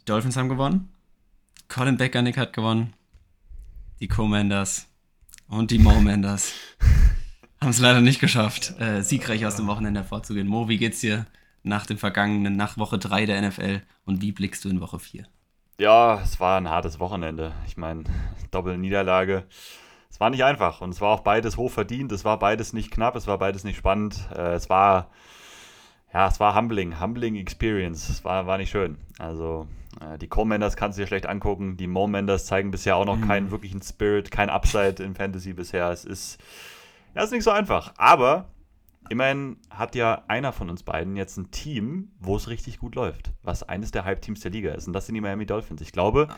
Die 0.00 0.06
Dolphins 0.06 0.36
haben 0.38 0.48
gewonnen. 0.48 0.88
Colin 1.68 1.98
Beckernich 1.98 2.38
hat 2.38 2.54
gewonnen. 2.54 2.94
Die 4.00 4.08
Commanders 4.08 4.88
und 5.46 5.70
die 5.70 5.78
Momanders 5.78 6.54
haben 7.60 7.68
es 7.68 7.80
leider 7.80 8.00
nicht 8.00 8.18
geschafft, 8.18 8.80
äh, 8.80 9.02
siegreich 9.02 9.44
aus 9.44 9.56
dem 9.56 9.66
Wochenende 9.66 10.00
hervorzugehen. 10.00 10.48
Mo, 10.48 10.68
wie 10.68 10.78
geht's 10.78 11.00
dir 11.00 11.26
nach 11.62 11.84
dem 11.84 11.98
vergangenen, 11.98 12.56
nach 12.56 12.78
Woche 12.78 12.98
3 12.98 13.26
der 13.26 13.42
NFL 13.42 13.82
und 14.06 14.22
wie 14.22 14.32
blickst 14.32 14.64
du 14.64 14.70
in 14.70 14.80
Woche 14.80 14.98
4? 14.98 15.26
Ja, 15.78 16.18
es 16.22 16.40
war 16.40 16.58
ein 16.58 16.70
hartes 16.70 16.98
Wochenende. 16.98 17.52
Ich 17.66 17.76
meine, 17.76 18.04
Doppelniederlage. 18.50 19.44
Es 20.08 20.18
war 20.18 20.30
nicht 20.30 20.44
einfach 20.44 20.80
und 20.80 20.90
es 20.90 21.02
war 21.02 21.10
auch 21.10 21.20
beides 21.20 21.58
hoch 21.58 21.70
verdient. 21.70 22.10
Es 22.12 22.24
war 22.24 22.38
beides 22.38 22.72
nicht 22.72 22.90
knapp, 22.90 23.16
es 23.16 23.26
war 23.26 23.36
beides 23.36 23.64
nicht 23.64 23.76
spannend. 23.76 24.18
Äh, 24.34 24.54
es 24.54 24.70
war, 24.70 25.10
ja, 26.14 26.26
es 26.26 26.40
war 26.40 26.56
humbling, 26.56 27.00
humbling 27.00 27.36
Experience. 27.36 28.08
Es 28.08 28.24
war, 28.24 28.46
war 28.46 28.56
nicht 28.56 28.70
schön. 28.70 28.96
Also, 29.18 29.68
die 30.20 30.28
Co-Manders 30.28 30.76
kannst 30.76 30.98
du 30.98 31.02
dir 31.02 31.06
schlecht 31.06 31.26
angucken. 31.26 31.76
Die 31.76 31.86
Mo-Manders 31.86 32.46
zeigen 32.46 32.70
bisher 32.70 32.96
auch 32.96 33.04
noch 33.04 33.16
mhm. 33.16 33.26
keinen 33.26 33.50
wirklichen 33.50 33.82
Spirit, 33.82 34.30
kein 34.30 34.48
Upside 34.48 35.02
in 35.02 35.14
Fantasy 35.14 35.52
bisher. 35.52 35.90
Es 35.90 36.04
ist, 36.04 36.38
ja, 37.14 37.22
ist 37.22 37.32
nicht 37.32 37.44
so 37.44 37.50
einfach. 37.50 37.92
Aber 37.96 38.48
immerhin 39.08 39.56
hat 39.70 39.94
ja 39.94 40.24
einer 40.28 40.52
von 40.52 40.70
uns 40.70 40.84
beiden 40.84 41.16
jetzt 41.16 41.36
ein 41.36 41.50
Team, 41.50 42.12
wo 42.20 42.36
es 42.36 42.48
richtig 42.48 42.78
gut 42.78 42.94
läuft, 42.94 43.32
was 43.42 43.62
eines 43.62 43.90
der 43.90 44.04
Hype-Teams 44.04 44.40
der 44.40 44.52
Liga 44.52 44.72
ist. 44.72 44.86
Und 44.86 44.92
das 44.92 45.06
sind 45.06 45.16
die 45.16 45.20
Miami 45.20 45.46
Dolphins. 45.46 45.80
Ich 45.80 45.92
glaube, 45.92 46.28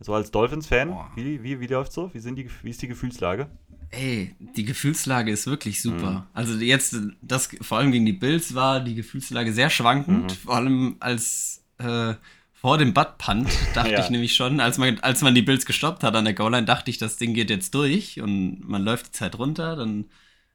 so 0.00 0.14
als 0.14 0.30
Dolphins-Fan, 0.30 0.96
wie, 1.14 1.42
wie, 1.42 1.60
wie 1.60 1.66
läuft 1.66 1.92
so? 1.92 2.12
Wie, 2.14 2.18
sind 2.18 2.36
die, 2.36 2.48
wie 2.62 2.70
ist 2.70 2.80
die 2.80 2.88
Gefühlslage? 2.88 3.48
Ey, 3.90 4.34
die 4.38 4.64
Gefühlslage 4.64 5.30
ist 5.30 5.46
wirklich 5.46 5.82
super. 5.82 6.10
Mhm. 6.10 6.22
Also 6.32 6.58
jetzt, 6.58 6.96
das 7.20 7.50
vor 7.60 7.78
allem 7.78 7.92
gegen 7.92 8.06
die 8.06 8.14
Bills 8.14 8.54
war 8.54 8.80
die 8.80 8.94
Gefühlslage 8.94 9.52
sehr 9.52 9.68
schwankend, 9.68 10.30
mhm. 10.30 10.36
vor 10.36 10.56
allem 10.56 10.96
als 11.00 11.62
äh, 11.76 12.14
vor 12.62 12.78
dem 12.78 12.94
Butt-Punt 12.94 13.50
dachte 13.74 13.90
ja. 13.90 14.00
ich 14.00 14.08
nämlich 14.08 14.36
schon, 14.36 14.60
als 14.60 14.78
man, 14.78 15.00
als 15.00 15.20
man 15.20 15.34
die 15.34 15.42
Bills 15.42 15.66
gestoppt 15.66 16.04
hat 16.04 16.14
an 16.14 16.24
der 16.24 16.32
Goal-Line, 16.32 16.64
dachte 16.64 16.90
ich, 16.92 16.98
das 16.98 17.16
Ding 17.16 17.34
geht 17.34 17.50
jetzt 17.50 17.74
durch 17.74 18.20
und 18.20 18.60
man 18.66 18.84
läuft 18.84 19.08
die 19.08 19.10
Zeit 19.10 19.36
runter, 19.36 19.74
dann 19.74 20.04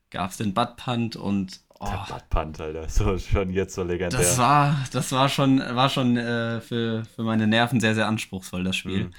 gab 0.09 0.31
es 0.31 0.37
den 0.37 0.53
Butt-Punt 0.53 1.17
und 1.17 1.59
oh, 1.81 1.85
der 1.85 2.05
Butt-Punt, 2.07 2.61
Alter, 2.61 2.87
so 2.87 3.17
schon 3.17 3.51
jetzt 3.51 3.75
so 3.75 3.83
legendär. 3.83 4.17
Das 4.17 4.37
war, 4.37 4.85
das 4.93 5.11
war 5.11 5.27
schon, 5.27 5.59
war 5.59 5.89
schon 5.89 6.15
äh, 6.15 6.61
für, 6.61 7.03
für 7.13 7.23
meine 7.23 7.45
Nerven 7.45 7.81
sehr, 7.81 7.93
sehr 7.93 8.07
anspruchsvoll, 8.07 8.63
das 8.63 8.77
Spiel. 8.77 9.05
Mhm. 9.05 9.13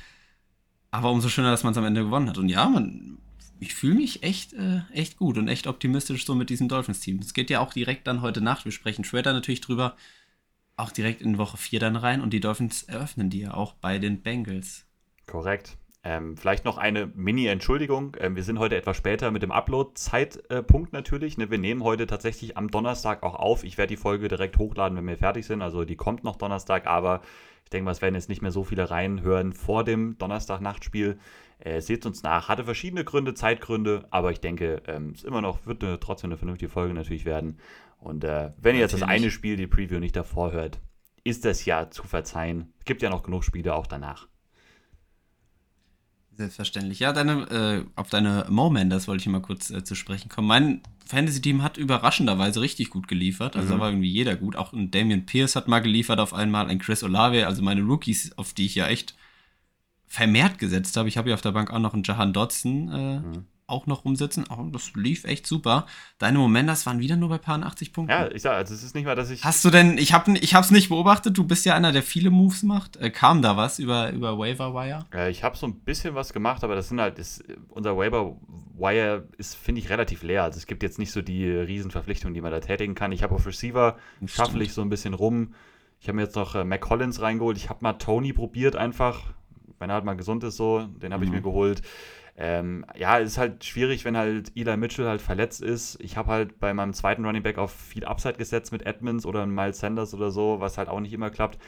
Aber 0.91 1.11
umso 1.11 1.29
schöner, 1.29 1.51
dass 1.51 1.65
man 1.65 1.73
es 1.73 1.79
am 1.79 1.85
Ende 1.85 2.05
gewonnen 2.05 2.31
hat. 2.31 2.39
Und 2.39 2.49
ja, 2.49 2.67
man, 2.71 3.19
ich 3.61 3.75
fühle 3.75 3.97
mich 3.97 4.23
echt, 4.23 4.55
äh, 4.55 4.81
echt 4.95 5.19
gut 5.19 5.37
und 5.37 5.49
echt 5.49 5.67
optimistisch 5.67 6.25
so 6.25 6.35
mit 6.35 6.49
diesem 6.49 6.69
Dolphins-Team. 6.69 7.19
Es 7.19 7.35
geht 7.35 7.51
ja 7.51 7.61
auch 7.61 7.75
direkt 7.75 8.07
dann 8.07 8.23
heute 8.23 8.41
Nacht, 8.41 8.65
wir 8.65 8.73
sprechen 8.73 9.05
später 9.05 9.35
natürlich 9.35 9.61
drüber, 9.61 9.95
auch 10.79 10.91
direkt 10.91 11.21
in 11.21 11.39
Woche 11.39 11.57
4 11.57 11.81
dann 11.81 11.97
rein 11.97 12.21
und 12.21 12.33
die 12.33 12.41
Dolphins 12.41 12.85
eröffnen 12.85 13.31
die 13.31 13.41
ja 13.41 13.55
auch 13.55 13.75
bei 13.75 13.99
den 13.99 14.23
Bengals. 14.23 14.87
Korrekt. 15.27 15.77
Ähm, 16.05 16.37
vielleicht 16.37 16.65
noch 16.65 16.79
eine 16.79 17.07
Mini-Entschuldigung. 17.07 18.17
Ähm, 18.21 18.37
wir 18.37 18.45
sind 18.45 18.59
heute 18.59 18.77
etwas 18.77 18.97
später 18.97 19.31
mit 19.31 19.43
dem 19.43 19.51
Upload-Zeitpunkt 19.51 20.93
natürlich. 20.93 21.37
Ne? 21.37 21.51
Wir 21.51 21.59
nehmen 21.59 21.83
heute 21.83 22.07
tatsächlich 22.07 22.57
am 22.57 22.71
Donnerstag 22.71 23.23
auch 23.25 23.35
auf. 23.35 23.65
Ich 23.65 23.77
werde 23.77 23.95
die 23.95 24.01
Folge 24.01 24.29
direkt 24.29 24.59
hochladen, 24.59 24.97
wenn 24.97 25.07
wir 25.07 25.19
fertig 25.19 25.45
sind. 25.45 25.61
Also 25.61 25.85
die 25.85 25.97
kommt 25.97 26.23
noch 26.23 26.37
Donnerstag, 26.37 26.87
aber 26.87 27.21
ich 27.65 27.71
denke 27.71 27.85
mal, 27.85 27.91
es 27.91 28.01
werden 28.01 28.15
jetzt 28.15 28.29
nicht 28.29 28.41
mehr 28.41 28.53
so 28.53 28.65
viele 28.65 28.91
reinhören 28.91 29.53
vor 29.53 29.85
dem 29.85 30.17
Donnerstag-Nachtspiel. 30.17 31.19
Äh, 31.59 31.81
seht 31.81 32.07
uns 32.07 32.23
nach. 32.23 32.49
Hatte 32.49 32.65
verschiedene 32.65 33.05
Gründe, 33.05 33.35
Zeitgründe, 33.35 34.07
aber 34.11 34.31
ich 34.31 34.41
denke, 34.41 34.83
ähm, 34.87 35.13
es 35.15 35.25
immer 35.25 35.43
noch 35.43 35.67
wird 35.67 35.83
eine, 35.83 35.99
trotzdem 35.99 36.31
eine 36.31 36.39
vernünftige 36.39 36.71
Folge 36.71 36.95
natürlich 36.95 37.25
werden. 37.25 37.59
Und 37.99 38.25
äh, 38.25 38.53
wenn 38.59 38.75
ihr 38.75 38.81
jetzt 38.81 38.95
das 38.95 39.03
eine 39.03 39.31
Spiel, 39.31 39.57
die 39.57 39.67
Preview, 39.67 39.99
nicht 39.99 40.17
davor 40.17 40.53
hört, 40.53 40.79
ist 41.25 41.45
das 41.45 41.65
ja 41.65 41.91
zu 41.91 42.05
verzeihen. 42.05 42.73
Es 42.79 42.85
gibt 42.85 43.03
ja 43.03 43.11
noch 43.11 43.23
genug 43.23 43.45
Spiele 43.45 43.75
auch 43.75 43.87
danach. 43.87 44.29
Selbstverständlich. 46.33 47.01
Ja, 47.01 47.13
deine, 47.13 47.51
äh, 47.51 47.85
auf 47.97 48.11
deine 48.11 48.47
Momanders 48.49 49.09
wollte 49.09 49.23
ich 49.23 49.27
mal 49.27 49.43
kurz 49.43 49.71
äh, 49.71 49.83
zu 49.83 49.97
sprechen 49.97 50.29
kommen. 50.29 50.47
Mein 50.47 50.83
Fantasy-Team 51.07 51.65
hat 51.65 51.77
überraschenderweise 51.77 52.61
richtig 52.61 52.91
gut 52.91 53.09
geliefert. 53.09 53.57
Also 53.57 53.69
mhm. 53.69 53.73
da 53.73 53.81
war 53.81 53.91
irgendwie 53.91 54.11
jeder 54.11 54.37
gut. 54.37 54.55
Auch 54.55 54.73
ein 54.73 54.93
Damian 54.93 55.27
Pierce 55.27 55.57
hat 55.57 55.67
mal 55.67 55.81
geliefert 55.81 56.21
auf 56.21 56.33
einmal, 56.33 56.69
ein 56.69 56.79
Chris 56.79 57.03
Olave, 57.03 57.49
also 57.49 57.63
meine 57.63 57.83
Rookies, 57.83 58.39
auf 58.39 58.53
die 58.53 58.67
ich 58.67 58.77
ja 58.77 58.87
echt 58.87 59.17
vermehrt 60.07 60.59
gesetzt 60.59 60.97
habe. 60.97 61.09
Ich 61.09 61.19
habe 61.19 61.31
ja 61.31 61.35
auf 61.35 61.41
der 61.41 61.53
Bank 61.53 61.73
auch 61.73 61.81
noch 61.81 61.93
einen 61.93 62.05
Jahan 62.05 62.33
Dodson 62.33 62.89
äh, 62.89 63.19
mhm 63.21 63.47
auch 63.69 63.87
noch 63.87 64.05
umsetzen. 64.05 64.45
Oh, 64.51 64.65
das 64.73 64.93
lief 64.95 65.25
echt 65.25 65.47
super. 65.47 65.87
Deine 66.19 66.39
Momentas 66.39 66.87
waren 66.87 66.99
wieder 66.99 67.17
nur 67.17 67.29
bei 67.29 67.39
paar 67.39 67.63
80 67.63 67.93
Punkten. 67.93 68.11
Ja, 68.11 68.31
ich 68.31 68.43
sag, 68.43 68.55
also 68.55 68.75
es 68.75 68.83
ist 68.83 68.95
nicht 68.95 69.05
mal, 69.05 69.15
dass 69.15 69.31
ich. 69.31 69.45
Hast 69.45 69.65
du 69.65 69.71
denn, 69.71 69.99
ich 69.99 70.13
habe 70.13 70.37
ich 70.39 70.55
hab's 70.55 70.71
nicht 70.71 70.89
beobachtet, 70.89 71.37
du 71.37 71.45
bist 71.45 71.65
ja 71.67 71.75
einer, 71.75 71.93
der 71.93 72.03
viele 72.03 72.31
Moves 72.31 72.63
macht. 72.63 72.97
Äh, 72.97 73.11
kam 73.11 73.43
da 73.43 73.57
was 73.57 73.79
über, 73.79 74.11
über 74.11 74.39
Waiver 74.39 74.75
Wire? 74.75 75.05
Äh, 75.15 75.31
ich 75.31 75.45
habe 75.45 75.57
so 75.57 75.67
ein 75.67 75.75
bisschen 75.81 76.15
was 76.15 76.33
gemacht, 76.33 76.65
aber 76.65 76.75
das 76.75 76.89
sind 76.89 77.01
halt, 77.01 77.19
das, 77.19 77.45
unser 77.69 77.97
Waiver 77.97 78.37
Wire 78.79 79.29
ist, 79.37 79.55
finde 79.55 79.81
ich, 79.81 79.91
relativ 79.91 80.23
leer. 80.23 80.45
Also 80.45 80.59
es 80.59 80.67
gibt 80.67 80.83
jetzt 80.83 80.99
nicht 80.99 81.13
so 81.13 81.21
die 81.21 81.49
Riesenverpflichtungen, 81.49 82.35
die 82.35 82.41
man 82.41 82.53
da 82.53 82.61
tätigen 82.61 82.95
kann. 82.95 83.13
Ich 83.13 83.23
habe 83.23 83.35
auf 83.35 83.47
Receiver, 83.47 83.97
schaffel 84.27 84.63
ich 84.63 84.73
so 84.73 84.81
ein 84.83 84.89
bisschen 84.89 85.15
rum. 85.15 85.55
Ich 86.01 86.09
habe 86.09 86.17
mir 86.17 86.23
jetzt 86.23 86.37
noch 86.37 86.55
äh, 86.55 86.65
Mac 86.65 86.81
Collins 86.81 87.21
reingeholt. 87.21 87.57
Ich 87.57 87.69
habe 87.69 87.81
mal 87.83 87.95
Tony 87.95 88.33
probiert 88.33 88.77
einfach, 88.77 89.21
wenn 89.79 89.91
er 89.91 89.95
halt 89.95 90.05
mal 90.05 90.15
gesund 90.15 90.45
ist 90.45 90.57
so. 90.57 90.87
Den 90.87 91.13
habe 91.13 91.25
mhm. 91.25 91.29
ich 91.29 91.37
mir 91.37 91.43
geholt. 91.43 91.83
Ähm, 92.41 92.85
ja, 92.97 93.19
es 93.19 93.33
ist 93.33 93.39
halt 93.39 93.65
schwierig, 93.65 94.05
wenn 94.05 94.17
halt 94.17 94.53
Eli 94.55 94.77
Mitchell 94.77 95.09
halt 95.09 95.21
verletzt 95.21 95.61
ist. 95.61 96.01
Ich 96.01 96.17
habe 96.17 96.31
halt 96.31 96.61
bei 96.61 96.73
meinem 96.73 96.93
zweiten 96.93 97.25
Running 97.25 97.43
Back 97.43 97.59
auf 97.59 97.73
viel 97.73 98.05
Upside 98.05 98.35
gesetzt 98.35 98.71
mit 98.71 98.87
Edmonds 98.87 99.27
oder 99.27 99.45
Miles 99.45 99.81
Sanders 99.81 100.15
oder 100.15 100.31
so, 100.31 100.61
was 100.61 100.79
halt 100.79 100.89
auch 100.89 101.01
nicht 101.01 101.13
immer 101.13 101.31
klappt. 101.31 101.59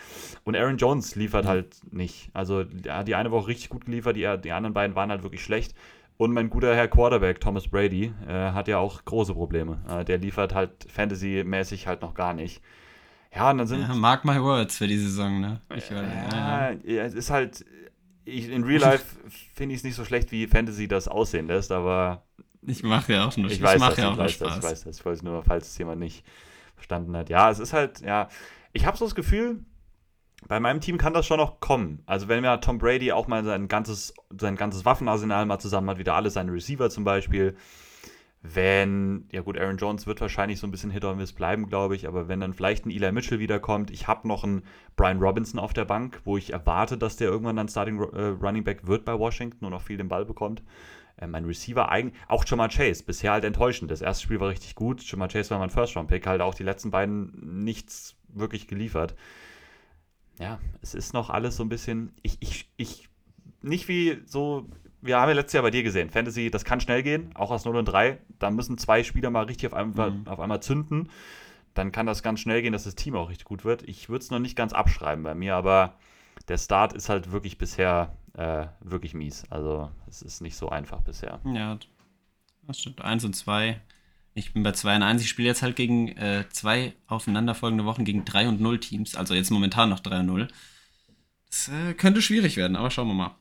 Und 0.45 0.55
Aaron 0.55 0.77
Jones 0.77 1.17
liefert 1.17 1.45
halt 1.45 1.81
nicht. 1.93 2.31
Also 2.35 2.65
er 2.85 2.99
hat 2.99 3.09
die 3.09 3.17
eine 3.17 3.33
Woche 3.33 3.49
richtig 3.49 3.69
gut 3.69 3.85
geliefert, 3.85 4.15
die, 4.15 4.33
die 4.45 4.53
anderen 4.53 4.73
beiden 4.73 4.95
waren 4.95 5.11
halt 5.11 5.25
wirklich 5.25 5.43
schlecht. 5.43 5.75
Und 6.19 6.33
mein 6.33 6.51
guter 6.51 6.77
Herr 6.77 6.87
Quarterback, 6.87 7.41
Thomas 7.41 7.67
Brady, 7.67 8.13
äh, 8.29 8.53
hat 8.53 8.69
ja 8.69 8.79
auch 8.79 9.05
große 9.05 9.35
Probleme. 9.35 9.81
Äh, 9.89 10.05
der 10.05 10.19
liefert 10.19 10.55
halt 10.55 10.87
Fantasy-mäßig 10.89 11.89
halt 11.89 12.01
noch 12.01 12.15
gar 12.15 12.33
nicht. 12.33 12.63
Ja, 13.35 13.51
und 13.51 13.59
dann 13.59 13.67
sind. 13.67 13.81
Ja, 13.81 13.95
mark 13.95 14.25
my 14.25 14.41
words 14.41 14.79
für 14.79 14.87
die 14.87 14.99
Saison, 14.99 15.41
ne? 15.41 15.61
Ich, 15.75 15.91
äh, 15.91 15.95
ja, 15.95 16.71
ja, 16.85 17.05
es 17.05 17.15
ist 17.15 17.31
halt 17.31 17.65
ich, 18.31 18.49
in 18.49 18.65
Real 18.65 18.81
Life 18.81 19.05
finde 19.55 19.75
ich 19.75 19.81
es 19.81 19.85
nicht 19.85 19.95
so 19.95 20.05
schlecht, 20.05 20.33
wie 20.33 20.47
Fantasy 20.47 20.89
das 20.89 21.09
aussehen 21.09 21.47
lässt, 21.47 21.73
aber. 21.73 22.25
Ich 22.63 22.83
mache 22.83 23.15
ja 23.15 23.27
auch 23.27 23.37
nur 23.37 23.47
Ich, 23.47 23.55
ich 23.55 23.63
weiß 23.63 23.81
das, 23.81 23.97
ja 23.97 24.13
ich 24.13 24.19
weiß 24.19 24.39
das, 24.39 24.57
ich 24.57 24.63
weiß 24.63 24.85
das. 24.85 24.99
Ich 24.99 25.05
wollte 25.05 25.25
nur, 25.25 25.43
falls 25.43 25.69
es 25.69 25.79
jemand 25.79 26.01
nicht 26.01 26.25
verstanden 26.75 27.17
hat. 27.17 27.29
Ja, 27.31 27.51
es 27.51 27.59
ist 27.59 27.73
halt, 27.73 28.01
ja, 28.01 28.29
ich 28.73 28.87
habe 28.87 28.97
so 28.97 29.05
das 29.05 29.15
Gefühl, 29.15 29.65
bei 30.49 30.61
meinem 30.61 30.81
Team 30.81 30.99
kann 30.99 31.13
das 31.13 31.27
schon 31.27 31.39
noch 31.39 31.61
kommen. 31.61 32.03
Also 32.07 32.29
wenn 32.29 32.41
mir 32.41 32.61
Tom 32.61 32.79
Brady 32.79 33.13
auch 33.13 33.29
mal 33.29 33.45
sein 33.45 33.69
ganzes, 33.69 34.15
sein 34.39 34.57
ganzes 34.57 34.85
Waffenarsenal 34.85 35.47
mal 35.47 35.59
zusammen 35.59 35.91
hat, 35.91 35.99
wieder 35.99 36.15
alle 36.15 36.31
seine 36.31 36.53
Receiver 36.53 36.91
zum 36.91 37.05
Beispiel, 37.05 37.57
wenn, 38.43 39.29
ja 39.33 39.43
gut, 39.43 39.59
Aaron 39.59 39.77
Jones 39.77 40.07
wird 40.07 40.21
wahrscheinlich 40.21 40.59
so 40.59 40.67
ein 40.67 40.71
bisschen 40.71 40.91
Hit 40.91 41.05
or 41.05 41.15
Miss 41.15 41.33
bleiben, 41.33 41.67
glaube 41.67 41.95
ich, 41.95 42.09
aber 42.09 42.27
wenn 42.27 42.41
dann 42.41 42.55
vielleicht 42.55 42.87
ein 42.87 42.91
Eli 42.91 43.13
Mitchell 43.13 43.39
wiederkommt, 43.39 43.91
ich 43.91 44.09
habe 44.09 44.27
noch 44.27 44.45
einen 44.45 44.63
Brian 44.97 45.19
Robinson 45.19 45.61
auf 45.61 45.75
der 45.75 45.85
Bank, 45.85 46.23
wo 46.25 46.39
ich 46.39 46.53
erwarte, 46.53 46.97
dass 46.97 47.17
der 47.17 47.29
irgendwann 47.29 47.57
dann 47.57 47.69
Starting 47.69 48.01
äh, 48.01 48.29
Running 48.41 48.65
Back 48.65 48.87
wird 48.87 49.05
bei 49.05 49.19
Washington 49.19 49.67
und 49.67 49.75
auch 49.75 49.83
viel 49.83 49.99
den 49.99 50.09
Ball 50.09 50.25
bekommt. 50.25 50.63
Äh, 51.19 51.27
mein 51.27 51.45
Receiver, 51.45 51.91
eigentlich, 51.91 52.19
auch 52.29 52.45
Jamar 52.47 52.71
Chase, 52.71 53.05
bisher 53.05 53.33
halt 53.33 53.45
enttäuschend. 53.45 53.91
Das 53.91 54.01
erste 54.01 54.25
Spiel 54.25 54.41
war 54.41 54.49
richtig 54.49 54.75
gut, 54.75 55.03
Jamar 55.03 55.29
Chase 55.29 55.51
war 55.51 55.59
mein 55.59 55.71
First-Round-Pick, 55.71 56.27
halt 56.27 56.41
auch 56.41 56.55
die 56.55 56.65
letzten 56.65 56.91
beiden 56.91 57.63
nichts 57.63 58.17
wirklich 58.29 58.69
geliefert. 58.69 59.15
Ja, 60.39 60.59
es 60.81 60.95
ist 60.95 61.13
noch 61.13 61.29
alles 61.29 61.57
so 61.57 61.63
ein 61.63 61.69
bisschen, 61.69 62.15
ich, 62.23 62.39
ich, 62.41 62.71
ich, 62.79 63.11
nicht 63.61 63.89
wie 63.89 64.23
so 64.25 64.67
wir 65.03 65.19
haben 65.19 65.29
ja 65.29 65.35
letztes 65.35 65.55
Jahr 65.55 65.63
bei 65.63 65.71
dir 65.71 65.83
gesehen, 65.83 66.11
Fantasy, 66.11 66.51
das 66.51 66.65
kann 66.65 66.81
schnell 66.81 67.03
gehen, 67.03 67.31
auch 67.35 67.51
aus 67.51 67.65
0 67.65 67.77
und 67.77 67.87
3. 67.87 68.19
Da 68.39 68.51
müssen 68.51 68.79
zwei 68.79 69.03
Spieler 69.03 69.31
mal 69.31 69.45
richtig 69.45 69.69
auf 69.69 69.75
einmal, 69.75 70.11
mhm. 70.11 70.29
auf 70.29 70.41
einmal 70.41 70.63
zünden. 70.63 71.11
Dann 71.75 71.93
kann 71.93 72.07
das 72.07 72.23
ganz 72.23 72.41
schnell 72.41 72.63
gehen, 72.63 72.73
dass 72.73 72.85
das 72.85 72.97
Team 72.97 73.15
auch 73.15 73.31
richtig 73.31 73.47
gut 73.47 73.65
wird. 73.65 73.83
Ich 73.89 74.09
würde 74.09 74.23
es 74.23 74.31
noch 74.31 74.41
nicht 74.41 74.57
ganz 74.57 74.73
abschreiben 74.73 75.23
bei 75.25 75.35
mir, 75.35 75.55
aber 75.55 75.95
der 76.49 76.59
Start 76.59 76.93
ist 76.93 77.09
halt 77.09 77.33
wirklich 77.33 77.59
bisher 77.59 78.17
äh, 78.35 78.67
wirklich 78.81 79.15
mies. 79.15 79.45
Also 79.51 79.91
es 80.09 80.23
ist 80.23 80.41
nicht 80.41 80.57
so 80.57 80.69
einfach 80.69 81.01
bisher. 81.01 81.41
Ja, 81.45 81.79
das 82.67 82.81
stimmt. 82.81 83.03
1 83.03 83.25
und 83.25 83.35
2. 83.35 83.81
Ich 84.35 84.53
bin 84.53 84.63
bei 84.63 84.73
2 84.73 84.97
und 84.97 85.03
1. 85.03 85.23
Ich 85.23 85.29
spiele 85.29 85.49
jetzt 85.49 85.63
halt 85.63 85.77
gegen 85.77 86.09
äh, 86.17 86.45
zwei 86.51 86.95
aufeinanderfolgende 87.07 87.85
Wochen 87.85 88.05
gegen 88.05 88.25
3 88.25 88.49
und 88.49 88.61
0 88.61 88.81
Teams. 88.81 89.15
Also 89.15 89.35
jetzt 89.35 89.51
momentan 89.51 89.91
noch 89.91 90.01
3 90.01 90.21
und 90.21 90.27
0. 90.27 90.49
Das 91.49 91.69
äh, 91.69 91.95
könnte 91.95 92.23
schwierig 92.23 92.57
werden, 92.57 92.77
aber 92.77 92.91
schauen 92.91 93.09
wir 93.09 93.15
mal. 93.15 93.35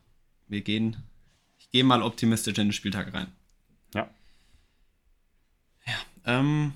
Wir 0.47 0.61
gehen 0.61 0.97
gehe 1.71 1.83
mal 1.83 2.01
optimistisch 2.01 2.57
in 2.57 2.67
den 2.67 2.73
Spieltag 2.73 3.13
rein. 3.13 3.27
Ja. 3.93 4.09
Ja, 5.85 5.93
ähm, 6.25 6.73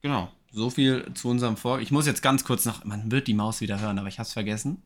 genau. 0.00 0.30
So 0.52 0.68
viel 0.68 1.12
zu 1.14 1.28
unserem 1.28 1.56
Vor. 1.56 1.80
Ich 1.80 1.90
muss 1.90 2.06
jetzt 2.06 2.22
ganz 2.22 2.44
kurz 2.44 2.66
noch, 2.66 2.84
man 2.84 3.10
wird 3.10 3.26
die 3.26 3.34
Maus 3.34 3.60
wieder 3.62 3.80
hören, 3.80 3.98
aber 3.98 4.08
ich 4.08 4.18
hab's 4.18 4.34
vergessen. 4.34 4.82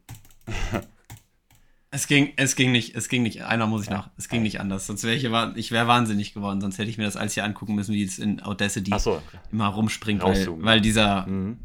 es 1.90 2.06
ging, 2.06 2.32
es 2.36 2.54
ging 2.54 2.70
nicht, 2.70 2.94
es 2.94 3.08
ging 3.08 3.24
nicht. 3.24 3.42
Einer 3.42 3.66
muss 3.66 3.82
ich 3.82 3.90
noch. 3.90 4.08
Es 4.16 4.28
ging 4.28 4.42
nicht 4.42 4.60
anders. 4.60 4.86
Sonst 4.86 5.02
wäre 5.02 5.16
ich, 5.16 5.24
ich 5.56 5.72
wäre 5.72 5.88
wahnsinnig 5.88 6.34
geworden. 6.34 6.60
Sonst 6.60 6.78
hätte 6.78 6.88
ich 6.88 6.98
mir 6.98 7.04
das 7.04 7.16
alles 7.16 7.34
hier 7.34 7.44
angucken 7.44 7.74
müssen, 7.74 7.94
wie 7.94 8.04
es 8.04 8.20
in 8.20 8.40
Audacity 8.40 8.96
so. 8.98 9.20
immer 9.50 9.66
rumspringt, 9.66 10.22
weil, 10.22 10.62
weil, 10.62 10.80
dieser 10.80 11.26
mhm. 11.26 11.58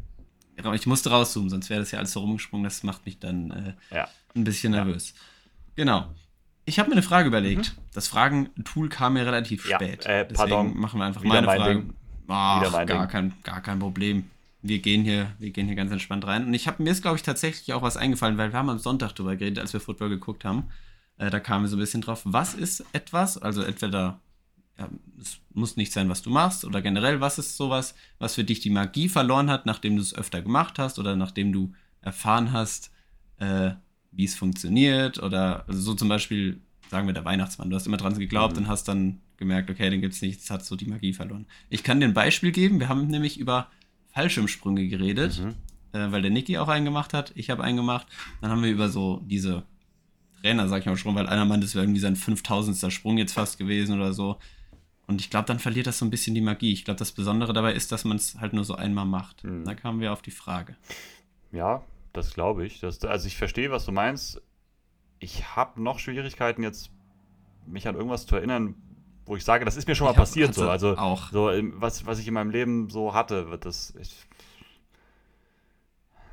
ich 0.74 0.86
musste 0.86 1.10
rauszoomen, 1.10 1.50
sonst 1.50 1.70
wäre 1.70 1.78
das 1.78 1.92
ja 1.92 2.00
alles 2.00 2.12
so 2.12 2.20
rumgesprungen. 2.20 2.64
Das 2.64 2.82
macht 2.82 3.06
mich 3.06 3.20
dann 3.20 3.50
äh, 3.90 3.94
ja. 3.94 4.08
ein 4.34 4.42
bisschen 4.42 4.72
nervös. 4.72 5.14
Genau. 5.76 6.12
Ich 6.64 6.78
habe 6.78 6.88
mir 6.88 6.94
eine 6.94 7.02
Frage 7.02 7.28
überlegt. 7.28 7.76
Mhm. 7.76 7.82
Das 7.92 8.08
Fragen-Tool 8.08 8.88
kam 8.88 9.14
mir 9.14 9.26
relativ 9.26 9.68
ja, 9.68 9.76
spät. 9.76 10.06
Äh, 10.06 10.24
pardon. 10.26 10.76
machen 10.78 11.00
wir 11.00 11.06
einfach 11.06 11.22
Wieder 11.22 11.42
meine 11.42 11.46
Fragen. 11.46 11.94
Ach, 12.28 12.72
gar, 12.72 12.86
Ding. 12.86 13.08
kein, 13.08 13.34
gar 13.42 13.60
kein 13.60 13.78
Problem. 13.78 14.30
Wir 14.62 14.78
gehen 14.78 15.02
hier, 15.02 15.32
wir 15.38 15.50
gehen 15.50 15.66
hier 15.66 15.74
ganz 15.74 15.90
entspannt 15.90 16.26
rein. 16.26 16.46
Und 16.46 16.54
ich 16.54 16.68
habe 16.68 16.82
mir 16.82 16.90
ist, 16.90 17.02
glaube 17.02 17.16
ich, 17.16 17.22
tatsächlich 17.22 17.72
auch 17.72 17.82
was 17.82 17.96
eingefallen, 17.96 18.38
weil 18.38 18.52
wir 18.52 18.58
haben 18.58 18.70
am 18.70 18.78
Sonntag 18.78 19.12
drüber 19.12 19.36
geredet, 19.36 19.58
als 19.58 19.72
wir 19.72 19.80
Football 19.80 20.08
geguckt 20.08 20.44
haben. 20.44 20.68
Äh, 21.18 21.30
da 21.30 21.40
kamen 21.40 21.64
wir 21.64 21.68
so 21.68 21.76
ein 21.76 21.80
bisschen 21.80 22.00
drauf. 22.00 22.22
Was 22.24 22.54
ist 22.54 22.84
etwas, 22.92 23.38
also 23.38 23.62
entweder 23.62 24.20
ja, 24.78 24.88
es 25.20 25.38
muss 25.52 25.76
nicht 25.76 25.92
sein, 25.92 26.08
was 26.08 26.22
du 26.22 26.30
machst, 26.30 26.64
oder 26.64 26.80
generell, 26.80 27.20
was 27.20 27.38
ist 27.38 27.56
sowas, 27.56 27.94
was 28.18 28.34
für 28.34 28.44
dich 28.44 28.60
die 28.60 28.70
Magie 28.70 29.08
verloren 29.08 29.50
hat, 29.50 29.66
nachdem 29.66 29.96
du 29.96 30.02
es 30.02 30.14
öfter 30.14 30.40
gemacht 30.42 30.78
hast 30.78 30.98
oder 30.98 31.16
nachdem 31.16 31.52
du 31.52 31.74
erfahren 32.00 32.52
hast, 32.52 32.90
äh, 33.38 33.72
wie 34.12 34.24
es 34.24 34.34
funktioniert 34.34 35.22
oder 35.22 35.64
also 35.66 35.80
so 35.80 35.94
zum 35.94 36.08
Beispiel, 36.08 36.60
sagen 36.90 37.06
wir 37.06 37.14
der 37.14 37.24
Weihnachtsmann, 37.24 37.70
du 37.70 37.76
hast 37.76 37.86
immer 37.86 37.96
dran 37.96 38.18
geglaubt 38.18 38.56
mhm. 38.56 38.62
und 38.62 38.68
hast 38.68 38.88
dann 38.88 39.20
gemerkt, 39.38 39.70
okay, 39.70 39.90
den 39.90 40.00
gibt 40.00 40.14
es 40.14 40.22
nicht, 40.22 40.40
es 40.40 40.50
hat 40.50 40.64
so 40.64 40.76
die 40.76 40.86
Magie 40.86 41.12
verloren. 41.12 41.46
Ich 41.68 41.82
kann 41.82 41.98
dir 41.98 42.06
ein 42.06 42.14
Beispiel 42.14 42.52
geben, 42.52 42.78
wir 42.78 42.88
haben 42.88 43.06
nämlich 43.08 43.38
über 43.38 43.68
Fallschirmsprünge 44.12 44.86
geredet, 44.88 45.40
mhm. 45.40 45.98
äh, 45.98 46.12
weil 46.12 46.22
der 46.22 46.30
Niki 46.30 46.58
auch 46.58 46.68
einen 46.68 46.84
gemacht 46.84 47.14
hat, 47.14 47.32
ich 47.34 47.50
habe 47.50 47.64
einen 47.64 47.76
gemacht, 47.76 48.06
dann 48.40 48.50
haben 48.50 48.62
wir 48.62 48.70
über 48.70 48.88
so 48.88 49.22
diese 49.24 49.64
Trainer, 50.42 50.68
sag 50.68 50.80
ich 50.80 50.86
mal 50.86 50.96
schon, 50.96 51.14
weil 51.14 51.28
einer 51.28 51.44
meinte, 51.44 51.66
es 51.66 51.74
wäre 51.74 51.84
irgendwie 51.84 52.00
sein 52.00 52.16
5000. 52.16 52.92
Sprung 52.92 53.16
jetzt 53.16 53.32
fast 53.32 53.58
gewesen 53.58 53.94
oder 53.94 54.12
so. 54.12 54.38
Und 55.06 55.20
ich 55.20 55.30
glaube, 55.30 55.46
dann 55.46 55.58
verliert 55.58 55.86
das 55.86 55.98
so 55.98 56.04
ein 56.04 56.10
bisschen 56.10 56.34
die 56.34 56.40
Magie. 56.40 56.72
Ich 56.72 56.84
glaube, 56.84 56.98
das 56.98 57.12
Besondere 57.12 57.52
dabei 57.52 57.74
ist, 57.74 57.92
dass 57.92 58.04
man 58.04 58.16
es 58.16 58.40
halt 58.40 58.52
nur 58.52 58.64
so 58.64 58.74
einmal 58.74 59.04
macht. 59.04 59.44
Mhm. 59.44 59.64
Da 59.64 59.74
kamen 59.74 60.00
wir 60.00 60.12
auf 60.12 60.22
die 60.22 60.30
Frage. 60.30 60.76
Ja, 61.52 61.82
das 62.12 62.34
glaube 62.34 62.66
ich. 62.66 62.80
Das, 62.80 63.02
also 63.04 63.26
ich 63.26 63.36
verstehe, 63.36 63.70
was 63.70 63.84
du 63.84 63.92
meinst. 63.92 64.40
Ich 65.18 65.56
habe 65.56 65.82
noch 65.82 65.98
Schwierigkeiten 65.98 66.62
jetzt, 66.62 66.90
mich 67.66 67.86
an 67.86 67.94
irgendwas 67.94 68.26
zu 68.26 68.36
erinnern, 68.36 68.74
wo 69.24 69.36
ich 69.36 69.44
sage, 69.44 69.64
das 69.64 69.76
ist 69.76 69.86
mir 69.86 69.94
schon 69.94 70.06
mal 70.06 70.14
passiert 70.14 70.54
so. 70.54 70.68
Also 70.68 70.96
auch. 70.96 71.30
so 71.30 71.50
was, 71.74 72.06
was 72.06 72.18
ich 72.18 72.26
in 72.26 72.34
meinem 72.34 72.50
Leben 72.50 72.90
so 72.90 73.14
hatte, 73.14 73.50
wird 73.50 73.64
das. 73.64 73.94
Ich 74.00 74.26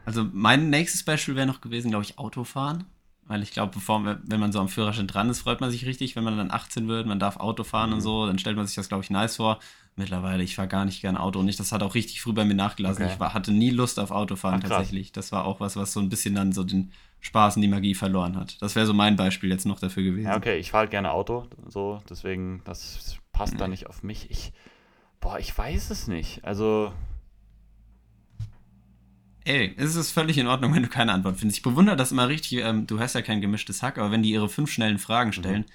also 0.06 0.26
mein 0.34 0.72
nächstes 0.72 1.02
Special 1.02 1.36
wäre 1.36 1.46
noch 1.46 1.62
gewesen, 1.62 1.92
glaube 1.92 2.04
ich, 2.04 2.18
Autofahren. 2.18 2.86
Weil 3.30 3.44
ich 3.44 3.52
glaube, 3.52 3.72
bevor, 3.76 4.04
wenn 4.04 4.40
man 4.40 4.52
so 4.52 4.60
am 4.60 4.70
Führerschein 4.70 5.06
dran 5.06 5.30
ist, 5.30 5.42
freut 5.42 5.62
man 5.62 5.70
sich 5.70 5.86
richtig, 5.86 6.16
wenn 6.16 6.24
man 6.24 6.36
dann 6.36 6.50
18 6.50 6.88
wird, 6.88 7.06
man 7.06 7.20
darf 7.20 7.38
Auto 7.38 7.64
fahren 7.64 7.92
mhm. 7.92 7.98
und 7.98 8.02
so, 8.02 8.26
dann 8.26 8.40
stellt 8.40 8.58
man 8.58 8.66
sich 8.66 8.76
das, 8.76 8.90
glaube 8.90 9.04
ich, 9.04 9.12
nice 9.12 9.36
vor. 9.36 9.60
Mittlerweile, 9.96 10.44
ich 10.44 10.56
fahre 10.56 10.68
gar 10.68 10.86
nicht 10.86 11.02
gern 11.02 11.18
Auto 11.18 11.40
und 11.40 11.50
ich, 11.50 11.58
das 11.58 11.72
hat 11.72 11.84
auch 11.84 11.94
richtig 11.94 12.22
früh 12.22 12.32
bei 12.32 12.46
mir 12.46 12.56
nachgelassen. 12.56 13.04
Okay. 13.04 13.14
Ich 13.14 13.20
war, 13.20 13.34
hatte 13.34 13.52
nie 13.52 13.70
Lust 13.70 14.00
auf 14.00 14.12
Autofahren 14.12 14.62
Ach, 14.64 14.70
tatsächlich. 14.70 15.12
Das 15.12 15.32
war 15.32 15.44
auch 15.46 15.60
was, 15.60 15.76
was 15.76 15.92
so 15.92 16.00
ein 16.00 16.08
bisschen 16.08 16.36
dann 16.36 16.54
so 16.54 16.64
den 16.64 16.92
Spaß 17.20 17.58
und 17.58 17.64
die 17.64 17.68
Magie 17.68 17.96
verloren 17.96 18.38
hat. 18.38 18.62
Das 18.62 18.76
wäre 18.76 18.86
so 18.86 18.94
mein 18.94 19.18
Beispiel 19.18 19.50
jetzt 19.50 19.66
noch 19.66 19.80
dafür 19.80 20.04
gewesen. 20.04 20.28
Ja, 20.28 20.38
okay, 20.38 20.58
ich 20.58 20.72
fahre 20.72 20.84
halt 20.84 20.92
gerne 20.92 21.12
Auto, 21.12 21.48
so, 21.68 22.02
deswegen, 22.10 22.62
das 22.64 23.18
passt 23.34 23.56
mhm. 23.56 23.58
da 23.58 23.68
nicht 23.68 23.88
auf 23.88 24.04
mich. 24.04 24.32
Ich, 24.32 24.54
boah, 25.20 25.38
ich 25.38 25.58
weiß 25.58 25.90
es 25.90 26.08
nicht. 26.08 26.46
Also, 26.46 26.94
Ey, 29.46 29.74
es 29.78 29.96
ist 29.96 30.12
völlig 30.12 30.38
in 30.38 30.48
Ordnung, 30.48 30.76
wenn 30.76 30.84
du 30.84 30.90
keine 30.90 31.12
Antwort 31.12 31.38
findest. 31.38 31.58
Ich 31.58 31.64
bewundere 31.64 31.96
das 31.96 32.12
immer 32.12 32.28
richtig. 32.28 32.60
Ähm, 32.60 32.86
du 32.86 33.00
hast 33.00 33.16
ja 33.16 33.22
kein 33.22 33.42
gemischtes 33.42 33.82
Hack, 33.82 33.98
aber 33.98 34.12
wenn 34.12 34.22
die 34.22 34.30
ihre 34.30 34.48
fünf 34.48 34.72
schnellen 34.72 35.00
Fragen 35.00 35.34
stellen, 35.34 35.62
mhm. 35.62 35.72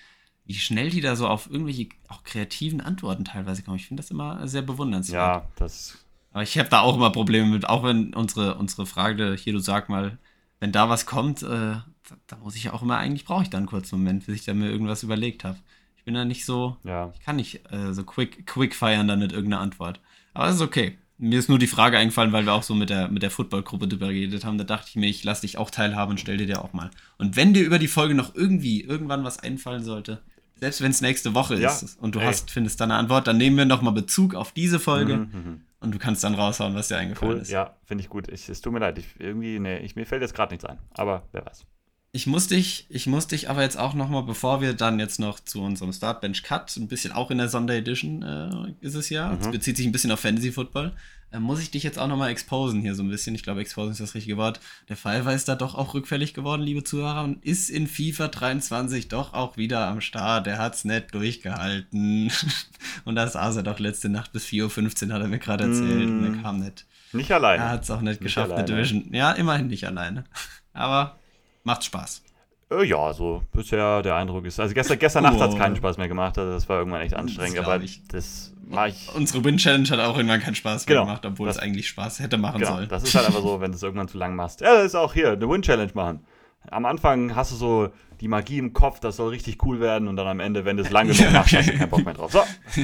Wie 0.47 0.55
schnell 0.55 0.91
die 0.91 1.01
da 1.01 1.17
so 1.17 1.27
auf 1.27 1.51
irgendwelche 1.51 1.89
auch 2.09 2.23
kreativen 2.23 2.81
Antworten 2.81 3.25
teilweise 3.25 3.63
kommen, 3.63 3.77
ich 3.77 3.87
finde 3.87 4.03
das 4.03 4.11
immer 4.11 4.47
sehr 4.47 4.63
bewundernswert. 4.63 5.15
Ja, 5.15 5.49
das. 5.57 5.99
Aber 6.33 6.43
ich 6.43 6.59
habe 6.59 6.69
da 6.69 6.81
auch 6.81 6.97
immer 6.97 7.11
Probleme 7.11 7.49
mit, 7.49 7.69
auch 7.69 7.85
wenn 7.85 8.13
unsere, 8.13 8.57
unsere 8.57 8.87
Frage 8.87 9.37
hier, 9.39 9.53
du 9.53 9.61
sag 9.61 9.89
mal, 9.89 10.19
wenn 10.61 10.73
da 10.73 10.89
was 10.89 11.07
kommt, 11.07 11.43
äh, 11.43 11.47
da, 11.47 11.85
da, 12.27 12.37
muss 12.37 12.57
ich 12.57 12.71
auch 12.71 12.83
immer, 12.83 12.99
eigentlich 12.99 13.25
brauche 13.25 13.45
ich 13.45 13.51
da 13.51 13.59
einen 13.59 13.67
kurzen 13.67 13.99
Moment, 13.99 14.27
bis 14.27 14.35
ich 14.35 14.45
da 14.45 14.53
mir 14.53 14.71
irgendwas 14.71 15.03
überlegt 15.03 15.45
habe. 15.45 15.59
Ich 15.97 16.05
bin 16.05 16.15
da 16.15 16.25
nicht 16.25 16.45
so, 16.45 16.77
ja. 16.85 17.13
ich 17.15 17.21
kann 17.21 17.37
nicht 17.37 17.71
äh, 17.73 17.95
so 17.95 18.05
quick, 18.05 18.47
quick 18.47 18.75
feiern 18.75 19.09
dann 19.09 19.21
mit 19.21 19.33
irgendeiner 19.33 19.63
Antwort. 19.63 20.01
Aber 20.35 20.49
es 20.49 20.57
ist 20.57 20.61
okay. 20.61 20.99
Mir 21.17 21.39
ist 21.39 21.49
nur 21.49 21.61
die 21.61 21.69
Frage 21.69 21.97
eingefallen, 21.97 22.33
weil 22.33 22.45
wir 22.45 22.53
auch 22.53 22.65
so 22.65 22.75
mit 22.75 22.91
der, 22.91 23.09
mit 23.09 23.23
der 23.23 23.31
Footballgruppe 23.31 23.87
drüber 23.87 24.09
geredet 24.09 24.45
haben. 24.45 24.59
Da 24.59 24.65
dachte 24.65 24.89
ich 24.91 24.97
mir, 24.97 25.07
ich 25.07 25.23
lass 25.23 25.43
dich 25.43 25.59
auch 25.59 25.71
teilhaben 25.71 26.11
und 26.11 26.21
stell 26.21 26.37
dir 26.37 26.47
dir 26.47 26.63
auch 26.63 26.73
mal. 26.73 26.91
Und 27.19 27.37
wenn 27.37 27.55
dir 27.55 27.65
über 27.65 27.79
die 27.79 27.87
Folge 27.87 28.15
noch 28.15 28.35
irgendwie 28.35 28.83
irgendwann 28.83 29.23
was 29.23 29.39
einfallen 29.39 29.85
sollte, 29.85 30.23
selbst 30.57 30.81
wenn 30.81 30.91
es 30.91 31.01
nächste 31.01 31.35
Woche 31.35 31.57
ja, 31.57 31.71
ist 31.71 31.99
und 32.01 32.15
du 32.15 32.21
ey. 32.21 32.27
hast, 32.27 32.51
findest 32.51 32.81
dann 32.81 32.91
eine 32.91 33.01
Antwort, 33.01 33.27
dann 33.27 33.37
nehmen 33.37 33.57
wir 33.57 33.65
nochmal 33.65 33.93
Bezug 33.93 34.35
auf 34.35 34.53
diese 34.53 34.79
Folge 34.79 35.17
mhm, 35.17 35.31
mhm, 35.33 35.61
und 35.81 35.95
du 35.95 35.99
kannst 35.99 36.25
dann 36.25 36.35
raushauen, 36.35 36.75
was 36.75 36.89
dir 36.89 36.97
eingefallen 36.97 37.37
cool, 37.37 37.43
ist. 37.43 37.51
Ja, 37.51 37.77
finde 37.85 38.03
ich 38.03 38.09
gut. 38.09 38.29
Ich, 38.29 38.49
es 38.49 38.61
tut 38.61 38.73
mir 38.73 38.79
leid, 38.79 38.99
ich, 38.99 39.19
irgendwie, 39.19 39.59
nee, 39.59 39.79
ich, 39.79 39.97
mir 39.97 40.07
fällt 40.07 40.23
jetzt 40.23 40.35
gerade 40.35 40.53
nichts 40.53 40.65
ein, 40.65 40.79
aber 40.91 41.23
wer 41.33 41.45
weiß. 41.45 41.67
Ich 42.15 42.29
muss 42.29 42.47
dich, 42.47 42.87
ich 42.91 43.09
muss 43.09 43.27
dich 43.27 43.51
aber 43.51 43.63
jetzt 43.63 43.77
auch 43.77 43.93
nochmal, 43.93 44.23
bevor 44.23 44.61
wir 44.61 44.75
dann 44.75 45.01
jetzt 45.01 45.19
noch 45.19 45.41
zu 45.41 45.61
unserem 45.61 45.93
Startbench 45.93 46.45
Cut, 46.45 46.77
ein 46.77 46.87
bisschen 46.87 47.11
auch 47.11 47.33
in 47.33 47.39
der 47.39 47.49
Sonderedition 47.49 48.23
äh, 48.23 48.87
ist 48.87 48.95
es 48.95 49.11
ja, 49.11 49.31
mhm. 49.31 49.51
bezieht 49.51 49.77
sich 49.77 49.85
ein 49.85 49.91
bisschen 49.91 50.13
auf 50.13 50.21
Fantasy 50.21 50.53
Football, 50.53 50.93
äh, 51.33 51.41
muss 51.41 51.61
ich 51.61 51.73
dich 51.73 51.83
jetzt 51.83 51.99
auch 51.99 52.07
nochmal 52.07 52.31
exposen 52.31 52.83
hier 52.83 52.95
so 52.95 53.03
ein 53.03 53.09
bisschen. 53.09 53.35
Ich 53.35 53.43
glaube, 53.43 53.63
exposen 53.63 53.91
ist 53.91 54.01
das 54.01 54.15
richtige 54.15 54.37
Wort. 54.37 54.61
Der 54.89 54.97
Fiverr 54.97 55.35
ist 55.35 55.49
da 55.49 55.57
doch 55.57 55.75
auch 55.75 55.95
rückfällig 55.95 56.35
geworden, 56.35 56.63
liebe 56.63 56.85
Zuhörer, 56.85 57.25
und 57.25 57.45
ist 57.45 57.69
in 57.69 57.89
FIFA 57.89 58.29
23 58.29 59.09
doch 59.09 59.35
auch 59.35 59.57
wieder 59.57 59.89
am 59.89 60.01
Start. 60.01 60.47
Der 60.47 60.59
hat's 60.59 60.85
nicht 60.85 61.13
durchgehalten. 61.13 62.31
und 63.05 63.17
das 63.17 63.33
saß 63.33 63.57
er 63.57 63.63
doch 63.65 63.81
letzte 63.81 64.09
Nacht 64.09 64.33
bis 64.33 64.47
4.15 64.47 65.09
Uhr, 65.09 65.15
hat 65.15 65.23
er 65.23 65.29
mir 65.29 65.41
gerade 65.41 65.65
erzählt. 65.65 66.09
Mm. 66.09 66.19
Und 66.19 66.37
er 66.37 66.43
kam 66.43 66.61
nicht. 66.61 66.87
Nicht 67.13 67.33
alleine. 67.33 67.65
Er 67.65 67.71
hat 67.71 67.83
es 67.83 67.91
auch 67.91 68.03
nicht, 68.03 68.21
nicht 68.21 68.23
geschafft, 68.23 68.53
eine 68.53 68.65
Division. 68.65 69.13
Ja, 69.13 69.33
immerhin 69.33 69.67
nicht 69.67 69.85
alleine. 69.85 70.23
Aber 70.73 71.19
Macht 71.65 71.85
Spaß. 71.85 72.23
Äh, 72.71 72.85
ja, 72.85 73.13
so 73.13 73.43
bisher 73.53 74.03
der 74.03 74.17
Eindruck 74.17 74.45
ist. 74.45 74.61
Also 74.61 74.75
gestern, 74.75 74.99
gestern 74.99 75.23
Nacht 75.25 75.41
hat 75.41 75.51
es 75.51 75.57
keinen 75.57 75.77
Spaß 75.77 75.99
mehr 75.99 76.09
gemacht. 76.09 76.39
Also 76.39 76.53
das 76.53 76.69
war 76.69 76.79
irgendwann 76.79 77.03
echt 77.03 77.15
anstrengend. 77.15 77.59
Das 77.59 77.67
aber 77.67 77.83
ich. 77.83 78.07
das 78.09 78.53
mache 78.67 78.89
ich. 78.91 79.15
Unsere 79.15 79.45
Win-Challenge 79.45 79.89
hat 79.89 80.01
auch 80.01 80.17
irgendwann 80.17 80.41
keinen 80.41 80.55
Spaß 80.55 80.87
mehr 80.87 80.97
genau, 80.97 81.07
gemacht, 81.07 81.27
obwohl 81.27 81.47
das, 81.47 81.57
es 81.57 81.63
eigentlich 81.63 81.89
Spaß 81.89 82.21
hätte 82.21 82.37
machen 82.39 82.61
genau, 82.61 82.77
sollen. 82.77 82.89
Das 82.89 83.03
ist 83.03 83.15
halt 83.15 83.27
einfach 83.27 83.43
so, 83.43 83.61
wenn 83.61 83.71
du 83.71 83.77
es 83.77 83.83
irgendwann 83.83 84.09
zu 84.09 84.19
lang 84.19 84.35
machst. 84.35 84.61
Ja, 84.61 84.75
das 84.75 84.87
ist 84.87 84.95
auch 84.95 85.13
hier, 85.13 85.33
eine 85.33 85.49
Win-Challenge 85.49 85.93
machen. 85.95 86.25
Am 86.71 86.87
Anfang 86.87 87.35
hast 87.35 87.53
du 87.53 87.57
so 87.57 87.89
die 88.21 88.29
Magie 88.29 88.59
im 88.59 88.73
Kopf, 88.73 89.01
das 89.01 89.17
soll 89.17 89.31
richtig 89.31 89.63
cool 89.65 89.81
werden 89.81 90.09
und 90.09 90.17
dann 90.17 90.27
am 90.27 90.41
Ende, 90.41 90.65
wenn 90.65 90.77
du 90.77 90.83
es 90.83 90.91
lang 90.91 91.09
genug 91.09 91.33
machst, 91.33 91.55
hast 91.55 91.69
du 91.69 91.77
keinen 91.77 91.91
Bock 91.91 92.05
mehr 92.05 92.15
drauf. 92.15 92.33
So. 92.33 92.43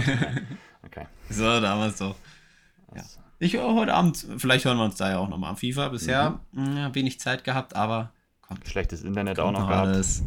Okay. 0.83 1.06
So, 1.29 1.44
da 1.44 1.69
haben 1.69 1.81
wir 1.81 1.87
es 1.87 1.99
doch. 1.99 2.17
Ja. 2.97 3.03
Ich 3.38 3.56
heute 3.56 3.94
Abend, 3.94 4.26
vielleicht 4.38 4.65
hören 4.65 4.76
wir 4.76 4.85
uns 4.85 4.97
da 4.97 5.11
ja 5.11 5.19
auch 5.19 5.29
nochmal 5.29 5.50
am 5.50 5.56
FIFA. 5.56 5.88
Bisher 5.88 6.41
mhm. 6.50 6.76
ja, 6.76 6.94
wenig 6.94 7.21
Zeit 7.21 7.44
gehabt, 7.44 7.76
aber 7.76 8.11
Schlechtes 8.64 9.02
Internet 9.02 9.38
auch 9.38 9.52
noch 9.52 9.69
gehabt. 9.69 9.88
Alles. 9.88 10.23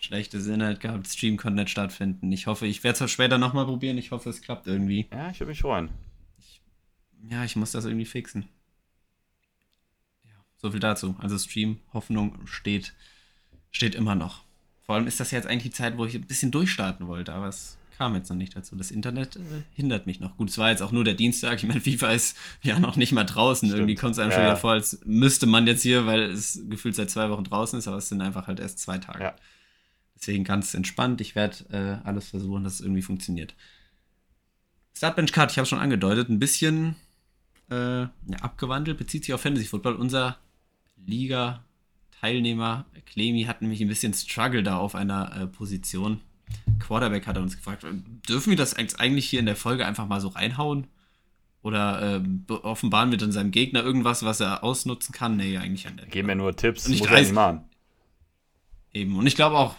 Schlechtes 0.00 0.46
Internet 0.46 0.80
gehabt, 0.80 1.08
Stream 1.08 1.36
konnte 1.36 1.60
nicht 1.62 1.70
stattfinden. 1.70 2.30
Ich 2.30 2.46
hoffe, 2.46 2.66
ich 2.66 2.84
werde 2.84 3.04
es 3.04 3.10
später 3.10 3.38
nochmal 3.38 3.64
probieren. 3.64 3.98
Ich 3.98 4.10
hoffe, 4.12 4.30
es 4.30 4.42
klappt 4.42 4.66
irgendwie. 4.66 5.08
Ja, 5.12 5.30
ich 5.30 5.40
würde 5.40 5.50
mich 5.50 5.60
freuen. 5.60 5.90
Ich, 6.38 6.60
ja, 7.28 7.44
ich 7.44 7.56
muss 7.56 7.72
das 7.72 7.84
irgendwie 7.84 8.04
fixen. 8.04 8.48
Ja, 10.24 10.36
so 10.56 10.70
viel 10.70 10.80
dazu. 10.80 11.16
Also 11.18 11.36
Stream, 11.38 11.80
Hoffnung 11.92 12.46
steht, 12.46 12.94
steht 13.70 13.94
immer 13.94 14.14
noch. 14.14 14.44
Vor 14.82 14.94
allem 14.94 15.06
ist 15.06 15.20
das 15.20 15.30
jetzt 15.30 15.46
eigentlich 15.46 15.64
die 15.64 15.70
Zeit, 15.76 15.98
wo 15.98 16.04
ich 16.04 16.14
ein 16.14 16.26
bisschen 16.26 16.50
durchstarten 16.50 17.08
wollte, 17.08 17.32
aber 17.32 17.48
es 17.48 17.77
kam 17.98 18.14
jetzt 18.14 18.30
noch 18.30 18.36
nicht 18.36 18.54
dazu. 18.54 18.76
Das 18.76 18.92
Internet 18.92 19.36
äh, 19.36 19.40
hindert 19.74 20.06
mich 20.06 20.20
noch. 20.20 20.36
Gut, 20.36 20.50
es 20.50 20.56
war 20.56 20.70
jetzt 20.70 20.82
auch 20.82 20.92
nur 20.92 21.02
der 21.02 21.14
Dienstag. 21.14 21.58
Ich 21.58 21.68
meine, 21.68 21.80
FIFA 21.82 22.12
ist 22.12 22.36
ja 22.62 22.78
noch 22.78 22.96
nicht 22.96 23.12
mal 23.12 23.24
draußen. 23.24 23.68
Stimmt. 23.68 23.80
Irgendwie 23.80 23.96
kommt 23.96 24.12
es 24.12 24.20
einem 24.20 24.30
ja. 24.30 24.36
schon 24.36 24.44
wieder 24.44 24.56
vor, 24.56 24.70
als 24.70 25.00
müsste 25.04 25.46
man 25.46 25.66
jetzt 25.66 25.82
hier, 25.82 26.06
weil 26.06 26.22
es 26.22 26.62
gefühlt 26.68 26.94
seit 26.94 27.10
zwei 27.10 27.28
Wochen 27.28 27.42
draußen 27.42 27.76
ist, 27.76 27.88
aber 27.88 27.96
es 27.96 28.08
sind 28.08 28.22
einfach 28.22 28.46
halt 28.46 28.60
erst 28.60 28.78
zwei 28.78 28.98
Tage. 28.98 29.24
Ja. 29.24 29.36
Deswegen 30.14 30.44
ganz 30.44 30.74
entspannt. 30.74 31.20
Ich 31.20 31.34
werde 31.34 31.56
äh, 31.70 32.06
alles 32.06 32.28
versuchen, 32.28 32.62
dass 32.62 32.74
es 32.74 32.80
irgendwie 32.80 33.02
funktioniert. 33.02 33.56
Startbench 34.96 35.32
Card, 35.32 35.50
ich 35.50 35.58
habe 35.58 35.66
schon 35.66 35.80
angedeutet, 35.80 36.28
ein 36.28 36.38
bisschen 36.38 36.94
äh, 37.70 38.02
ja, 38.02 38.10
abgewandelt, 38.40 38.96
bezieht 38.96 39.24
sich 39.24 39.34
auf 39.34 39.40
Fantasy 39.40 39.66
Football. 39.66 39.96
Unser 39.96 40.38
Liga-Teilnehmer 41.04 42.86
Clemi 43.06 43.44
hat 43.44 43.60
nämlich 43.60 43.80
ein 43.80 43.88
bisschen 43.88 44.14
Struggle 44.14 44.62
da 44.62 44.76
auf 44.76 44.94
einer 44.94 45.36
äh, 45.36 45.46
Position 45.48 46.20
Quarterback 46.78 47.26
hat 47.26 47.36
er 47.36 47.42
uns 47.42 47.56
gefragt, 47.56 47.84
dürfen 48.28 48.50
wir 48.50 48.56
das 48.56 48.74
eigentlich 48.74 49.28
hier 49.28 49.40
in 49.40 49.46
der 49.46 49.56
Folge 49.56 49.86
einfach 49.86 50.06
mal 50.06 50.20
so 50.20 50.28
reinhauen? 50.28 50.86
Oder 51.62 52.20
äh, 52.22 52.52
offenbaren 52.52 53.10
wir 53.10 53.18
dann 53.18 53.32
seinem 53.32 53.50
Gegner 53.50 53.82
irgendwas, 53.82 54.22
was 54.22 54.40
er 54.40 54.62
ausnutzen 54.62 55.12
kann? 55.12 55.36
Nee, 55.36 55.58
eigentlich 55.58 55.84
ja 55.84 55.90
nicht. 55.90 56.10
Geben 56.10 56.28
wir 56.28 56.34
nur 56.34 56.54
Tipps, 56.54 56.86
und 56.86 56.94
ich 56.94 57.00
muss 57.00 57.10
nicht 57.10 57.32
machen. 57.32 57.62
Eben, 58.92 59.18
und 59.18 59.26
ich 59.26 59.34
glaube 59.34 59.56
auch, 59.56 59.74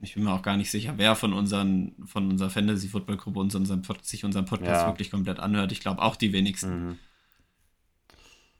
ich 0.00 0.14
bin 0.14 0.24
mir 0.24 0.32
auch 0.32 0.42
gar 0.42 0.56
nicht 0.56 0.70
sicher, 0.70 0.94
wer 0.96 1.16
von 1.16 1.32
unseren, 1.32 1.92
von 2.06 2.30
unserer 2.30 2.50
Fantasy-Football-Gruppe 2.50 3.38
uns 3.38 3.54
unseren, 3.54 3.82
sich 4.02 4.24
unseren 4.24 4.46
Podcast 4.46 4.82
ja. 4.82 4.86
wirklich 4.86 5.10
komplett 5.10 5.38
anhört. 5.38 5.70
Ich 5.72 5.80
glaube 5.80 6.02
auch 6.02 6.16
die 6.16 6.32
wenigsten. 6.32 6.88
Mhm. 6.88 6.98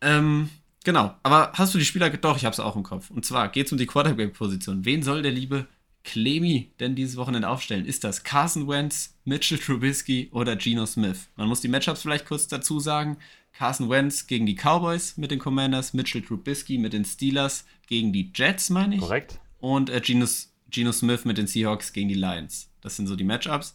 Ähm, 0.01 0.51
genau, 0.85 1.15
aber 1.23 1.53
hast 1.55 1.75
du 1.75 1.79
die 1.79 1.85
Spieler? 1.85 2.11
Doch, 2.11 2.37
ich 2.37 2.45
habe 2.45 2.53
es 2.53 2.61
auch 2.61 2.77
im 2.77 2.83
Kopf. 2.83 3.11
Und 3.11 3.25
zwar 3.25 3.49
geht 3.49 3.67
es 3.67 3.73
um 3.73 3.79
die 3.79 3.87
Quarterback-Position. 3.87 4.85
Wen 4.85 5.03
soll 5.03 5.23
der 5.23 5.33
liebe 5.33 5.67
Clemi 6.09 6.71
denn 6.81 6.95
dieses 6.95 7.19
Wochenende 7.19 7.51
aufstellen? 7.51 7.85
Ist 7.85 8.03
das 8.03 8.25
Carson 8.25 8.67
Wentz, 8.67 9.15
Mitchell 9.27 9.59
Trubisky 9.59 10.31
oder 10.33 10.57
Geno 10.57 10.87
Smith? 10.87 11.29
Man 11.37 11.49
muss 11.49 11.61
die 11.61 11.69
Matchups 11.69 12.01
vielleicht 12.01 12.25
kurz 12.25 12.49
dazu 12.49 12.81
sagen. 12.81 13.19
Carson 13.53 13.91
Wentz 13.91 14.27
gegen 14.27 14.47
die 14.47 14.55
Cowboys 14.55 15.19
mit 15.19 15.31
den 15.31 15.39
Commanders, 15.39 15.93
Mitchell 15.93 16.23
Trubisky 16.23 16.79
mit 16.79 16.95
den 16.95 17.05
Steelers 17.05 17.67
gegen 17.87 18.15
die 18.15 18.31
Jets, 18.35 18.71
meine 18.71 18.95
ich. 18.95 19.03
Korrekt. 19.03 19.39
Und 19.59 19.91
äh, 19.91 20.01
Geno, 20.01 20.27
Geno 20.71 20.93
Smith 20.93 21.27
mit 21.27 21.37
den 21.37 21.47
Seahawks 21.47 21.93
gegen 21.93 22.09
die 22.09 22.15
Lions. 22.15 22.71
Das 22.81 22.97
sind 22.97 23.07
so 23.07 23.15
die 23.15 23.25
Matchups. 23.25 23.75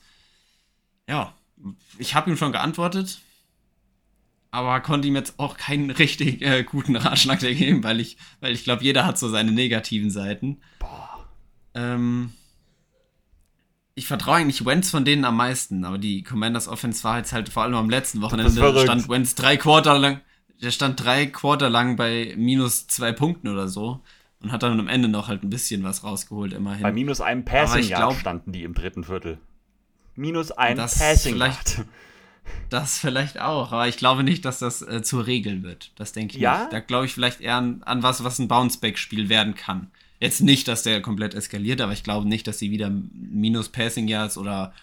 Ja, 1.07 1.35
ich 1.99 2.15
habe 2.15 2.31
ihm 2.31 2.37
schon 2.37 2.51
geantwortet, 2.51 3.21
aber 4.49 4.79
konnte 4.81 5.07
ihm 5.07 5.15
jetzt 5.15 5.37
auch 5.37 5.57
keinen 5.57 5.91
richtig 5.91 6.41
äh, 6.41 6.63
guten 6.63 6.95
Ratschlag 6.95 7.39
geben, 7.41 7.83
weil 7.83 7.99
ich, 7.99 8.17
weil 8.39 8.53
ich 8.53 8.63
glaube, 8.63 8.83
jeder 8.83 9.05
hat 9.05 9.19
so 9.19 9.29
seine 9.29 9.51
negativen 9.51 10.09
Seiten. 10.09 10.61
Boah. 10.79 11.02
Ähm, 11.75 12.33
ich 13.95 14.07
vertraue 14.07 14.37
eigentlich 14.37 14.65
Wentz 14.65 14.89
von 14.89 15.05
denen 15.05 15.25
am 15.25 15.37
meisten, 15.37 15.85
aber 15.85 15.97
die 15.97 16.23
Commanders 16.23 16.67
Offense 16.67 17.03
war 17.03 17.17
jetzt 17.17 17.33
halt 17.33 17.49
vor 17.49 17.63
allem 17.63 17.75
am 17.75 17.89
letzten 17.89 18.21
Wochenende 18.21 18.51
stand 18.81 19.07
Wentz 19.09 19.35
drei 19.35 19.57
Quarter 19.57 19.99
lang, 19.99 20.21
der 20.61 20.71
stand 20.71 21.03
drei 21.03 21.27
Quarter 21.27 21.69
lang 21.69 21.95
bei 21.95 22.33
minus 22.37 22.87
zwei 22.87 23.11
Punkten 23.11 23.47
oder 23.47 23.67
so 23.67 24.01
und 24.41 24.51
hat 24.51 24.63
dann 24.63 24.79
am 24.79 24.87
Ende 24.87 25.07
noch 25.07 25.27
halt 25.27 25.43
ein 25.43 25.49
bisschen 25.49 25.83
was 25.83 26.03
rausgeholt, 26.03 26.53
immerhin. 26.53 26.81
Bei 26.81 26.91
minus 26.91 27.21
einem 27.21 27.45
Passing 27.45 27.87
Yard 27.87 28.15
standen 28.15 28.51
die 28.51 28.63
im 28.63 28.73
dritten 28.73 29.03
Viertel. 29.03 29.37
Minus 30.15 30.51
ein 30.51 30.77
Passing 30.77 31.37
Yard. 31.37 31.85
Das 32.69 32.99
vielleicht 32.99 33.39
auch, 33.39 33.71
aber 33.71 33.87
ich 33.87 33.95
glaube 33.95 34.23
nicht, 34.23 34.43
dass 34.43 34.59
das 34.59 34.81
äh, 34.81 35.01
zur 35.01 35.27
Regel 35.27 35.63
wird. 35.63 35.91
Das 35.95 36.11
denke 36.11 36.35
ich 36.35 36.41
ja? 36.41 36.59
nicht. 36.59 36.73
Da 36.73 36.81
glaube 36.81 37.05
ich 37.05 37.13
vielleicht 37.13 37.39
eher 37.39 37.55
an, 37.55 37.83
an 37.83 38.03
was, 38.03 38.23
was 38.25 38.37
ein 38.37 38.49
Bounceback-Spiel 38.49 39.29
werden 39.29 39.55
kann. 39.55 39.91
Jetzt 40.23 40.39
nicht, 40.39 40.69
dass 40.69 40.83
der 40.83 41.01
komplett 41.01 41.33
eskaliert, 41.33 41.81
aber 41.81 41.91
ich 41.91 42.01
glaube 42.01 42.25
nicht, 42.25 42.47
dass 42.47 42.57
sie 42.57 42.71
wieder 42.71 42.89
minus 43.11 43.67
Passing 43.67 44.07
Yards 44.07 44.37
oder, 44.37 44.73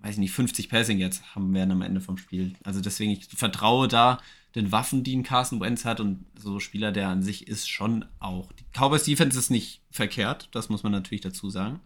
weiß 0.00 0.14
ich 0.14 0.20
nicht, 0.20 0.32
50 0.32 0.70
Passing 0.70 0.98
Yards 0.98 1.20
haben 1.34 1.52
werden 1.52 1.70
am 1.72 1.82
Ende 1.82 2.00
vom 2.00 2.16
Spiel. 2.16 2.54
Also 2.64 2.80
deswegen, 2.80 3.10
ich 3.10 3.28
vertraue 3.28 3.88
da 3.88 4.18
den 4.54 4.72
Waffen, 4.72 5.04
die 5.04 5.14
ein 5.14 5.22
Carson 5.22 5.60
Wentz 5.60 5.84
hat 5.84 6.00
und 6.00 6.24
so 6.38 6.60
Spieler, 6.60 6.92
der 6.92 7.08
an 7.08 7.22
sich 7.22 7.46
ist, 7.46 7.68
schon 7.68 8.06
auch. 8.20 8.50
Die 8.52 8.64
Cowboys 8.72 9.04
Defense 9.04 9.38
ist 9.38 9.50
nicht 9.50 9.82
verkehrt, 9.90 10.48
das 10.52 10.70
muss 10.70 10.82
man 10.82 10.92
natürlich 10.92 11.20
dazu 11.20 11.50
sagen. 11.50 11.80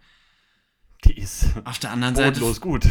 Die 1.04 1.18
ist 1.18 1.46
auf 1.64 1.80
der 1.80 1.90
anderen 1.90 2.14
Seite 2.14 2.40
gut. 2.60 2.86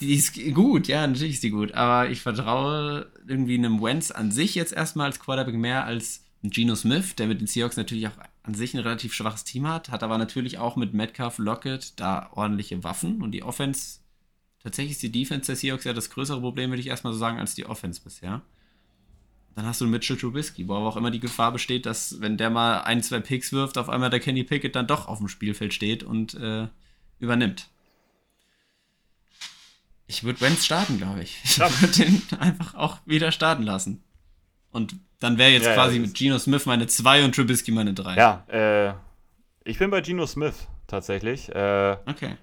Die 0.00 0.14
ist 0.14 0.34
gut, 0.54 0.88
ja, 0.88 1.06
natürlich 1.06 1.34
ist 1.34 1.44
die 1.44 1.50
gut, 1.50 1.72
aber 1.74 2.10
ich 2.10 2.20
vertraue 2.20 3.06
irgendwie 3.28 3.54
einem 3.54 3.80
Wentz 3.80 4.10
an 4.10 4.32
sich 4.32 4.56
jetzt 4.56 4.72
erstmal 4.72 5.06
als 5.06 5.20
Quarterback 5.20 5.54
mehr 5.54 5.84
als 5.84 6.24
Geno 6.42 6.74
Smith, 6.74 7.14
der 7.14 7.28
mit 7.28 7.40
den 7.40 7.46
Seahawks 7.46 7.76
natürlich 7.76 8.08
auch 8.08 8.16
an 8.50 8.54
sich 8.54 8.74
ein 8.74 8.80
relativ 8.80 9.14
schwaches 9.14 9.44
Team 9.44 9.68
hat, 9.68 9.90
hat 9.90 10.02
aber 10.02 10.18
natürlich 10.18 10.58
auch 10.58 10.74
mit 10.74 10.92
Metcalf, 10.92 11.38
Lockett 11.38 11.98
da 12.00 12.30
ordentliche 12.32 12.82
Waffen 12.82 13.22
und 13.22 13.30
die 13.30 13.44
Offense, 13.44 14.00
tatsächlich 14.60 14.92
ist 14.92 15.02
die 15.04 15.12
Defense 15.12 15.46
der 15.46 15.56
Seahawks 15.56 15.84
ja 15.84 15.92
das 15.92 16.10
größere 16.10 16.40
Problem, 16.40 16.70
würde 16.70 16.80
ich 16.80 16.88
erstmal 16.88 17.12
so 17.12 17.18
sagen, 17.18 17.38
als 17.38 17.54
die 17.54 17.66
Offense 17.66 18.00
bisher. 18.02 18.42
Dann 19.54 19.66
hast 19.66 19.80
du 19.80 19.86
Mitchell 19.86 20.16
Trubisky, 20.16 20.66
wo 20.66 20.74
aber 20.74 20.88
auch 20.88 20.96
immer 20.96 21.12
die 21.12 21.20
Gefahr 21.20 21.52
besteht, 21.52 21.86
dass 21.86 22.20
wenn 22.20 22.36
der 22.36 22.50
mal 22.50 22.80
ein, 22.80 23.04
zwei 23.04 23.20
Picks 23.20 23.52
wirft, 23.52 23.78
auf 23.78 23.88
einmal 23.88 24.10
der 24.10 24.20
Kenny 24.20 24.42
Pickett 24.42 24.74
dann 24.74 24.88
doch 24.88 25.06
auf 25.06 25.18
dem 25.18 25.28
Spielfeld 25.28 25.72
steht 25.72 26.02
und 26.02 26.34
äh, 26.34 26.66
übernimmt. 27.20 27.68
Ich 30.08 30.24
würde 30.24 30.40
Wentz 30.40 30.64
starten, 30.64 30.98
glaube 30.98 31.22
ich. 31.22 31.38
Ich 31.44 31.60
würde 31.60 31.86
den 32.04 32.20
einfach 32.40 32.74
auch 32.74 32.98
wieder 33.06 33.30
starten 33.30 33.62
lassen. 33.62 34.02
Und 34.72 34.96
dann 35.20 35.38
wäre 35.38 35.50
jetzt 35.50 35.66
ja, 35.66 35.74
quasi 35.74 35.96
ja, 35.96 36.02
mit 36.02 36.14
Geno 36.14 36.38
Smith 36.38 36.66
meine 36.66 36.86
2 36.86 37.24
und 37.24 37.34
Trubisky 37.34 37.70
meine 37.70 37.94
3. 37.94 38.16
Ja, 38.16 38.44
äh, 38.48 38.94
ich 39.64 39.78
bin 39.78 39.90
bei 39.90 40.00
Geno 40.00 40.26
Smith 40.26 40.66
tatsächlich. 40.86 41.54
Äh, 41.54 41.96
okay. 42.06 42.36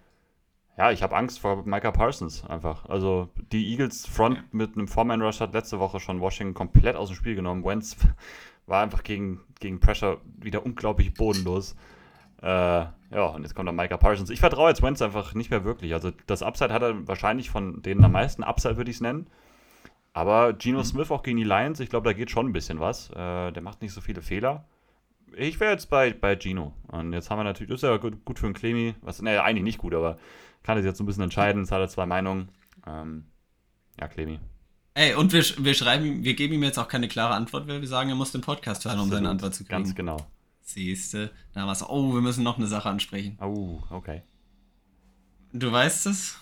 Ja, 0.78 0.92
ich 0.92 1.02
habe 1.02 1.16
Angst 1.16 1.40
vor 1.40 1.66
Micah 1.66 1.92
Parsons 1.92 2.46
einfach. 2.48 2.86
Also 2.88 3.30
die 3.52 3.72
Eagles 3.72 4.06
Front 4.06 4.38
okay. 4.38 4.48
mit 4.52 4.76
einem 4.76 4.88
Foreman 4.88 5.24
Rush 5.24 5.40
hat 5.40 5.54
letzte 5.54 5.80
Woche 5.80 6.00
schon 6.00 6.22
Washington 6.22 6.54
komplett 6.54 6.96
aus 6.96 7.10
dem 7.10 7.16
Spiel 7.16 7.36
genommen. 7.36 7.66
Wentz 7.66 7.98
war 8.68 8.84
einfach 8.84 9.04
gegen, 9.04 9.42
gegen 9.60 9.80
Pressure 9.80 10.22
wieder 10.38 10.64
unglaublich 10.64 11.16
bodenlos. 11.16 11.76
Äh, 12.44 12.48
ja, 12.48 13.26
und 13.34 13.42
jetzt 13.42 13.56
kommt 13.56 13.68
dann 13.68 13.76
Micah 13.76 13.98
Parsons. 13.98 14.30
Ich 14.30 14.40
vertraue 14.40 14.70
jetzt 14.70 14.84
Wentz 14.84 15.02
einfach 15.02 15.34
nicht 15.34 15.50
mehr 15.50 15.64
wirklich. 15.64 15.94
Also 15.94 16.12
das 16.28 16.44
Upside 16.44 16.72
hat 16.72 16.84
er 16.84 17.08
wahrscheinlich 17.08 17.50
von 17.50 17.82
denen 17.82 18.04
am 18.06 18.12
meisten. 18.12 18.44
Upside 18.44 18.78
würde 18.78 18.92
ich 18.92 18.98
es 18.98 19.02
nennen. 19.02 19.26
Aber 20.18 20.54
Geno 20.54 20.80
mhm. 20.80 20.84
Smith 20.84 21.12
auch 21.12 21.22
gegen 21.22 21.38
die 21.38 21.44
Lions, 21.44 21.80
ich 21.80 21.92
glaube, 21.92 22.10
da 22.10 22.14
geht 22.14 22.32
schon 22.32 22.48
ein 22.48 22.52
bisschen 22.52 22.80
was. 22.80 23.12
Äh, 23.12 23.52
der 23.52 23.62
macht 23.62 23.84
nicht 23.84 23.94
so 23.94 24.02
viele 24.02 24.24
Fehler. 24.24 24.66
Ich 25.36 25.60
wäre 25.60 25.72
jetzt 25.72 25.92
bei, 25.92 26.12
bei 26.12 26.36
Gino. 26.36 26.74
Und 26.88 27.14
jetzt 27.14 27.30
haben 27.30 27.38
wir 27.38 27.44
natürlich, 27.44 27.70
das 27.70 27.84
ist 27.84 27.88
ja 27.88 27.96
gut, 27.98 28.26
gut 28.26 28.40
für 28.40 28.48
einen 28.48 28.56
Clemi. 28.56 28.96
Was, 29.02 29.22
naja, 29.22 29.44
eigentlich 29.44 29.64
nicht 29.64 29.78
gut, 29.78 29.94
aber 29.94 30.18
kann 30.64 30.76
es 30.76 30.86
jetzt 30.86 30.98
so 30.98 31.04
ein 31.04 31.06
bisschen 31.06 31.22
entscheiden. 31.22 31.62
Es 31.62 31.72
hat 31.72 31.82
er 31.82 31.88
zwei 31.88 32.08
Meinungen. 32.08 32.50
Ähm, 32.88 33.26
ja, 34.00 34.08
Clemi. 34.08 34.40
Ey, 34.96 35.14
und 35.14 35.34
wir, 35.34 35.44
wir 35.60 35.76
schreiben, 35.76 36.24
wir 36.24 36.34
geben 36.34 36.56
ihm 36.56 36.64
jetzt 36.64 36.80
auch 36.80 36.88
keine 36.88 37.08
klare 37.08 37.36
Antwort, 37.36 37.68
weil 37.68 37.82
wir 37.82 37.88
sagen, 37.88 38.10
er 38.10 38.16
muss 38.16 38.32
den 38.32 38.42
Podcast 38.42 38.86
hören, 38.86 39.00
um 39.00 39.12
seine 39.12 39.30
Antwort 39.30 39.54
zu 39.54 39.66
kriegen. 39.66 39.84
Ganz 39.84 39.94
genau. 39.94 40.18
Siehste, 40.64 41.30
da 41.54 41.68
war 41.68 41.74
es, 41.74 41.88
oh, 41.88 42.16
wir 42.16 42.22
müssen 42.22 42.44
noch 42.44 42.58
eine 42.58 42.66
Sache 42.66 42.90
ansprechen. 42.90 43.38
Oh, 43.40 43.84
okay. 43.92 44.24
Du 45.54 45.72
weißt 45.72 46.08
es? 46.08 46.40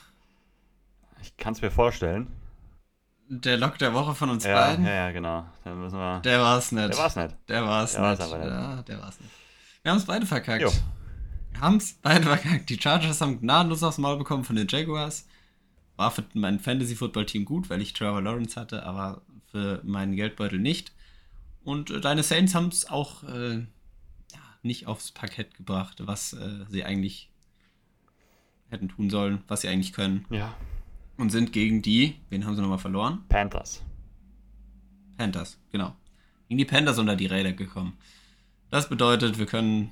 Ich 1.22 1.36
kann 1.36 1.52
es 1.52 1.62
mir 1.62 1.72
vorstellen 1.72 2.32
der 3.28 3.58
Lock 3.58 3.78
der 3.78 3.94
Woche 3.94 4.16
von 4.16 4.30
uns 4.30 4.44
ja, 4.44 4.54
beiden. 4.56 4.86
Ja, 4.86 4.94
ja, 4.94 5.12
genau. 5.12 5.46
Dann 5.64 5.80
müssen 5.80 5.98
wir 5.98 6.20
der 6.22 6.40
war's 6.40 6.72
nicht. 6.72 6.90
Der 6.90 6.98
war's 6.98 7.16
nicht. 7.16 7.36
Der 7.48 7.66
war's 7.66 7.92
der 7.94 8.10
nicht. 8.12 8.20
War's 8.20 8.32
nicht. 8.32 8.46
Ja, 8.46 8.84
der 8.84 9.02
war's 9.02 9.20
nicht. 9.20 9.32
Wir 9.82 9.92
haben 9.92 9.98
es 9.98 10.06
beide 10.06 10.26
verkackt. 10.26 10.62
Jo. 10.62 10.72
Wir 11.52 11.62
haben 11.62 11.78
es 11.78 11.94
beide 12.02 12.24
verkackt. 12.24 12.70
Die 12.70 12.80
Chargers 12.80 13.22
haben 13.22 13.40
gnadenlos 13.40 13.84
aufs 13.84 13.98
Maul 13.98 14.18
bekommen 14.18 14.44
von 14.44 14.56
den 14.56 14.68
Jaguars. 14.68 15.28
War 15.96 16.12
für 16.12 16.26
mein 16.34 16.60
Fantasy-Football-Team 16.60 17.46
gut, 17.46 17.70
weil 17.70 17.82
ich 17.82 17.94
Trevor 17.94 18.22
Lawrence 18.22 18.60
hatte, 18.60 18.84
aber 18.84 19.22
für 19.52 19.82
meinen 19.84 20.16
Geldbeutel 20.16 20.60
nicht. 20.60 20.92
Und 21.64 21.90
äh, 21.90 22.02
deine 22.02 22.24
Saints 22.24 22.54
haben 22.54 22.68
es 22.68 22.90
auch 22.90 23.24
äh, 23.24 23.56
ja, 23.56 24.42
nicht 24.62 24.88
aufs 24.88 25.12
Parkett 25.12 25.56
gebracht, 25.56 25.98
was 26.06 26.34
äh, 26.34 26.66
sie 26.70 26.84
eigentlich 26.84 27.32
hätten 28.70 28.90
tun 28.90 29.10
sollen, 29.10 29.44
was 29.48 29.62
sie 29.62 29.70
eigentlich 29.70 29.94
können. 29.94 30.26
Ja. 30.30 30.54
Und 31.18 31.30
sind 31.30 31.54
gegen 31.54 31.82
die, 31.82 32.16
wen 32.30 32.46
haben 32.46 32.56
sie 32.56 32.62
nochmal 32.62 32.78
verloren? 32.78 33.24
Panthers. 33.30 33.84
Panthers, 35.18 35.58
genau. 35.72 35.96
Gegen 36.50 36.58
die 36.58 36.66
Panthers 36.66 37.00
unter 37.00 37.16
die 37.16 37.26
Räder 37.28 37.54
gekommen. 37.54 37.94
Das 38.70 38.90
bedeutet, 38.90 39.40
wir 39.40 39.46
können 39.46 39.92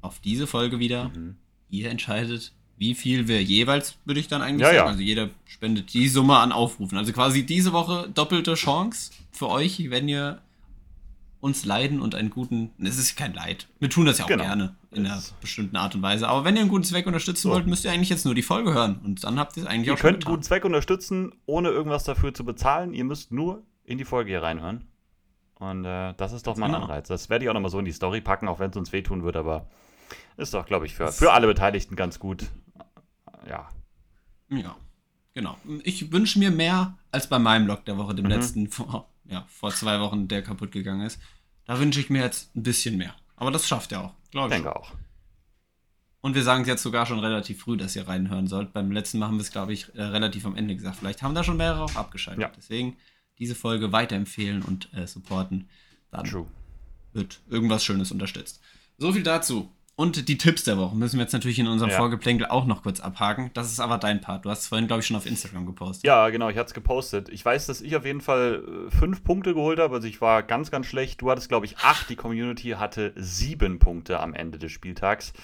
auf 0.00 0.20
diese 0.20 0.46
Folge 0.46 0.78
wieder, 0.78 1.08
mhm. 1.08 1.36
ihr 1.70 1.90
entscheidet, 1.90 2.52
wie 2.76 2.94
viel 2.94 3.28
wir 3.28 3.42
jeweils, 3.42 3.96
würde 4.04 4.20
ich 4.20 4.28
dann 4.28 4.42
eigentlich 4.42 4.62
ja, 4.62 4.68
sagen. 4.68 4.76
Ja. 4.78 4.86
Also 4.86 5.02
jeder 5.02 5.30
spendet 5.46 5.92
die 5.94 6.08
Summe 6.08 6.38
an 6.38 6.52
Aufrufen. 6.52 6.98
Also 6.98 7.12
quasi 7.12 7.44
diese 7.44 7.72
Woche 7.72 8.08
doppelte 8.12 8.54
Chance 8.54 9.12
für 9.30 9.48
euch, 9.48 9.90
wenn 9.90 10.08
ihr 10.08 10.40
uns 11.42 11.64
leiden 11.64 12.00
und 12.00 12.14
einen 12.14 12.30
guten. 12.30 12.70
Es 12.78 12.98
ist 12.98 13.16
kein 13.16 13.34
Leid. 13.34 13.66
Wir 13.80 13.90
tun 13.90 14.06
das 14.06 14.18
ja 14.18 14.24
auch 14.24 14.28
genau. 14.28 14.44
gerne 14.44 14.76
in 14.92 15.04
einer 15.04 15.20
bestimmten 15.40 15.74
Art 15.74 15.92
und 15.96 16.00
Weise. 16.00 16.28
Aber 16.28 16.44
wenn 16.44 16.54
ihr 16.54 16.60
einen 16.60 16.70
guten 16.70 16.84
Zweck 16.84 17.04
unterstützen 17.04 17.42
so. 17.42 17.50
wollt, 17.50 17.66
müsst 17.66 17.84
ihr 17.84 17.90
eigentlich 17.90 18.10
jetzt 18.10 18.24
nur 18.24 18.36
die 18.36 18.42
Folge 18.42 18.72
hören. 18.72 19.00
Und 19.02 19.24
dann 19.24 19.40
habt 19.40 19.56
ihr 19.56 19.64
es 19.64 19.68
eigentlich 19.68 19.88
ihr 19.88 19.94
auch 19.94 19.98
schon. 19.98 20.06
Ihr 20.06 20.12
könnt 20.12 20.24
einen 20.24 20.34
guten 20.34 20.44
Zweck 20.44 20.64
unterstützen, 20.64 21.34
ohne 21.44 21.70
irgendwas 21.70 22.04
dafür 22.04 22.32
zu 22.32 22.44
bezahlen. 22.44 22.94
Ihr 22.94 23.02
müsst 23.02 23.32
nur 23.32 23.64
in 23.84 23.98
die 23.98 24.04
Folge 24.04 24.30
hier 24.30 24.42
reinhören. 24.42 24.86
Und 25.56 25.84
äh, 25.84 26.14
das 26.16 26.32
ist 26.32 26.46
doch 26.46 26.56
mal 26.56 26.66
ein 26.66 26.72
genau. 26.72 26.84
Anreiz. 26.84 27.08
Das 27.08 27.28
werde 27.28 27.44
ich 27.44 27.48
auch 27.48 27.54
nochmal 27.54 27.72
so 27.72 27.80
in 27.80 27.86
die 27.86 27.92
Story 27.92 28.20
packen, 28.20 28.46
auch 28.46 28.60
wenn 28.60 28.70
es 28.70 28.76
uns 28.76 28.92
wehtun 28.92 29.24
wird. 29.24 29.34
Aber 29.34 29.68
ist 30.36 30.54
doch, 30.54 30.64
glaube 30.64 30.86
ich, 30.86 30.94
für, 30.94 31.10
für 31.10 31.32
alle 31.32 31.48
Beteiligten 31.48 31.96
ganz 31.96 32.20
gut. 32.20 32.46
Ja. 33.48 33.68
Ja, 34.48 34.76
genau. 35.34 35.56
Ich 35.82 36.12
wünsche 36.12 36.38
mir 36.38 36.52
mehr 36.52 36.96
als 37.10 37.26
bei 37.26 37.40
meinem 37.40 37.66
Log 37.66 37.84
der 37.84 37.98
Woche, 37.98 38.14
dem 38.14 38.26
mhm. 38.26 38.30
letzten 38.30 38.68
vor, 38.68 39.11
ja, 39.24 39.46
vor 39.48 39.72
zwei 39.72 40.00
Wochen, 40.00 40.28
der 40.28 40.42
kaputt 40.42 40.72
gegangen 40.72 41.06
ist. 41.06 41.20
Da 41.64 41.78
wünsche 41.78 42.00
ich 42.00 42.10
mir 42.10 42.22
jetzt 42.22 42.54
ein 42.56 42.62
bisschen 42.62 42.96
mehr. 42.96 43.14
Aber 43.36 43.50
das 43.50 43.66
schafft 43.66 43.92
er 43.92 44.04
auch, 44.04 44.14
glaube 44.30 44.48
ich. 44.48 44.54
Denke 44.54 44.74
auch. 44.74 44.92
Und 46.20 46.36
wir 46.36 46.44
sagen 46.44 46.62
es 46.62 46.68
jetzt 46.68 46.82
sogar 46.82 47.04
schon 47.04 47.18
relativ 47.18 47.60
früh, 47.60 47.76
dass 47.76 47.96
ihr 47.96 48.06
reinhören 48.06 48.46
sollt. 48.46 48.72
Beim 48.72 48.92
letzten 48.92 49.18
Mal 49.18 49.26
haben 49.26 49.36
wir 49.36 49.42
es, 49.42 49.50
glaube 49.50 49.72
ich, 49.72 49.92
äh, 49.94 50.02
relativ 50.02 50.46
am 50.46 50.54
Ende 50.54 50.76
gesagt. 50.76 50.96
Vielleicht 50.96 51.22
haben 51.22 51.34
da 51.34 51.42
schon 51.42 51.56
mehrere 51.56 51.82
auch 51.82 51.96
abgeschaltet. 51.96 52.42
Ja. 52.42 52.52
Deswegen 52.56 52.96
diese 53.38 53.56
Folge 53.56 53.90
weiterempfehlen 53.90 54.62
und 54.62 54.92
äh, 54.94 55.06
supporten. 55.06 55.68
Dann 56.12 56.24
True. 56.24 56.46
wird 57.12 57.40
irgendwas 57.48 57.84
Schönes 57.84 58.12
unterstützt. 58.12 58.60
So 58.98 59.12
viel 59.12 59.24
dazu. 59.24 59.72
Und 60.02 60.26
die 60.28 60.36
Tipps 60.36 60.64
der 60.64 60.78
Woche 60.78 60.96
müssen 60.96 61.18
wir 61.18 61.22
jetzt 61.22 61.32
natürlich 61.32 61.60
in 61.60 61.68
unserem 61.68 61.92
ja. 61.92 61.96
Vorgeplänkel 61.96 62.48
auch 62.48 62.66
noch 62.66 62.82
kurz 62.82 62.98
abhaken. 62.98 63.52
Das 63.54 63.70
ist 63.70 63.78
aber 63.78 63.98
dein 63.98 64.20
Part. 64.20 64.44
Du 64.44 64.50
hast 64.50 64.62
es 64.62 64.66
vorhin, 64.66 64.88
glaube 64.88 64.98
ich, 64.98 65.06
schon 65.06 65.16
auf 65.16 65.26
Instagram 65.26 65.64
gepostet. 65.64 66.04
Ja, 66.04 66.28
genau, 66.30 66.48
ich 66.48 66.56
hatte 66.56 66.66
es 66.66 66.74
gepostet. 66.74 67.28
Ich 67.28 67.44
weiß, 67.44 67.66
dass 67.66 67.80
ich 67.80 67.94
auf 67.94 68.04
jeden 68.04 68.20
Fall 68.20 68.64
äh, 68.66 68.90
fünf 68.90 69.22
Punkte 69.22 69.54
geholt 69.54 69.78
habe. 69.78 69.94
Also 69.94 70.08
ich 70.08 70.20
war 70.20 70.42
ganz, 70.42 70.72
ganz 70.72 70.86
schlecht. 70.86 71.22
Du 71.22 71.30
hattest, 71.30 71.48
glaube 71.48 71.66
ich, 71.66 71.78
acht. 71.78 72.10
Die 72.10 72.16
Community 72.16 72.70
hatte 72.70 73.12
sieben 73.14 73.78
Punkte 73.78 74.18
am 74.18 74.34
Ende 74.34 74.58
des 74.58 74.72
Spieltags. 74.72 75.34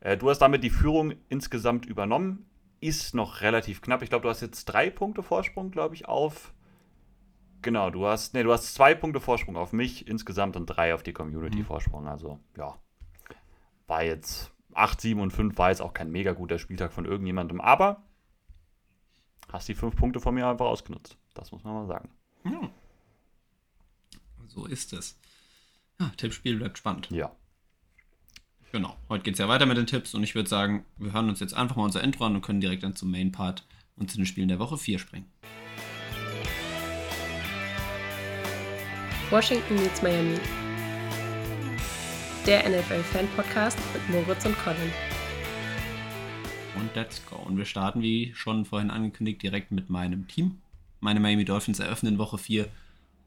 Äh, 0.00 0.18
du 0.18 0.28
hast 0.28 0.40
damit 0.40 0.62
die 0.64 0.68
Führung 0.68 1.14
insgesamt 1.30 1.86
übernommen. 1.86 2.44
Ist 2.80 3.14
noch 3.14 3.40
relativ 3.40 3.80
knapp. 3.80 4.02
Ich 4.02 4.10
glaube, 4.10 4.24
du 4.24 4.28
hast 4.28 4.42
jetzt 4.42 4.66
drei 4.66 4.90
Punkte 4.90 5.22
Vorsprung, 5.22 5.70
glaube 5.70 5.94
ich, 5.94 6.06
auf. 6.06 6.52
Genau, 7.62 7.88
du 7.88 8.04
hast, 8.04 8.34
nee, 8.34 8.42
du 8.42 8.52
hast 8.52 8.74
zwei 8.74 8.94
Punkte 8.94 9.18
Vorsprung 9.18 9.56
auf 9.56 9.72
mich 9.72 10.06
insgesamt 10.06 10.56
und 10.56 10.66
drei 10.66 10.92
auf 10.92 11.02
die 11.02 11.14
Community 11.14 11.60
mhm. 11.60 11.64
Vorsprung. 11.64 12.06
Also, 12.06 12.38
ja 12.58 12.76
war 13.88 14.04
jetzt 14.04 14.52
8, 14.74 15.00
7 15.00 15.20
und 15.20 15.32
5 15.32 15.58
war 15.58 15.70
jetzt 15.70 15.82
auch 15.82 15.92
kein 15.92 16.12
mega 16.12 16.32
guter 16.32 16.58
Spieltag 16.60 16.92
von 16.92 17.04
irgendjemandem, 17.04 17.60
aber 17.60 18.04
hast 19.50 19.68
die 19.68 19.74
5 19.74 19.96
Punkte 19.96 20.20
von 20.20 20.34
mir 20.34 20.46
einfach 20.46 20.66
ausgenutzt. 20.66 21.16
Das 21.34 21.50
muss 21.50 21.64
man 21.64 21.74
mal 21.74 21.86
sagen. 21.86 22.10
Ja. 22.44 22.70
So 24.46 24.66
ist 24.66 24.92
es. 24.92 25.18
Ja, 25.98 26.10
Tippspiel 26.16 26.56
bleibt 26.56 26.78
spannend. 26.78 27.10
Ja. 27.10 27.32
Genau. 28.70 28.96
Heute 29.08 29.24
geht 29.24 29.34
es 29.34 29.40
ja 29.40 29.48
weiter 29.48 29.66
mit 29.66 29.78
den 29.78 29.86
Tipps 29.86 30.14
und 30.14 30.22
ich 30.22 30.34
würde 30.34 30.48
sagen, 30.48 30.84
wir 30.96 31.12
hören 31.12 31.28
uns 31.28 31.40
jetzt 31.40 31.54
einfach 31.54 31.76
mal 31.76 31.84
unser 31.84 32.04
Intro 32.04 32.26
an 32.26 32.34
und 32.34 32.42
können 32.42 32.60
direkt 32.60 32.82
dann 32.82 32.94
zum 32.94 33.10
Main 33.10 33.32
Part 33.32 33.66
und 33.96 34.10
zu 34.10 34.18
den 34.18 34.26
Spielen 34.26 34.48
der 34.48 34.58
Woche 34.58 34.76
4 34.76 34.98
springen. 34.98 35.32
Washington 39.30 39.74
meets 39.76 40.02
Miami. 40.02 40.38
Der 42.46 42.68
NFL-Fan-Podcast 42.68 43.78
mit 43.92 44.08
Moritz 44.10 44.44
und 44.46 44.58
Colin. 44.58 44.92
Und 46.76 46.94
let's 46.94 47.22
go. 47.26 47.36
Und 47.36 47.56
wir 47.56 47.64
starten, 47.64 48.02
wie 48.02 48.32
schon 48.34 48.64
vorhin 48.64 48.90
angekündigt, 48.90 49.42
direkt 49.42 49.70
mit 49.70 49.90
meinem 49.90 50.28
Team. 50.28 50.58
Meine 51.00 51.20
Miami 51.20 51.44
Dolphins 51.44 51.78
eröffnen 51.78 52.18
Woche 52.18 52.38
4 52.38 52.68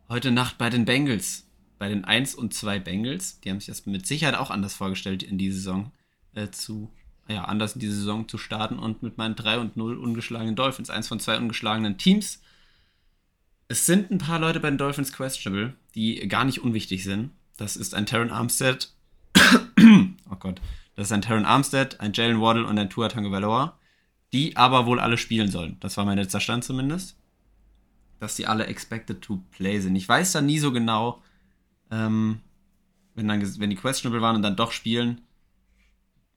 heute 0.10 0.32
Nacht 0.32 0.58
bei 0.58 0.70
den 0.70 0.86
Bengals 0.86 1.46
bei 1.82 1.90
den 1.90 2.06
1 2.06 2.36
und 2.36 2.54
2 2.54 2.78
Bengals, 2.78 3.40
die 3.40 3.50
haben 3.50 3.60
sich 3.60 3.66
das 3.66 3.88
mit 3.88 4.06
Sicherheit 4.06 4.36
auch 4.36 4.52
anders 4.52 4.76
vorgestellt 4.76 5.24
in 5.24 5.40
die 5.40 5.52
Saison 5.52 5.92
äh, 6.36 6.52
zu, 6.52 6.92
ja, 7.28 7.46
anders 7.46 7.74
in 7.74 7.80
die 7.80 7.88
Saison 7.88 8.28
zu 8.28 8.38
starten 8.38 8.78
und 8.78 9.02
mit 9.02 9.18
meinen 9.18 9.36
3 9.36 9.58
und 9.58 9.78
0 9.78 9.98
ungeschlagenen 9.98 10.56
Dolphins, 10.56 10.92
eins 10.92 11.08
von 11.08 11.20
zwei 11.20 11.40
ungeschlagenen 11.40 11.98
Teams. 11.98 12.40
Es 13.68 13.88
sind 13.88 14.12
ein 14.12 14.20
paar 14.20 14.38
Leute 14.38 14.60
bei 14.60 14.70
den 14.70 14.78
Dolphins 14.78 15.12
questionable, 15.12 15.74
die 15.96 16.28
gar 16.28 16.46
nicht 16.46 16.60
unwichtig 16.60 17.04
sind. 17.04 17.32
Das 17.58 17.76
ist 17.76 17.96
ein 17.96 18.06
Terran 18.06 18.30
Armstead. 18.30 18.94
Oh 20.32 20.36
Gott. 20.38 20.62
Das 20.96 21.08
ist 21.08 21.12
ein 21.12 21.22
Terran 21.22 21.46
Armstead, 21.46 22.00
ein 22.00 22.14
Jalen 22.14 22.42
Waddle 22.42 22.66
und 22.66 22.78
ein 22.78 22.90
Tua 22.90 23.08
Tagovailoa, 23.08 23.78
die 24.34 24.58
aber 24.58 24.86
wohl 24.86 25.00
alle 25.00 25.18
spielen 25.18 25.50
sollen. 25.50 25.78
Das 25.80 25.98
war 25.98 26.06
mein 26.06 26.18
letzter 26.18 26.40
Stand 26.40 26.64
zumindest. 26.64 27.18
Dass 28.20 28.36
die 28.36 28.48
alle 28.48 28.68
expected 28.68 29.22
to 29.22 29.44
play 29.52 29.80
sind. 29.80 29.96
Ich 29.96 30.08
weiß 30.08 30.32
da 30.32 30.42
nie 30.42 30.60
so 30.60 30.72
genau, 30.72 31.22
ähm, 31.90 32.40
wenn, 33.16 33.28
dann, 33.28 33.42
wenn 33.60 33.70
die 33.70 33.76
questionable 33.76 34.22
waren 34.22 34.36
und 34.36 34.42
dann 34.42 34.56
doch 34.56 34.72
spielen, 34.72 35.22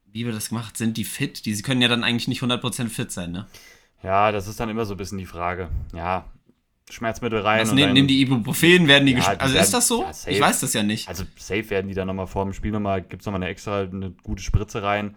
wie 0.06 0.24
wird 0.24 0.36
das 0.36 0.48
gemacht? 0.48 0.76
Sind 0.76 0.96
die 0.96 1.04
fit? 1.04 1.44
Die 1.44 1.54
sie 1.54 1.62
können 1.62 1.82
ja 1.82 1.88
dann 1.88 2.04
eigentlich 2.04 2.28
nicht 2.28 2.42
100% 2.42 2.88
fit 2.88 3.10
sein, 3.10 3.32
ne? 3.32 3.46
Ja, 4.02 4.32
das 4.32 4.46
ist 4.46 4.60
dann 4.60 4.68
immer 4.68 4.84
so 4.84 4.94
ein 4.94 4.96
bisschen 4.96 5.18
die 5.18 5.26
Frage. 5.26 5.70
Ja, 5.92 6.26
Schmerzmittel 6.94 7.40
rein. 7.40 7.60
Also 7.60 7.74
nehmen, 7.74 7.92
nehmen 7.92 8.08
die 8.08 8.20
Ibuprofen, 8.20 8.88
werden 8.88 9.06
die, 9.06 9.12
ja, 9.12 9.34
die 9.34 9.40
Also 9.40 9.54
werden, 9.54 9.64
ist 9.64 9.74
das 9.74 9.88
so? 9.88 10.02
Ja, 10.02 10.10
ich 10.26 10.40
weiß 10.40 10.60
das 10.60 10.72
ja 10.72 10.82
nicht. 10.82 11.08
Also 11.08 11.24
safe 11.36 11.68
werden 11.70 11.88
die 11.88 11.94
dann 11.94 12.06
nochmal 12.06 12.26
vor 12.26 12.44
dem 12.44 12.52
Spiel 12.52 12.72
nochmal, 12.72 13.02
gibt 13.02 13.22
es 13.22 13.26
nochmal 13.26 13.42
eine 13.42 13.50
extra, 13.50 13.82
eine 13.82 14.12
gute 14.22 14.42
Spritze 14.42 14.82
rein. 14.82 15.16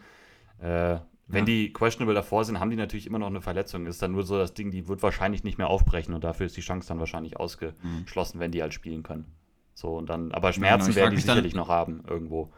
Äh, 0.59 0.97
wenn 1.29 1.39
ja. 1.39 1.45
die 1.45 1.73
questionable 1.73 2.15
davor 2.15 2.45
sind, 2.45 2.59
haben 2.59 2.69
die 2.69 2.77
natürlich 2.77 3.05
immer 3.05 3.19
noch 3.19 3.27
eine 3.27 3.41
Verletzung. 3.41 3.85
Ist 3.85 4.01
dann 4.01 4.13
nur 4.13 4.23
so 4.23 4.37
das 4.37 4.53
Ding, 4.53 4.71
die 4.71 4.87
wird 4.87 5.03
wahrscheinlich 5.03 5.43
nicht 5.43 5.57
mehr 5.57 5.69
aufbrechen 5.69 6.13
und 6.13 6.23
dafür 6.23 6.45
ist 6.45 6.55
die 6.55 6.61
Chance 6.61 6.87
dann 6.87 6.99
wahrscheinlich 6.99 7.37
ausgeschlossen, 7.37 8.37
mhm. 8.37 8.41
wenn 8.41 8.51
die 8.51 8.61
halt 8.61 8.73
spielen 8.73 9.03
können. 9.03 9.25
So, 9.73 9.97
und 9.97 10.09
dann, 10.09 10.31
aber 10.31 10.53
Schmerzen 10.53 10.87
genau. 10.87 10.95
werden 10.95 11.15
die 11.15 11.21
sicherlich 11.21 11.53
dann, 11.53 11.59
noch 11.59 11.69
haben, 11.69 12.03
irgendwo. 12.07 12.51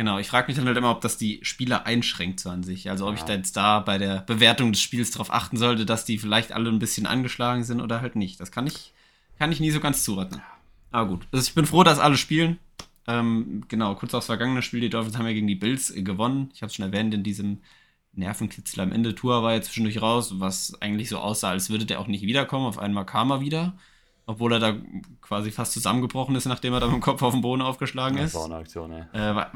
Genau, 0.00 0.18
ich 0.18 0.28
frage 0.28 0.46
mich 0.46 0.56
dann 0.56 0.66
halt 0.66 0.78
immer, 0.78 0.92
ob 0.92 1.02
das 1.02 1.18
die 1.18 1.40
Spieler 1.42 1.84
einschränkt 1.84 2.40
so 2.40 2.48
an 2.48 2.62
sich. 2.62 2.88
Also 2.88 3.06
ob 3.06 3.12
ja. 3.12 3.18
ich 3.18 3.24
da 3.24 3.34
jetzt 3.34 3.54
da 3.54 3.80
bei 3.80 3.98
der 3.98 4.22
Bewertung 4.22 4.72
des 4.72 4.80
Spiels 4.80 5.10
darauf 5.10 5.30
achten 5.30 5.58
sollte, 5.58 5.84
dass 5.84 6.06
die 6.06 6.16
vielleicht 6.16 6.52
alle 6.52 6.70
ein 6.70 6.78
bisschen 6.78 7.04
angeschlagen 7.04 7.64
sind 7.64 7.82
oder 7.82 8.00
halt 8.00 8.16
nicht. 8.16 8.40
Das 8.40 8.50
kann 8.50 8.66
ich, 8.66 8.94
kann 9.38 9.52
ich 9.52 9.60
nie 9.60 9.70
so 9.70 9.78
ganz 9.78 10.02
zuordnen. 10.02 10.40
Aber 10.90 11.06
gut. 11.10 11.28
Also 11.32 11.46
ich 11.46 11.54
bin 11.54 11.66
froh, 11.66 11.84
dass 11.84 11.98
alle 11.98 12.16
spielen. 12.16 12.58
Ähm, 13.06 13.64
genau, 13.68 13.94
kurz 13.94 14.14
aufs 14.14 14.24
vergangene 14.24 14.62
Spiel, 14.62 14.80
die 14.80 14.88
Dolphins 14.88 15.18
haben 15.18 15.26
ja 15.26 15.34
gegen 15.34 15.46
die 15.46 15.54
Bills 15.54 15.94
äh, 15.94 16.00
gewonnen. 16.00 16.48
Ich 16.54 16.62
habe 16.62 16.70
es 16.70 16.76
schon 16.76 16.86
erwähnt, 16.86 17.12
in 17.12 17.22
diesem 17.22 17.58
Nervenkitzel 18.14 18.80
am 18.80 18.92
Ende. 18.92 19.14
Tour 19.14 19.42
war 19.42 19.52
jetzt 19.52 19.66
zwischendurch 19.66 20.00
raus, 20.00 20.40
was 20.40 20.80
eigentlich 20.80 21.10
so 21.10 21.18
aussah, 21.18 21.50
als 21.50 21.68
würde 21.68 21.84
der 21.84 22.00
auch 22.00 22.06
nicht 22.06 22.22
wiederkommen. 22.22 22.64
Auf 22.64 22.78
einmal 22.78 23.04
kam 23.04 23.32
er 23.32 23.42
wieder 23.42 23.74
obwohl 24.30 24.52
er 24.52 24.60
da 24.60 24.76
quasi 25.20 25.50
fast 25.50 25.72
zusammengebrochen 25.72 26.36
ist, 26.36 26.46
nachdem 26.46 26.72
er 26.72 26.78
da 26.78 26.86
mit 26.86 26.94
dem 26.94 27.00
Kopf 27.00 27.20
auf 27.20 27.32
den 27.32 27.42
Boden 27.42 27.62
aufgeschlagen 27.62 28.16
ist. 28.18 28.34
Das 28.34 28.40
war 28.40 28.44
eine 28.44 28.56
Aktion, 28.56 28.92
ja. 28.92 29.40
Äh, 29.42 29.46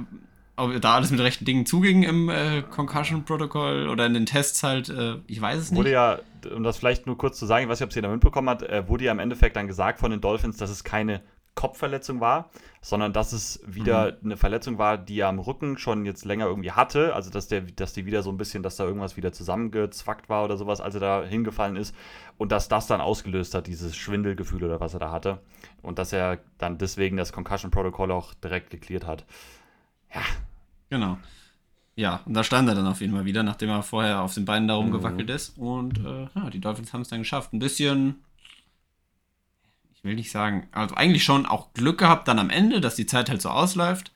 ob 0.56 0.80
da 0.80 0.94
alles 0.94 1.11
mit 1.11 1.20
rechten 1.20 1.44
Dingen 1.44 1.66
zuging 1.66 2.02
im 2.02 2.28
äh, 2.28 2.62
Concussion-Protokoll 2.62 3.88
oder 3.88 4.07
in 4.07 4.14
den 4.14 4.26
Tests 4.26 4.62
halt, 4.62 4.88
äh, 4.88 5.16
ich 5.26 5.40
weiß 5.40 5.59
es 5.59 5.70
nicht. 5.70 5.79
Wurde 5.79 5.90
ja, 5.90 6.18
um 6.55 6.62
das 6.62 6.76
vielleicht 6.76 7.07
nur 7.07 7.18
kurz 7.18 7.38
zu 7.38 7.46
sagen, 7.46 7.64
ich 7.64 7.68
weiß 7.68 7.81
nicht, 7.81 7.85
ob 7.85 7.90
es 7.90 7.96
jeder 7.96 8.09
mitbekommen 8.09 8.48
hat, 8.48 8.62
äh, 8.62 8.88
wurde 8.88 9.05
ja 9.05 9.12
im 9.12 9.18
Endeffekt 9.18 9.57
dann 9.57 9.66
gesagt 9.66 9.98
von 9.98 10.11
den 10.11 10.20
Dolphins, 10.20 10.57
dass 10.57 10.70
es 10.70 10.85
keine 10.85 11.22
Kopfverletzung 11.55 12.20
war, 12.20 12.50
sondern 12.81 13.12
dass 13.12 13.33
es 13.33 13.61
wieder 13.66 14.12
mhm. 14.12 14.18
eine 14.24 14.37
Verletzung 14.37 14.79
war, 14.79 14.98
die 14.98 15.20
er 15.20 15.29
am 15.29 15.38
Rücken 15.38 15.79
schon 15.79 16.05
jetzt 16.05 16.24
länger 16.24 16.46
irgendwie 16.46 16.72
hatte. 16.72 17.14
Also 17.14 17.31
dass 17.31 17.48
der, 17.48 17.62
dass 17.62 17.92
die 17.92 18.07
wieder 18.07 18.22
so 18.22 18.31
ein 18.31 18.37
bisschen, 18.37 18.62
dass 18.62 18.76
da 18.76 18.85
irgendwas 18.85 19.16
wieder 19.16 19.33
zusammengezwackt 19.33 20.29
war 20.29 20.44
oder 20.44 20.57
sowas, 20.57 20.81
als 20.81 20.94
er 20.94 21.00
da 21.00 21.24
hingefallen 21.24 21.76
ist. 21.76 21.94
Und 22.37 22.50
dass 22.50 22.68
das 22.68 22.87
dann 22.87 23.00
ausgelöst 23.00 23.55
hat, 23.55 23.66
dieses 23.68 23.96
Schwindelgefühl 23.96 24.64
oder 24.64 24.81
was 24.81 24.94
er 24.94 25.00
da 25.00 25.11
hatte. 25.12 25.38
Und 25.83 25.98
dass 25.98 26.12
er 26.12 26.40
dann 26.59 26.79
deswegen 26.79 27.16
das 27.16 27.33
Concussion 27.33 27.70
Protocol 27.70 28.11
auch 28.11 28.35
direkt 28.35 28.70
geklärt 28.70 29.07
hat. 29.07 29.24
Ja. 30.14 30.22
Genau. 30.90 31.18
Ja, 31.96 32.20
und 32.24 32.35
da 32.35 32.42
stand 32.42 32.68
er 32.68 32.74
dann 32.74 32.87
auf 32.87 33.00
jeden 33.00 33.14
Fall 33.14 33.24
wieder, 33.24 33.42
nachdem 33.42 33.68
er 33.68 33.83
vorher 33.83 34.20
auf 34.20 34.35
den 34.35 34.44
Beinen 34.44 34.66
da 34.66 34.74
rumgewackelt 34.74 35.29
mhm. 35.29 35.35
ist. 35.35 35.59
Und 35.59 35.98
äh, 35.98 36.29
ja, 36.35 36.50
die 36.50 36.61
Dolphins 36.61 36.92
haben 36.92 37.03
es 37.03 37.09
dann 37.09 37.20
geschafft. 37.20 37.53
Ein 37.53 37.61
bisschen 37.61 38.16
will 40.05 40.14
nicht 40.14 40.31
sagen, 40.31 40.68
also 40.70 40.94
eigentlich 40.94 41.24
schon 41.24 41.46
auch 41.46 41.72
Glück 41.72 41.98
gehabt 41.98 42.29
dann 42.29 42.38
am 42.38 42.50
Ende, 42.50 42.81
dass 42.81 42.94
die 42.94 43.07
Zeit 43.07 43.29
halt 43.29 43.42
so 43.42 43.48
ausläuft. 43.48 44.12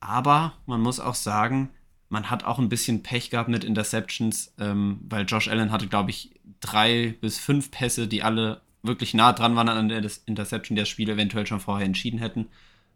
Aber 0.00 0.54
man 0.66 0.80
muss 0.80 1.00
auch 1.00 1.14
sagen, 1.14 1.70
man 2.08 2.30
hat 2.30 2.44
auch 2.44 2.58
ein 2.58 2.70
bisschen 2.70 3.02
Pech 3.02 3.30
gehabt 3.30 3.48
mit 3.48 3.64
Interceptions, 3.64 4.54
ähm, 4.58 5.00
weil 5.08 5.26
Josh 5.26 5.48
Allen 5.48 5.70
hatte, 5.70 5.86
glaube 5.86 6.10
ich, 6.10 6.34
drei 6.60 7.14
bis 7.20 7.38
fünf 7.38 7.70
Pässe, 7.70 8.08
die 8.08 8.22
alle 8.22 8.62
wirklich 8.82 9.12
nah 9.12 9.32
dran 9.32 9.54
waren 9.54 9.68
an 9.68 9.88
der 9.88 10.02
Interception, 10.26 10.76
der 10.76 10.84
das 10.84 10.88
Spiel 10.88 11.10
eventuell 11.10 11.46
schon 11.46 11.60
vorher 11.60 11.84
entschieden 11.84 12.18
hätten. 12.18 12.46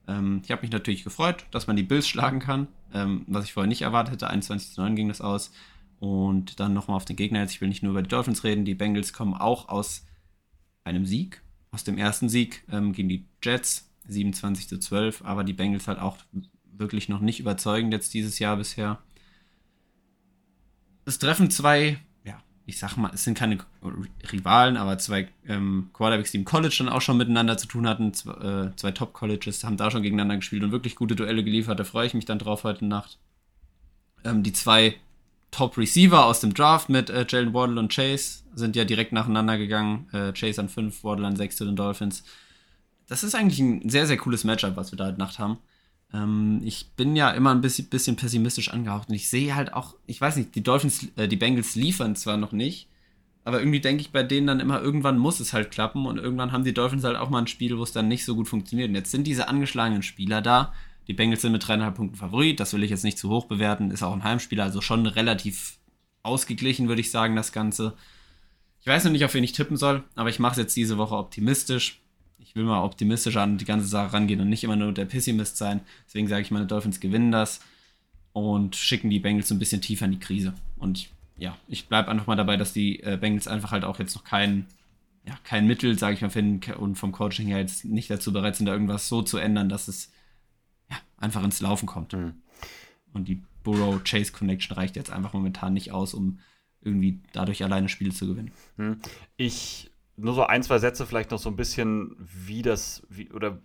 Ähm, 0.08 0.42
ich 0.44 0.50
habe 0.50 0.62
mich 0.62 0.70
natürlich 0.70 1.04
gefreut, 1.04 1.46
dass 1.50 1.66
man 1.66 1.76
die 1.76 1.82
Bills 1.82 2.08
schlagen 2.08 2.40
kann, 2.40 2.68
ähm, 2.92 3.24
was 3.26 3.44
ich 3.44 3.52
vorher 3.52 3.68
nicht 3.68 3.82
erwartet 3.82 4.14
hätte. 4.14 4.30
21 4.30 4.72
zu 4.72 4.80
9 4.80 4.96
ging 4.96 5.08
das 5.08 5.20
aus. 5.20 5.52
Und 6.00 6.58
dann 6.58 6.74
nochmal 6.74 6.96
auf 6.96 7.04
den 7.04 7.16
Gegner 7.16 7.40
jetzt. 7.40 7.52
Ich 7.52 7.60
will 7.60 7.68
nicht 7.68 7.82
nur 7.82 7.92
über 7.92 8.02
die 8.02 8.08
Dolphins 8.08 8.42
reden. 8.42 8.64
Die 8.64 8.74
Bengals 8.74 9.12
kommen 9.12 9.34
auch 9.34 9.68
aus 9.68 10.04
einem 10.84 11.06
Sieg 11.06 11.42
aus 11.72 11.84
dem 11.84 11.98
ersten 11.98 12.28
Sieg 12.28 12.62
ähm, 12.70 12.92
gegen 12.92 13.08
die 13.08 13.26
Jets, 13.42 13.90
27 14.06 14.68
zu 14.68 14.78
12, 14.78 15.24
aber 15.24 15.42
die 15.42 15.54
Bengals 15.54 15.88
halt 15.88 15.98
auch 15.98 16.18
wirklich 16.70 17.08
noch 17.08 17.20
nicht 17.20 17.40
überzeugend 17.40 17.92
jetzt 17.92 18.14
dieses 18.14 18.38
Jahr 18.38 18.56
bisher. 18.56 18.98
Es 21.04 21.18
treffen 21.18 21.50
zwei, 21.50 21.98
ich 22.66 22.78
sag 22.78 22.96
mal, 22.96 23.10
es 23.12 23.24
sind 23.24 23.36
keine 23.36 23.58
Rivalen, 24.32 24.76
aber 24.76 24.98
zwei 24.98 25.28
ähm, 25.46 25.90
Quarterbacks, 25.92 26.30
die 26.30 26.38
im 26.38 26.44
College 26.44 26.74
dann 26.78 26.88
auch 26.88 27.00
schon 27.00 27.16
miteinander 27.16 27.58
zu 27.58 27.66
tun 27.66 27.88
hatten. 27.88 28.14
Zwei, 28.14 28.32
äh, 28.32 28.76
zwei 28.76 28.92
Top-Colleges 28.92 29.64
haben 29.64 29.76
da 29.76 29.90
schon 29.90 30.02
gegeneinander 30.02 30.36
gespielt 30.36 30.62
und 30.62 30.72
wirklich 30.72 30.94
gute 30.94 31.16
Duelle 31.16 31.42
geliefert. 31.42 31.80
Da 31.80 31.84
freue 31.84 32.06
ich 32.06 32.14
mich 32.14 32.24
dann 32.24 32.38
drauf 32.38 32.64
heute 32.64 32.84
Nacht. 32.84 33.18
Ähm, 34.24 34.42
die 34.42 34.52
zwei 34.52 34.94
Top-Receiver 35.50 36.24
aus 36.24 36.40
dem 36.40 36.54
Draft 36.54 36.88
mit 36.88 37.10
äh, 37.10 37.26
Jalen 37.28 37.52
Waddle 37.52 37.78
und 37.78 37.92
Chase 37.92 38.44
sind 38.54 38.76
ja 38.76 38.84
direkt 38.84 39.12
nacheinander 39.12 39.58
gegangen. 39.58 40.08
Äh, 40.12 40.32
Chase 40.32 40.60
an 40.60 40.68
5, 40.68 41.02
Waddle 41.02 41.26
an 41.26 41.36
6 41.36 41.56
zu 41.56 41.64
den 41.64 41.76
Dolphins. 41.76 42.22
Das 43.08 43.24
ist 43.24 43.34
eigentlich 43.34 43.58
ein 43.58 43.88
sehr, 43.88 44.06
sehr 44.06 44.16
cooles 44.16 44.44
Matchup, 44.44 44.76
was 44.76 44.92
wir 44.92 44.96
da 44.96 45.06
heute 45.06 45.18
Nacht 45.18 45.38
haben. 45.38 45.58
Ähm, 46.12 46.60
ich 46.64 46.90
bin 46.96 47.16
ja 47.16 47.30
immer 47.30 47.50
ein 47.50 47.60
bisschen, 47.60 47.88
bisschen, 47.88 48.16
pessimistisch 48.16 48.70
angehaucht 48.70 49.08
und 49.08 49.14
ich 49.14 49.28
sehe 49.28 49.54
halt 49.54 49.72
auch, 49.72 49.94
ich 50.06 50.20
weiß 50.20 50.36
nicht, 50.36 50.54
die 50.54 50.62
Dolphins, 50.62 51.08
äh, 51.16 51.28
die 51.28 51.36
Bengals 51.36 51.74
liefern 51.74 52.16
zwar 52.16 52.36
noch 52.36 52.52
nicht, 52.52 52.88
aber 53.44 53.60
irgendwie 53.60 53.80
denke 53.80 54.02
ich 54.02 54.12
bei 54.12 54.22
denen 54.22 54.46
dann 54.46 54.60
immer, 54.60 54.80
irgendwann 54.80 55.18
muss 55.18 55.40
es 55.40 55.52
halt 55.52 55.70
klappen 55.70 56.06
und 56.06 56.18
irgendwann 56.18 56.52
haben 56.52 56.64
die 56.64 56.74
Dolphins 56.74 57.04
halt 57.04 57.16
auch 57.16 57.30
mal 57.30 57.40
ein 57.40 57.46
Spiel, 57.48 57.76
wo 57.76 57.82
es 57.82 57.92
dann 57.92 58.08
nicht 58.08 58.24
so 58.24 58.36
gut 58.36 58.48
funktioniert. 58.48 58.88
Und 58.88 58.94
jetzt 58.94 59.10
sind 59.10 59.26
diese 59.26 59.48
angeschlagenen 59.48 60.02
Spieler 60.02 60.42
da, 60.42 60.72
die 61.08 61.12
Bengals 61.12 61.42
sind 61.42 61.52
mit 61.52 61.66
dreieinhalb 61.66 61.96
Punkten 61.96 62.16
Favorit, 62.16 62.60
das 62.60 62.72
will 62.72 62.84
ich 62.84 62.90
jetzt 62.90 63.02
nicht 63.02 63.18
zu 63.18 63.28
hoch 63.28 63.46
bewerten, 63.46 63.90
ist 63.90 64.04
auch 64.04 64.12
ein 64.12 64.22
Heimspieler, 64.22 64.64
also 64.64 64.80
schon 64.80 65.06
relativ 65.06 65.78
ausgeglichen, 66.22 66.86
würde 66.88 67.00
ich 67.00 67.10
sagen, 67.10 67.34
das 67.34 67.50
Ganze. 67.50 67.94
Ich 68.80 68.86
weiß 68.86 69.04
noch 69.04 69.12
nicht, 69.12 69.24
auf 69.24 69.34
wen 69.34 69.44
ich 69.44 69.52
tippen 69.52 69.76
soll, 69.76 70.04
aber 70.14 70.28
ich 70.28 70.38
mache 70.38 70.52
es 70.52 70.58
jetzt 70.58 70.76
diese 70.76 70.98
Woche 70.98 71.16
optimistisch. 71.16 72.00
Ich 72.52 72.56
will 72.56 72.64
mal 72.64 72.84
optimistisch 72.84 73.38
an 73.38 73.56
die 73.56 73.64
ganze 73.64 73.86
Sache 73.86 74.12
rangehen 74.12 74.38
und 74.42 74.50
nicht 74.50 74.62
immer 74.62 74.76
nur 74.76 74.92
der 74.92 75.06
Pessimist 75.06 75.56
sein. 75.56 75.80
Deswegen 76.06 76.28
sage 76.28 76.42
ich, 76.42 76.50
meine 76.50 76.66
Dolphins 76.66 77.00
gewinnen 77.00 77.32
das 77.32 77.60
und 78.34 78.76
schicken 78.76 79.08
die 79.08 79.20
Bengals 79.20 79.48
so 79.48 79.54
ein 79.54 79.58
bisschen 79.58 79.80
tiefer 79.80 80.04
in 80.04 80.10
die 80.10 80.18
Krise. 80.18 80.52
Und 80.76 81.08
ja, 81.38 81.56
ich 81.66 81.88
bleibe 81.88 82.10
einfach 82.10 82.26
mal 82.26 82.36
dabei, 82.36 82.58
dass 82.58 82.74
die 82.74 83.00
äh, 83.00 83.16
Bengals 83.18 83.48
einfach 83.48 83.72
halt 83.72 83.84
auch 83.84 83.98
jetzt 83.98 84.14
noch 84.14 84.24
kein, 84.24 84.66
ja, 85.26 85.34
kein 85.44 85.66
Mittel, 85.66 85.98
sage 85.98 86.14
ich 86.14 86.20
mal, 86.20 86.28
finden 86.28 86.74
und 86.74 86.96
vom 86.96 87.12
Coaching 87.12 87.46
her 87.46 87.58
jetzt 87.58 87.86
nicht 87.86 88.10
dazu 88.10 88.34
bereit 88.34 88.56
sind, 88.56 88.66
da 88.66 88.74
irgendwas 88.74 89.08
so 89.08 89.22
zu 89.22 89.38
ändern, 89.38 89.70
dass 89.70 89.88
es 89.88 90.12
ja, 90.90 90.98
einfach 91.16 91.42
ins 91.42 91.62
Laufen 91.62 91.86
kommt. 91.86 92.12
Mhm. 92.12 92.34
Und 93.14 93.28
die 93.28 93.40
Burrow-Chase-Connection 93.62 94.76
reicht 94.76 94.96
jetzt 94.96 95.10
einfach 95.10 95.32
momentan 95.32 95.72
nicht 95.72 95.90
aus, 95.90 96.12
um 96.12 96.38
irgendwie 96.82 97.22
dadurch 97.32 97.64
alleine 97.64 97.88
Spiele 97.88 98.12
zu 98.12 98.26
gewinnen. 98.26 98.52
Mhm. 98.76 98.98
Ich, 99.38 99.90
nur 100.22 100.34
so 100.34 100.44
ein, 100.44 100.62
zwei 100.62 100.78
Sätze 100.78 101.06
vielleicht 101.06 101.30
noch 101.30 101.38
so 101.38 101.48
ein 101.48 101.56
bisschen, 101.56 102.16
wie 102.18 102.62
das, 102.62 103.02
wie, 103.08 103.30
oder 103.30 103.58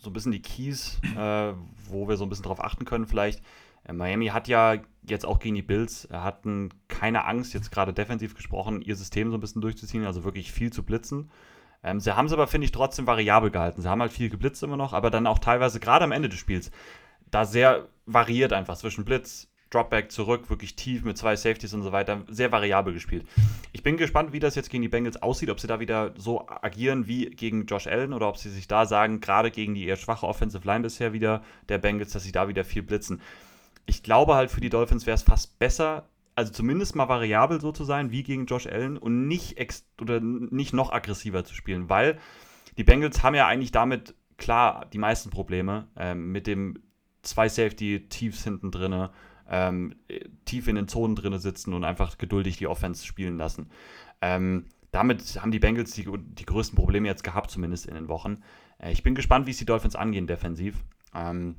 so 0.00 0.10
ein 0.10 0.12
bisschen 0.12 0.32
die 0.32 0.42
Keys, 0.42 1.00
äh, 1.16 1.52
wo 1.88 2.08
wir 2.08 2.16
so 2.16 2.24
ein 2.24 2.28
bisschen 2.28 2.44
drauf 2.44 2.62
achten 2.62 2.84
können 2.84 3.06
vielleicht. 3.06 3.42
Äh, 3.84 3.92
Miami 3.92 4.28
hat 4.28 4.48
ja 4.48 4.76
jetzt 5.02 5.26
auch 5.26 5.38
gegen 5.38 5.54
die 5.54 5.62
Bills, 5.62 6.06
äh, 6.06 6.14
hatten 6.14 6.70
keine 6.88 7.24
Angst, 7.24 7.54
jetzt 7.54 7.70
gerade 7.70 7.92
defensiv 7.92 8.34
gesprochen, 8.34 8.80
ihr 8.80 8.96
System 8.96 9.30
so 9.30 9.36
ein 9.36 9.40
bisschen 9.40 9.62
durchzuziehen, 9.62 10.06
also 10.06 10.24
wirklich 10.24 10.52
viel 10.52 10.72
zu 10.72 10.82
blitzen. 10.82 11.30
Ähm, 11.82 12.00
sie 12.00 12.16
haben 12.16 12.26
es 12.26 12.32
aber, 12.32 12.46
finde 12.46 12.64
ich, 12.64 12.72
trotzdem 12.72 13.06
variabel 13.06 13.50
gehalten. 13.50 13.82
Sie 13.82 13.88
haben 13.88 14.00
halt 14.00 14.12
viel 14.12 14.30
geblitzt 14.30 14.62
immer 14.62 14.76
noch, 14.76 14.92
aber 14.92 15.10
dann 15.10 15.26
auch 15.26 15.38
teilweise 15.38 15.80
gerade 15.80 16.04
am 16.04 16.12
Ende 16.12 16.28
des 16.28 16.38
Spiels 16.38 16.70
da 17.30 17.44
sehr 17.44 17.88
variiert 18.06 18.52
einfach 18.52 18.76
zwischen 18.76 19.04
Blitz, 19.04 19.48
Dropback 19.74 20.12
zurück, 20.12 20.48
wirklich 20.48 20.76
tief 20.76 21.04
mit 21.04 21.18
zwei 21.18 21.36
Safeties 21.36 21.74
und 21.74 21.82
so 21.82 21.92
weiter, 21.92 22.22
sehr 22.28 22.52
variabel 22.52 22.92
gespielt. 22.92 23.26
Ich 23.72 23.82
bin 23.82 23.96
gespannt, 23.96 24.32
wie 24.32 24.38
das 24.38 24.54
jetzt 24.54 24.70
gegen 24.70 24.82
die 24.82 24.88
Bengals 24.88 25.20
aussieht, 25.22 25.50
ob 25.50 25.58
sie 25.58 25.66
da 25.66 25.80
wieder 25.80 26.14
so 26.16 26.46
agieren 26.48 27.06
wie 27.08 27.26
gegen 27.30 27.66
Josh 27.66 27.86
Allen 27.86 28.12
oder 28.12 28.28
ob 28.28 28.38
sie 28.38 28.50
sich 28.50 28.68
da 28.68 28.86
sagen, 28.86 29.20
gerade 29.20 29.50
gegen 29.50 29.74
die 29.74 29.86
eher 29.86 29.96
schwache 29.96 30.26
Offensive 30.26 30.66
Line 30.66 30.82
bisher 30.82 31.12
wieder 31.12 31.42
der 31.68 31.78
Bengals, 31.78 32.12
dass 32.12 32.22
sie 32.22 32.32
da 32.32 32.48
wieder 32.48 32.64
viel 32.64 32.82
blitzen. 32.82 33.20
Ich 33.86 34.02
glaube 34.02 34.34
halt, 34.34 34.50
für 34.50 34.60
die 34.60 34.70
Dolphins 34.70 35.06
wäre 35.06 35.16
es 35.16 35.22
fast 35.22 35.58
besser, 35.58 36.08
also 36.36 36.52
zumindest 36.52 36.96
mal 36.96 37.08
variabel 37.08 37.60
so 37.60 37.72
zu 37.72 37.84
sein 37.84 38.10
wie 38.10 38.22
gegen 38.22 38.46
Josh 38.46 38.66
Allen 38.66 38.96
und 38.96 39.26
nicht 39.26 39.58
ex 39.58 39.86
oder 40.00 40.20
nicht 40.20 40.72
noch 40.72 40.92
aggressiver 40.92 41.44
zu 41.44 41.54
spielen, 41.54 41.88
weil 41.88 42.18
die 42.76 42.84
Bengals 42.84 43.22
haben 43.22 43.34
ja 43.34 43.46
eigentlich 43.46 43.72
damit 43.72 44.14
klar 44.36 44.86
die 44.92 44.98
meisten 44.98 45.30
Probleme 45.30 45.88
ähm, 45.96 46.32
mit 46.32 46.46
dem 46.46 46.82
zwei 47.22 47.48
Safety 47.48 48.08
Tiefs 48.08 48.44
hinten 48.44 48.70
drinne 48.70 49.10
ähm, 49.48 49.94
tief 50.44 50.68
in 50.68 50.76
den 50.76 50.88
Zonen 50.88 51.16
drin 51.16 51.38
sitzen 51.38 51.72
und 51.72 51.84
einfach 51.84 52.18
geduldig 52.18 52.56
die 52.56 52.66
Offense 52.66 53.06
spielen 53.06 53.36
lassen. 53.36 53.70
Ähm, 54.20 54.66
damit 54.90 55.40
haben 55.40 55.50
die 55.50 55.58
Bengals 55.58 55.90
die, 55.92 56.06
die 56.16 56.46
größten 56.46 56.76
Probleme 56.76 57.08
jetzt 57.08 57.24
gehabt, 57.24 57.50
zumindest 57.50 57.86
in 57.86 57.94
den 57.94 58.08
Wochen. 58.08 58.42
Äh, 58.78 58.92
ich 58.92 59.02
bin 59.02 59.14
gespannt, 59.14 59.46
wie 59.46 59.50
es 59.50 59.58
die 59.58 59.64
Dolphins 59.64 59.96
angehen 59.96 60.26
defensiv. 60.26 60.76
Ähm, 61.14 61.56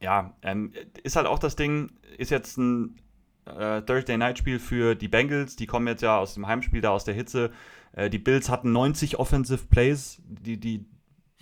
ja, 0.00 0.34
ähm, 0.42 0.72
ist 1.02 1.16
halt 1.16 1.26
auch 1.26 1.38
das 1.38 1.56
Ding, 1.56 1.90
ist 2.16 2.30
jetzt 2.30 2.56
ein 2.56 2.96
äh, 3.44 3.82
Thursday 3.82 4.16
Night 4.16 4.38
Spiel 4.38 4.58
für 4.58 4.94
die 4.94 5.08
Bengals. 5.08 5.56
Die 5.56 5.66
kommen 5.66 5.86
jetzt 5.86 6.02
ja 6.02 6.18
aus 6.18 6.34
dem 6.34 6.46
Heimspiel 6.46 6.80
da 6.80 6.90
aus 6.90 7.04
der 7.04 7.14
Hitze. 7.14 7.50
Äh, 7.92 8.10
die 8.10 8.18
Bills 8.18 8.48
hatten 8.48 8.72
90 8.72 9.18
Offensive 9.18 9.66
Plays. 9.66 10.22
Die, 10.24 10.58
die 10.58 10.86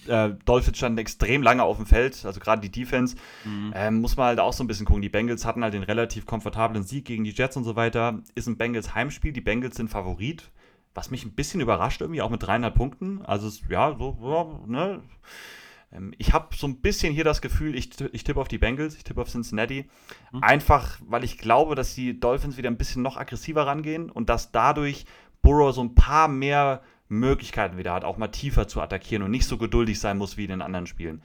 äh, 0.06 0.30
Dolphins 0.44 0.78
standen 0.78 0.98
extrem 0.98 1.42
lange 1.42 1.62
auf 1.62 1.76
dem 1.76 1.86
Feld, 1.86 2.24
also 2.24 2.40
gerade 2.40 2.60
die 2.60 2.70
Defense. 2.70 3.16
Mhm. 3.44 3.72
Ähm, 3.74 4.00
muss 4.00 4.16
man 4.16 4.26
halt 4.26 4.40
auch 4.40 4.52
so 4.52 4.62
ein 4.62 4.66
bisschen 4.66 4.86
gucken. 4.86 5.02
Die 5.02 5.08
Bengals 5.08 5.44
hatten 5.44 5.62
halt 5.62 5.74
den 5.74 5.82
relativ 5.82 6.26
komfortablen 6.26 6.84
Sieg 6.84 7.04
gegen 7.04 7.24
die 7.24 7.30
Jets 7.30 7.56
und 7.56 7.64
so 7.64 7.76
weiter. 7.76 8.20
Ist 8.34 8.46
ein 8.46 8.56
Bengals 8.56 8.94
Heimspiel. 8.94 9.32
Die 9.32 9.40
Bengals 9.40 9.76
sind 9.76 9.88
Favorit, 9.88 10.50
was 10.94 11.10
mich 11.10 11.24
ein 11.24 11.32
bisschen 11.32 11.60
überrascht 11.60 12.00
irgendwie, 12.00 12.22
auch 12.22 12.30
mit 12.30 12.42
dreieinhalb 12.42 12.74
Punkten. 12.74 13.22
Also, 13.24 13.50
ja, 13.68 13.96
so, 13.98 14.64
ne. 14.66 15.02
Ähm, 15.92 16.12
ich 16.18 16.32
habe 16.32 16.54
so 16.56 16.66
ein 16.66 16.80
bisschen 16.80 17.12
hier 17.12 17.24
das 17.24 17.40
Gefühl, 17.40 17.74
ich, 17.74 17.90
ich 18.12 18.24
tippe 18.24 18.40
auf 18.40 18.48
die 18.48 18.58
Bengals, 18.58 18.94
ich 18.94 19.04
tippe 19.04 19.20
auf 19.20 19.30
Cincinnati. 19.30 19.88
Mhm. 20.32 20.42
Einfach, 20.42 20.98
weil 21.06 21.24
ich 21.24 21.38
glaube, 21.38 21.74
dass 21.74 21.94
die 21.94 22.18
Dolphins 22.18 22.56
wieder 22.56 22.70
ein 22.70 22.78
bisschen 22.78 23.02
noch 23.02 23.16
aggressiver 23.16 23.66
rangehen 23.66 24.10
und 24.10 24.28
dass 24.28 24.52
dadurch 24.52 25.06
Burrow 25.42 25.74
so 25.74 25.82
ein 25.82 25.94
paar 25.94 26.28
mehr 26.28 26.82
Möglichkeiten 27.08 27.78
wieder 27.78 27.92
hat, 27.92 28.04
auch 28.04 28.18
mal 28.18 28.28
tiefer 28.28 28.68
zu 28.68 28.80
attackieren 28.80 29.22
und 29.22 29.30
nicht 29.30 29.46
so 29.46 29.58
geduldig 29.58 29.98
sein 30.00 30.18
muss 30.18 30.36
wie 30.36 30.44
in 30.44 30.50
den 30.50 30.62
anderen 30.62 30.86
Spielen. 30.86 31.22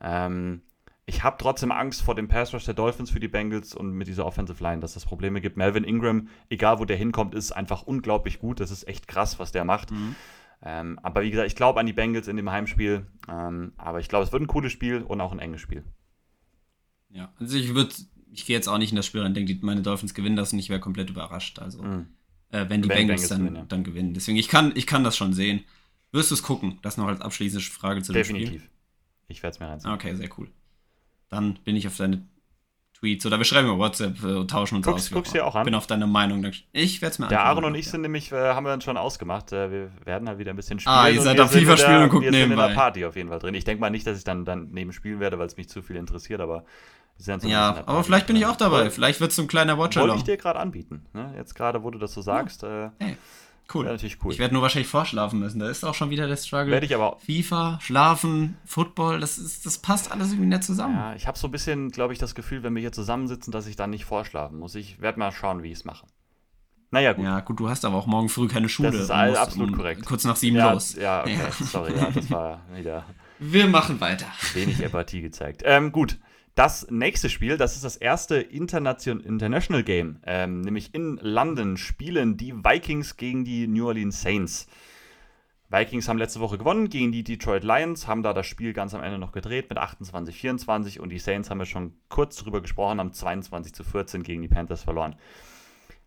Ähm, 0.00 0.62
ich 1.06 1.22
habe 1.22 1.36
trotzdem 1.38 1.70
Angst 1.70 2.02
vor 2.02 2.14
dem 2.14 2.28
Pass 2.28 2.54
Rush 2.54 2.64
der 2.64 2.74
Dolphins 2.74 3.10
für 3.10 3.20
die 3.20 3.28
Bengals 3.28 3.74
und 3.74 3.92
mit 3.92 4.08
dieser 4.08 4.24
Offensive 4.24 4.62
Line, 4.62 4.80
dass 4.80 4.96
es 4.96 5.04
Probleme 5.04 5.40
gibt. 5.40 5.56
Melvin 5.56 5.84
Ingram, 5.84 6.28
egal 6.48 6.78
wo 6.78 6.86
der 6.86 6.96
hinkommt, 6.96 7.34
ist 7.34 7.52
einfach 7.52 7.82
unglaublich 7.82 8.38
gut. 8.38 8.60
Das 8.60 8.70
ist 8.70 8.88
echt 8.88 9.06
krass, 9.06 9.38
was 9.38 9.52
der 9.52 9.64
macht. 9.64 9.90
Mhm. 9.90 10.14
Ähm, 10.62 10.98
aber 11.02 11.22
wie 11.22 11.30
gesagt, 11.30 11.48
ich 11.48 11.56
glaube 11.56 11.78
an 11.78 11.86
die 11.86 11.92
Bengals 11.92 12.26
in 12.26 12.36
dem 12.36 12.50
Heimspiel. 12.50 13.06
Ähm, 13.28 13.72
aber 13.76 14.00
ich 14.00 14.08
glaube, 14.08 14.24
es 14.24 14.32
wird 14.32 14.42
ein 14.42 14.46
cooles 14.46 14.72
Spiel 14.72 15.02
und 15.02 15.20
auch 15.20 15.32
ein 15.32 15.40
enges 15.40 15.60
Spiel. 15.60 15.84
Ja, 17.10 17.32
also 17.38 17.58
ich 17.58 17.74
würde, 17.74 17.94
ich 18.32 18.46
gehe 18.46 18.56
jetzt 18.56 18.68
auch 18.68 18.78
nicht 18.78 18.90
in 18.90 18.96
das 18.96 19.06
Spiel 19.06 19.20
und 19.20 19.34
denke, 19.34 19.58
meine 19.60 19.82
Dolphins 19.82 20.14
gewinnen 20.14 20.36
das 20.36 20.54
und 20.54 20.58
ich 20.58 20.70
wäre 20.70 20.80
komplett 20.80 21.10
überrascht. 21.10 21.58
Also. 21.58 21.82
Mhm 21.82 22.06
äh, 22.54 22.70
wenn 22.70 22.82
die 22.82 22.88
wenn 22.88 22.96
Bengals, 22.96 23.22
Bengals 23.22 23.28
dann, 23.28 23.38
gewinnen, 23.40 23.56
ja. 23.56 23.64
dann 23.68 23.84
gewinnen. 23.84 24.14
Deswegen, 24.14 24.38
ich 24.38 24.48
kann, 24.48 24.72
ich 24.74 24.86
kann 24.86 25.02
das 25.04 25.16
schon 25.16 25.32
sehen. 25.32 25.64
Wirst 26.12 26.30
du 26.30 26.34
es 26.36 26.42
gucken? 26.42 26.78
Das 26.82 26.96
noch 26.96 27.08
als 27.08 27.20
abschließende 27.20 27.64
Frage 27.64 28.02
zu 28.02 28.12
Definitiv. 28.12 28.50
dem 28.50 28.58
Spiel. 28.60 28.70
Ich 29.26 29.42
werde 29.42 29.54
es 29.54 29.60
mir 29.60 29.66
reinziehen. 29.66 29.92
Okay, 29.92 30.14
sehr 30.14 30.28
cool. 30.38 30.48
Dann 31.28 31.58
bin 31.64 31.74
ich 31.74 31.88
auf 31.88 31.96
deine 31.96 32.28
Tweets 32.92 33.26
oder 33.26 33.38
wir 33.38 33.44
schreiben 33.44 33.66
über 33.66 33.78
WhatsApp 33.78 34.22
äh, 34.22 34.34
und 34.34 34.50
tauschen 34.50 34.76
uns 34.76 34.86
guckst, 34.86 35.06
aus. 35.06 35.12
Guckst 35.12 35.34
dir 35.34 35.44
auch 35.44 35.56
an? 35.56 35.64
bin 35.64 35.74
auf 35.74 35.88
deine 35.88 36.06
Meinung. 36.06 36.44
Ich 36.72 37.02
werde 37.02 37.12
es 37.12 37.18
mir 37.18 37.26
anschauen. 37.26 37.28
Der 37.28 37.44
Aaron 37.44 37.64
und 37.64 37.74
ich 37.74 37.86
ja. 37.86 37.92
sind 37.92 38.02
nämlich, 38.02 38.30
äh, 38.30 38.36
haben 38.36 38.64
wir 38.64 38.72
uns 38.72 38.84
schon 38.84 38.96
ausgemacht. 38.96 39.52
Äh, 39.52 39.72
wir 39.72 39.90
werden 40.04 40.28
halt 40.28 40.38
wieder 40.38 40.52
ein 40.52 40.56
bisschen 40.56 40.78
spielen. 40.78 40.94
Ah, 40.94 41.08
ihr 41.08 41.20
seid 41.20 41.40
am 41.40 41.48
FIFA 41.48 41.76
spielen 41.76 42.02
und 42.04 42.10
guckt 42.10 42.22
nebenbei. 42.22 42.38
Wir 42.38 42.42
sind 42.42 42.52
in 42.52 42.68
der 42.68 42.74
Party 42.74 43.04
auf 43.04 43.16
jeden 43.16 43.30
Fall 43.30 43.40
drin. 43.40 43.54
Ich 43.54 43.64
denke 43.64 43.80
mal 43.80 43.90
nicht, 43.90 44.06
dass 44.06 44.16
ich 44.16 44.24
dann, 44.24 44.44
dann 44.44 44.68
neben 44.70 44.92
spielen 44.92 45.18
werde, 45.18 45.40
weil 45.40 45.48
es 45.48 45.56
mich 45.56 45.68
zu 45.68 45.82
viel 45.82 45.96
interessiert, 45.96 46.40
aber 46.40 46.64
ja, 47.42 47.82
aber 47.86 48.04
vielleicht 48.04 48.26
bin 48.26 48.36
ich 48.36 48.46
auch 48.46 48.56
dabei. 48.56 48.90
Vielleicht 48.90 49.20
wird 49.20 49.30
es 49.30 49.36
so 49.36 49.42
ein 49.42 49.48
kleiner 49.48 49.78
watch 49.78 49.96
Wollte 49.96 50.16
ich 50.16 50.24
dir 50.24 50.36
gerade 50.36 50.58
anbieten. 50.58 51.06
Ne? 51.12 51.32
Jetzt 51.36 51.54
gerade, 51.54 51.82
wo 51.82 51.90
du 51.90 51.98
das 51.98 52.12
so 52.12 52.20
sagst. 52.22 52.62
Ja. 52.62 52.86
Äh, 52.86 52.90
hey, 52.98 53.16
cool. 53.72 53.84
natürlich 53.84 54.18
cool. 54.24 54.32
Ich 54.32 54.38
werde 54.38 54.52
nur 54.52 54.62
wahrscheinlich 54.62 54.88
vorschlafen 54.88 55.38
müssen. 55.38 55.58
Da 55.58 55.68
ist 55.68 55.84
auch 55.84 55.94
schon 55.94 56.10
wieder 56.10 56.26
der 56.26 56.36
Struggle. 56.36 56.72
Werde 56.72 56.86
ich 56.86 56.94
aber 56.94 57.14
auch. 57.14 57.20
FIFA, 57.20 57.78
Schlafen, 57.80 58.56
Football, 58.64 59.20
das, 59.20 59.38
ist, 59.38 59.64
das 59.64 59.78
passt 59.78 60.10
alles 60.10 60.30
irgendwie 60.32 60.48
nicht 60.48 60.64
zusammen. 60.64 60.96
Ja, 60.96 61.14
ich 61.14 61.26
habe 61.26 61.38
so 61.38 61.48
ein 61.48 61.50
bisschen, 61.52 61.90
glaube 61.90 62.12
ich, 62.12 62.18
das 62.18 62.34
Gefühl, 62.34 62.62
wenn 62.62 62.74
wir 62.74 62.80
hier 62.80 62.92
zusammensitzen, 62.92 63.52
dass 63.52 63.66
ich 63.66 63.76
dann 63.76 63.90
nicht 63.90 64.04
vorschlafen 64.04 64.58
muss. 64.58 64.74
Ich 64.74 65.00
werde 65.00 65.18
mal 65.18 65.32
schauen, 65.32 65.62
wie 65.62 65.68
ich 65.68 65.78
es 65.78 65.84
mache. 65.84 66.06
Naja, 66.90 67.12
gut. 67.12 67.24
Ja, 67.24 67.40
gut, 67.40 67.58
du 67.58 67.68
hast 67.68 67.84
aber 67.84 67.96
auch 67.96 68.06
morgen 68.06 68.28
früh 68.28 68.46
keine 68.46 68.68
Schule. 68.68 68.92
Das 68.92 69.00
ist 69.00 69.10
all, 69.10 69.36
absolut 69.36 69.70
um, 69.70 69.76
korrekt. 69.76 70.04
Kurz 70.06 70.24
nach 70.24 70.36
sieben 70.36 70.56
ja, 70.56 70.72
los. 70.72 70.94
Ja, 70.94 71.22
okay. 71.22 71.38
Ja. 71.38 71.50
Sorry, 71.66 71.96
ja, 71.96 72.10
das 72.10 72.30
war 72.30 72.60
wieder. 72.72 73.04
Wir 73.40 73.66
machen 73.66 74.00
weiter. 74.00 74.26
Wenig 74.52 74.80
Empathie 74.80 75.20
gezeigt. 75.20 75.62
Ähm, 75.64 75.90
gut. 75.90 76.18
Das 76.54 76.88
nächste 76.88 77.30
Spiel, 77.30 77.56
das 77.56 77.74
ist 77.74 77.84
das 77.84 77.96
erste 77.96 78.36
Internation 78.36 79.18
International 79.18 79.82
Game, 79.82 80.20
ähm, 80.24 80.60
nämlich 80.60 80.94
in 80.94 81.18
London 81.20 81.76
spielen 81.76 82.36
die 82.36 82.54
Vikings 82.54 83.16
gegen 83.16 83.44
die 83.44 83.66
New 83.66 83.88
Orleans 83.88 84.22
Saints. 84.22 84.68
Vikings 85.68 86.08
haben 86.08 86.18
letzte 86.18 86.38
Woche 86.38 86.56
gewonnen 86.56 86.88
gegen 86.90 87.10
die 87.10 87.24
Detroit 87.24 87.64
Lions, 87.64 88.06
haben 88.06 88.22
da 88.22 88.32
das 88.32 88.46
Spiel 88.46 88.72
ganz 88.72 88.94
am 88.94 89.02
Ende 89.02 89.18
noch 89.18 89.32
gedreht 89.32 89.68
mit 89.68 89.78
28-24 89.78 91.00
und 91.00 91.08
die 91.08 91.18
Saints 91.18 91.50
haben 91.50 91.58
wir 91.58 91.66
schon 91.66 91.94
kurz 92.08 92.36
drüber 92.36 92.62
gesprochen, 92.62 93.00
haben 93.00 93.12
22 93.12 93.74
zu 93.74 93.82
14 93.82 94.22
gegen 94.22 94.42
die 94.42 94.48
Panthers 94.48 94.84
verloren. 94.84 95.16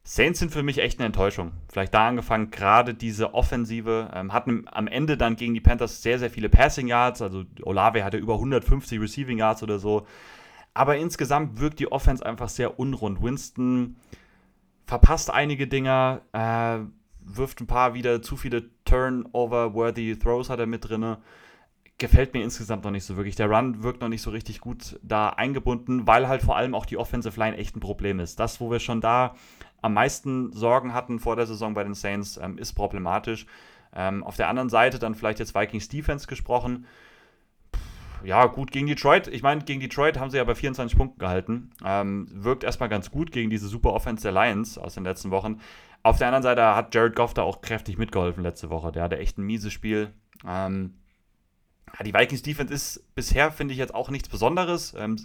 Saints 0.03 0.39
sind 0.39 0.53
für 0.53 0.63
mich 0.63 0.77
echt 0.77 0.99
eine 0.99 1.07
Enttäuschung. 1.07 1.51
Vielleicht 1.67 1.93
da 1.93 2.07
angefangen, 2.07 2.49
gerade 2.49 2.93
diese 2.93 3.33
Offensive 3.33 4.09
ähm, 4.13 4.31
hatten 4.31 4.63
am 4.71 4.87
Ende 4.87 5.17
dann 5.17 5.35
gegen 5.35 5.53
die 5.53 5.59
Panthers 5.59 6.01
sehr, 6.01 6.17
sehr 6.17 6.29
viele 6.29 6.47
Passing 6.47 6.87
Yards. 6.87 7.21
Also 7.21 7.43
Olave 7.63 8.05
hatte 8.05 8.15
über 8.15 8.35
150 8.35 9.01
Receiving 9.01 9.39
Yards 9.39 9.63
oder 9.63 9.79
so. 9.79 10.07
Aber 10.77 10.95
insgesamt 10.97 11.59
wirkt 11.59 11.79
die 11.79 11.91
Offense 11.91 12.23
einfach 12.23 12.49
sehr 12.49 12.79
unrund. 12.79 13.23
Winston 13.23 13.95
verpasst 14.85 15.33
einige 15.33 15.67
Dinger, 15.67 16.21
äh, 16.33 16.77
wirft 17.19 17.61
ein 17.61 17.65
paar 17.65 17.95
wieder 17.95 18.21
zu 18.21 18.37
viele 18.37 18.69
Turnover-worthy 18.85 20.19
Throws 20.19 20.51
hat 20.51 20.59
er 20.59 20.67
mit 20.67 20.87
drin. 20.87 21.17
Gefällt 21.97 22.35
mir 22.35 22.43
insgesamt 22.43 22.83
noch 22.83 22.91
nicht 22.91 23.05
so 23.05 23.17
wirklich. 23.17 23.35
Der 23.35 23.49
Run 23.49 23.81
wirkt 23.81 24.01
noch 24.01 24.07
nicht 24.07 24.21
so 24.21 24.29
richtig 24.29 24.61
gut 24.61 24.99
da 25.01 25.29
eingebunden, 25.29 26.05
weil 26.05 26.27
halt 26.27 26.43
vor 26.43 26.55
allem 26.55 26.75
auch 26.75 26.85
die 26.85 26.97
Offensive 26.97 27.39
Line 27.39 27.57
echt 27.57 27.75
ein 27.75 27.79
Problem 27.79 28.19
ist. 28.19 28.39
Das, 28.39 28.61
wo 28.61 28.69
wir 28.69 28.79
schon 28.79 29.01
da 29.01 29.33
am 29.81 29.95
meisten 29.95 30.51
Sorgen 30.51 30.93
hatten 30.93 31.17
vor 31.17 31.35
der 31.35 31.47
Saison 31.47 31.73
bei 31.73 31.83
den 31.83 31.95
Saints, 31.95 32.37
ähm, 32.37 32.59
ist 32.59 32.73
problematisch. 32.73 33.47
Ähm, 33.95 34.23
auf 34.23 34.35
der 34.35 34.47
anderen 34.47 34.69
Seite 34.69 34.99
dann 34.99 35.15
vielleicht 35.15 35.39
jetzt 35.39 35.55
Vikings 35.55 35.89
Defense 35.89 36.27
gesprochen 36.27 36.85
ja, 38.27 38.45
gut 38.47 38.71
gegen 38.73 38.87
Detroit. 38.87 39.29
Ich 39.29 39.41
meine, 39.41 39.63
gegen 39.63 39.79
Detroit 39.79 40.19
haben 40.19 40.29
sie 40.29 40.35
ja 40.35 40.43
bei 40.43 40.53
24 40.53 40.97
Punkten 40.97 41.17
gehalten. 41.17 41.69
Ähm, 41.85 42.27
wirkt 42.29 42.65
erstmal 42.65 42.89
ganz 42.89 43.09
gut 43.09 43.31
gegen 43.31 43.49
diese 43.49 43.69
super 43.69 43.93
Offense 43.93 44.21
der 44.21 44.33
Lions 44.33 44.77
aus 44.77 44.95
den 44.95 45.05
letzten 45.05 45.31
Wochen. 45.31 45.61
Auf 46.03 46.17
der 46.17 46.27
anderen 46.27 46.43
Seite 46.43 46.75
hat 46.75 46.93
Jared 46.93 47.15
Goff 47.15 47.33
da 47.33 47.43
auch 47.43 47.61
kräftig 47.61 47.97
mitgeholfen 47.97 48.43
letzte 48.43 48.69
Woche. 48.69 48.91
Der 48.91 49.03
hatte 49.03 49.17
echt 49.17 49.37
ein 49.37 49.45
mieses 49.45 49.71
Spiel. 49.71 50.11
Ähm, 50.45 50.95
die 52.05 52.13
Vikings 52.13 52.41
Defense 52.41 52.73
ist 52.73 53.15
bisher, 53.15 53.49
finde 53.49 53.71
ich, 53.71 53.77
jetzt 53.77 53.95
auch 53.95 54.09
nichts 54.09 54.27
Besonderes. 54.27 54.93
Ähm, 54.97 55.15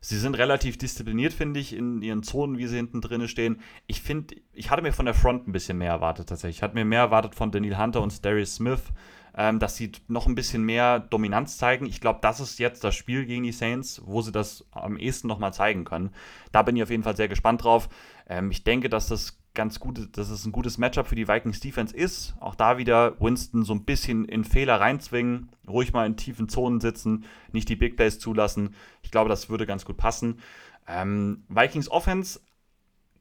sie 0.00 0.16
sind 0.16 0.36
relativ 0.36 0.78
diszipliniert, 0.78 1.32
finde 1.32 1.58
ich, 1.58 1.74
in 1.74 2.02
ihren 2.02 2.22
Zonen, 2.22 2.56
wie 2.56 2.68
sie 2.68 2.76
hinten 2.76 3.00
drin 3.00 3.26
stehen. 3.26 3.62
Ich 3.88 4.00
finde, 4.00 4.36
ich 4.52 4.70
hatte 4.70 4.82
mir 4.82 4.92
von 4.92 5.06
der 5.06 5.14
Front 5.14 5.48
ein 5.48 5.52
bisschen 5.52 5.78
mehr 5.78 5.90
erwartet 5.90 6.28
tatsächlich. 6.28 6.58
Ich 6.58 6.62
hatte 6.62 6.74
mir 6.74 6.84
mehr 6.84 7.00
erwartet 7.00 7.34
von 7.34 7.50
Daniel 7.50 7.78
Hunter 7.78 8.00
und 8.00 8.24
Darius 8.24 8.54
Smith 8.54 8.92
ähm, 9.36 9.58
dass 9.58 9.76
sie 9.76 9.92
noch 10.08 10.26
ein 10.26 10.34
bisschen 10.34 10.62
mehr 10.62 11.00
Dominanz 11.00 11.58
zeigen. 11.58 11.86
Ich 11.86 12.00
glaube, 12.00 12.20
das 12.22 12.40
ist 12.40 12.58
jetzt 12.58 12.84
das 12.84 12.94
Spiel 12.94 13.26
gegen 13.26 13.42
die 13.42 13.52
Saints, 13.52 14.00
wo 14.04 14.22
sie 14.22 14.32
das 14.32 14.64
am 14.70 14.96
ehesten 14.96 15.28
nochmal 15.28 15.52
zeigen 15.52 15.84
können. 15.84 16.10
Da 16.52 16.62
bin 16.62 16.76
ich 16.76 16.82
auf 16.82 16.90
jeden 16.90 17.02
Fall 17.02 17.16
sehr 17.16 17.28
gespannt 17.28 17.64
drauf. 17.64 17.88
Ähm, 18.28 18.50
ich 18.50 18.64
denke, 18.64 18.88
dass 18.88 19.08
das 19.08 19.38
ganz 19.54 19.80
gut, 19.80 20.16
dass 20.16 20.30
es 20.30 20.44
ein 20.44 20.52
gutes 20.52 20.78
Matchup 20.78 21.06
für 21.06 21.14
die 21.14 21.28
Vikings 21.28 21.60
Defense 21.60 21.96
ist. 21.96 22.34
Auch 22.40 22.54
da 22.54 22.78
wieder 22.78 23.20
Winston 23.20 23.64
so 23.64 23.72
ein 23.72 23.84
bisschen 23.84 24.24
in 24.24 24.44
Fehler 24.44 24.80
reinzwingen, 24.80 25.50
ruhig 25.66 25.92
mal 25.92 26.06
in 26.06 26.16
tiefen 26.16 26.48
Zonen 26.48 26.80
sitzen, 26.80 27.24
nicht 27.52 27.68
die 27.68 27.76
Big 27.76 27.96
Plays 27.96 28.18
zulassen. 28.18 28.74
Ich 29.02 29.10
glaube, 29.10 29.28
das 29.28 29.48
würde 29.48 29.66
ganz 29.66 29.84
gut 29.84 29.96
passen. 29.96 30.40
Ähm, 30.86 31.44
Vikings 31.48 31.90
Offense 31.90 32.40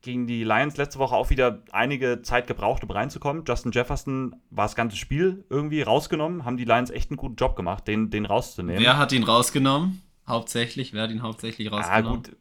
gegen 0.04 0.28
die 0.28 0.44
Lions 0.44 0.78
letzte 0.78 1.00
Woche 1.00 1.16
auch 1.16 1.30
wieder 1.32 1.63
einige 1.72 2.22
Zeit 2.22 2.46
gebraucht, 2.46 2.84
um 2.84 2.92
reinzukommen. 2.92 3.44
Justin 3.48 3.72
Jefferson 3.72 4.36
war 4.52 4.66
das 4.66 4.76
ganze 4.76 4.98
Spiel 4.98 5.46
irgendwie 5.50 5.82
rausgenommen, 5.82 6.46
haben 6.46 6.58
die 6.58 6.66
Lions 6.66 6.92
echt 6.92 7.10
einen 7.10 7.18
guten 7.18 7.36
Job 7.36 7.56
gemacht, 7.56 7.88
den, 7.88 8.12
den 8.12 8.26
rauszunehmen. 8.26 8.84
Wer 8.84 8.98
hat 8.98 9.13
ihn 9.13 9.24
rausgenommen? 9.24 10.04
Hauptsächlich, 10.28 10.94
wer 10.94 11.04
hat 11.04 11.12
ihn 11.12 11.22
hauptsächlich 11.22 11.72
rausgenommen? 11.72 12.06
Ah, 12.06 12.16
gut. 12.16 12.38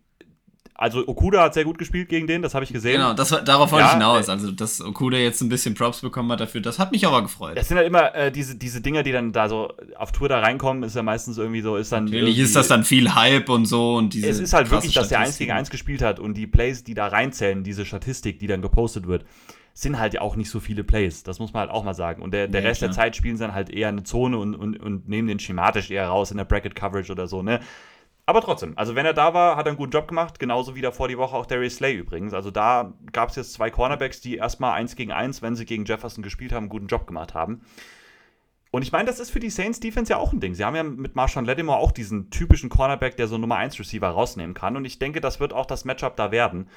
Also 0.82 1.06
Okuda 1.06 1.44
hat 1.44 1.54
sehr 1.54 1.62
gut 1.62 1.78
gespielt 1.78 2.08
gegen 2.08 2.26
den, 2.26 2.42
das 2.42 2.54
habe 2.54 2.64
ich 2.64 2.72
gesehen. 2.72 2.94
Genau, 2.94 3.14
das 3.14 3.28
darauf 3.44 3.70
wollte 3.70 3.84
ja, 3.84 3.90
ich 3.90 3.92
hinaus. 3.92 4.28
Also, 4.28 4.50
dass 4.50 4.80
Okuda 4.80 5.16
jetzt 5.16 5.40
ein 5.40 5.48
bisschen 5.48 5.74
Props 5.74 6.00
bekommen 6.00 6.32
hat 6.32 6.40
dafür, 6.40 6.60
das 6.60 6.80
hat 6.80 6.90
mich 6.90 7.06
aber 7.06 7.22
gefreut. 7.22 7.52
Es 7.54 7.68
sind 7.68 7.76
halt 7.76 7.86
immer 7.86 8.12
äh, 8.16 8.32
diese, 8.32 8.56
diese 8.56 8.80
Dinge, 8.80 9.04
die 9.04 9.12
dann 9.12 9.32
da 9.32 9.48
so 9.48 9.72
auf 9.96 10.10
Tour 10.10 10.28
da 10.28 10.40
reinkommen, 10.40 10.82
ist 10.82 10.96
ja 10.96 11.04
meistens 11.04 11.38
irgendwie 11.38 11.60
so, 11.60 11.76
ist 11.76 11.92
dann. 11.92 12.06
Natürlich 12.06 12.40
ist 12.40 12.56
das 12.56 12.66
dann 12.66 12.82
viel 12.82 13.14
Hype 13.14 13.48
und 13.48 13.66
so 13.66 13.94
und 13.94 14.12
diese. 14.12 14.28
Es 14.28 14.40
ist 14.40 14.54
halt 14.54 14.72
wirklich, 14.72 14.92
dass 14.92 15.08
der 15.08 15.20
1 15.20 15.38
gegen 15.38 15.52
1 15.52 15.70
gespielt 15.70 16.02
hat 16.02 16.18
und 16.18 16.34
die 16.34 16.48
Plays, 16.48 16.82
die 16.82 16.94
da 16.94 17.06
reinzählen, 17.06 17.62
diese 17.62 17.86
Statistik, 17.86 18.40
die 18.40 18.48
dann 18.48 18.60
gepostet 18.60 19.06
wird, 19.06 19.24
sind 19.74 20.00
halt 20.00 20.14
ja 20.14 20.20
auch 20.20 20.34
nicht 20.34 20.50
so 20.50 20.58
viele 20.58 20.82
Plays. 20.82 21.22
Das 21.22 21.38
muss 21.38 21.52
man 21.52 21.60
halt 21.60 21.70
auch 21.70 21.84
mal 21.84 21.94
sagen. 21.94 22.22
Und 22.22 22.34
der, 22.34 22.48
der 22.48 22.60
ja, 22.60 22.68
Rest 22.68 22.80
klar. 22.80 22.88
der 22.88 22.96
Zeit 22.96 23.14
spielen 23.14 23.36
sie 23.36 23.44
dann 23.44 23.54
halt 23.54 23.70
eher 23.70 23.88
eine 23.88 24.02
Zone 24.02 24.36
und, 24.36 24.56
und, 24.56 24.76
und 24.78 25.08
nehmen 25.08 25.28
den 25.28 25.38
schematisch 25.38 25.92
eher 25.92 26.08
raus 26.08 26.32
in 26.32 26.38
der 26.38 26.44
Bracket 26.44 26.74
Coverage 26.74 27.12
oder 27.12 27.28
so, 27.28 27.42
ne? 27.42 27.60
Aber 28.24 28.40
trotzdem, 28.40 28.78
also 28.78 28.94
wenn 28.94 29.04
er 29.04 29.14
da 29.14 29.34
war, 29.34 29.56
hat 29.56 29.66
er 29.66 29.70
einen 29.70 29.76
guten 29.76 29.90
Job 29.90 30.06
gemacht, 30.06 30.38
genauso 30.38 30.76
wie 30.76 30.80
davor 30.80 31.08
die 31.08 31.18
Woche 31.18 31.36
auch 31.36 31.46
Darius 31.46 31.76
Slay 31.76 31.94
übrigens. 31.94 32.34
Also 32.34 32.50
da 32.50 32.92
gab 33.10 33.30
es 33.30 33.36
jetzt 33.36 33.52
zwei 33.52 33.70
Cornerbacks, 33.70 34.20
die 34.20 34.36
erstmal 34.36 34.74
eins 34.74 34.94
gegen 34.94 35.10
eins, 35.10 35.42
wenn 35.42 35.56
sie 35.56 35.64
gegen 35.64 35.84
Jefferson 35.84 36.22
gespielt 36.22 36.52
haben, 36.52 36.64
einen 36.64 36.68
guten 36.68 36.86
Job 36.86 37.06
gemacht 37.06 37.34
haben. 37.34 37.62
Und 38.70 38.82
ich 38.82 38.92
meine, 38.92 39.04
das 39.04 39.20
ist 39.20 39.30
für 39.30 39.40
die 39.40 39.50
Saints 39.50 39.80
Defense 39.80 40.10
ja 40.10 40.18
auch 40.18 40.32
ein 40.32 40.40
Ding. 40.40 40.54
Sie 40.54 40.64
haben 40.64 40.76
ja 40.76 40.82
mit 40.82 41.14
Marshawn 41.14 41.44
Lattimore 41.44 41.78
auch 41.78 41.92
diesen 41.92 42.30
typischen 42.30 42.70
Cornerback, 42.70 43.16
der 43.16 43.26
so 43.26 43.36
Nummer 43.36 43.56
1 43.56 43.78
Receiver 43.78 44.08
rausnehmen 44.08 44.54
kann. 44.54 44.76
Und 44.76 44.86
ich 44.86 44.98
denke, 44.98 45.20
das 45.20 45.40
wird 45.40 45.52
auch 45.52 45.66
das 45.66 45.84
Matchup 45.84 46.16
da 46.16 46.30
werden. 46.30 46.68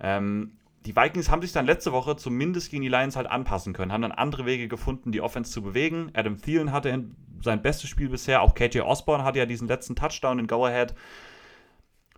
Ähm, 0.00 0.56
die 0.86 0.94
Vikings 0.94 1.30
haben 1.30 1.40
sich 1.42 1.52
dann 1.52 1.66
letzte 1.66 1.92
Woche 1.92 2.16
zumindest 2.16 2.70
gegen 2.70 2.82
die 2.82 2.88
Lions 2.88 3.16
halt 3.16 3.26
anpassen 3.26 3.72
können, 3.72 3.92
haben 3.92 4.02
dann 4.02 4.12
andere 4.12 4.44
Wege 4.44 4.68
gefunden, 4.68 5.12
die 5.12 5.20
Offense 5.20 5.50
zu 5.50 5.62
bewegen. 5.62 6.10
Adam 6.14 6.38
Thielen 6.38 6.72
hatte 6.72 7.04
sein 7.42 7.62
bestes 7.62 7.88
Spiel 7.88 8.08
bisher, 8.08 8.42
auch 8.42 8.54
KJ 8.54 8.80
Osborne 8.80 9.24
hatte 9.24 9.38
ja 9.38 9.46
diesen 9.46 9.68
letzten 9.68 9.96
Touchdown 9.96 10.38
in 10.38 10.46
Go-Ahead. 10.46 10.94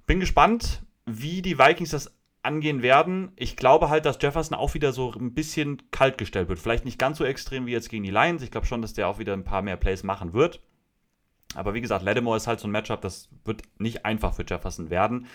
Bin 0.07 0.21
gespannt, 0.21 0.83
wie 1.05 1.43
die 1.43 1.59
Vikings 1.59 1.91
das 1.91 2.13
angehen 2.43 2.83
werden. 2.83 3.33
Ich 3.37 3.57
glaube 3.57 3.89
halt, 3.89 4.05
dass 4.05 4.19
Jefferson 4.21 4.57
auch 4.57 4.75
wieder 4.75 4.93
so 4.93 5.13
ein 5.13 5.35
bisschen 5.35 5.83
kalt 5.91 6.17
gestellt 6.17 6.49
wird. 6.49 6.59
Vielleicht 6.59 6.85
nicht 6.85 6.99
ganz 6.99 7.19
so 7.19 7.25
extrem 7.25 7.67
wie 7.67 7.73
jetzt 7.73 7.91
gegen 7.91 8.05
die 8.05 8.11
Lions. 8.11 8.43
Ich 8.43 8.51
glaube 8.51 8.67
schon, 8.67 8.83
dass 8.83 8.95
der 8.95 9.09
auch 9.09 9.19
wieder 9.19 9.33
ein 9.33 9.45
paar 9.45 9.63
mehr 9.63 9.77
Plays 9.77 10.05
machen 10.05 10.33
wird. 10.33 10.61
Aber 11.55 11.75
wie 11.75 11.81
gesagt, 11.81 12.05
Lattimore 12.05 12.37
ist 12.37 12.47
halt 12.47 12.61
so 12.61 12.69
ein 12.69 12.73
Matchup, 12.73 13.01
das 13.01 13.29
wird 13.45 13.63
nicht 13.79 14.05
einfach 14.05 14.35
für 14.35 14.45
Jefferson 14.47 14.91
werden. 14.91 15.27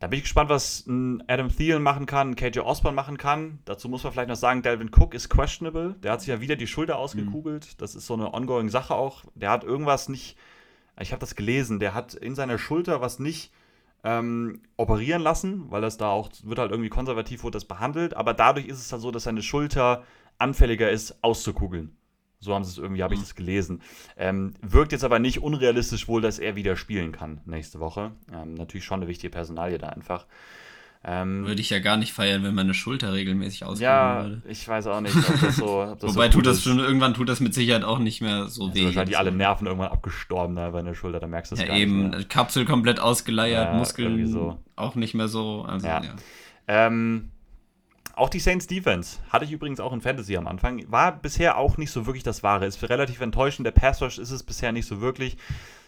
Da 0.00 0.06
bin 0.06 0.16
ich 0.16 0.24
gespannt, 0.24 0.48
was 0.48 0.86
ein 0.86 1.22
Adam 1.28 1.54
Thielen 1.54 1.82
machen 1.82 2.06
kann, 2.06 2.30
ein 2.30 2.34
KJ 2.34 2.60
Osborne 2.60 2.96
machen 2.96 3.18
kann. 3.18 3.58
Dazu 3.66 3.86
muss 3.90 4.02
man 4.02 4.14
vielleicht 4.14 4.30
noch 4.30 4.34
sagen, 4.34 4.62
Delvin 4.62 4.90
Cook 4.90 5.12
ist 5.12 5.28
questionable. 5.28 5.94
Der 6.02 6.12
hat 6.12 6.20
sich 6.20 6.30
ja 6.30 6.40
wieder 6.40 6.56
die 6.56 6.66
Schulter 6.66 6.96
ausgekugelt. 6.96 7.66
Mhm. 7.66 7.74
Das 7.76 7.94
ist 7.94 8.06
so 8.06 8.14
eine 8.14 8.32
ongoing 8.32 8.70
Sache 8.70 8.94
auch. 8.94 9.24
Der 9.34 9.50
hat 9.50 9.62
irgendwas 9.62 10.08
nicht, 10.08 10.38
ich 10.98 11.12
habe 11.12 11.20
das 11.20 11.36
gelesen, 11.36 11.80
der 11.80 11.92
hat 11.92 12.14
in 12.14 12.34
seiner 12.34 12.56
Schulter 12.56 13.02
was 13.02 13.18
nicht 13.18 13.52
ähm, 14.02 14.62
operieren 14.78 15.20
lassen, 15.20 15.70
weil 15.70 15.82
das 15.82 15.98
da 15.98 16.08
auch, 16.08 16.30
wird 16.44 16.58
halt 16.58 16.70
irgendwie 16.70 16.88
konservativ, 16.88 17.42
wurde 17.42 17.56
das 17.56 17.66
behandelt. 17.66 18.16
Aber 18.16 18.32
dadurch 18.32 18.68
ist 18.68 18.80
es 18.80 18.88
dann 18.88 19.00
so, 19.00 19.10
dass 19.10 19.24
seine 19.24 19.42
Schulter 19.42 20.04
anfälliger 20.38 20.90
ist, 20.90 21.22
auszukugeln. 21.22 21.94
So 22.40 22.54
haben 22.54 22.64
sie 22.64 22.70
es 22.70 22.78
irgendwie, 22.78 23.02
habe 23.02 23.12
ich 23.12 23.20
mhm. 23.20 23.24
das 23.24 23.34
gelesen. 23.34 23.82
Ähm, 24.16 24.54
wirkt 24.62 24.92
jetzt 24.92 25.04
aber 25.04 25.18
nicht 25.18 25.42
unrealistisch 25.42 26.08
wohl, 26.08 26.22
dass 26.22 26.38
er 26.38 26.56
wieder 26.56 26.74
spielen 26.76 27.12
kann 27.12 27.42
nächste 27.44 27.80
Woche. 27.80 28.12
Ähm, 28.32 28.54
natürlich 28.54 28.84
schon 28.84 29.00
eine 29.00 29.08
wichtige 29.08 29.30
Personalie 29.30 29.76
da 29.76 29.90
einfach. 29.90 30.26
Ähm, 31.02 31.46
würde 31.46 31.62
ich 31.62 31.70
ja 31.70 31.78
gar 31.78 31.96
nicht 31.96 32.12
feiern, 32.12 32.42
wenn 32.42 32.54
meine 32.54 32.74
Schulter 32.74 33.14
regelmäßig 33.14 33.64
ausgehen 33.64 33.90
ja, 33.90 34.22
würde. 34.22 34.42
Ja, 34.44 34.50
ich 34.50 34.68
weiß 34.68 34.86
auch 34.86 35.00
nicht, 35.00 35.16
ob 35.16 35.40
das 35.40 35.56
so. 35.56 35.82
Ob 35.82 35.98
das 35.98 36.14
Wobei 36.14 36.26
so 36.26 36.32
tut 36.32 36.46
das 36.46 36.62
schon, 36.62 36.78
irgendwann 36.78 37.14
tut 37.14 37.28
das 37.28 37.40
mit 37.40 37.54
Sicherheit 37.54 37.84
auch 37.84 37.98
nicht 37.98 38.20
mehr 38.20 38.48
so 38.48 38.64
also 38.64 38.74
weh. 38.74 38.84
Wahrscheinlich 38.84 39.16
alle 39.16 39.32
Nerven 39.32 39.66
irgendwann 39.66 39.90
abgestorben 39.90 40.56
da 40.56 40.70
bei 40.70 40.82
der 40.82 40.94
Schulter, 40.94 41.18
da 41.18 41.26
merkst 41.26 41.52
du 41.52 41.54
es 41.54 41.62
ja, 41.62 41.68
gar 41.68 41.76
eben, 41.76 42.02
nicht. 42.02 42.12
Ja, 42.12 42.20
eben, 42.20 42.28
Kapsel 42.28 42.66
komplett 42.66 43.00
ausgeleiert, 43.00 43.72
ja, 43.72 43.78
Muskeln 43.78 44.26
so. 44.26 44.58
auch 44.76 44.94
nicht 44.94 45.14
mehr 45.14 45.28
so. 45.28 45.62
Also, 45.66 45.86
ja. 45.86 46.02
ja. 46.02 46.14
Ähm, 46.68 47.30
auch 48.20 48.28
die 48.28 48.38
Saints 48.38 48.66
Defense 48.66 49.18
hatte 49.30 49.46
ich 49.46 49.52
übrigens 49.52 49.80
auch 49.80 49.92
in 49.94 50.02
Fantasy 50.02 50.36
am 50.36 50.46
Anfang. 50.46 50.84
War 50.90 51.12
bisher 51.12 51.56
auch 51.56 51.78
nicht 51.78 51.90
so 51.90 52.04
wirklich 52.04 52.22
das 52.22 52.42
Wahre. 52.42 52.66
Ist 52.66 52.82
relativ 52.88 53.20
enttäuschend. 53.22 53.64
Der 53.64 53.72
Pass 53.72 54.02
Rush 54.02 54.18
ist 54.18 54.30
es 54.30 54.42
bisher 54.42 54.72
nicht 54.72 54.86
so 54.86 55.00
wirklich. 55.00 55.38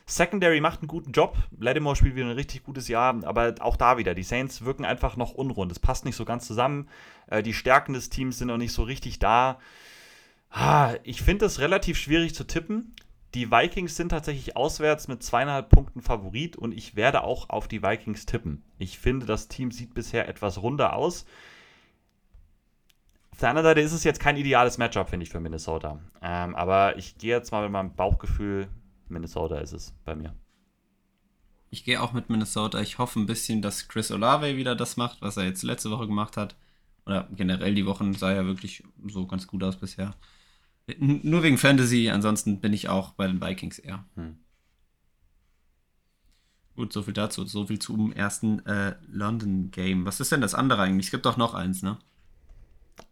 Secondary 0.07 0.61
macht 0.61 0.81
einen 0.81 0.88
guten 0.88 1.12
Job. 1.12 1.37
Lattimore 1.59 1.95
spielt 1.95 2.16
wieder 2.16 2.27
ein 2.27 2.33
richtig 2.33 2.64
gutes 2.64 2.88
Jahr, 2.88 3.23
aber 3.25 3.55
auch 3.61 3.77
da 3.77 3.99
wieder. 3.99 4.14
Die 4.14 4.23
Saints 4.23 4.64
wirken 4.64 4.87
einfach 4.87 5.16
noch 5.16 5.33
unrund. 5.33 5.71
Es 5.71 5.79
passt 5.79 6.07
nicht 6.07 6.16
so 6.16 6.25
ganz 6.25 6.47
zusammen. 6.47 6.88
Äh, 7.27 7.42
die 7.42 7.53
Stärken 7.53 7.92
des 7.92 8.09
Teams 8.09 8.38
sind 8.38 8.49
noch 8.49 8.57
nicht 8.57 8.73
so 8.73 8.83
richtig 8.83 9.18
da. 9.18 9.59
Ich 11.03 11.23
finde 11.23 11.47
es 11.47 11.61
relativ 11.61 11.99
schwierig 11.99 12.35
zu 12.35 12.45
tippen. 12.45 12.95
Die 13.35 13.51
Vikings 13.51 13.97
sind 13.97 14.11
tatsächlich 14.11 14.57
auswärts 14.57 15.09
mit 15.09 15.23
zweieinhalb 15.23 15.71
Punkten 15.71 16.03
Favorit 16.03 16.57
und 16.57 16.73
ich 16.73 16.97
werde 16.97 17.25
auch 17.25 17.49
auf 17.49 17.68
die 17.68 17.83
Vikings 17.83 18.27
tippen. 18.27 18.62
Ich 18.79 18.99
finde, 18.99 19.25
das 19.25 19.49
Team 19.49 19.71
sieht 19.71 19.95
bisher 19.95 20.29
etwas 20.29 20.61
runder 20.61 20.95
aus. 20.95 21.25
Auf 23.42 23.44
der 23.44 23.50
anderen 23.50 23.70
Seite 23.70 23.81
ist 23.81 23.90
es 23.90 24.05
jetzt 24.05 24.20
kein 24.20 24.37
ideales 24.37 24.78
Matchup, 24.78 25.09
finde 25.09 25.24
ich, 25.24 25.31
für 25.31 25.40
Minnesota. 25.40 25.98
Ähm, 26.22 26.55
aber 26.55 26.96
ich 26.96 27.18
gehe 27.18 27.35
jetzt 27.35 27.50
mal 27.50 27.64
mit 27.64 27.72
meinem 27.72 27.92
Bauchgefühl, 27.92 28.68
Minnesota 29.09 29.59
ist 29.59 29.72
es 29.72 29.92
bei 30.05 30.14
mir. 30.14 30.33
Ich 31.68 31.83
gehe 31.83 32.00
auch 32.00 32.12
mit 32.12 32.31
Minnesota. 32.31 32.81
Ich 32.81 32.98
hoffe 32.98 33.18
ein 33.18 33.26
bisschen, 33.26 33.61
dass 33.61 33.88
Chris 33.88 34.12
Olave 34.12 34.57
wieder 34.57 34.76
das 34.76 34.96
macht, 34.96 35.22
was 35.22 35.38
er 35.38 35.42
jetzt 35.42 35.64
letzte 35.64 35.90
Woche 35.90 36.07
gemacht 36.07 36.37
hat. 36.37 36.55
Oder 37.05 37.26
generell 37.35 37.74
die 37.74 37.85
Wochen 37.85 38.14
sah 38.14 38.33
ja 38.33 38.46
wirklich 38.46 38.85
so 39.09 39.26
ganz 39.26 39.48
gut 39.48 39.64
aus 39.64 39.74
bisher. 39.74 40.14
Nur 40.98 41.42
wegen 41.42 41.59
Fantasy, 41.59 42.11
ansonsten 42.11 42.61
bin 42.61 42.72
ich 42.72 42.90
auch 42.90 43.11
bei 43.14 43.26
den 43.26 43.40
Vikings 43.40 43.81
eher. 43.81 44.05
Hm. 44.14 44.37
Gut, 46.76 46.92
so 46.92 47.02
viel 47.02 47.14
dazu. 47.14 47.44
So 47.44 47.66
viel 47.66 47.81
zum 47.81 48.12
ersten 48.12 48.64
äh, 48.66 48.94
London 49.09 49.72
Game. 49.72 50.07
Was 50.07 50.20
ist 50.20 50.31
denn 50.31 50.42
das 50.42 50.55
andere 50.55 50.83
eigentlich? 50.83 51.07
Es 51.07 51.11
gibt 51.11 51.26
doch 51.26 51.37
noch 51.37 51.55
eins, 51.55 51.83
ne? 51.83 51.98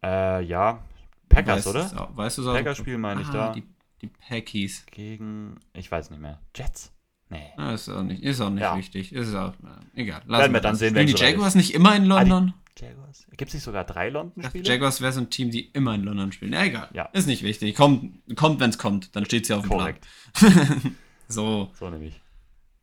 Äh, 0.02 0.42
ja. 0.44 0.82
Packers, 1.28 1.66
weißt 1.66 1.94
oder? 1.94 2.02
Auch, 2.02 2.16
weißt 2.16 2.38
du 2.38 2.42
so? 2.42 2.52
Packers-Spiel 2.52 2.98
meine 2.98 3.22
ich 3.22 3.28
ah, 3.28 3.32
da. 3.32 3.52
Die, 3.52 3.64
die 4.02 4.08
Packies. 4.08 4.84
Gegen, 4.90 5.56
ich 5.72 5.90
weiß 5.90 6.10
nicht 6.10 6.20
mehr. 6.20 6.40
Jets? 6.56 6.92
Nee. 7.28 7.52
Ah, 7.56 7.72
ist 7.72 7.88
auch 7.88 8.02
nicht, 8.02 8.22
ist 8.24 8.40
auch 8.40 8.50
nicht 8.50 8.62
ja. 8.62 8.76
wichtig. 8.76 9.12
Ist 9.12 9.34
auch, 9.34 9.52
egal. 9.94 10.22
Lassen 10.26 10.42
Werden 10.42 10.52
wir 10.52 10.60
dann 10.60 10.74
sehen, 10.74 10.90
Spielen 10.90 11.06
die 11.06 11.14
Jaguars 11.14 11.54
nicht 11.54 11.74
immer 11.74 11.94
in 11.94 12.04
London? 12.06 12.52
Ah, 12.56 12.60
Jaguars? 12.80 13.26
Gibt 13.36 13.48
es 13.50 13.54
nicht 13.54 13.62
sogar 13.62 13.84
drei 13.84 14.08
London-Spiele? 14.10 14.64
Jaguars 14.64 15.00
wäre 15.00 15.12
so 15.12 15.20
ein 15.20 15.30
Team, 15.30 15.50
die 15.50 15.70
immer 15.70 15.94
in 15.94 16.02
London 16.02 16.32
spielen. 16.32 16.52
Ja, 16.52 16.64
egal. 16.64 16.88
Ja. 16.92 17.04
Ist 17.12 17.26
nicht 17.26 17.44
wichtig. 17.44 17.76
Kommt, 17.76 18.20
kommt 18.36 18.58
wenn 18.58 18.70
es 18.70 18.78
kommt. 18.78 19.14
Dann 19.14 19.24
steht 19.24 19.46
sie 19.46 19.54
auf 19.54 19.62
dem 19.62 19.70
Korrekt. 19.70 20.06
Plan. 20.32 20.96
so. 21.28 21.70
So 21.78 21.88
nämlich. 21.88 22.20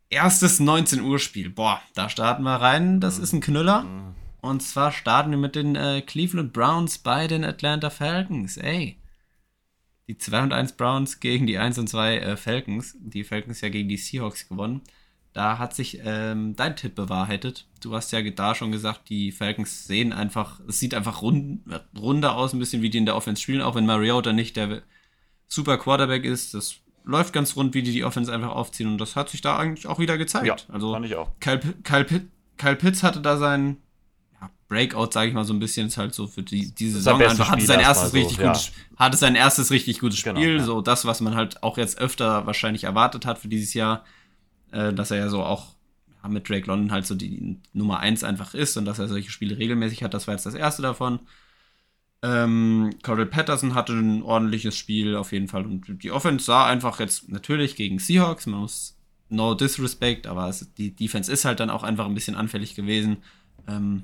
Erstes 0.10 0.62
19 0.62 1.02
Uhr 1.02 1.20
Spiel. 1.20 1.50
Boah, 1.50 1.82
da 1.94 2.08
starten 2.08 2.44
wir 2.44 2.56
rein. 2.56 3.02
Das 3.02 3.18
mhm. 3.18 3.24
ist 3.24 3.34
ein 3.34 3.42
Knüller. 3.42 3.84
Mhm. 3.84 4.16
Und 4.42 4.62
zwar 4.62 4.92
starten 4.92 5.32
wir 5.32 5.38
mit 5.38 5.56
den 5.56 5.76
äh, 5.76 6.02
Cleveland 6.02 6.54
Browns 6.54 7.00
bei 7.00 7.28
den 7.28 7.44
Atlanta 7.44 7.90
Falcons. 7.90 8.58
Ey. 8.58 8.98
Die 10.08 10.18
2 10.18 10.44
und 10.44 10.54
1 10.54 10.74
Browns 10.74 11.20
gegen 11.20 11.48
die 11.48 11.58
1 11.58 11.80
und 11.80 11.90
2 11.90 12.18
äh, 12.18 12.38
Falcons. 12.38 12.96
Die 13.00 13.24
Falcons 13.24 13.62
ja 13.62 13.70
gegen 13.70 13.90
die 13.90 13.98
Seahawks 13.98 14.48
gewonnen. 14.48 14.82
Da 15.34 15.60
hat 15.60 15.76
sich 15.76 16.00
ähm, 16.04 16.56
dein 16.56 16.76
Tipp 16.76 16.96
bewahrheitet. 16.96 17.68
Du 17.82 17.94
hast 17.94 18.12
ja 18.12 18.22
da 18.22 18.56
schon 18.56 18.72
gesagt, 18.72 19.10
die 19.10 19.32
Falcons 19.32 19.86
sehen 19.86 20.14
einfach, 20.14 20.60
es 20.68 20.80
sieht 20.80 20.96
einfach 20.96 21.22
rund, 21.22 21.62
runder 21.96 22.36
aus, 22.36 22.54
ein 22.54 22.60
bisschen 22.60 22.82
wie 22.82 22.90
die 22.90 22.98
in 22.98 23.06
der 23.06 23.16
Offense 23.16 23.42
spielen, 23.42 23.62
auch 23.62 23.76
wenn 23.76 23.86
Mariota 23.86 24.34
nicht 24.34 24.56
der 24.56 24.82
super 25.48 25.78
Quarterback 25.78 26.26
ist. 26.26 26.54
Das 26.54 26.78
läuft 27.04 27.34
ganz 27.34 27.56
rund, 27.56 27.74
wie 27.74 27.84
die 27.84 27.92
die 27.92 28.04
Offense 28.04 28.34
einfach 28.34 28.50
aufziehen. 28.50 28.90
Und 28.90 28.98
das 29.00 29.16
hat 29.16 29.30
sich 29.30 29.42
da 29.42 29.58
eigentlich 29.58 29.88
auch 29.88 30.00
wieder 30.00 30.18
gezeigt. 30.18 30.48
Ja, 30.48 30.56
also, 30.74 30.94
fand 30.94 31.06
ich 31.06 31.16
auch. 31.16 31.32
Kyle, 31.40 31.60
Kyle, 31.84 32.06
Kyle 32.58 32.76
Pitts 32.76 33.04
hatte 33.04 33.22
da 33.22 33.38
seinen 33.38 33.78
Breakout, 34.68 35.12
sage 35.12 35.30
ich 35.30 35.34
mal 35.34 35.46
so 35.46 35.54
ein 35.54 35.60
bisschen, 35.60 35.88
ist 35.88 35.98
halt 35.98 36.14
so 36.14 36.28
für 36.28 36.44
die, 36.44 36.74
diese 36.74 36.98
Saison 36.98 37.22
einfach 37.22 37.50
hatte 37.50 37.66
sein 37.66 37.80
erstes 37.80 38.12
so, 38.12 38.18
richtig 38.18 38.38
ja. 38.38 38.48
gutes, 38.48 38.72
hatte 38.98 39.18
sein 39.18 39.36
erstes 39.36 39.72
richtig 39.72 40.00
gutes 40.00 40.20
Spiel, 40.20 40.34
genau, 40.34 40.42
ja. 40.42 40.64
so 40.64 40.82
das, 40.82 41.06
was 41.06 41.22
man 41.22 41.36
halt 41.36 41.64
auch 41.64 41.78
jetzt 41.78 42.00
öfter 42.00 42.46
wahrscheinlich 42.46 42.84
erwartet 42.84 43.26
hat 43.26 43.38
für 43.38 43.48
dieses 43.48 43.74
Jahr, 43.74 44.04
äh, 44.72 44.94
dass 44.94 45.12
er 45.12 45.18
ja 45.18 45.30
so 45.30 45.42
auch 45.42 45.76
ja, 46.22 46.30
mit 46.30 46.50
Drake 46.50 46.68
London 46.68 46.92
halt 46.92 47.06
so 47.06 47.16
die 47.16 47.58
Nummer 47.74 48.00
eins 48.00 48.24
einfach 48.24 48.54
ist 48.54 48.76
und 48.76 48.86
dass 48.86 49.00
er 49.00 49.08
solche 49.08 49.32
Spiele 49.32 49.58
regelmäßig 49.58 50.04
hat, 50.04 50.14
das 50.14 50.28
war 50.28 50.34
jetzt 50.34 50.46
das 50.46 50.56
erste 50.56 50.82
davon. 50.82 51.20
Ähm, 52.24 52.96
Cordell 53.04 53.28
Patterson 53.28 53.74
hatte 53.74 53.94
ein 53.94 54.24
ordentliches 54.24 54.76
Spiel 54.76 55.16
auf 55.16 55.32
jeden 55.32 55.48
Fall 55.48 55.66
und 55.66 56.04
die 56.04 56.12
Offense 56.12 56.46
sah 56.46 56.66
einfach 56.66 57.00
jetzt 57.00 57.30
natürlich 57.30 57.76
gegen 57.76 58.00
Seahawks, 58.00 58.48
man 58.48 58.62
muss 58.62 58.98
no 59.30 59.54
disrespect, 59.54 60.28
aber 60.28 60.50
es, 60.50 60.74
die 60.74 60.96
Defense 60.96 61.32
ist 61.32 61.46
halt 61.46 61.60
dann 61.60 61.70
auch 61.70 61.84
einfach 61.84 62.06
ein 62.06 62.14
bisschen 62.14 62.36
anfällig 62.36 62.76
gewesen. 62.76 63.18
Ähm, 63.68 64.04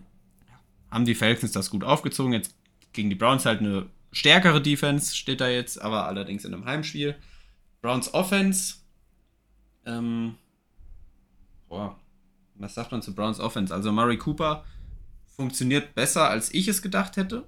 haben 0.93 1.05
die 1.05 1.15
Falcons 1.15 1.51
das 1.51 1.69
gut 1.69 1.83
aufgezogen. 1.83 2.33
Jetzt 2.33 2.55
gegen 2.93 3.09
die 3.09 3.15
Browns 3.15 3.45
halt 3.45 3.59
eine 3.59 3.87
stärkere 4.11 4.61
Defense, 4.61 5.15
steht 5.15 5.41
da 5.41 5.49
jetzt, 5.49 5.81
aber 5.81 6.05
allerdings 6.05 6.45
in 6.45 6.53
einem 6.53 6.65
Heimspiel. 6.65 7.15
Browns 7.81 8.13
Offense. 8.13 8.75
Ähm, 9.85 10.35
boah, 11.67 11.97
was 12.55 12.75
sagt 12.75 12.91
man 12.91 13.01
zu 13.01 13.13
Browns 13.15 13.39
Offense? 13.39 13.73
Also 13.73 13.91
Murray 13.91 14.17
Cooper 14.17 14.63
funktioniert 15.35 15.95
besser, 15.95 16.29
als 16.29 16.53
ich 16.53 16.67
es 16.67 16.81
gedacht 16.81 17.17
hätte. 17.17 17.43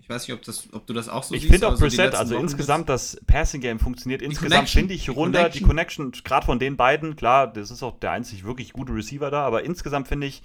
Ich 0.00 0.08
weiß 0.08 0.26
nicht, 0.26 0.36
ob, 0.36 0.42
das, 0.42 0.72
ob 0.72 0.86
du 0.86 0.94
das 0.94 1.08
auch 1.08 1.22
so 1.22 1.34
ich 1.34 1.42
siehst. 1.42 1.54
Ich 1.54 1.60
finde 1.60 1.74
auch 1.74 1.78
Preset, 1.78 2.14
also 2.14 2.34
Wochen 2.34 2.42
insgesamt 2.42 2.88
das 2.88 3.20
Passing 3.26 3.60
Game 3.60 3.78
funktioniert 3.78 4.20
insgesamt, 4.20 4.68
finde 4.68 4.94
ich, 4.94 5.08
runter. 5.10 5.48
Die 5.48 5.60
Connection, 5.60 6.10
gerade 6.24 6.44
von 6.44 6.58
den 6.58 6.76
beiden, 6.76 7.14
klar, 7.14 7.52
das 7.52 7.70
ist 7.70 7.84
auch 7.84 8.00
der 8.00 8.10
einzig 8.10 8.42
wirklich 8.42 8.72
gute 8.72 8.92
Receiver 8.92 9.30
da, 9.30 9.46
aber 9.46 9.62
insgesamt 9.62 10.08
finde 10.08 10.26
ich, 10.26 10.42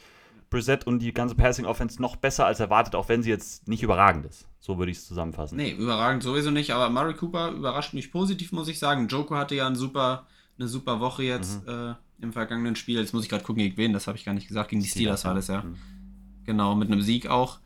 Brissett 0.49 0.87
und 0.87 0.99
die 0.99 1.13
ganze 1.13 1.35
Passing-Offense 1.35 2.01
noch 2.01 2.15
besser 2.15 2.45
als 2.45 2.59
erwartet, 2.59 2.95
auch 2.95 3.09
wenn 3.09 3.21
sie 3.21 3.29
jetzt 3.29 3.67
nicht 3.67 3.83
überragend 3.83 4.25
ist. 4.25 4.47
So 4.59 4.77
würde 4.77 4.91
ich 4.91 4.97
es 4.97 5.07
zusammenfassen. 5.07 5.57
Nee, 5.57 5.71
überragend 5.71 6.23
sowieso 6.23 6.51
nicht, 6.51 6.71
aber 6.71 6.89
Murray 6.89 7.13
Cooper 7.13 7.51
überrascht 7.51 7.93
mich 7.93 8.11
positiv, 8.11 8.51
muss 8.51 8.67
ich 8.67 8.79
sagen. 8.79 9.07
Joko 9.07 9.35
hatte 9.35 9.55
ja 9.55 9.67
ein 9.67 9.75
super, 9.75 10.25
eine 10.57 10.67
super 10.67 10.99
Woche 10.99 11.23
jetzt 11.23 11.65
mhm. 11.67 11.73
äh, 11.73 11.95
im 12.21 12.33
vergangenen 12.33 12.75
Spiel. 12.75 12.99
Jetzt 12.99 13.13
muss 13.13 13.23
ich 13.23 13.29
gerade 13.29 13.43
gucken, 13.43 13.63
gegen 13.63 13.77
wen, 13.77 13.93
das 13.93 14.07
habe 14.07 14.17
ich 14.17 14.25
gar 14.25 14.33
nicht 14.33 14.47
gesagt. 14.47 14.69
Gegen 14.69 14.81
die 14.81 14.87
Steelers, 14.87 15.21
Steelers 15.21 15.25
war 15.25 15.35
das 15.35 15.47
ja. 15.47 15.61
Mhm. 15.61 15.77
Genau, 16.45 16.75
mit 16.75 16.91
einem 16.91 17.01
Sieg 17.01 17.27
auch. 17.27 17.59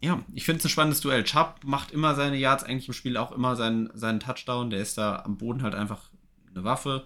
Ja, 0.00 0.18
ich 0.34 0.44
finde 0.44 0.58
es 0.58 0.64
ein 0.64 0.70
spannendes 0.70 1.00
Duell. 1.00 1.22
Chubb 1.24 1.60
macht 1.64 1.92
immer 1.92 2.14
seine 2.14 2.36
Yards, 2.36 2.64
eigentlich 2.64 2.88
im 2.88 2.94
Spiel 2.94 3.16
auch 3.16 3.32
immer 3.32 3.54
seinen, 3.54 3.90
seinen 3.94 4.18
Touchdown. 4.18 4.70
Der 4.70 4.80
ist 4.80 4.98
da 4.98 5.22
am 5.24 5.36
Boden 5.36 5.62
halt 5.62 5.74
einfach 5.74 6.10
eine 6.52 6.64
Waffe. 6.64 7.04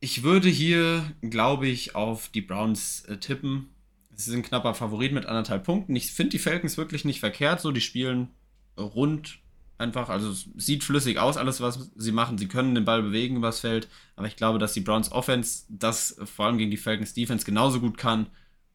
Ich 0.00 0.22
würde 0.22 0.48
hier, 0.48 1.12
glaube 1.22 1.66
ich, 1.66 1.94
auf 1.94 2.28
die 2.28 2.40
Browns 2.40 3.04
äh, 3.06 3.16
tippen. 3.16 3.70
Sie 4.14 4.30
sind 4.30 4.46
knapper 4.46 4.74
Favorit 4.74 5.12
mit 5.12 5.26
anderthalb 5.26 5.64
Punkten. 5.64 5.96
Ich 5.96 6.12
finde 6.12 6.30
die 6.30 6.38
Falcons 6.38 6.76
wirklich 6.76 7.04
nicht 7.04 7.20
verkehrt. 7.20 7.60
So, 7.60 7.72
die 7.72 7.80
spielen 7.80 8.28
rund 8.76 9.40
einfach. 9.76 10.08
Also 10.08 10.30
es 10.30 10.48
sieht 10.56 10.84
flüssig 10.84 11.18
aus, 11.18 11.36
alles, 11.36 11.60
was 11.60 11.90
sie 11.96 12.12
machen. 12.12 12.38
Sie 12.38 12.48
können 12.48 12.74
den 12.74 12.84
Ball 12.84 13.02
bewegen 13.02 13.36
übers 13.36 13.60
Feld. 13.60 13.88
Aber 14.16 14.26
ich 14.26 14.36
glaube, 14.36 14.58
dass 14.58 14.72
die 14.72 14.80
Browns 14.80 15.10
Offense 15.10 15.64
das 15.68 16.16
vor 16.24 16.46
allem 16.46 16.58
gegen 16.58 16.70
die 16.70 16.76
Falcons 16.76 17.14
Defense 17.14 17.44
genauso 17.44 17.80
gut 17.80 17.98
kann. 17.98 18.26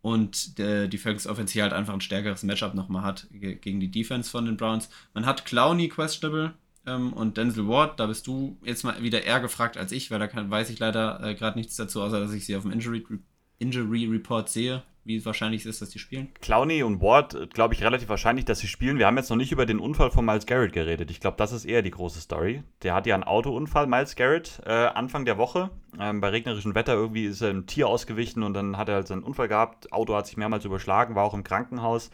Und 0.01 0.57
der, 0.57 0.89
die 0.89 0.97
Falcons 0.97 1.27
Offense 1.27 1.53
hier 1.53 1.63
halt 1.63 1.71
einfach 1.71 1.93
ein 1.93 2.01
stärkeres 2.01 2.43
Matchup 2.43 2.73
nochmal 2.73 3.03
hat 3.03 3.27
gegen 3.31 3.79
die 3.79 3.91
Defense 3.91 4.29
von 4.29 4.45
den 4.45 4.57
Browns. 4.57 4.89
Man 5.13 5.25
hat 5.25 5.45
Clowney 5.45 5.88
questionable 5.88 6.53
ähm, 6.86 7.13
und 7.13 7.38
Denzel 7.38 7.67
Ward, 7.67 8.00
da 8.00 8.08
bist 8.08 8.28
du 8.28 8.58
jetzt 8.63 8.84
mal 8.84 9.02
wieder 9.02 9.24
eher 9.24 9.39
gefragt 9.39 9.78
als 9.78 9.91
ich, 9.91 10.12
weil 10.12 10.19
da 10.19 10.28
kann, 10.28 10.50
weiß 10.50 10.69
ich 10.69 10.80
leider 10.80 11.22
äh, 11.24 11.36
gerade 11.36 11.58
nichts 11.58 11.76
dazu, 11.76 12.02
außer 12.02 12.19
dass 12.19 12.34
ich 12.34 12.46
sie 12.46 12.56
auf 12.56 12.63
dem 12.63 12.72
Injury, 12.72 13.06
Injury 13.60 14.06
Report 14.06 14.50
sehe, 14.50 14.84
wie 15.06 15.26
wahrscheinlich 15.26 15.62
es 15.62 15.67
ist, 15.67 15.82
dass 15.82 15.91
sie 15.91 16.00
spielen. 16.00 16.30
Clowney 16.41 16.84
und 16.84 17.02
Ward, 17.02 17.36
äh, 17.36 17.48
glaube 17.48 17.74
ich, 17.74 17.84
relativ 17.84 18.10
wahrscheinlich, 18.10 18.46
dass 18.46 18.60
sie 18.60 18.67
spielen. 18.67 18.98
Wir 18.98 19.08
haben 19.08 19.15
jetzt 19.15 19.30
noch 19.30 19.38
nicht 19.38 19.54
über 19.54 19.65
den 19.65 19.80
Unfall 19.80 20.12
von 20.12 20.26
Miles 20.26 20.46
Garrett 20.46 20.74
geredet. 20.74 21.10
Ich 21.10 21.22
glaube, 21.22 21.38
das 21.38 21.54
ist 21.54 21.63
eher 21.63 21.82
die 21.82 21.91
große 21.91 22.19
Story. 22.19 22.63
Der 22.82 22.93
hat 22.93 23.06
ja 23.06 23.15
einen 23.15 23.24
Autounfall, 23.24 23.88
Miles 23.88 24.15
Garrett, 24.15 24.62
äh, 24.65 24.72
Anfang 24.72 25.24
der 25.24 25.38
Woche. 25.38 25.69
Ähm, 25.98 26.19
bei 26.19 26.30
regnerischem 26.30 26.76
Wetter 26.76 26.93
irgendwie 26.93 27.26
ist 27.26 27.41
er 27.41 27.52
ein 27.52 27.65
Tier 27.65 27.88
ausgewichen 27.88 28.43
und 28.43 28.54
dann 28.54 28.78
hat 28.78 28.89
er 28.89 28.96
halt 28.96 29.08
seinen 29.08 29.24
Unfall 29.24 29.48
gehabt. 29.48 29.93
Auto 29.93 30.15
hat 30.15 30.28
sich 30.28 30.36
mehrmals 30.36 30.65
überschlagen, 30.65 31.15
war 31.15 31.24
auch 31.24 31.34
im 31.34 31.46
Krankenhaus. 31.46 32.12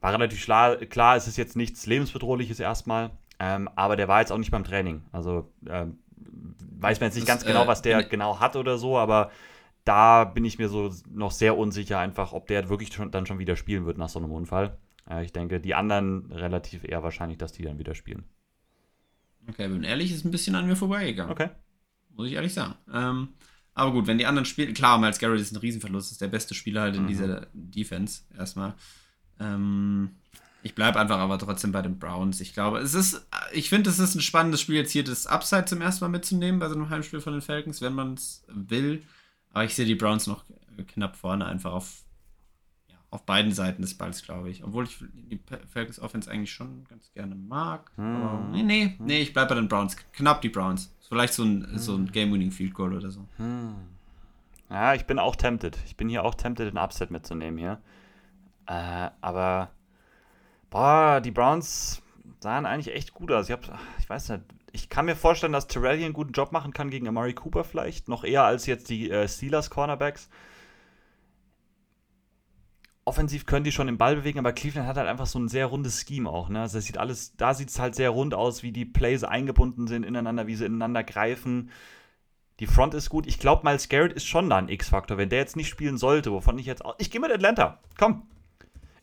War 0.00 0.12
relativ 0.12 0.44
klar, 0.44 1.16
es 1.16 1.28
ist 1.28 1.38
jetzt 1.38 1.56
nichts 1.56 1.86
lebensbedrohliches 1.86 2.60
erstmal. 2.60 3.10
Ähm, 3.44 3.68
aber 3.76 3.96
der 3.96 4.08
war 4.08 4.20
jetzt 4.20 4.32
auch 4.32 4.38
nicht 4.38 4.50
beim 4.50 4.64
Training. 4.64 5.02
Also 5.12 5.52
ähm, 5.66 5.98
weiß 6.16 7.00
man 7.00 7.08
jetzt 7.08 7.16
nicht 7.16 7.28
das, 7.28 7.34
ganz 7.34 7.44
genau, 7.44 7.64
äh, 7.64 7.66
was 7.66 7.82
der 7.82 7.98
äh, 7.98 8.04
genau 8.04 8.40
hat 8.40 8.56
oder 8.56 8.78
so, 8.78 8.96
aber 8.96 9.30
da 9.84 10.24
bin 10.24 10.46
ich 10.46 10.58
mir 10.58 10.70
so 10.70 10.90
noch 11.10 11.30
sehr 11.30 11.58
unsicher, 11.58 11.98
einfach, 11.98 12.32
ob 12.32 12.46
der 12.46 12.70
wirklich 12.70 12.92
schon, 12.92 13.10
dann 13.10 13.26
schon 13.26 13.38
wieder 13.38 13.56
spielen 13.56 13.84
wird 13.84 13.98
nach 13.98 14.08
so 14.08 14.18
einem 14.18 14.32
Unfall. 14.32 14.78
Äh, 15.10 15.24
ich 15.24 15.32
denke, 15.32 15.60
die 15.60 15.74
anderen 15.74 16.32
relativ 16.32 16.84
eher 16.84 17.02
wahrscheinlich, 17.02 17.36
dass 17.36 17.52
die 17.52 17.62
dann 17.62 17.78
wieder 17.78 17.94
spielen. 17.94 18.24
Okay, 19.46 19.68
bin 19.68 19.84
ehrlich, 19.84 20.10
ist 20.10 20.24
ein 20.24 20.30
bisschen 20.30 20.54
an 20.54 20.66
mir 20.66 20.76
vorbeigegangen. 20.76 21.30
Okay. 21.30 21.50
Muss 22.16 22.28
ich 22.28 22.32
ehrlich 22.32 22.54
sagen. 22.54 22.76
Ähm, 22.92 23.28
aber 23.74 23.92
gut, 23.92 24.06
wenn 24.06 24.16
die 24.16 24.24
anderen 24.24 24.46
spielen, 24.46 24.72
klar, 24.72 24.98
Miles 24.98 25.18
Garrett 25.18 25.40
ist 25.40 25.52
ein 25.52 25.58
Riesenverlust, 25.58 26.12
ist 26.12 26.22
der 26.22 26.28
beste 26.28 26.54
Spieler 26.54 26.82
halt 26.82 26.96
in 26.96 27.02
mhm. 27.02 27.08
dieser 27.08 27.46
Defense 27.52 28.22
erstmal. 28.34 28.72
Ähm, 29.38 30.12
ich 30.64 30.74
bleibe 30.74 30.98
einfach 30.98 31.18
aber 31.18 31.38
trotzdem 31.38 31.72
bei 31.72 31.82
den 31.82 31.98
Browns. 31.98 32.40
Ich 32.40 32.54
glaube, 32.54 32.78
es 32.78 32.94
ist, 32.94 33.26
ich 33.52 33.68
finde, 33.68 33.90
es 33.90 33.98
ist 33.98 34.14
ein 34.14 34.22
spannendes 34.22 34.62
Spiel, 34.62 34.76
jetzt 34.76 34.92
hier 34.92 35.04
das 35.04 35.26
Upside 35.26 35.66
zum 35.66 35.82
ersten 35.82 36.06
Mal 36.06 36.08
mitzunehmen 36.08 36.58
bei 36.58 36.70
so 36.70 36.74
einem 36.74 36.88
Heimspiel 36.88 37.20
von 37.20 37.34
den 37.34 37.42
Falcons, 37.42 37.82
wenn 37.82 37.92
man 37.92 38.14
es 38.14 38.44
will. 38.48 39.02
Aber 39.52 39.64
ich 39.64 39.74
sehe 39.74 39.84
die 39.84 39.94
Browns 39.94 40.26
noch 40.26 40.42
knapp 40.88 41.16
vorne, 41.16 41.44
einfach 41.44 41.74
auf, 41.74 42.04
ja, 42.88 42.96
auf 43.10 43.26
beiden 43.26 43.52
Seiten 43.52 43.82
des 43.82 43.98
Balls, 43.98 44.22
glaube 44.22 44.48
ich. 44.48 44.64
Obwohl 44.64 44.84
ich 44.84 44.96
die 45.12 45.38
Falcons 45.70 46.00
Offense 46.00 46.30
eigentlich 46.30 46.54
schon 46.54 46.84
ganz 46.88 47.12
gerne 47.12 47.34
mag. 47.34 47.90
Hm. 47.96 48.16
Aber 48.16 48.48
nee, 48.50 48.62
nee, 48.62 48.96
nee, 49.00 49.20
ich 49.20 49.34
bleibe 49.34 49.50
bei 49.50 49.56
den 49.56 49.68
Browns. 49.68 49.98
Knapp 50.14 50.40
die 50.40 50.48
Browns. 50.48 50.96
Vielleicht 51.06 51.34
so 51.34 51.42
ein, 51.44 51.66
hm. 51.72 51.78
so 51.78 51.94
ein 51.94 52.10
Game-Winning 52.10 52.52
Field 52.52 52.72
Goal 52.72 52.94
oder 52.94 53.10
so. 53.10 53.28
Hm. 53.36 53.74
Ja, 54.70 54.94
ich 54.94 55.04
bin 55.04 55.18
auch 55.18 55.36
tempted. 55.36 55.76
Ich 55.84 55.98
bin 55.98 56.08
hier 56.08 56.24
auch 56.24 56.34
tempted, 56.34 56.68
den 56.68 56.78
Upset 56.78 57.10
mitzunehmen 57.10 57.58
hier. 57.58 57.82
Äh, 58.66 59.10
aber 59.20 59.70
boah, 60.74 61.20
die 61.20 61.30
Browns 61.30 62.02
sahen 62.40 62.66
eigentlich 62.66 62.94
echt 62.94 63.14
gut 63.14 63.30
aus. 63.30 63.48
Ich, 63.48 63.52
hab, 63.52 63.62
ich 64.00 64.10
weiß 64.10 64.28
nicht, 64.30 64.42
ich 64.72 64.88
kann 64.88 65.06
mir 65.06 65.14
vorstellen, 65.14 65.52
dass 65.52 65.68
Terrell 65.68 65.96
hier 65.96 66.06
einen 66.06 66.14
guten 66.14 66.32
Job 66.32 66.50
machen 66.50 66.72
kann 66.72 66.90
gegen 66.90 67.06
Amari 67.06 67.32
Cooper 67.32 67.62
vielleicht, 67.62 68.08
noch 68.08 68.24
eher 68.24 68.42
als 68.42 68.66
jetzt 68.66 68.90
die 68.90 69.08
äh, 69.08 69.28
Steelers 69.28 69.70
Cornerbacks. 69.70 70.28
Offensiv 73.04 73.46
können 73.46 73.64
die 73.64 73.70
schon 73.70 73.86
den 73.86 73.98
Ball 73.98 74.16
bewegen, 74.16 74.40
aber 74.40 74.52
Cleveland 74.52 74.88
hat 74.88 74.96
halt 74.96 75.08
einfach 75.08 75.26
so 75.26 75.38
ein 75.38 75.48
sehr 75.48 75.66
rundes 75.66 76.04
Scheme 76.04 76.28
auch. 76.28 76.48
Ne? 76.48 76.62
Also 76.62 76.78
das 76.78 76.86
sieht 76.86 76.98
alles, 76.98 77.36
da 77.36 77.54
sieht 77.54 77.68
es 77.68 77.78
halt 77.78 77.94
sehr 77.94 78.10
rund 78.10 78.34
aus, 78.34 78.64
wie 78.64 78.72
die 78.72 78.86
Plays 78.86 79.22
eingebunden 79.22 79.86
sind 79.86 80.04
ineinander, 80.04 80.48
wie 80.48 80.56
sie 80.56 80.66
ineinander 80.66 81.04
greifen. 81.04 81.70
Die 82.58 82.66
Front 82.66 82.94
ist 82.94 83.10
gut. 83.10 83.28
Ich 83.28 83.38
glaube, 83.38 83.62
Miles 83.64 83.88
Garrett 83.88 84.14
ist 84.14 84.26
schon 84.26 84.50
da 84.50 84.56
ein 84.56 84.68
X-Faktor. 84.68 85.18
Wenn 85.18 85.28
der 85.28 85.38
jetzt 85.38 85.54
nicht 85.54 85.68
spielen 85.68 85.98
sollte, 85.98 86.32
wovon 86.32 86.58
ich 86.58 86.66
jetzt 86.66 86.84
auch. 86.84 86.96
Ich 86.98 87.10
gehe 87.10 87.20
mit 87.20 87.30
Atlanta. 87.30 87.80
Komm, 87.98 88.22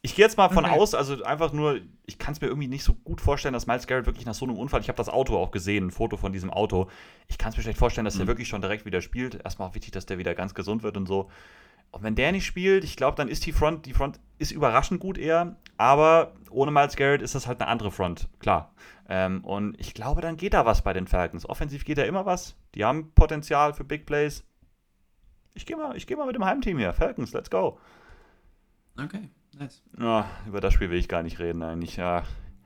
ich 0.03 0.15
gehe 0.15 0.25
jetzt 0.25 0.37
mal 0.37 0.49
von 0.49 0.65
okay. 0.65 0.79
aus, 0.79 0.95
also 0.95 1.23
einfach 1.23 1.53
nur, 1.53 1.79
ich 2.07 2.17
kann 2.17 2.33
es 2.33 2.41
mir 2.41 2.47
irgendwie 2.47 2.67
nicht 2.67 2.83
so 2.83 2.93
gut 2.93 3.21
vorstellen, 3.21 3.53
dass 3.53 3.67
Miles 3.67 3.85
Garrett 3.85 4.07
wirklich 4.07 4.25
nach 4.25 4.33
so 4.33 4.45
einem 4.45 4.57
Unfall, 4.57 4.81
ich 4.81 4.87
habe 4.87 4.97
das 4.97 5.09
Auto 5.09 5.37
auch 5.37 5.51
gesehen, 5.51 5.87
ein 5.87 5.91
Foto 5.91 6.17
von 6.17 6.33
diesem 6.33 6.49
Auto. 6.49 6.89
Ich 7.27 7.37
kann 7.37 7.51
es 7.51 7.57
mir 7.57 7.63
schlecht 7.63 7.77
vorstellen, 7.77 8.05
dass 8.05 8.15
mhm. 8.15 8.19
der 8.19 8.27
wirklich 8.27 8.47
schon 8.47 8.61
direkt 8.61 8.85
wieder 8.85 9.01
spielt. 9.01 9.35
Erstmal 9.43 9.69
auch 9.69 9.75
wichtig, 9.75 9.91
dass 9.91 10.07
der 10.07 10.17
wieder 10.17 10.33
ganz 10.33 10.55
gesund 10.55 10.81
wird 10.81 10.97
und 10.97 11.05
so. 11.05 11.29
Und 11.91 12.01
wenn 12.03 12.15
der 12.15 12.31
nicht 12.31 12.45
spielt, 12.45 12.83
ich 12.83 12.95
glaube, 12.95 13.15
dann 13.15 13.27
ist 13.27 13.45
die 13.45 13.51
Front, 13.51 13.85
die 13.85 13.93
Front 13.93 14.19
ist 14.39 14.51
überraschend 14.51 14.99
gut 15.01 15.17
eher, 15.19 15.57
aber 15.77 16.33
ohne 16.49 16.71
Miles 16.71 16.95
Garrett 16.95 17.21
ist 17.21 17.35
das 17.35 17.45
halt 17.45 17.61
eine 17.61 17.69
andere 17.69 17.91
Front, 17.91 18.27
klar. 18.39 18.73
Ähm, 19.07 19.43
und 19.43 19.79
ich 19.79 19.93
glaube, 19.93 20.21
dann 20.21 20.37
geht 20.37 20.53
da 20.53 20.65
was 20.65 20.81
bei 20.81 20.93
den 20.93 21.05
Falcons. 21.05 21.47
Offensiv 21.47 21.85
geht 21.85 21.97
da 21.97 22.03
immer 22.03 22.25
was. 22.25 22.55
Die 22.73 22.85
haben 22.85 23.11
Potenzial 23.13 23.73
für 23.73 23.83
Big 23.83 24.05
Plays. 24.05 24.43
Ich 25.53 25.65
gehe 25.65 25.75
mal, 25.75 25.95
geh 25.95 26.15
mal 26.15 26.25
mit 26.25 26.35
dem 26.35 26.45
Heimteam 26.45 26.77
hier. 26.77 26.93
Falcons, 26.93 27.33
let's 27.33 27.49
go. 27.49 27.77
Okay. 28.97 29.29
Nice. 29.61 29.83
Oh, 30.01 30.23
über 30.47 30.59
das 30.59 30.73
Spiel 30.73 30.89
will 30.89 30.97
ich 30.97 31.07
gar 31.07 31.21
nicht 31.21 31.37
reden 31.37 31.61
eigentlich. 31.61 31.95
Ja. 31.95 32.23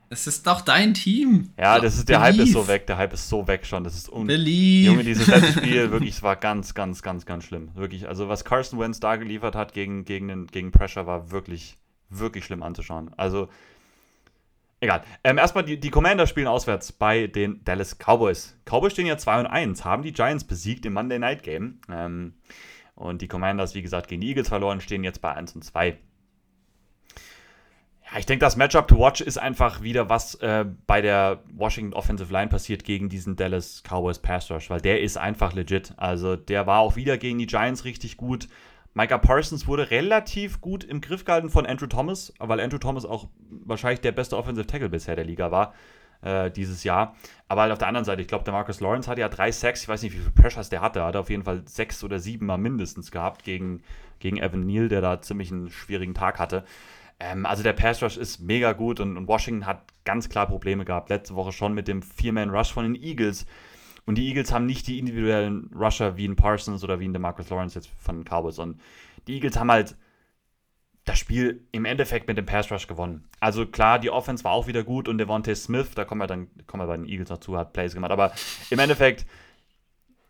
Es 0.08 0.26
ist 0.26 0.46
doch 0.46 0.62
dein 0.62 0.94
Team. 0.94 1.50
Ja, 1.58 1.78
das 1.78 1.98
ist, 1.98 2.08
der 2.08 2.20
Belief. 2.20 2.38
Hype 2.38 2.46
ist 2.46 2.52
so 2.52 2.68
weg. 2.68 2.86
Der 2.86 2.96
Hype 2.96 3.12
ist 3.12 3.28
so 3.28 3.46
weg 3.46 3.66
schon. 3.66 3.84
Das 3.84 3.94
ist 3.94 4.08
un 4.08 4.30
Junge, 4.30 5.04
dieses 5.04 5.26
letzte 5.26 5.52
Spiel, 5.60 5.90
wirklich, 5.90 6.14
es 6.14 6.22
war 6.22 6.36
ganz, 6.36 6.72
ganz, 6.72 7.02
ganz, 7.02 7.26
ganz 7.26 7.44
schlimm. 7.44 7.70
Wirklich, 7.74 8.08
also 8.08 8.30
was 8.30 8.46
Carson 8.46 8.78
Wentz 8.78 8.98
da 8.98 9.16
geliefert 9.16 9.54
hat 9.54 9.74
gegen, 9.74 10.06
gegen, 10.06 10.28
den, 10.28 10.46
gegen 10.46 10.70
Pressure, 10.70 11.06
war 11.06 11.30
wirklich, 11.30 11.76
wirklich 12.08 12.46
schlimm 12.46 12.62
anzuschauen. 12.62 13.10
Also, 13.18 13.50
egal. 14.80 15.02
Ähm, 15.22 15.36
erstmal, 15.36 15.64
die, 15.64 15.78
die 15.78 15.90
Commander 15.90 16.26
spielen 16.26 16.46
auswärts 16.46 16.92
bei 16.92 17.26
den 17.26 17.62
Dallas 17.64 17.98
Cowboys. 17.98 18.56
Cowboys 18.64 18.92
stehen 18.92 19.06
ja 19.06 19.18
2 19.18 19.40
und 19.40 19.46
1, 19.46 19.84
haben 19.84 20.02
die 20.02 20.12
Giants 20.12 20.44
besiegt 20.44 20.86
im 20.86 20.94
Monday 20.94 21.18
Night 21.18 21.42
Game. 21.42 21.80
Ähm, 21.90 22.32
und 22.94 23.20
die 23.20 23.28
Commanders, 23.28 23.74
wie 23.74 23.82
gesagt, 23.82 24.08
gegen 24.08 24.22
die 24.22 24.28
Eagles 24.28 24.48
verloren, 24.48 24.80
stehen 24.80 25.04
jetzt 25.04 25.20
bei 25.20 25.34
1 25.34 25.56
und 25.56 25.62
2. 25.62 25.98
Ich 28.18 28.24
denke, 28.24 28.44
das 28.44 28.56
Matchup 28.56 28.88
to 28.88 28.98
watch 28.98 29.20
ist 29.20 29.36
einfach 29.36 29.82
wieder, 29.82 30.08
was 30.08 30.36
äh, 30.36 30.64
bei 30.86 31.02
der 31.02 31.42
Washington 31.52 31.92
Offensive 31.92 32.32
Line 32.32 32.48
passiert 32.48 32.84
gegen 32.84 33.10
diesen 33.10 33.36
Dallas 33.36 33.82
Cowboys 33.82 34.18
Pass 34.20 34.50
Rush, 34.50 34.70
weil 34.70 34.80
der 34.80 35.02
ist 35.02 35.18
einfach 35.18 35.52
legit. 35.52 35.92
Also 35.98 36.34
der 36.34 36.66
war 36.66 36.80
auch 36.80 36.96
wieder 36.96 37.18
gegen 37.18 37.38
die 37.38 37.46
Giants 37.46 37.84
richtig 37.84 38.16
gut. 38.16 38.48
Micah 38.94 39.18
Parsons 39.18 39.66
wurde 39.66 39.90
relativ 39.90 40.62
gut 40.62 40.82
im 40.82 41.02
Griff 41.02 41.26
gehalten 41.26 41.50
von 41.50 41.66
Andrew 41.66 41.86
Thomas, 41.86 42.32
weil 42.38 42.60
Andrew 42.60 42.78
Thomas 42.78 43.04
auch 43.04 43.28
wahrscheinlich 43.50 44.00
der 44.00 44.12
beste 44.12 44.38
Offensive 44.38 44.66
Tackle 44.66 44.88
bisher 44.88 45.16
der 45.16 45.26
Liga 45.26 45.50
war 45.50 45.74
äh, 46.22 46.50
dieses 46.50 46.84
Jahr. 46.84 47.14
Aber 47.48 47.62
halt 47.62 47.72
auf 47.72 47.78
der 47.78 47.88
anderen 47.88 48.06
Seite, 48.06 48.22
ich 48.22 48.28
glaube, 48.28 48.44
der 48.44 48.54
Marcus 48.54 48.80
Lawrence 48.80 49.10
hatte 49.10 49.20
ja 49.20 49.28
drei 49.28 49.52
Sacks, 49.52 49.82
ich 49.82 49.88
weiß 49.88 50.02
nicht, 50.02 50.14
wie 50.14 50.20
viele 50.20 50.30
Pressures 50.30 50.70
der 50.70 50.80
hatte, 50.80 51.04
hat 51.04 51.16
auf 51.16 51.28
jeden 51.28 51.44
Fall 51.44 51.62
sechs 51.66 52.02
oder 52.02 52.18
sieben 52.18 52.46
mal 52.46 52.56
mindestens 52.56 53.10
gehabt 53.10 53.44
gegen, 53.44 53.82
gegen 54.20 54.38
Evan 54.38 54.64
Neal, 54.64 54.88
der 54.88 55.02
da 55.02 55.20
ziemlich 55.20 55.52
einen 55.52 55.70
schwierigen 55.70 56.14
Tag 56.14 56.38
hatte. 56.38 56.64
Ähm, 57.18 57.46
also 57.46 57.62
der 57.62 57.72
Pass 57.72 58.02
Rush 58.02 58.16
ist 58.16 58.40
mega 58.40 58.72
gut 58.72 59.00
und, 59.00 59.16
und, 59.16 59.26
Washington 59.26 59.66
hat 59.66 59.82
ganz 60.04 60.28
klar 60.28 60.46
Probleme 60.46 60.84
gehabt. 60.84 61.08
Letzte 61.08 61.34
Woche 61.34 61.52
schon 61.52 61.74
mit 61.74 61.88
dem 61.88 62.02
Vier-Man-Rush 62.02 62.72
von 62.72 62.84
den 62.84 63.02
Eagles. 63.02 63.46
Und 64.04 64.16
die 64.18 64.28
Eagles 64.28 64.52
haben 64.52 64.66
nicht 64.66 64.86
die 64.86 64.98
individuellen 64.98 65.70
Rusher 65.74 66.16
wie 66.16 66.26
in 66.26 66.36
Parsons 66.36 66.84
oder 66.84 67.00
wie 67.00 67.06
in 67.06 67.12
Demarcus 67.12 67.50
Lawrence 67.50 67.74
jetzt 67.74 67.88
von 67.98 68.18
den 68.18 68.24
Cowboys. 68.24 68.58
Und 68.58 68.80
die 69.26 69.34
Eagles 69.34 69.58
haben 69.58 69.70
halt 69.70 69.96
das 71.04 71.18
Spiel 71.18 71.66
im 71.72 71.84
Endeffekt 71.84 72.28
mit 72.28 72.36
dem 72.36 72.46
Pass 72.46 72.70
Rush 72.70 72.86
gewonnen. 72.86 73.28
Also 73.40 73.64
klar, 73.66 73.98
die 73.98 74.10
Offense 74.10 74.44
war 74.44 74.52
auch 74.52 74.66
wieder 74.66 74.84
gut 74.84 75.08
und 75.08 75.18
Devontae 75.18 75.54
Smith, 75.54 75.92
da 75.94 76.04
kommen 76.04 76.20
wir 76.20 76.26
dann 76.26 76.48
kommen 76.66 76.82
wir 76.82 76.88
bei 76.88 76.96
den 76.96 77.06
Eagles 77.06 77.30
noch 77.30 77.38
zu, 77.38 77.56
hat 77.56 77.72
Plays 77.72 77.94
gemacht. 77.94 78.10
Aber 78.10 78.32
im 78.70 78.78
Endeffekt 78.78 79.24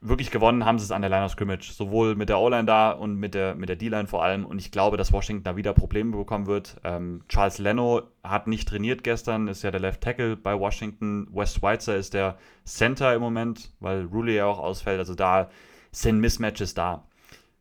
wirklich 0.00 0.30
gewonnen 0.30 0.64
haben 0.64 0.78
sie 0.78 0.84
es 0.84 0.90
an 0.90 1.02
der 1.02 1.10
Line 1.10 1.24
of 1.24 1.32
Scrimmage. 1.32 1.72
Sowohl 1.72 2.14
mit 2.14 2.28
der 2.28 2.38
O-Line 2.38 2.64
da 2.64 2.90
und 2.90 3.16
mit 3.16 3.34
der, 3.34 3.54
mit 3.54 3.68
der 3.68 3.76
D-Line 3.76 4.06
vor 4.06 4.22
allem. 4.22 4.44
Und 4.44 4.58
ich 4.58 4.70
glaube, 4.70 4.96
dass 4.96 5.12
Washington 5.12 5.44
da 5.44 5.56
wieder 5.56 5.72
Probleme 5.72 6.16
bekommen 6.16 6.46
wird. 6.46 6.76
Ähm, 6.84 7.22
Charles 7.28 7.58
Leno 7.58 8.02
hat 8.22 8.46
nicht 8.46 8.68
trainiert 8.68 9.04
gestern, 9.04 9.48
ist 9.48 9.62
ja 9.62 9.70
der 9.70 9.80
Left 9.80 10.00
Tackle 10.00 10.36
bei 10.36 10.58
Washington. 10.58 11.28
Wes 11.32 11.54
Schweitzer 11.54 11.96
ist 11.96 12.14
der 12.14 12.38
Center 12.64 13.14
im 13.14 13.20
Moment, 13.20 13.72
weil 13.80 14.04
Rulli 14.04 14.36
ja 14.36 14.46
auch 14.46 14.58
ausfällt. 14.58 14.98
Also 14.98 15.14
da 15.14 15.48
sind 15.92 16.20
Mismatches 16.20 16.74
da. 16.74 17.04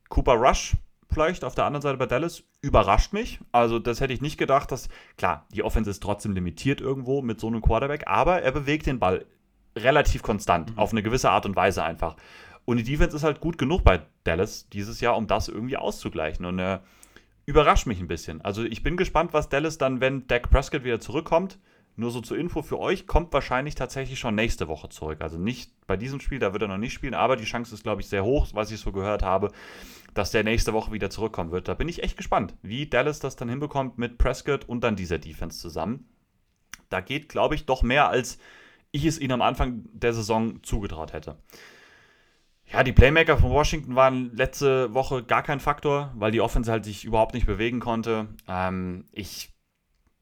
Cooper 0.09 0.33
Rush, 0.33 0.75
vielleicht 1.09 1.43
auf 1.43 1.55
der 1.55 1.65
anderen 1.65 1.81
Seite 1.81 1.97
bei 1.97 2.05
Dallas 2.05 2.43
überrascht 2.61 3.13
mich. 3.13 3.39
Also 3.51 3.79
das 3.79 4.01
hätte 4.01 4.13
ich 4.13 4.21
nicht 4.21 4.37
gedacht, 4.37 4.71
dass, 4.71 4.89
klar, 5.17 5.45
die 5.53 5.63
Offense 5.63 5.89
ist 5.89 6.03
trotzdem 6.03 6.33
limitiert 6.33 6.81
irgendwo 6.81 7.21
mit 7.21 7.39
so 7.39 7.47
einem 7.47 7.61
Quarterback, 7.61 8.03
aber 8.07 8.41
er 8.41 8.51
bewegt 8.51 8.85
den 8.85 8.99
Ball 8.99 9.25
relativ 9.75 10.23
konstant, 10.23 10.71
mhm. 10.71 10.79
auf 10.79 10.91
eine 10.91 11.03
gewisse 11.03 11.29
Art 11.29 11.45
und 11.45 11.55
Weise 11.55 11.83
einfach. 11.83 12.15
Und 12.65 12.77
die 12.77 12.83
Defense 12.83 13.15
ist 13.15 13.23
halt 13.23 13.41
gut 13.41 13.57
genug 13.57 13.83
bei 13.83 14.01
Dallas 14.23 14.69
dieses 14.69 14.99
Jahr, 14.99 15.17
um 15.17 15.27
das 15.27 15.47
irgendwie 15.47 15.77
auszugleichen. 15.77 16.45
Und 16.45 16.59
er 16.59 16.83
überrascht 17.45 17.85
mich 17.85 17.99
ein 17.99 18.07
bisschen. 18.07 18.41
Also 18.41 18.63
ich 18.63 18.81
bin 18.81 18.97
gespannt, 18.97 19.33
was 19.33 19.49
Dallas 19.49 19.77
dann, 19.77 20.01
wenn 20.01 20.27
Dak 20.27 20.49
Prescott 20.49 20.83
wieder 20.83 20.99
zurückkommt, 20.99 21.59
nur 21.97 22.11
so 22.11 22.19
zur 22.19 22.37
Info 22.37 22.61
für 22.61 22.79
euch, 22.79 23.07
kommt 23.07 23.31
wahrscheinlich 23.31 23.75
tatsächlich 23.75 24.19
schon 24.19 24.35
nächste 24.35 24.67
Woche 24.67 24.89
zurück. 24.89 25.21
Also 25.21 25.37
nicht 25.37 25.71
bei 25.87 25.95
diesem 25.95 26.19
Spiel, 26.19 26.39
da 26.39 26.51
wird 26.51 26.63
er 26.63 26.67
noch 26.67 26.77
nicht 26.77 26.93
spielen, 26.93 27.13
aber 27.13 27.37
die 27.37 27.45
Chance 27.45 27.73
ist, 27.73 27.83
glaube 27.83 28.01
ich, 28.01 28.09
sehr 28.09 28.25
hoch, 28.25 28.47
was 28.53 28.71
ich 28.71 28.79
so 28.79 28.91
gehört 28.91 29.23
habe, 29.23 29.51
dass 30.13 30.31
der 30.31 30.43
nächste 30.43 30.73
Woche 30.73 30.91
wieder 30.91 31.09
zurückkommen 31.09 31.51
wird. 31.51 31.67
Da 31.67 31.73
bin 31.73 31.87
ich 31.87 32.03
echt 32.03 32.17
gespannt, 32.17 32.55
wie 32.63 32.87
Dallas 32.87 33.19
das 33.19 33.35
dann 33.35 33.47
hinbekommt 33.47 33.97
mit 33.97 34.17
Prescott 34.17 34.65
und 34.67 34.83
dann 34.83 34.95
dieser 34.95 35.19
Defense 35.19 35.59
zusammen. 35.59 36.09
Da 36.89 36.99
geht, 36.99 37.29
glaube 37.29 37.55
ich, 37.55 37.65
doch 37.65 37.81
mehr, 37.81 38.09
als 38.09 38.39
ich 38.95 39.05
es 39.05 39.19
ihnen 39.19 39.33
am 39.33 39.41
Anfang 39.41 39.83
der 39.93 40.13
Saison 40.13 40.63
zugetraut 40.63 41.13
hätte. 41.13 41.37
Ja, 42.71 42.83
die 42.83 42.93
Playmaker 42.93 43.37
von 43.37 43.51
Washington 43.51 43.95
waren 43.95 44.35
letzte 44.35 44.93
Woche 44.93 45.23
gar 45.23 45.43
kein 45.43 45.59
Faktor, 45.59 46.11
weil 46.15 46.31
die 46.31 46.41
Offense 46.41 46.71
halt 46.71 46.85
sich 46.85 47.05
überhaupt 47.05 47.33
nicht 47.33 47.45
bewegen 47.45 47.79
konnte. 47.79 48.27
Ähm, 48.47 49.05
ich 49.11 49.53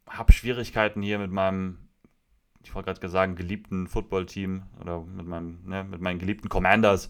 habe 0.09 0.33
Schwierigkeiten 0.33 1.01
hier 1.01 1.19
mit 1.19 1.31
meinem, 1.31 1.77
ich 2.61 2.75
wollte 2.75 2.93
gerade 2.93 3.09
sagen, 3.09 3.35
geliebten 3.35 3.87
Footballteam 3.87 4.63
oder 4.81 4.99
mit, 5.01 5.25
meinem, 5.25 5.59
ne, 5.65 5.85
mit 5.85 6.01
meinen 6.01 6.19
geliebten 6.19 6.49
Commanders 6.49 7.07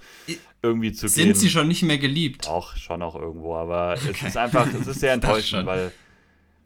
irgendwie 0.62 0.94
zu 0.94 1.08
Sind 1.08 1.26
gehen. 1.26 1.36
sie 1.36 1.50
schon 1.50 1.68
nicht 1.68 1.82
mehr 1.82 1.98
geliebt? 1.98 2.48
Auch 2.48 2.76
schon 2.76 3.02
auch 3.02 3.16
irgendwo, 3.16 3.56
aber 3.56 3.96
okay. 3.98 4.12
es 4.14 4.22
ist 4.22 4.38
einfach, 4.38 4.68
es 4.72 4.86
ist 4.86 5.00
sehr 5.00 5.14
enttäuschend, 5.14 5.66
weil 5.66 5.92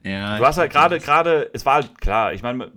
ja, 0.04 0.38
du 0.38 0.46
hast 0.46 0.58
halt 0.58 0.72
gerade, 0.72 1.00
gerade, 1.00 1.50
es 1.54 1.66
war 1.66 1.76
halt 1.76 2.00
klar, 2.00 2.34
ich 2.34 2.42
meine, 2.42 2.72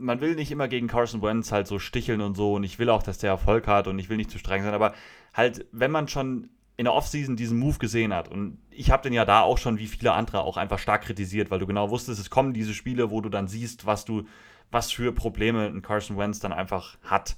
man 0.00 0.20
will 0.20 0.34
nicht 0.34 0.50
immer 0.50 0.68
gegen 0.68 0.88
Carson 0.88 1.22
Wentz 1.22 1.52
halt 1.52 1.66
so 1.66 1.78
sticheln 1.78 2.20
und 2.20 2.34
so 2.34 2.54
und 2.54 2.64
ich 2.64 2.78
will 2.78 2.90
auch, 2.90 3.02
dass 3.02 3.18
der 3.18 3.30
Erfolg 3.30 3.66
hat 3.66 3.86
und 3.86 3.98
ich 3.98 4.08
will 4.08 4.16
nicht 4.16 4.30
zu 4.30 4.38
streng 4.38 4.62
sein, 4.62 4.74
aber 4.74 4.94
halt, 5.34 5.66
wenn 5.72 5.90
man 5.90 6.08
schon 6.08 6.50
in 6.76 6.84
der 6.84 6.94
Offseason 6.94 7.36
diesen 7.36 7.58
Move 7.58 7.76
gesehen 7.76 8.14
hat. 8.14 8.28
Und 8.28 8.56
ich 8.70 8.90
habe 8.90 9.02
den 9.02 9.12
ja 9.12 9.26
da 9.26 9.42
auch 9.42 9.58
schon 9.58 9.78
wie 9.78 9.86
viele 9.86 10.12
andere 10.12 10.40
auch 10.40 10.56
einfach 10.56 10.78
stark 10.78 11.02
kritisiert, 11.02 11.50
weil 11.50 11.58
du 11.58 11.66
genau 11.66 11.90
wusstest, 11.90 12.18
es 12.18 12.30
kommen 12.30 12.54
diese 12.54 12.72
Spiele, 12.72 13.10
wo 13.10 13.20
du 13.20 13.28
dann 13.28 13.48
siehst, 13.48 13.84
was 13.84 14.06
du, 14.06 14.24
was 14.70 14.90
für 14.90 15.12
Probleme 15.12 15.66
ein 15.66 15.82
Carson 15.82 16.16
Wentz 16.16 16.40
dann 16.40 16.54
einfach 16.54 16.96
hat. 17.02 17.36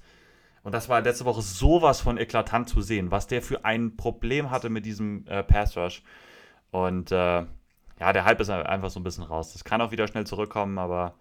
Und 0.62 0.72
das 0.72 0.88
war 0.88 1.00
letzte 1.00 1.24
Woche 1.24 1.42
sowas 1.42 2.00
von 2.00 2.18
eklatant 2.18 2.68
zu 2.68 2.82
sehen, 2.82 3.10
was 3.10 3.26
der 3.26 3.42
für 3.42 3.64
ein 3.64 3.96
Problem 3.96 4.52
hatte 4.52 4.70
mit 4.70 4.86
diesem 4.86 5.26
äh, 5.26 5.42
Pass 5.42 5.76
Rush. 5.76 6.04
Und 6.70 7.10
äh, 7.10 7.44
ja, 7.98 8.12
der 8.12 8.24
Hype 8.24 8.40
ist 8.40 8.50
einfach 8.50 8.90
so 8.90 9.00
ein 9.00 9.04
bisschen 9.04 9.24
raus. 9.24 9.52
Das 9.54 9.64
kann 9.64 9.80
auch 9.80 9.90
wieder 9.90 10.06
schnell 10.06 10.24
zurückkommen, 10.24 10.78
aber 10.78 11.14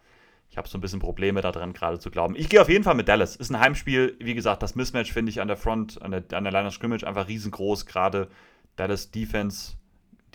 ich 0.52 0.58
habe 0.58 0.68
so 0.68 0.78
ein 0.78 0.82
bisschen 0.82 1.00
Probleme 1.00 1.40
daran 1.40 1.72
gerade 1.72 1.98
zu 1.98 2.12
glauben. 2.12 2.36
Ich 2.36 2.50
gehe 2.50 2.62
auf 2.62 2.68
jeden 2.68 2.84
Fall 2.84 2.96
mit 2.96 3.08
Dallas. 3.08 3.38
Ist 3.38 3.52
ein 3.52 3.60
Heimspiel. 3.60 4.18
Wie 4.20 4.34
gesagt, 4.34 4.62
das 4.62 4.76
Mismatch 4.76 5.14
finde 5.14 5.30
ich 5.30 5.40
an 5.40 5.48
der 5.48 5.56
Front, 5.56 6.02
an 6.02 6.12
der, 6.12 6.26
an 6.34 6.44
der 6.44 6.52
Line 6.52 6.68
of 6.68 6.74
Scrimmage 6.74 7.06
einfach 7.06 7.30
riesengroß. 7.30 7.86
Gerade 7.86 8.28
Dallas 8.76 9.12
Defense, 9.12 9.78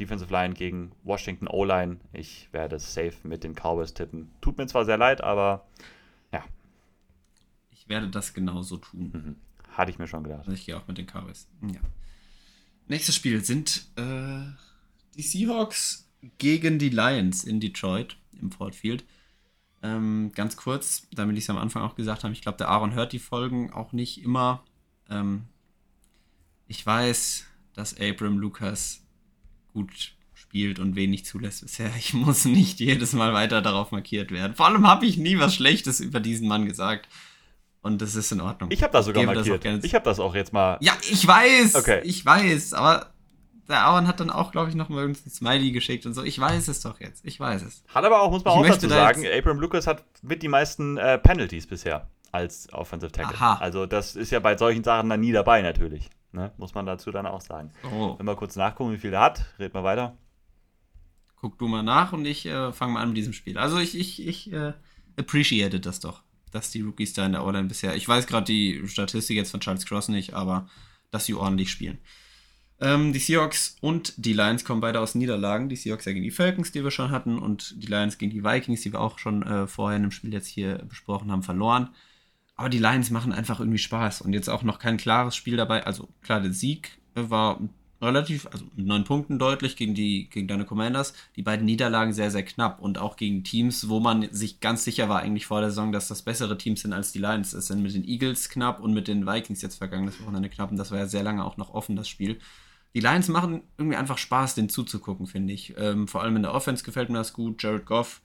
Defensive 0.00 0.32
Line 0.32 0.54
gegen 0.54 0.92
Washington 1.02 1.48
O-Line. 1.48 1.98
Ich 2.14 2.48
werde 2.52 2.78
safe 2.78 3.12
mit 3.24 3.44
den 3.44 3.52
Cowboys 3.54 3.92
tippen. 3.92 4.30
Tut 4.40 4.56
mir 4.56 4.66
zwar 4.66 4.86
sehr 4.86 4.96
leid, 4.96 5.20
aber 5.20 5.66
ja. 6.32 6.42
Ich 7.70 7.86
werde 7.90 8.08
das 8.08 8.32
genauso 8.32 8.78
tun. 8.78 9.10
Mhm. 9.12 9.36
Hatte 9.76 9.90
ich 9.90 9.98
mir 9.98 10.06
schon 10.06 10.24
gedacht. 10.24 10.48
Ich 10.48 10.64
gehe 10.64 10.78
auch 10.78 10.88
mit 10.88 10.96
den 10.96 11.06
Cowboys. 11.06 11.46
Ja. 11.60 11.80
Nächstes 12.88 13.14
Spiel 13.14 13.44
sind 13.44 13.86
äh, 13.96 14.46
die 15.14 15.22
Seahawks 15.22 16.08
gegen 16.38 16.78
die 16.78 16.88
Lions 16.88 17.44
in 17.44 17.60
Detroit 17.60 18.16
im 18.40 18.50
Ford 18.50 18.74
Field. 18.74 19.04
Ähm, 19.86 20.32
ganz 20.34 20.56
kurz, 20.56 21.06
damit 21.12 21.36
ich 21.36 21.44
es 21.44 21.50
am 21.50 21.58
Anfang 21.58 21.82
auch 21.82 21.94
gesagt 21.94 22.24
habe, 22.24 22.32
ich 22.32 22.42
glaube, 22.42 22.58
der 22.58 22.68
Aaron 22.68 22.94
hört 22.94 23.12
die 23.12 23.18
Folgen 23.18 23.72
auch 23.72 23.92
nicht 23.92 24.22
immer. 24.22 24.64
Ähm, 25.08 25.44
ich 26.66 26.84
weiß, 26.84 27.44
dass 27.74 28.00
Abram 28.00 28.38
Lucas 28.38 29.02
gut 29.72 30.14
spielt 30.34 30.78
und 30.78 30.96
wenig 30.96 31.24
zulässt 31.24 31.62
bisher. 31.62 31.90
Ich 31.98 32.14
muss 32.14 32.44
nicht 32.44 32.80
jedes 32.80 33.12
Mal 33.12 33.32
weiter 33.32 33.62
darauf 33.62 33.92
markiert 33.92 34.30
werden. 34.30 34.54
Vor 34.54 34.66
allem 34.66 34.86
habe 34.86 35.06
ich 35.06 35.16
nie 35.18 35.38
was 35.38 35.54
Schlechtes 35.54 36.00
über 36.00 36.20
diesen 36.20 36.48
Mann 36.48 36.66
gesagt. 36.66 37.08
Und 37.82 38.02
das 38.02 38.16
ist 38.16 38.32
in 38.32 38.40
Ordnung. 38.40 38.70
Ich 38.72 38.82
habe 38.82 38.92
das 38.92 39.06
sogar 39.06 39.22
markiert. 39.22 39.64
Das 39.64 39.84
ich 39.84 39.94
habe 39.94 40.04
das 40.04 40.18
auch 40.18 40.34
jetzt 40.34 40.52
mal. 40.52 40.78
Ja, 40.80 40.94
ich 41.08 41.24
weiß. 41.24 41.76
Okay. 41.76 42.00
Ich 42.04 42.24
weiß. 42.26 42.72
Aber 42.72 43.12
der 43.68 43.80
Aaron 43.80 44.06
hat 44.06 44.20
dann 44.20 44.30
auch, 44.30 44.52
glaube 44.52 44.68
ich, 44.68 44.74
noch 44.74 44.88
mal 44.88 45.04
ein 45.04 45.14
Smiley 45.14 45.72
geschickt 45.72 46.06
und 46.06 46.14
so. 46.14 46.22
Ich 46.22 46.38
weiß 46.38 46.68
es 46.68 46.80
doch 46.80 47.00
jetzt. 47.00 47.24
Ich 47.24 47.40
weiß 47.40 47.62
es. 47.62 47.82
Hat 47.88 48.04
aber 48.04 48.22
auch, 48.22 48.30
muss 48.30 48.44
man 48.44 48.54
ich 48.64 48.70
auch 48.70 48.74
dazu 48.74 48.88
sagen, 48.88 49.24
Abram 49.26 49.58
Lucas 49.58 49.86
hat 49.86 50.04
mit 50.22 50.42
die 50.42 50.48
meisten 50.48 50.96
äh, 50.96 51.18
Penalties 51.18 51.66
bisher 51.66 52.08
als 52.32 52.72
Offensive 52.72 53.12
Tackle. 53.12 53.36
Aha. 53.36 53.56
Also 53.56 53.86
das 53.86 54.14
ist 54.16 54.30
ja 54.30 54.40
bei 54.40 54.56
solchen 54.56 54.84
Sachen 54.84 55.08
dann 55.08 55.20
nie 55.20 55.32
dabei 55.32 55.62
natürlich. 55.62 56.08
Ne? 56.32 56.52
Muss 56.58 56.74
man 56.74 56.86
dazu 56.86 57.10
dann 57.10 57.26
auch 57.26 57.40
sagen. 57.40 57.72
Oh. 57.90 58.14
Wenn 58.18 58.26
wir 58.26 58.36
kurz 58.36 58.56
nachgucken, 58.56 58.92
wie 58.92 58.98
viel 58.98 59.12
er 59.12 59.20
hat, 59.20 59.46
red 59.58 59.74
mal 59.74 59.84
weiter. 59.84 60.16
Guck 61.36 61.58
du 61.58 61.66
mal 61.66 61.82
nach 61.82 62.12
und 62.12 62.24
ich 62.24 62.46
äh, 62.46 62.72
fange 62.72 62.92
mal 62.92 63.02
an 63.02 63.08
mit 63.08 63.16
diesem 63.16 63.32
Spiel. 63.32 63.58
Also 63.58 63.78
ich, 63.78 63.98
ich, 63.98 64.26
ich 64.26 64.52
äh, 64.52 64.74
appreciate 65.18 65.80
das 65.80 66.00
doch, 66.00 66.22
dass 66.50 66.70
die 66.70 66.82
Rookies 66.82 67.14
da 67.14 67.26
in 67.26 67.32
der 67.32 67.44
O-Line 67.44 67.68
bisher, 67.68 67.94
ich 67.94 68.06
weiß 68.06 68.26
gerade 68.26 68.44
die 68.44 68.86
Statistik 68.86 69.36
jetzt 69.36 69.50
von 69.50 69.60
Charles 69.60 69.86
Cross 69.86 70.08
nicht, 70.08 70.34
aber 70.34 70.68
dass 71.10 71.24
sie 71.24 71.34
ordentlich 71.34 71.70
spielen. 71.70 71.98
Ähm, 72.78 73.14
die 73.14 73.18
Seahawks 73.18 73.76
und 73.80 74.12
die 74.18 74.34
Lions 74.34 74.64
kommen 74.64 74.82
beide 74.82 75.00
aus 75.00 75.14
Niederlagen. 75.14 75.68
Die 75.68 75.76
Seahawks 75.76 76.04
ja 76.04 76.12
gegen 76.12 76.24
die 76.24 76.30
Falcons, 76.30 76.72
die 76.72 76.84
wir 76.84 76.90
schon 76.90 77.10
hatten, 77.10 77.38
und 77.38 77.82
die 77.82 77.86
Lions 77.86 78.18
gegen 78.18 78.32
die 78.32 78.44
Vikings, 78.44 78.82
die 78.82 78.92
wir 78.92 79.00
auch 79.00 79.18
schon 79.18 79.42
äh, 79.42 79.66
vorher 79.66 79.96
in 79.96 80.02
dem 80.02 80.10
Spiel 80.10 80.32
jetzt 80.32 80.48
hier 80.48 80.78
besprochen 80.86 81.32
haben, 81.32 81.42
verloren. 81.42 81.88
Aber 82.54 82.68
die 82.68 82.78
Lions 82.78 83.10
machen 83.10 83.32
einfach 83.32 83.60
irgendwie 83.60 83.78
Spaß 83.78 84.22
und 84.22 84.32
jetzt 84.32 84.48
auch 84.48 84.62
noch 84.62 84.78
kein 84.78 84.96
klares 84.98 85.36
Spiel 85.36 85.56
dabei. 85.56 85.84
Also 85.86 86.08
klar, 86.22 86.40
der 86.40 86.52
Sieg 86.52 86.98
war 87.14 87.60
relativ, 88.00 88.46
also 88.52 88.66
mit 88.74 88.86
neun 88.86 89.04
Punkten 89.04 89.38
deutlich 89.38 89.76
gegen 89.76 89.94
die 89.94 90.28
gegen 90.28 90.48
deine 90.48 90.66
Commanders. 90.66 91.14
Die 91.36 91.42
beiden 91.42 91.64
Niederlagen 91.64 92.12
sehr, 92.12 92.30
sehr 92.30 92.44
knapp 92.44 92.80
und 92.80 92.98
auch 92.98 93.16
gegen 93.16 93.42
Teams, 93.42 93.88
wo 93.88 94.00
man 94.00 94.28
sich 94.32 94.60
ganz 94.60 94.84
sicher 94.84 95.08
war 95.08 95.20
eigentlich 95.20 95.46
vor 95.46 95.60
der 95.60 95.70
Saison, 95.70 95.92
dass 95.92 96.08
das 96.08 96.22
bessere 96.22 96.58
Teams 96.58 96.82
sind 96.82 96.92
als 96.92 97.12
die 97.12 97.18
Lions. 97.18 97.54
Es 97.54 97.68
sind 97.68 97.82
mit 97.82 97.94
den 97.94 98.06
Eagles 98.06 98.50
knapp 98.50 98.80
und 98.80 98.92
mit 98.92 99.08
den 99.08 99.26
Vikings 99.26 99.62
jetzt 99.62 99.76
vergangenes 99.78 100.20
Wochenende 100.22 100.50
knapp 100.50 100.70
und 100.70 100.76
das 100.76 100.90
war 100.90 100.98
ja 100.98 101.06
sehr 101.06 101.22
lange 101.22 101.44
auch 101.44 101.56
noch 101.56 101.72
offen, 101.72 101.96
das 101.96 102.08
Spiel 102.08 102.38
die 102.96 103.02
Lions 103.02 103.28
machen 103.28 103.62
irgendwie 103.76 103.98
einfach 103.98 104.16
Spaß, 104.16 104.54
den 104.54 104.70
zuzugucken, 104.70 105.26
finde 105.26 105.52
ich. 105.52 105.76
Ähm, 105.76 106.08
vor 106.08 106.22
allem 106.22 106.36
in 106.36 106.42
der 106.42 106.54
Offense 106.54 106.82
gefällt 106.82 107.10
mir 107.10 107.18
das 107.18 107.34
gut. 107.34 107.62
Jared 107.62 107.84
Goff, 107.84 108.22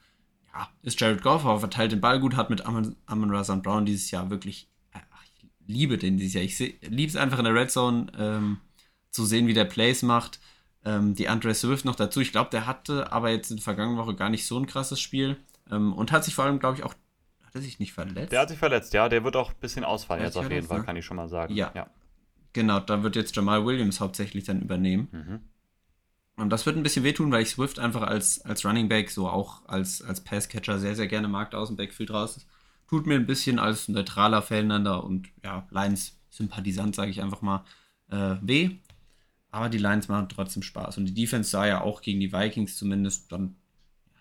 ja, 0.53 0.69
ist 0.81 0.97
Jared 1.01 1.21
Goff, 1.21 1.45
aber 1.45 1.59
verteilt 1.59 1.91
den 1.91 1.99
Ball 1.99 2.21
gut, 2.21 2.37
hat 2.37 2.49
mit 2.49 2.65
Amon, 2.65 2.95
Amon 3.05 3.35
Razan 3.35 3.61
Brown 3.61 3.85
dieses 3.85 4.11
Jahr 4.11 4.29
wirklich, 4.29 4.69
ach, 4.93 5.01
ich 5.25 5.45
liebe 5.67 5.97
den 5.97 6.15
dieses 6.15 6.35
Jahr. 6.35 6.43
Ich 6.45 6.57
liebe 6.89 7.09
es 7.09 7.17
einfach 7.17 7.37
in 7.39 7.43
der 7.43 7.53
Red 7.53 7.69
Zone 7.69 8.13
ähm, 8.17 8.61
zu 9.09 9.25
sehen, 9.25 9.45
wie 9.47 9.53
der 9.53 9.65
Plays 9.65 10.03
macht. 10.03 10.39
Ähm, 10.85 11.15
die 11.15 11.27
Andre 11.27 11.53
Swift 11.53 11.83
noch 11.83 11.95
dazu. 11.95 12.21
Ich 12.21 12.31
glaube, 12.31 12.49
der 12.49 12.65
hatte 12.65 13.11
aber 13.11 13.29
jetzt 13.29 13.51
in 13.51 13.57
der 13.57 13.65
vergangenen 13.65 13.97
Woche 13.97 14.15
gar 14.15 14.29
nicht 14.29 14.45
so 14.45 14.57
ein 14.57 14.67
krasses 14.67 15.01
Spiel 15.01 15.35
ähm, 15.69 15.91
und 15.91 16.13
hat 16.13 16.23
sich 16.23 16.33
vor 16.33 16.45
allem, 16.45 16.59
glaube 16.59 16.77
ich, 16.77 16.83
auch 16.83 16.93
hat 17.43 17.55
er 17.55 17.61
sich 17.61 17.79
nicht 17.79 17.91
verletzt? 17.91 18.31
Der 18.31 18.39
hat 18.39 18.47
sich 18.47 18.57
verletzt, 18.57 18.93
ja. 18.93 19.09
Der 19.09 19.25
wird 19.25 19.35
auch 19.35 19.49
ein 19.49 19.59
bisschen 19.59 19.83
ausfallen 19.83 20.23
jetzt 20.23 20.37
auf 20.37 20.49
jeden 20.49 20.65
Fall, 20.65 20.79
ne? 20.79 20.85
kann 20.85 20.95
ich 20.95 21.03
schon 21.03 21.17
mal 21.17 21.27
sagen. 21.27 21.53
Ja. 21.53 21.73
ja. 21.75 21.87
Genau, 22.53 22.79
da 22.79 23.03
wird 23.03 23.15
jetzt 23.15 23.35
Jamal 23.35 23.65
Williams 23.65 23.99
hauptsächlich 23.99 24.43
dann 24.43 24.61
übernehmen. 24.61 25.07
Mhm. 25.11 25.39
Und 26.35 26.49
das 26.49 26.65
wird 26.65 26.75
ein 26.75 26.83
bisschen 26.83 27.03
wehtun, 27.03 27.31
weil 27.31 27.43
ich 27.43 27.51
Swift 27.51 27.79
einfach 27.79 28.01
als, 28.01 28.41
als 28.41 28.65
Running 28.65 28.89
Back, 28.89 29.11
so 29.11 29.29
auch 29.29 29.67
als, 29.67 30.01
als 30.01 30.21
Passcatcher 30.21 30.79
sehr, 30.79 30.95
sehr 30.95 31.07
gerne 31.07 31.27
mag, 31.27 31.51
da 31.51 31.57
aus 31.57 31.67
dem 31.67 31.77
Backfield 31.77 32.11
raus. 32.11 32.45
Tut 32.87 33.05
mir 33.05 33.15
ein 33.15 33.27
bisschen 33.27 33.59
als 33.59 33.87
neutraler 33.87 34.41
Fellender 34.41 35.03
und 35.03 35.29
ja, 35.43 35.67
Lions-Sympathisant, 35.69 36.95
sage 36.95 37.11
ich 37.11 37.21
einfach 37.21 37.41
mal, 37.41 37.63
äh, 38.09 38.35
weh. 38.41 38.71
Aber 39.51 39.69
die 39.69 39.77
Lions 39.77 40.07
machen 40.07 40.29
trotzdem 40.29 40.63
Spaß. 40.63 40.97
Und 40.97 41.05
die 41.05 41.13
Defense 41.13 41.49
sah 41.49 41.67
ja 41.67 41.81
auch 41.81 42.01
gegen 42.01 42.19
die 42.19 42.33
Vikings 42.33 42.77
zumindest 42.77 43.31
dann, 43.31 43.55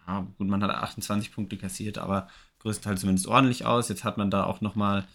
ja, 0.07 0.27
gut, 0.39 0.49
man 0.49 0.63
hat 0.63 0.71
28 0.71 1.33
Punkte 1.33 1.57
kassiert, 1.57 1.99
aber 1.99 2.29
größtenteils 2.59 3.01
zumindest 3.01 3.29
ordentlich 3.29 3.65
aus. 3.65 3.89
Jetzt 3.89 4.05
hat 4.05 4.19
man 4.19 4.31
da 4.31 4.45
auch 4.45 4.61
nochmal 4.61 5.07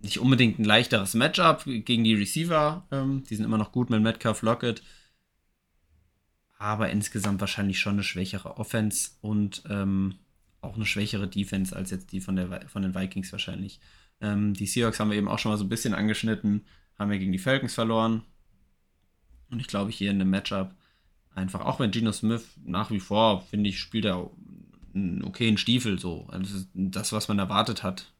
nicht 0.00 0.18
unbedingt 0.18 0.58
ein 0.58 0.64
leichteres 0.64 1.14
Matchup 1.14 1.64
gegen 1.64 2.04
die 2.04 2.14
Receiver. 2.14 2.86
Ähm, 2.90 3.24
die 3.24 3.34
sind 3.34 3.44
immer 3.44 3.58
noch 3.58 3.72
gut 3.72 3.90
mit 3.90 4.02
Metcalf 4.02 4.42
Lockett. 4.42 4.82
Aber 6.58 6.90
insgesamt 6.90 7.40
wahrscheinlich 7.40 7.78
schon 7.78 7.94
eine 7.94 8.02
schwächere 8.02 8.56
Offense 8.58 9.10
und 9.20 9.62
ähm, 9.68 10.16
auch 10.60 10.74
eine 10.74 10.86
schwächere 10.86 11.28
Defense 11.28 11.74
als 11.74 11.90
jetzt 11.90 12.12
die 12.12 12.20
von, 12.20 12.36
der, 12.36 12.68
von 12.68 12.82
den 12.82 12.94
Vikings 12.94 13.30
wahrscheinlich. 13.32 13.80
Ähm, 14.20 14.54
die 14.54 14.66
Seahawks 14.66 14.98
haben 14.98 15.10
wir 15.10 15.18
eben 15.18 15.28
auch 15.28 15.38
schon 15.38 15.52
mal 15.52 15.58
so 15.58 15.64
ein 15.64 15.68
bisschen 15.68 15.94
angeschnitten. 15.94 16.64
Haben 16.98 17.10
wir 17.10 17.18
gegen 17.18 17.32
die 17.32 17.38
Falcons 17.38 17.74
verloren. 17.74 18.22
Und 19.50 19.60
ich 19.60 19.68
glaube, 19.68 19.90
hier 19.90 20.10
in 20.10 20.18
dem 20.18 20.30
Matchup 20.30 20.74
einfach, 21.34 21.60
auch 21.60 21.80
wenn 21.80 21.90
Geno 21.90 22.12
Smith 22.12 22.44
nach 22.64 22.90
wie 22.90 23.00
vor, 23.00 23.42
finde 23.42 23.70
ich, 23.70 23.78
spielt 23.78 24.04
er 24.04 24.30
einen 24.94 25.22
okayen 25.22 25.58
Stiefel 25.58 25.98
so. 25.98 26.26
Also 26.28 26.64
das, 26.74 27.12
was 27.12 27.28
man 27.28 27.38
erwartet 27.38 27.82
hat 27.82 28.12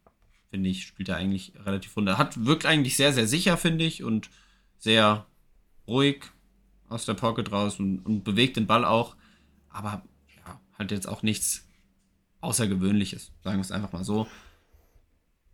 finde 0.51 0.70
ich, 0.70 0.86
spielt 0.86 1.09
er 1.09 1.16
eigentlich 1.16 1.53
relativ 1.64 1.96
runter. 1.96 2.18
Hat, 2.18 2.44
wirkt 2.44 2.66
eigentlich 2.66 2.96
sehr, 2.96 3.12
sehr 3.12 3.26
sicher, 3.26 3.57
finde 3.57 3.84
ich, 3.84 4.03
und 4.03 4.30
sehr 4.78 5.26
ruhig. 5.86 6.24
aus 6.88 7.05
der 7.05 7.14
Pocket 7.14 7.53
raus 7.53 7.78
und, 7.78 8.01
und 8.01 8.24
bewegt 8.24 8.57
den 8.57 8.66
Ball 8.66 8.84
auch. 8.84 9.16
Aber 9.68 10.03
ja, 10.36 10.61
halt 10.78 10.90
jetzt 10.90 11.07
auch 11.07 11.22
nichts 11.22 11.66
Außergewöhnliches, 12.40 13.32
sagen 13.42 13.59
wir 13.59 13.62
es 13.62 13.72
einfach 13.72 13.92
mal 13.92 14.05
so. 14.05 14.26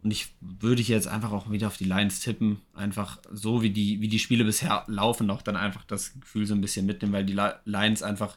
Und 0.02 0.10
ich 0.10 0.34
würde 0.40 0.82
jetzt 0.82 1.08
einfach 1.08 1.32
auch 1.32 1.50
wieder 1.50 1.66
auf 1.66 1.78
die 1.78 1.86
Lions 1.86 2.20
tippen. 2.20 2.60
Einfach 2.74 3.18
so, 3.32 3.62
wie 3.62 3.70
die, 3.70 4.02
wie 4.02 4.08
die 4.08 4.18
Spiele 4.18 4.44
bisher 4.44 4.84
laufen, 4.86 5.30
auch 5.30 5.40
dann 5.40 5.56
einfach 5.56 5.82
das 5.84 6.12
Gefühl 6.20 6.46
so 6.46 6.54
ein 6.54 6.60
bisschen 6.60 6.84
mitnehmen, 6.84 7.14
weil 7.14 7.24
die 7.24 7.40
Lions 7.64 8.02
einfach 8.02 8.36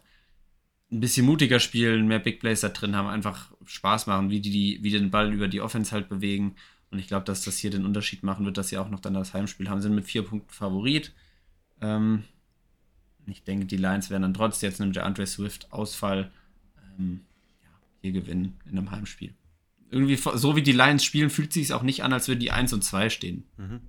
ein 0.91 0.99
bisschen 0.99 1.25
mutiger 1.25 1.59
spielen, 1.59 2.07
mehr 2.07 2.19
Big 2.19 2.39
Plays 2.39 2.61
da 2.61 2.69
drin 2.69 2.95
haben, 2.95 3.07
einfach 3.07 3.51
Spaß 3.65 4.07
machen, 4.07 4.29
wie 4.29 4.39
die, 4.39 4.51
die, 4.51 4.79
wie 4.83 4.91
den 4.91 5.11
Ball 5.11 5.33
über 5.33 5.47
die 5.47 5.61
Offense 5.61 5.91
halt 5.91 6.07
bewegen. 6.07 6.55
Und 6.91 6.99
ich 6.99 7.07
glaube, 7.07 7.25
dass 7.25 7.43
das 7.43 7.57
hier 7.57 7.69
den 7.69 7.85
Unterschied 7.85 8.23
machen 8.23 8.45
wird, 8.45 8.57
dass 8.57 8.69
sie 8.69 8.77
auch 8.77 8.89
noch 8.89 9.01
dann 9.01 9.13
das 9.13 9.33
Heimspiel 9.33 9.69
haben. 9.69 9.81
Sind 9.81 9.95
mit 9.95 10.05
vier 10.05 10.23
Punkten 10.23 10.53
Favorit. 10.53 11.13
Ähm, 11.81 12.23
ich 13.25 13.43
denke, 13.43 13.65
die 13.65 13.75
Lions 13.75 14.09
werden 14.09 14.21
dann 14.21 14.33
trotz 14.33 14.61
jetzt 14.61 14.79
einem 14.79 14.93
DeAndre 14.93 15.27
Swift-Ausfall 15.27 16.31
ähm, 16.97 17.25
ja, 17.61 17.69
hier 18.01 18.11
gewinnen 18.13 18.57
in 18.65 18.77
einem 18.77 18.91
Heimspiel. 18.91 19.33
Irgendwie, 19.89 20.15
so 20.15 20.55
wie 20.55 20.61
die 20.61 20.71
Lions 20.71 21.03
spielen, 21.03 21.29
fühlt 21.29 21.51
sich 21.51 21.63
es 21.63 21.71
auch 21.71 21.83
nicht 21.83 22.03
an, 22.03 22.13
als 22.13 22.29
würden 22.29 22.39
die 22.39 22.51
1 22.51 22.71
und 22.71 22.83
2 22.83 23.09
stehen. 23.09 23.45
Mhm. 23.57 23.81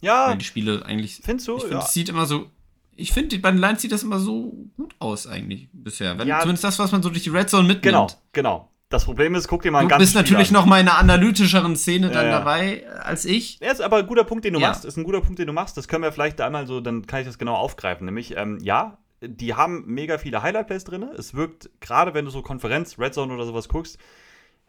Ja. 0.00 0.28
Weil 0.28 0.38
die 0.38 0.44
Spiele 0.44 0.84
eigentlich. 0.86 1.20
Findest 1.22 1.48
du? 1.48 1.56
Ich 1.56 1.62
finde, 1.62 1.76
ja. 1.76 1.84
es 1.84 1.92
sieht 1.92 2.08
immer 2.08 2.26
so 2.26 2.50
ich 2.96 3.12
finde, 3.12 3.38
bei 3.38 3.50
den 3.50 3.60
Lions 3.60 3.82
sieht 3.82 3.92
das 3.92 4.02
immer 4.02 4.18
so 4.18 4.52
gut 4.76 4.94
aus 4.98 5.26
eigentlich 5.26 5.68
bisher. 5.72 6.18
Wenn, 6.18 6.28
ja, 6.28 6.40
zumindest 6.40 6.64
das, 6.64 6.78
was 6.78 6.92
man 6.92 7.02
so 7.02 7.10
durch 7.10 7.22
die 7.22 7.30
Red 7.30 7.50
Zone 7.50 7.64
mitnimmt. 7.66 7.82
Genau, 7.82 8.08
genau. 8.32 8.70
Das 8.90 9.04
Problem 9.06 9.34
ist, 9.34 9.48
guck 9.48 9.62
dir 9.62 9.72
mal 9.72 9.80
einen 9.80 9.88
Du 9.88 9.96
bist 9.96 10.14
natürlich 10.14 10.48
an. 10.48 10.54
noch 10.54 10.66
mal 10.66 10.80
in 10.80 10.88
einer 10.88 10.98
analytischeren 10.98 11.74
Szene 11.74 12.10
dann 12.10 12.26
ja, 12.26 12.38
dabei 12.38 12.88
als 13.00 13.24
ich. 13.24 13.58
Ja, 13.60 13.72
ist 13.72 13.80
aber 13.80 13.96
ein 13.96 14.06
guter 14.06 14.24
Punkt, 14.24 14.44
den 14.44 14.52
du 14.52 14.60
machst. 14.60 14.84
Ist 14.84 14.96
ein 14.96 15.04
guter 15.04 15.20
Punkt, 15.20 15.38
den 15.38 15.46
du 15.46 15.52
machst. 15.52 15.76
Das 15.76 15.88
können 15.88 16.04
wir 16.04 16.12
vielleicht 16.12 16.40
einmal 16.40 16.66
so, 16.66 16.80
dann 16.80 17.06
kann 17.06 17.20
ich 17.20 17.26
das 17.26 17.38
genau 17.38 17.54
aufgreifen. 17.54 18.04
Nämlich, 18.04 18.36
ähm, 18.36 18.58
ja, 18.62 18.98
die 19.20 19.54
haben 19.54 19.84
mega 19.86 20.18
viele 20.18 20.42
Highlight-Plays 20.42 20.84
drin. 20.84 21.02
Es 21.16 21.34
wirkt, 21.34 21.70
gerade 21.80 22.14
wenn 22.14 22.24
du 22.24 22.30
so 22.30 22.42
Konferenz, 22.42 22.98
Red 22.98 23.14
Zone 23.14 23.34
oder 23.34 23.46
sowas 23.46 23.68
guckst, 23.68 23.98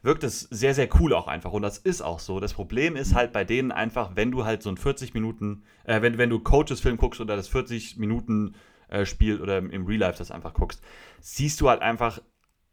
wirkt 0.06 0.24
es 0.24 0.42
sehr, 0.42 0.74
sehr 0.74 0.88
cool 1.00 1.14
auch 1.14 1.28
einfach. 1.28 1.52
Und 1.52 1.64
das 1.64 1.78
ist 1.78 2.02
auch 2.02 2.20
so. 2.20 2.40
Das 2.40 2.54
Problem 2.54 2.96
ist 2.96 3.16
halt 3.16 3.34
bei 3.34 3.44
denen 3.44 3.72
einfach, 3.72 4.12
wenn 4.16 4.32
du 4.32 4.46
halt 4.46 4.64
so 4.64 4.70
ein 4.70 4.78
40 4.78 5.14
Minuten, 5.14 5.64
äh, 5.84 6.02
wenn, 6.02 6.18
wenn 6.18 6.30
du 6.30 6.40
Coaches-Film 6.40 6.98
guckst 6.98 7.20
oder 7.20 7.36
das 7.36 7.48
40 7.48 7.98
Minuten 7.98 8.56
äh, 8.88 9.06
Spiel 9.06 9.42
oder 9.42 9.58
im 9.58 9.86
Real 9.86 10.00
Life 10.00 10.20
das 10.20 10.32
einfach 10.32 10.54
guckst, 10.54 10.82
siehst 11.20 11.60
du 11.60 11.70
halt 11.70 11.82
einfach 11.82 12.22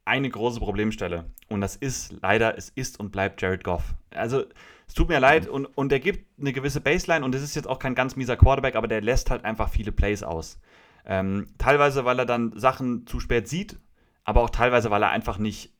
eine 0.04 0.28
große 0.28 0.60
Problemstelle. 0.60 1.30
Und 1.48 1.60
das 1.60 1.76
ist 1.76 2.14
leider, 2.20 2.58
es 2.58 2.68
ist 2.68 3.00
und 3.00 3.12
bleibt 3.12 3.40
Jared 3.40 3.64
Goff. 3.64 3.94
Also, 4.10 4.44
es 4.86 4.94
tut 4.94 5.08
mir 5.08 5.20
leid 5.20 5.48
und, 5.48 5.66
und 5.66 5.90
der 5.90 6.00
gibt 6.00 6.26
eine 6.38 6.52
gewisse 6.52 6.80
Baseline 6.80 7.24
und 7.24 7.34
es 7.34 7.42
ist 7.42 7.54
jetzt 7.54 7.68
auch 7.68 7.78
kein 7.78 7.94
ganz 7.94 8.16
mieser 8.16 8.36
Quarterback, 8.36 8.74
aber 8.74 8.88
der 8.88 9.00
lässt 9.00 9.30
halt 9.30 9.44
einfach 9.44 9.70
viele 9.70 9.92
Plays 9.92 10.22
aus. 10.22 10.60
Ähm, 11.06 11.46
teilweise, 11.56 12.04
weil 12.04 12.18
er 12.18 12.26
dann 12.26 12.52
Sachen 12.58 13.06
zu 13.06 13.20
spät 13.20 13.48
sieht, 13.48 13.78
aber 14.24 14.42
auch 14.42 14.50
teilweise, 14.50 14.90
weil 14.90 15.02
er 15.02 15.10
einfach 15.10 15.38
nicht 15.38 15.71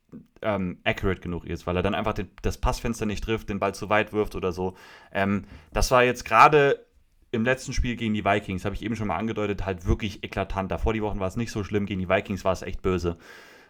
ähm, 0.42 0.78
accurate 0.84 1.20
genug 1.20 1.44
ist, 1.44 1.66
weil 1.66 1.76
er 1.76 1.82
dann 1.82 1.94
einfach 1.94 2.14
den, 2.14 2.30
das 2.42 2.58
Passfenster 2.58 3.06
nicht 3.06 3.24
trifft, 3.24 3.48
den 3.48 3.58
Ball 3.58 3.74
zu 3.74 3.88
weit 3.88 4.12
wirft 4.12 4.34
oder 4.34 4.52
so. 4.52 4.76
Ähm, 5.12 5.44
das 5.72 5.90
war 5.90 6.04
jetzt 6.04 6.24
gerade 6.24 6.84
im 7.30 7.44
letzten 7.44 7.72
Spiel 7.72 7.96
gegen 7.96 8.14
die 8.14 8.24
Vikings, 8.24 8.64
habe 8.64 8.74
ich 8.74 8.82
eben 8.82 8.94
schon 8.94 9.08
mal 9.08 9.16
angedeutet, 9.16 9.64
halt 9.64 9.86
wirklich 9.86 10.22
eklatant. 10.22 10.70
Davor 10.70 10.92
die 10.92 11.02
Wochen 11.02 11.18
war 11.18 11.28
es 11.28 11.36
nicht 11.36 11.50
so 11.50 11.64
schlimm, 11.64 11.86
gegen 11.86 12.00
die 12.00 12.08
Vikings 12.08 12.44
war 12.44 12.52
es 12.52 12.62
echt 12.62 12.82
böse. 12.82 13.16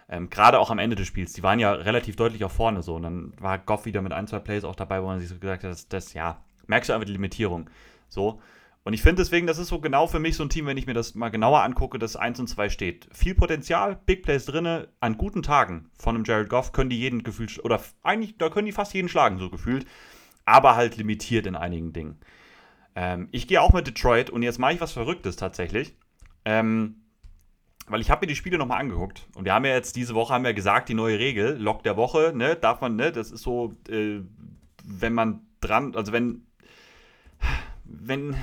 Ähm, 0.08 0.28
Gerade 0.30 0.58
auch 0.58 0.70
am 0.70 0.78
Ende 0.78 0.96
des 0.96 1.06
Spiels, 1.06 1.32
die 1.32 1.42
waren 1.42 1.60
ja 1.60 1.72
relativ 1.72 2.16
deutlich 2.16 2.44
auch 2.44 2.50
vorne 2.50 2.82
so. 2.82 2.96
Und 2.96 3.02
dann 3.04 3.32
war 3.38 3.58
Goff 3.58 3.86
wieder 3.86 4.02
mit 4.02 4.12
ein, 4.12 4.26
zwei 4.26 4.40
Plays 4.40 4.64
auch 4.64 4.74
dabei, 4.74 5.00
wo 5.02 5.06
man 5.06 5.20
sich 5.20 5.28
so 5.28 5.36
gesagt 5.38 5.62
hat, 5.62 5.70
das, 5.70 5.88
das 5.88 6.12
ja, 6.12 6.42
merkst 6.66 6.90
du 6.90 6.94
einfach 6.94 7.06
die 7.06 7.12
Limitierung. 7.12 7.70
So. 8.08 8.40
Und 8.84 8.94
ich 8.94 9.02
finde 9.02 9.22
deswegen, 9.22 9.46
das 9.46 9.58
ist 9.58 9.68
so 9.68 9.80
genau 9.80 10.08
für 10.08 10.18
mich 10.18 10.36
so 10.36 10.42
ein 10.42 10.48
Team, 10.48 10.66
wenn 10.66 10.76
ich 10.76 10.86
mir 10.86 10.94
das 10.94 11.14
mal 11.14 11.28
genauer 11.28 11.62
angucke, 11.62 11.98
das 11.98 12.16
1 12.16 12.40
und 12.40 12.48
2 12.48 12.68
steht. 12.68 13.08
Viel 13.12 13.34
Potenzial, 13.34 14.00
Big 14.06 14.24
Plays 14.24 14.44
drinne, 14.44 14.88
an 14.98 15.16
guten 15.16 15.42
Tagen 15.42 15.90
von 15.98 16.16
einem 16.16 16.24
Jared 16.24 16.48
Goff 16.48 16.72
können 16.72 16.90
die 16.90 16.98
jeden 16.98 17.22
gefühlt, 17.22 17.64
oder 17.64 17.80
eigentlich, 18.02 18.38
da 18.38 18.48
können 18.48 18.66
die 18.66 18.72
fast 18.72 18.92
jeden 18.92 19.08
schlagen, 19.08 19.38
so 19.38 19.50
gefühlt, 19.50 19.86
aber 20.44 20.74
halt 20.74 20.96
limitiert 20.96 21.46
in 21.46 21.54
einigen 21.54 21.92
Dingen. 21.92 22.18
Ähm, 22.96 23.28
ich 23.30 23.46
gehe 23.46 23.62
auch 23.62 23.72
mit 23.72 23.86
Detroit 23.86 24.30
und 24.30 24.42
jetzt 24.42 24.58
mache 24.58 24.74
ich 24.74 24.80
was 24.80 24.92
Verrücktes 24.92 25.36
tatsächlich. 25.36 25.94
Ähm, 26.44 26.96
weil 27.86 28.00
ich 28.00 28.10
habe 28.10 28.22
mir 28.22 28.28
die 28.28 28.36
Spiele 28.36 28.58
nochmal 28.58 28.80
angeguckt 28.80 29.26
und 29.34 29.44
wir 29.44 29.54
haben 29.54 29.64
ja 29.64 29.72
jetzt 29.72 29.96
diese 29.96 30.14
Woche 30.14 30.34
haben 30.34 30.44
wir 30.44 30.54
gesagt, 30.54 30.88
die 30.88 30.94
neue 30.94 31.18
Regel, 31.18 31.56
Lock 31.56 31.82
der 31.82 31.96
Woche, 31.96 32.32
ne, 32.34 32.56
darf 32.56 32.80
man, 32.80 32.96
ne, 32.96 33.12
das 33.12 33.30
ist 33.30 33.42
so, 33.42 33.74
äh, 33.88 34.20
wenn 34.84 35.12
man 35.12 35.46
dran, 35.60 35.94
also 35.94 36.12
wenn, 36.12 36.46
wenn 37.84 38.36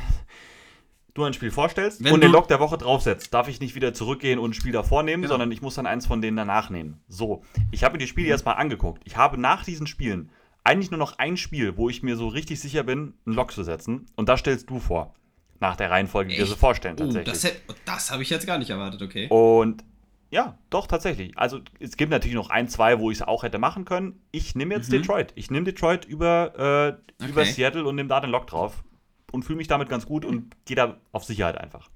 du 1.19 1.25
ein 1.25 1.33
Spiel 1.33 1.51
vorstellst 1.51 2.03
wenn 2.03 2.13
und 2.13 2.21
den 2.21 2.31
Lock 2.31 2.47
der 2.47 2.59
Woche 2.59 2.77
draufsetzt, 2.77 3.33
darf 3.33 3.47
ich 3.47 3.59
nicht 3.59 3.75
wieder 3.75 3.93
zurückgehen 3.93 4.39
und 4.39 4.51
ein 4.51 4.53
Spiel 4.53 4.71
davor 4.71 5.03
nehmen, 5.03 5.23
genau. 5.23 5.33
sondern 5.33 5.51
ich 5.51 5.61
muss 5.61 5.75
dann 5.75 5.85
eins 5.85 6.07
von 6.07 6.21
denen 6.21 6.37
danach 6.37 6.69
nehmen. 6.69 7.01
So, 7.07 7.43
ich 7.71 7.83
habe 7.83 7.93
mir 7.93 7.99
die 7.99 8.07
Spiele 8.07 8.27
mhm. 8.27 8.31
jetzt 8.31 8.45
mal 8.45 8.53
angeguckt. 8.53 9.01
Ich 9.05 9.17
habe 9.17 9.39
nach 9.39 9.63
diesen 9.63 9.87
Spielen 9.87 10.31
eigentlich 10.63 10.91
nur 10.91 10.97
noch 10.97 11.17
ein 11.17 11.37
Spiel, 11.37 11.77
wo 11.77 11.89
ich 11.89 12.03
mir 12.03 12.15
so 12.15 12.27
richtig 12.27 12.59
sicher 12.59 12.83
bin, 12.83 13.13
einen 13.25 13.35
Lock 13.35 13.51
zu 13.51 13.63
setzen. 13.63 14.07
Und 14.15 14.29
das 14.29 14.41
stellst 14.41 14.69
du 14.69 14.79
vor. 14.79 15.13
Nach 15.61 15.75
der 15.75 15.91
Reihenfolge, 15.91 16.31
die 16.31 16.37
wir 16.37 16.45
so 16.45 16.55
vorstellen, 16.55 16.95
oh, 16.99 17.03
tatsächlich. 17.03 17.63
das, 17.65 17.75
das 17.83 18.11
habe 18.11 18.23
ich 18.23 18.29
jetzt 18.29 18.47
gar 18.47 18.57
nicht 18.57 18.69
erwartet, 18.69 19.01
okay. 19.01 19.27
Und 19.27 19.83
ja, 20.31 20.57
doch, 20.69 20.87
tatsächlich. 20.87 21.37
Also 21.37 21.59
es 21.79 21.97
gibt 21.97 22.11
natürlich 22.11 22.35
noch 22.35 22.49
ein, 22.49 22.67
zwei, 22.69 22.99
wo 22.99 23.09
ich 23.09 23.17
es 23.17 23.27
auch 23.27 23.43
hätte 23.43 23.57
machen 23.57 23.83
können. 23.83 24.21
Ich 24.31 24.55
nehme 24.55 24.75
jetzt 24.75 24.89
mhm. 24.89 24.97
Detroit. 24.97 25.33
Ich 25.35 25.49
nehme 25.49 25.65
Detroit 25.65 26.05
über, 26.05 26.53
äh, 26.55 27.23
okay. 27.23 27.31
über 27.31 27.45
Seattle 27.45 27.85
und 27.85 27.95
nehme 27.95 28.09
da 28.09 28.19
den 28.19 28.29
Lock 28.29 28.47
drauf. 28.47 28.83
Und 29.31 29.43
fühle 29.43 29.57
mich 29.57 29.67
damit 29.67 29.89
ganz 29.89 30.05
gut 30.05 30.25
und 30.25 30.55
gehe 30.65 30.75
da 30.75 30.97
auf 31.11 31.23
Sicherheit 31.23 31.57
einfach. 31.57 31.89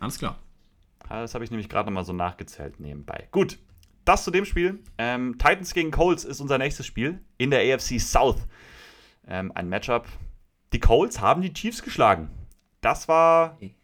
Alles 0.00 0.18
klar. 0.18 0.38
Das 1.08 1.34
habe 1.34 1.44
ich 1.44 1.50
nämlich 1.50 1.68
gerade 1.68 1.90
nochmal 1.90 2.04
so 2.04 2.12
nachgezählt 2.12 2.80
nebenbei. 2.80 3.28
Gut, 3.32 3.58
das 4.04 4.24
zu 4.24 4.30
dem 4.30 4.44
Spiel. 4.44 4.80
Ähm, 4.98 5.36
Titans 5.38 5.74
gegen 5.74 5.90
Colts 5.90 6.24
ist 6.24 6.40
unser 6.40 6.58
nächstes 6.58 6.86
Spiel 6.86 7.20
in 7.38 7.50
der 7.50 7.60
AFC 7.60 8.00
South. 8.00 8.46
Ähm, 9.26 9.52
ein 9.54 9.68
Matchup. 9.68 10.06
Die 10.72 10.80
Colts 10.80 11.20
haben 11.20 11.42
die 11.42 11.52
Chiefs 11.52 11.82
geschlagen. 11.82 12.30
Das 12.80 13.08
war. 13.08 13.56
Ich 13.60 13.74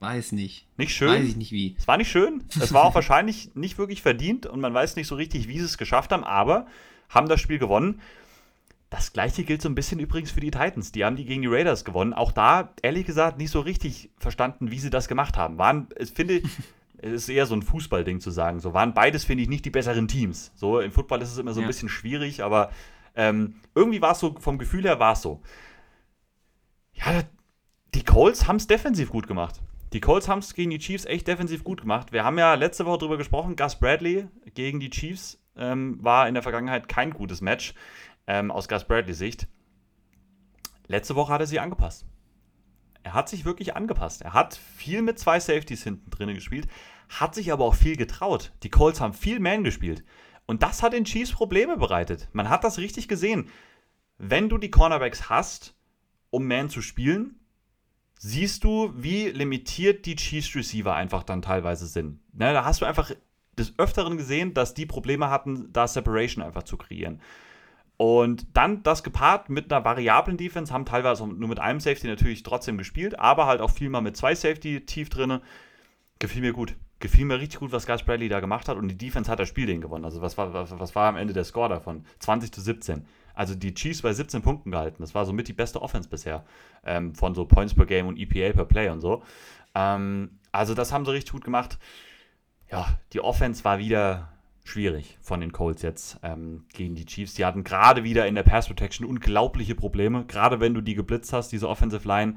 weiß 0.00 0.32
nicht. 0.32 0.68
Nicht 0.76 0.94
schön. 0.94 1.08
Weiß 1.08 1.24
ich 1.24 1.36
nicht 1.36 1.52
wie. 1.52 1.74
Es 1.78 1.88
war 1.88 1.96
nicht 1.96 2.10
schön. 2.10 2.44
Es 2.60 2.72
war 2.72 2.84
auch 2.84 2.94
wahrscheinlich 2.94 3.54
nicht 3.54 3.78
wirklich 3.78 4.02
verdient 4.02 4.46
und 4.46 4.60
man 4.60 4.74
weiß 4.74 4.96
nicht 4.96 5.08
so 5.08 5.16
richtig, 5.16 5.48
wie 5.48 5.58
sie 5.58 5.64
es 5.64 5.78
geschafft 5.78 6.12
haben, 6.12 6.24
aber 6.24 6.66
haben 7.08 7.28
das 7.28 7.40
Spiel 7.40 7.58
gewonnen. 7.58 8.00
Das 8.90 9.12
gleiche 9.12 9.44
gilt 9.44 9.60
so 9.60 9.68
ein 9.68 9.74
bisschen 9.74 10.00
übrigens 10.00 10.30
für 10.30 10.40
die 10.40 10.50
Titans. 10.50 10.92
Die 10.92 11.04
haben 11.04 11.16
die 11.16 11.26
gegen 11.26 11.42
die 11.42 11.48
Raiders 11.48 11.84
gewonnen. 11.84 12.14
Auch 12.14 12.32
da, 12.32 12.72
ehrlich 12.82 13.04
gesagt, 13.04 13.36
nicht 13.36 13.50
so 13.50 13.60
richtig 13.60 14.10
verstanden, 14.16 14.70
wie 14.70 14.78
sie 14.78 14.90
das 14.90 15.08
gemacht 15.08 15.36
haben. 15.36 15.58
Waren, 15.58 15.88
ich 15.98 16.10
finde, 16.10 16.42
es 16.98 17.12
ist 17.12 17.28
eher 17.28 17.46
so 17.46 17.54
ein 17.54 17.62
Fußballding 17.62 18.20
zu 18.20 18.30
sagen. 18.30 18.60
So 18.60 18.72
waren 18.72 18.94
beides, 18.94 19.24
finde 19.24 19.42
ich, 19.42 19.48
nicht 19.48 19.64
die 19.66 19.70
besseren 19.70 20.08
Teams. 20.08 20.52
So 20.54 20.80
im 20.80 20.90
Football 20.90 21.20
ist 21.20 21.32
es 21.32 21.38
immer 21.38 21.52
so 21.52 21.60
ein 21.60 21.64
ja. 21.64 21.68
bisschen 21.68 21.90
schwierig, 21.90 22.42
aber 22.42 22.70
ähm, 23.14 23.56
irgendwie 23.74 24.00
war 24.00 24.12
es 24.12 24.20
so, 24.20 24.34
vom 24.38 24.58
Gefühl 24.58 24.84
her 24.84 24.98
war 24.98 25.12
es 25.12 25.22
so. 25.22 25.42
Ja, 26.94 27.24
die 27.94 28.04
Colts 28.04 28.48
haben 28.48 28.56
es 28.56 28.66
defensiv 28.66 29.10
gut 29.10 29.26
gemacht. 29.26 29.60
Die 29.92 30.00
Colts 30.00 30.28
haben 30.28 30.40
es 30.40 30.54
gegen 30.54 30.70
die 30.70 30.78
Chiefs 30.78 31.04
echt 31.04 31.26
defensiv 31.28 31.64
gut 31.64 31.82
gemacht. 31.82 32.12
Wir 32.12 32.24
haben 32.24 32.38
ja 32.38 32.54
letzte 32.54 32.84
Woche 32.86 32.98
darüber 32.98 33.16
gesprochen, 33.16 33.56
Gus 33.56 33.76
Bradley 33.76 34.28
gegen 34.54 34.80
die 34.80 34.90
Chiefs 34.90 35.38
ähm, 35.56 35.98
war 36.02 36.28
in 36.28 36.34
der 36.34 36.42
Vergangenheit 36.42 36.88
kein 36.88 37.10
gutes 37.12 37.40
Match 37.40 37.74
ähm, 38.28 38.52
aus 38.52 38.68
Gus 38.68 38.84
Bradleys 38.84 39.18
Sicht. 39.18 39.48
Letzte 40.86 41.16
Woche 41.16 41.32
hat 41.32 41.40
er 41.40 41.46
sie 41.46 41.58
angepasst. 41.58 42.06
Er 43.02 43.14
hat 43.14 43.28
sich 43.28 43.44
wirklich 43.44 43.74
angepasst. 43.74 44.22
Er 44.22 44.34
hat 44.34 44.54
viel 44.54 45.02
mit 45.02 45.18
zwei 45.18 45.40
Safeties 45.40 45.82
hinten 45.82 46.10
drin 46.10 46.34
gespielt, 46.34 46.68
hat 47.08 47.34
sich 47.34 47.52
aber 47.52 47.64
auch 47.64 47.74
viel 47.74 47.96
getraut. 47.96 48.52
Die 48.62 48.70
Colts 48.70 49.00
haben 49.00 49.14
viel 49.14 49.40
Man 49.40 49.64
gespielt. 49.64 50.04
Und 50.46 50.62
das 50.62 50.82
hat 50.82 50.92
den 50.92 51.04
Chiefs 51.04 51.32
Probleme 51.32 51.76
bereitet. 51.76 52.28
Man 52.32 52.48
hat 52.48 52.64
das 52.64 52.78
richtig 52.78 53.08
gesehen. 53.08 53.48
Wenn 54.18 54.48
du 54.48 54.58
die 54.58 54.70
Cornerbacks 54.70 55.28
hast, 55.28 55.74
um 56.30 56.46
Man 56.46 56.68
zu 56.68 56.82
spielen, 56.82 57.36
siehst 58.18 58.64
du, 58.64 58.92
wie 58.94 59.28
limitiert 59.28 60.04
die 60.04 60.16
Chiefs 60.16 60.54
Receiver 60.54 60.94
einfach 60.94 61.22
dann 61.22 61.40
teilweise 61.40 61.86
sind. 61.86 62.20
Ne, 62.34 62.52
da 62.52 62.64
hast 62.64 62.82
du 62.82 62.84
einfach 62.84 63.12
des 63.58 63.78
Öfteren 63.78 64.16
gesehen, 64.16 64.54
dass 64.54 64.74
die 64.74 64.86
Probleme 64.86 65.30
hatten, 65.30 65.72
da 65.72 65.88
Separation 65.88 66.44
einfach 66.44 66.62
zu 66.64 66.76
kreieren. 66.76 67.20
Und 67.98 68.46
dann 68.56 68.84
das 68.84 69.02
gepaart 69.02 69.50
mit 69.50 69.72
einer 69.72 69.84
variablen 69.84 70.36
Defense, 70.36 70.72
haben 70.72 70.86
teilweise 70.86 71.26
nur 71.26 71.48
mit 71.48 71.58
einem 71.58 71.80
Safety 71.80 72.06
natürlich 72.06 72.44
trotzdem 72.44 72.78
gespielt, 72.78 73.18
aber 73.18 73.46
halt 73.46 73.60
auch 73.60 73.72
viel 73.72 73.90
mal 73.90 74.00
mit 74.00 74.16
zwei 74.16 74.36
Safety 74.36 74.86
tief 74.86 75.08
drin. 75.08 75.40
Gefiel 76.20 76.42
mir 76.42 76.52
gut. 76.52 76.76
Gefiel 77.00 77.24
mir 77.24 77.40
richtig 77.40 77.58
gut, 77.58 77.72
was 77.72 77.86
Gus 77.86 78.04
Bradley 78.04 78.28
da 78.28 78.38
gemacht 78.38 78.68
hat 78.68 78.76
und 78.76 78.86
die 78.86 78.96
Defense 78.96 79.28
hat 79.28 79.40
das 79.40 79.48
Spiel 79.48 79.66
den 79.66 79.80
gewonnen. 79.80 80.04
Also 80.04 80.22
was 80.22 80.38
war, 80.38 80.52
was, 80.54 80.78
was 80.78 80.94
war 80.94 81.08
am 81.08 81.16
Ende 81.16 81.32
der 81.32 81.42
Score 81.42 81.68
davon? 81.68 82.04
20 82.20 82.52
zu 82.52 82.60
17. 82.60 83.04
Also 83.34 83.56
die 83.56 83.74
Chiefs 83.74 84.02
bei 84.02 84.12
17 84.12 84.42
Punkten 84.42 84.70
gehalten. 84.70 85.02
Das 85.02 85.16
war 85.16 85.24
somit 85.24 85.48
die 85.48 85.52
beste 85.52 85.82
Offense 85.82 86.08
bisher 86.08 86.44
ähm, 86.84 87.16
von 87.16 87.34
so 87.34 87.46
Points 87.46 87.74
per 87.74 87.86
Game 87.86 88.06
und 88.06 88.16
EPA 88.16 88.52
per 88.52 88.64
Play 88.64 88.90
und 88.90 89.00
so. 89.00 89.24
Ähm, 89.74 90.38
also 90.52 90.74
das 90.74 90.92
haben 90.92 91.04
sie 91.04 91.12
richtig 91.12 91.32
gut 91.32 91.44
gemacht. 91.44 91.78
Ja, 92.70 92.86
die 93.12 93.20
Offense 93.20 93.64
war 93.64 93.80
wieder 93.80 94.28
schwierig 94.68 95.18
von 95.20 95.40
den 95.40 95.52
Colts 95.52 95.82
jetzt 95.82 96.18
ähm, 96.22 96.64
gegen 96.72 96.94
die 96.94 97.06
Chiefs. 97.06 97.34
Die 97.34 97.44
hatten 97.44 97.64
gerade 97.64 98.04
wieder 98.04 98.26
in 98.26 98.34
der 98.34 98.42
Pass 98.42 98.66
Protection 98.66 99.06
unglaubliche 99.06 99.74
Probleme, 99.74 100.24
gerade 100.26 100.60
wenn 100.60 100.74
du 100.74 100.80
die 100.80 100.94
geblitzt 100.94 101.32
hast, 101.32 101.50
diese 101.50 101.68
Offensive 101.68 102.06
Line. 102.06 102.36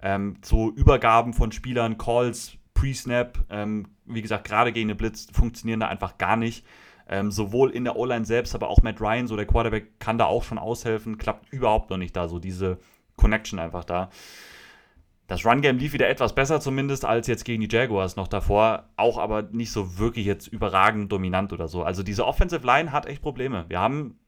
Ähm, 0.00 0.36
so 0.42 0.70
Übergaben 0.70 1.32
von 1.32 1.52
Spielern, 1.52 1.98
Calls, 1.98 2.52
Pre-Snap, 2.74 3.38
ähm, 3.50 3.88
wie 4.06 4.22
gesagt, 4.22 4.46
gerade 4.46 4.72
gegen 4.72 4.88
den 4.88 4.96
Blitz 4.96 5.28
funktionieren 5.32 5.80
da 5.80 5.88
einfach 5.88 6.18
gar 6.18 6.36
nicht. 6.36 6.64
Ähm, 7.08 7.30
sowohl 7.30 7.70
in 7.70 7.84
der 7.84 7.96
O-Line 7.96 8.24
selbst, 8.24 8.54
aber 8.54 8.68
auch 8.68 8.82
Matt 8.82 9.00
Ryan, 9.00 9.26
so 9.26 9.36
der 9.36 9.46
Quarterback, 9.46 9.98
kann 9.98 10.18
da 10.18 10.26
auch 10.26 10.44
schon 10.44 10.58
aushelfen, 10.58 11.18
klappt 11.18 11.52
überhaupt 11.52 11.90
noch 11.90 11.98
nicht 11.98 12.16
da, 12.16 12.28
so 12.28 12.38
diese 12.38 12.78
Connection 13.16 13.58
einfach 13.58 13.84
da. 13.84 14.08
Das 15.28 15.46
Run-Game 15.46 15.78
lief 15.78 15.92
wieder 15.92 16.08
etwas 16.08 16.34
besser 16.34 16.60
zumindest 16.60 17.04
als 17.04 17.26
jetzt 17.26 17.44
gegen 17.44 17.62
die 17.62 17.74
Jaguars 17.74 18.16
noch 18.16 18.28
davor, 18.28 18.90
auch 18.96 19.18
aber 19.18 19.42
nicht 19.42 19.72
so 19.72 19.98
wirklich 19.98 20.26
jetzt 20.26 20.48
überragend 20.48 21.10
dominant 21.10 21.52
oder 21.52 21.68
so. 21.68 21.84
Also 21.84 22.02
diese 22.02 22.26
Offensive 22.26 22.66
Line 22.66 22.92
hat 22.92 23.06
echt 23.06 23.22
Probleme. 23.22 23.64
Wir 23.68 23.80
haben 23.80 24.18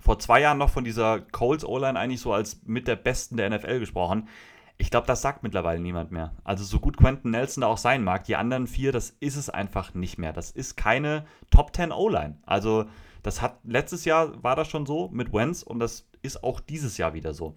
vor 0.00 0.18
zwei 0.18 0.40
Jahren 0.40 0.58
noch 0.58 0.70
von 0.70 0.84
dieser 0.84 1.20
Coles 1.20 1.64
O-Line 1.64 1.98
eigentlich 1.98 2.20
so 2.20 2.32
als 2.32 2.60
mit 2.64 2.88
der 2.88 2.96
besten 2.96 3.36
der 3.36 3.50
NFL 3.50 3.80
gesprochen. 3.80 4.28
Ich 4.76 4.90
glaube, 4.90 5.06
das 5.06 5.22
sagt 5.22 5.42
mittlerweile 5.42 5.80
niemand 5.80 6.12
mehr. 6.12 6.36
Also 6.44 6.62
so 6.62 6.78
gut 6.78 6.96
Quentin 6.96 7.32
Nelson 7.32 7.62
da 7.62 7.66
auch 7.66 7.78
sein 7.78 8.04
mag, 8.04 8.24
die 8.24 8.36
anderen 8.36 8.68
vier, 8.68 8.92
das 8.92 9.10
ist 9.18 9.36
es 9.36 9.50
einfach 9.50 9.94
nicht 9.94 10.18
mehr. 10.18 10.32
Das 10.32 10.50
ist 10.52 10.76
keine 10.76 11.26
Top 11.50 11.74
10 11.74 11.90
O-Line. 11.90 12.38
Also 12.46 12.84
das 13.22 13.42
hat 13.42 13.58
letztes 13.64 14.04
Jahr 14.04 14.42
war 14.42 14.54
das 14.54 14.68
schon 14.68 14.86
so 14.86 15.08
mit 15.08 15.32
Wentz 15.32 15.62
und 15.62 15.80
das 15.80 16.08
ist 16.22 16.44
auch 16.44 16.60
dieses 16.60 16.96
Jahr 16.96 17.14
wieder 17.14 17.34
so. 17.34 17.56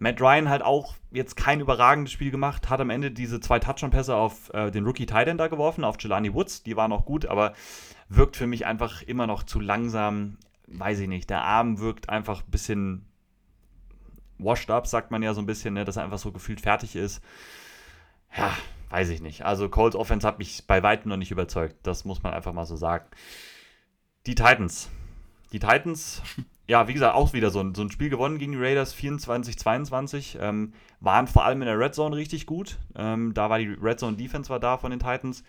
Matt 0.00 0.20
Ryan 0.20 0.48
halt 0.48 0.62
auch 0.62 0.94
jetzt 1.12 1.36
kein 1.36 1.60
überragendes 1.60 2.10
Spiel 2.12 2.32
gemacht, 2.32 2.68
hat 2.68 2.80
am 2.80 2.90
Ende 2.90 3.12
diese 3.12 3.38
zwei 3.38 3.60
Touchdown-Pässe 3.60 4.16
auf 4.16 4.52
äh, 4.52 4.72
den 4.72 4.84
Rookie 4.84 5.06
Titan 5.06 5.38
da 5.38 5.46
geworfen, 5.46 5.84
auf 5.84 5.96
Jelani 6.00 6.34
Woods, 6.34 6.64
die 6.64 6.76
waren 6.76 6.90
auch 6.90 7.04
gut, 7.04 7.26
aber 7.26 7.52
wirkt 8.08 8.36
für 8.36 8.48
mich 8.48 8.66
einfach 8.66 9.02
immer 9.02 9.28
noch 9.28 9.44
zu 9.44 9.60
langsam 9.60 10.38
weiß 10.70 11.00
ich 11.00 11.08
nicht, 11.08 11.30
der 11.30 11.42
Arm 11.42 11.78
wirkt 11.78 12.08
einfach 12.08 12.42
ein 12.42 12.50
bisschen 12.50 13.06
washed 14.38 14.70
up, 14.70 14.86
sagt 14.86 15.10
man 15.10 15.22
ja 15.22 15.34
so 15.34 15.40
ein 15.40 15.46
bisschen, 15.46 15.74
ne, 15.74 15.84
dass 15.84 15.96
er 15.96 16.04
einfach 16.04 16.18
so 16.18 16.32
gefühlt 16.32 16.60
fertig 16.60 16.96
ist. 16.96 17.22
Ja, 18.36 18.56
weiß 18.90 19.10
ich 19.10 19.20
nicht. 19.20 19.44
Also 19.44 19.68
Colts 19.68 19.96
Offense 19.96 20.26
hat 20.26 20.38
mich 20.38 20.66
bei 20.66 20.82
weitem 20.82 21.10
noch 21.10 21.16
nicht 21.16 21.32
überzeugt. 21.32 21.76
Das 21.82 22.04
muss 22.04 22.22
man 22.22 22.32
einfach 22.32 22.52
mal 22.52 22.64
so 22.64 22.76
sagen. 22.76 23.04
Die 24.26 24.34
Titans. 24.34 24.88
Die 25.52 25.58
Titans, 25.58 26.22
ja, 26.70 26.86
wie 26.86 26.92
gesagt, 26.92 27.16
auch 27.16 27.32
wieder 27.32 27.50
so 27.50 27.58
ein, 27.58 27.74
so 27.74 27.82
ein 27.82 27.90
Spiel 27.90 28.10
gewonnen 28.10 28.38
gegen 28.38 28.52
die 28.52 28.58
Raiders 28.58 28.94
24-22. 28.94 30.38
Ähm, 30.38 30.72
waren 31.00 31.26
vor 31.26 31.44
allem 31.44 31.62
in 31.62 31.66
der 31.66 31.76
Red 31.76 31.96
Zone 31.96 32.14
richtig 32.14 32.46
gut. 32.46 32.78
Ähm, 32.94 33.34
da 33.34 33.50
war 33.50 33.58
die 33.58 33.66
Red 33.66 33.98
Zone 33.98 34.16
Defense 34.16 34.48
war 34.50 34.60
da 34.60 34.78
von 34.78 34.92
den 34.92 35.00
Titans. 35.00 35.42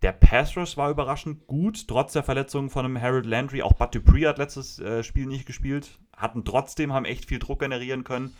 Der 0.00 0.12
Pass 0.12 0.56
Rush 0.56 0.78
war 0.78 0.88
überraschend 0.88 1.46
gut, 1.46 1.86
trotz 1.86 2.14
der 2.14 2.22
Verletzung 2.22 2.70
von 2.70 2.86
einem 2.86 2.98
Harold 2.98 3.26
Landry. 3.26 3.60
Auch 3.60 3.74
Bud 3.74 3.94
Dupree 3.94 4.26
hat 4.26 4.38
letztes 4.38 4.78
äh, 4.78 5.02
Spiel 5.02 5.26
nicht 5.26 5.44
gespielt. 5.44 5.98
Hatten 6.16 6.46
trotzdem, 6.46 6.94
haben 6.94 7.04
echt 7.04 7.26
viel 7.26 7.40
Druck 7.40 7.58
generieren 7.58 8.02
können. 8.02 8.34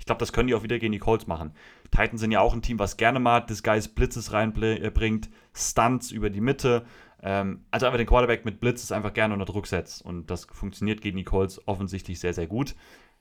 Ich 0.00 0.04
glaube, 0.04 0.18
das 0.18 0.32
können 0.32 0.48
die 0.48 0.56
auch 0.56 0.64
wieder 0.64 0.80
gegen 0.80 0.92
die 0.92 0.98
Colts 0.98 1.28
machen. 1.28 1.52
Titans 1.92 2.20
sind 2.20 2.32
ja 2.32 2.40
auch 2.40 2.54
ein 2.54 2.62
Team, 2.62 2.80
was 2.80 2.96
gerne 2.96 3.20
mal 3.20 3.38
Disguise 3.38 3.88
Blitzes 3.88 4.32
reinbringt, 4.32 5.30
Stunts 5.54 6.10
über 6.10 6.28
die 6.28 6.40
Mitte. 6.40 6.84
Ähm, 7.22 7.64
also 7.70 7.86
einfach 7.86 7.98
den 7.98 8.06
Quarterback 8.06 8.44
mit 8.44 8.60
Blitzes 8.60 8.92
einfach 8.92 9.12
gerne 9.12 9.34
unter 9.34 9.46
Druck 9.46 9.66
setzt. 9.66 10.04
Und 10.04 10.30
das 10.30 10.44
funktioniert 10.44 11.00
gegen 11.00 11.16
die 11.16 11.24
Colts 11.24 11.66
offensichtlich 11.66 12.20
sehr, 12.20 12.34
sehr 12.34 12.46
gut. 12.46 12.74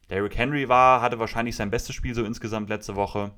Derrick 0.10 0.38
Henry 0.38 0.70
war, 0.70 1.02
hatte 1.02 1.20
wahrscheinlich 1.20 1.56
sein 1.56 1.72
bestes 1.72 1.95
Spiel 1.95 2.16
so 2.16 2.24
insgesamt 2.24 2.70
letzte 2.70 2.95
Woche. 2.95 3.32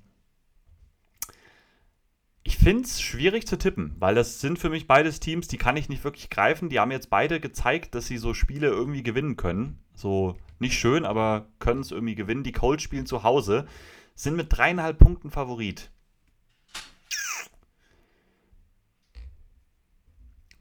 Ich 2.43 2.57
finde 2.57 2.84
es 2.84 3.01
schwierig 3.01 3.47
zu 3.47 3.57
tippen, 3.57 3.95
weil 3.99 4.16
das 4.16 4.41
sind 4.41 4.60
für 4.60 4.70
mich 4.70 4.88
beides 4.88 5.20
Teams, 5.20 5.47
die 5.47 5.57
kann 5.57 5.78
ich 5.78 5.89
nicht 5.89 6.03
wirklich 6.03 6.30
greifen. 6.30 6.70
Die 6.70 6.80
haben 6.80 6.91
jetzt 6.91 7.10
beide 7.10 7.39
gezeigt, 7.39 7.95
dass 7.95 8.07
sie 8.07 8.18
so 8.18 8.34
Spiele 8.34 8.68
irgendwie 8.68 9.03
gewinnen 9.03 9.36
können. 9.36 9.80
So 9.93 10.36
nicht 10.60 10.78
schön, 10.78 11.05
aber 11.05 11.47
können 11.60 11.82
es 11.82 11.91
irgendwie 11.91 12.16
gewinnen. 12.16 12.43
Die 12.43 12.51
Colts 12.51 12.84
spielen 12.84 13.05
zu 13.05 13.24
Hause, 13.24 13.68
sind 14.16 14.36
mit 14.36 14.47
dreieinhalb 14.49 14.97
Punkten 14.97 15.32
Favorit. 15.32 15.91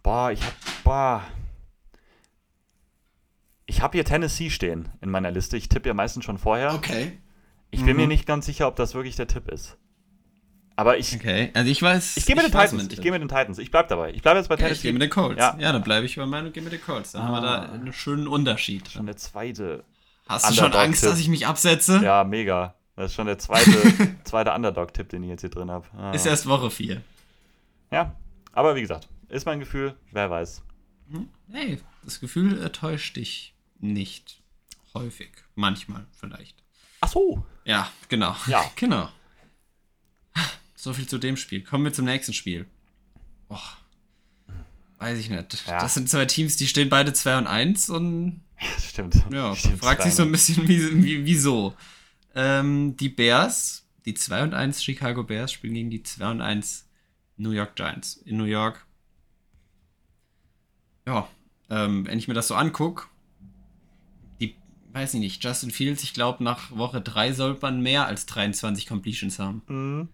Boah, 0.08 0.32
ich 0.32 0.42
hab. 0.42 0.54
Boah. 0.84 1.22
Ich 3.66 3.82
habe 3.82 3.92
hier 3.92 4.06
Tennessee 4.06 4.48
stehen 4.48 4.88
in 5.02 5.10
meiner 5.10 5.30
Liste. 5.30 5.58
Ich 5.58 5.68
tippe 5.68 5.86
ja 5.86 5.92
meistens 5.92 6.24
schon 6.24 6.38
vorher. 6.38 6.72
Okay. 6.72 7.18
Ich 7.70 7.84
bin 7.84 7.90
mhm. 7.90 7.96
mir 7.96 8.06
nicht 8.06 8.24
ganz 8.24 8.46
sicher, 8.46 8.68
ob 8.68 8.76
das 8.76 8.94
wirklich 8.94 9.16
der 9.16 9.26
Tipp 9.26 9.50
ist. 9.50 9.76
Aber 10.76 10.96
ich. 10.96 11.14
Okay, 11.14 11.50
also 11.52 11.70
ich 11.70 11.82
weiß. 11.82 12.16
Ich 12.16 12.24
gehe 12.24 12.34
mit 12.34 12.46
den 12.46 12.52
Titans. 12.52 12.90
Ich 12.90 13.02
gehe 13.02 13.12
mit 13.12 13.20
den 13.20 13.28
Titans. 13.28 13.58
Ich 13.58 13.70
bleib 13.70 13.88
dabei. 13.88 14.14
Ich 14.14 14.22
bleibe 14.22 14.38
jetzt 14.38 14.48
bei 14.48 14.56
Tennessee. 14.56 14.72
Ja, 14.72 14.76
ich 14.76 14.82
gehe 14.82 14.92
mit 14.94 15.02
den 15.02 15.10
Colts. 15.10 15.38
Ja, 15.38 15.54
ja 15.58 15.72
dann 15.72 15.82
bleibe 15.82 16.06
ich 16.06 16.16
bei 16.16 16.24
meinen 16.24 16.46
und 16.46 16.54
gehe 16.54 16.62
mit 16.62 16.72
den 16.72 16.80
Colts. 16.80 17.12
Dann 17.12 17.20
ah. 17.20 17.24
haben 17.26 17.32
wir 17.34 17.40
da 17.42 17.54
ah. 17.56 17.72
einen 17.74 17.92
schönen 17.92 18.28
Unterschied. 18.28 18.88
Schon 18.88 19.04
der 19.04 19.18
zweite. 19.18 19.84
Hast 20.26 20.48
du 20.48 20.54
schon 20.54 20.72
Angst, 20.72 21.04
dass 21.04 21.20
ich 21.20 21.28
mich 21.28 21.46
absetze? 21.46 22.00
Ja, 22.02 22.24
mega. 22.24 22.76
Das 22.96 23.10
ist 23.10 23.14
schon 23.14 23.26
der 23.26 23.38
zweite, 23.38 23.70
zweite 24.24 24.54
Underdog-Tipp, 24.54 25.10
den 25.10 25.22
ich 25.24 25.28
jetzt 25.28 25.42
hier 25.42 25.50
drin 25.50 25.70
habe. 25.70 25.86
Ah. 25.94 26.12
Ist 26.12 26.24
erst 26.24 26.46
Woche 26.46 26.70
4. 26.70 27.02
Ja, 27.90 28.16
aber 28.54 28.74
wie 28.74 28.80
gesagt, 28.80 29.06
ist 29.28 29.46
mein 29.46 29.60
Gefühl, 29.60 29.96
wer 30.12 30.30
weiß. 30.30 30.62
Hm? 31.10 31.28
Hey, 31.50 31.78
das 32.04 32.20
Gefühl 32.20 32.70
täuscht 32.70 33.16
dich 33.16 33.54
nicht. 33.78 34.42
Häufig. 34.94 35.30
Manchmal 35.54 36.06
vielleicht. 36.12 36.62
Ach 37.00 37.08
so. 37.08 37.44
Ja, 37.64 37.90
genau. 38.08 38.34
Ja. 38.46 38.64
genau. 38.76 39.08
So 40.74 40.92
viel 40.92 41.06
zu 41.06 41.18
dem 41.18 41.36
Spiel. 41.36 41.62
Kommen 41.62 41.84
wir 41.84 41.92
zum 41.92 42.04
nächsten 42.04 42.32
Spiel. 42.32 42.66
Boah. 43.48 43.78
Weiß 44.98 45.18
ich 45.18 45.30
nicht. 45.30 45.66
Ja. 45.66 45.80
Das 45.80 45.94
sind 45.94 46.08
zwei 46.08 46.24
Teams, 46.24 46.56
die 46.56 46.66
stehen 46.66 46.88
beide 46.88 47.12
2 47.12 47.38
und 47.38 47.46
1 47.46 47.90
und. 47.90 48.40
Stimmt. 48.80 49.22
Ja, 49.30 49.54
stimmt, 49.54 49.78
fragt 49.78 50.02
sich 50.02 50.14
so 50.14 50.24
ein 50.24 50.32
bisschen, 50.32 50.66
wie, 50.66 51.04
wie, 51.04 51.24
wieso. 51.24 51.74
Ähm, 52.34 52.96
die 52.96 53.08
Bears, 53.08 53.86
die 54.04 54.14
2 54.14 54.42
und 54.42 54.54
1 54.54 54.82
Chicago 54.82 55.22
Bears, 55.22 55.52
spielen 55.52 55.74
gegen 55.74 55.90
die 55.90 56.02
2 56.02 56.30
und 56.30 56.40
1 56.40 56.88
New 57.36 57.52
York 57.52 57.76
Giants. 57.76 58.16
In 58.16 58.36
New 58.36 58.44
York. 58.44 58.84
Ja, 61.08 61.26
ähm, 61.70 62.06
wenn 62.06 62.18
ich 62.18 62.28
mir 62.28 62.34
das 62.34 62.48
so 62.48 62.54
angucke, 62.54 63.06
die, 64.40 64.54
weiß 64.92 65.14
ich 65.14 65.20
nicht, 65.20 65.42
Justin 65.42 65.70
Fields, 65.70 66.02
ich 66.02 66.12
glaube, 66.12 66.44
nach 66.44 66.70
Woche 66.70 67.00
3 67.00 67.32
sollte 67.32 67.62
man 67.62 67.80
mehr 67.80 68.06
als 68.06 68.26
23 68.26 68.86
Completions 68.86 69.38
haben. 69.38 69.62
Mhm. 69.68 70.08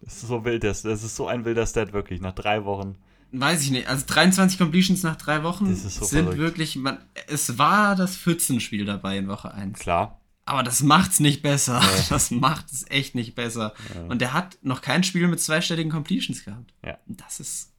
Das 0.00 0.14
ist 0.14 0.26
so 0.26 0.44
wild, 0.44 0.64
das, 0.64 0.82
das 0.82 1.04
ist 1.04 1.14
so 1.14 1.28
ein 1.28 1.44
wilder 1.44 1.64
Stat, 1.64 1.92
wirklich, 1.92 2.20
nach 2.20 2.32
drei 2.34 2.64
Wochen. 2.64 2.96
Weiß 3.30 3.62
ich 3.62 3.70
nicht, 3.70 3.86
also 3.86 4.04
23 4.04 4.58
Completions 4.58 5.04
nach 5.04 5.14
drei 5.14 5.44
Wochen 5.44 5.74
so 5.76 5.88
sind 6.04 6.24
verrückt. 6.24 6.38
wirklich, 6.38 6.74
man, 6.74 6.98
es 7.28 7.56
war 7.56 7.94
das 7.94 8.16
Pfützenspiel 8.16 8.84
dabei 8.84 9.18
in 9.18 9.28
Woche 9.28 9.54
1. 9.54 9.78
Klar. 9.78 10.20
Aber 10.44 10.64
das 10.64 10.82
macht's 10.82 11.20
nicht 11.20 11.40
besser. 11.40 11.80
Ja. 11.80 11.88
Das 12.10 12.32
macht 12.32 12.72
es 12.72 12.84
echt 12.90 13.14
nicht 13.14 13.36
besser. 13.36 13.74
Ja. 13.94 14.02
Und 14.08 14.20
der 14.20 14.32
hat 14.32 14.58
noch 14.62 14.82
kein 14.82 15.04
Spiel 15.04 15.28
mit 15.28 15.40
zweistelligen 15.40 15.92
Completions 15.92 16.44
gehabt. 16.44 16.74
Ja. 16.84 16.98
Das 17.06 17.38
ist, 17.38 17.72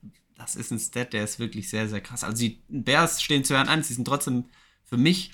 das 0.43 0.55
ist 0.55 0.71
ein 0.71 0.79
Stat, 0.79 1.13
der 1.13 1.23
ist 1.23 1.39
wirklich 1.39 1.69
sehr, 1.69 1.89
sehr 1.89 2.01
krass. 2.01 2.23
Also 2.23 2.37
die 2.37 2.61
Bears 2.67 3.21
stehen 3.21 3.43
zu 3.43 3.55
Herrn 3.55 3.67
1, 3.67 3.87
die 3.87 3.93
sind 3.93 4.05
trotzdem 4.05 4.45
für 4.83 4.97
mich 4.97 5.31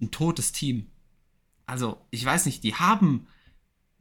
ein 0.00 0.10
totes 0.10 0.52
Team. 0.52 0.90
Also, 1.66 2.04
ich 2.10 2.24
weiß 2.24 2.46
nicht, 2.46 2.64
die 2.64 2.74
haben 2.74 3.26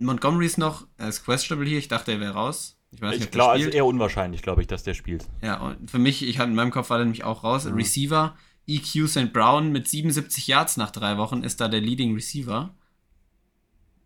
Montgomery 0.02 0.46
ist 0.46 0.58
noch, 0.58 0.88
er 0.98 1.10
ist 1.10 1.24
questionable 1.24 1.70
hier. 1.70 1.78
Ich 1.78 1.88
dachte, 1.88 2.12
er 2.12 2.20
wäre 2.20 2.34
raus. 2.34 2.78
Ich 2.92 3.02
weiß 3.02 3.16
nicht, 3.16 3.26
ich 3.26 3.32
glaube, 3.32 3.60
ist 3.60 3.74
eher 3.74 3.86
unwahrscheinlich, 3.86 4.42
glaube 4.42 4.62
ich, 4.62 4.68
dass 4.68 4.84
der 4.84 4.94
spielt. 4.94 5.26
Ja, 5.42 5.58
und 5.62 5.90
für 5.90 6.00
mich, 6.00 6.24
ich 6.24 6.40
hatte 6.40 6.50
in 6.50 6.56
meinem 6.56 6.72
Kopf 6.72 6.90
war 6.90 6.98
der 6.98 7.06
nämlich 7.06 7.24
auch 7.24 7.44
raus. 7.44 7.66
Mhm. 7.66 7.76
Receiver, 7.76 8.36
EQ 8.68 9.08
St. 9.08 9.32
Brown 9.32 9.72
mit 9.72 9.88
77 9.88 10.48
Yards 10.48 10.78
nach 10.78 10.92
drei 10.92 11.18
Wochen 11.18 11.44
ist 11.44 11.62
da 11.62 11.68
der 11.68 11.82
Leading 11.82 12.14
Receiver. 12.14 12.76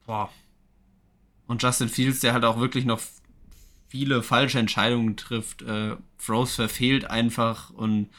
Boah. 0.06 0.30
Und 1.48 1.64
Justin 1.64 1.90
Fields, 1.90 2.20
der 2.20 2.34
halt 2.34 2.46
auch 2.46 2.60
wirklich 2.60 2.86
noch 2.86 3.00
viele 3.88 4.24
falsche 4.24 4.60
Entscheidungen 4.60 5.18
trifft. 5.18 5.62
Äh, 5.62 5.96
Froze 6.18 6.56
verfehlt 6.56 7.06
einfach 7.06 7.70
und 7.70 8.10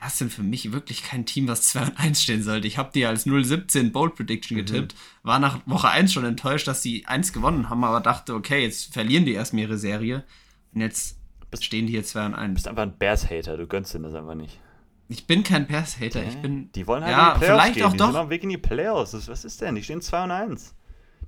das 0.00 0.18
sind 0.18 0.32
für 0.32 0.42
mich 0.42 0.72
wirklich 0.72 1.02
kein 1.02 1.26
Team, 1.26 1.48
was 1.48 1.62
2 1.62 1.82
und 1.82 1.98
1 1.98 2.22
stehen 2.22 2.42
sollte. 2.42 2.68
Ich 2.68 2.78
habe 2.78 2.90
die 2.94 3.04
als 3.04 3.26
0-17 3.26 3.90
Bold 3.90 4.14
Prediction 4.14 4.56
mhm. 4.56 4.64
getippt, 4.64 4.94
mhm. 4.94 5.28
war 5.28 5.38
nach 5.38 5.60
Woche 5.66 5.88
1 5.88 6.12
schon 6.12 6.24
enttäuscht, 6.24 6.68
dass 6.68 6.82
die 6.82 7.06
1 7.06 7.32
gewonnen 7.32 7.68
haben, 7.68 7.82
aber 7.82 8.00
dachte, 8.00 8.34
okay, 8.34 8.62
jetzt 8.62 8.92
verlieren 8.92 9.24
die 9.24 9.32
erstmal 9.32 9.62
ihre 9.62 9.78
Serie 9.78 10.24
und 10.72 10.80
jetzt 10.80 11.18
bist, 11.50 11.64
stehen 11.64 11.86
die 11.86 11.92
hier 11.92 12.04
2 12.04 12.26
und 12.26 12.34
1. 12.34 12.48
Du 12.48 12.54
bist 12.54 12.68
einfach 12.68 12.82
ein 12.82 12.96
Bears-Hater, 12.96 13.56
du 13.56 13.66
gönnst 13.66 13.94
denen 13.94 14.04
das 14.04 14.14
einfach 14.14 14.34
nicht. 14.34 14.60
Ich 15.08 15.26
bin 15.26 15.42
kein 15.42 15.66
Bears-Hater, 15.66 16.22
ich 16.22 16.36
bin. 16.36 16.70
Die 16.72 16.86
wollen 16.86 17.02
halt 17.02 17.12
ja, 17.12 17.28
in 17.28 17.34
die 17.34 17.38
Playoffs 17.38 17.62
vielleicht 17.62 17.74
gehen. 17.76 17.84
auch 17.84 17.92
die 17.92 17.96
doch. 17.96 18.06
sind 18.06 18.16
auf 18.16 18.26
dem 18.26 18.30
Weg 18.30 18.42
in 18.42 18.50
die 18.50 18.58
Playoffs. 18.58 19.28
Was 19.28 19.44
ist 19.44 19.60
denn? 19.62 19.74
Die 19.74 19.82
stehen 19.82 20.02
2 20.02 20.24
und 20.24 20.30
1. 20.30 20.74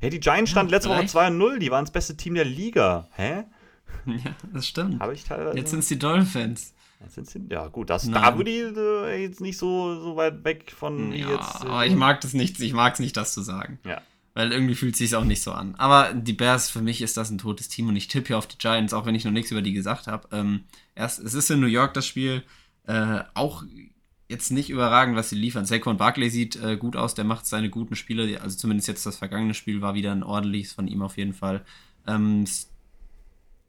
Ja, 0.01 0.09
die 0.09 0.20
Giants 0.20 0.51
standen 0.51 0.70
ja, 0.70 0.76
letzte 0.76 0.90
Woche 0.90 1.07
2 1.07 1.28
und 1.28 1.38
0, 1.38 1.59
die 1.59 1.70
waren 1.70 1.84
das 1.84 1.92
beste 1.92 2.16
Team 2.16 2.34
der 2.34 2.44
Liga. 2.44 3.09
Hä? 3.12 3.44
Ja, 4.07 4.34
das 4.53 4.66
stimmt. 4.66 4.98
Habe 4.98 5.12
ich 5.12 5.24
teilweise. 5.24 5.59
Jetzt 5.59 5.70
sind 5.70 5.80
es 5.80 5.88
die 5.88 5.98
Dolphins. 5.98 6.72
Ja, 7.48 7.66
gut, 7.68 7.90
das, 7.90 8.11
da 8.11 8.36
würde 8.36 8.51
ich 8.51 8.76
äh, 8.76 9.22
jetzt 9.22 9.40
nicht 9.40 9.59
so, 9.59 10.01
so 10.01 10.16
weit 10.16 10.44
weg 10.44 10.72
von 10.76 11.12
ja, 11.12 11.30
jetzt. 11.30 11.64
Äh, 11.64 11.68
aber 11.68 11.86
ich 11.86 11.94
mag 11.94 12.20
das 12.20 12.34
nicht, 12.34 12.61
ich 12.61 12.72
mag 12.72 12.94
es 12.94 12.98
nicht, 12.98 13.16
das 13.16 13.32
zu 13.32 13.42
sagen. 13.42 13.78
Ja. 13.84 14.01
Weil 14.34 14.53
irgendwie 14.53 14.74
fühlt 14.74 14.92
es 14.92 14.98
sich 14.98 15.16
auch 15.16 15.24
nicht 15.24 15.42
so 15.42 15.53
an. 15.53 15.74
Aber 15.76 16.14
die 16.14 16.32
Bears, 16.32 16.70
für 16.70 16.82
mich 16.82 17.03
ist 17.03 17.16
das 17.16 17.30
ein 17.30 17.38
totes 17.38 17.68
Team 17.68 17.88
und 17.88 17.96
ich 17.96 18.09
tippe 18.09 18.28
hier 18.28 18.38
auf 18.38 18.46
die 18.46 18.59
Giants, 18.59 18.92
auch 18.92 19.07
wenn 19.07 19.14
ich 19.14 19.24
noch 19.24 19.32
nichts 19.32 19.51
über 19.51 19.62
die 19.62 19.72
gesagt 19.72 20.07
habe. 20.07 20.28
Ähm, 20.32 20.64
erst, 20.94 21.18
es 21.18 21.34
ist 21.34 21.51
in 21.51 21.61
New 21.61 21.66
York 21.66 21.94
das 21.94 22.07
Spiel. 22.07 22.44
Äh, 22.86 23.20
auch 23.34 23.64
jetzt 24.30 24.50
nicht 24.50 24.70
überragend, 24.70 25.16
was 25.16 25.28
sie 25.28 25.36
liefern. 25.36 25.66
Saquon 25.66 25.96
Barkley 25.96 26.30
sieht 26.30 26.56
äh, 26.56 26.76
gut 26.76 26.96
aus, 26.96 27.14
der 27.14 27.24
macht 27.24 27.46
seine 27.46 27.68
guten 27.68 27.96
Spiele. 27.96 28.40
Also 28.40 28.56
zumindest 28.56 28.88
jetzt 28.88 29.04
das 29.04 29.16
vergangene 29.16 29.54
Spiel 29.54 29.82
war 29.82 29.94
wieder 29.94 30.12
ein 30.12 30.22
ordentliches 30.22 30.72
von 30.72 30.86
ihm 30.86 31.02
auf 31.02 31.16
jeden 31.16 31.34
Fall. 31.34 31.64
Ähm, 32.06 32.46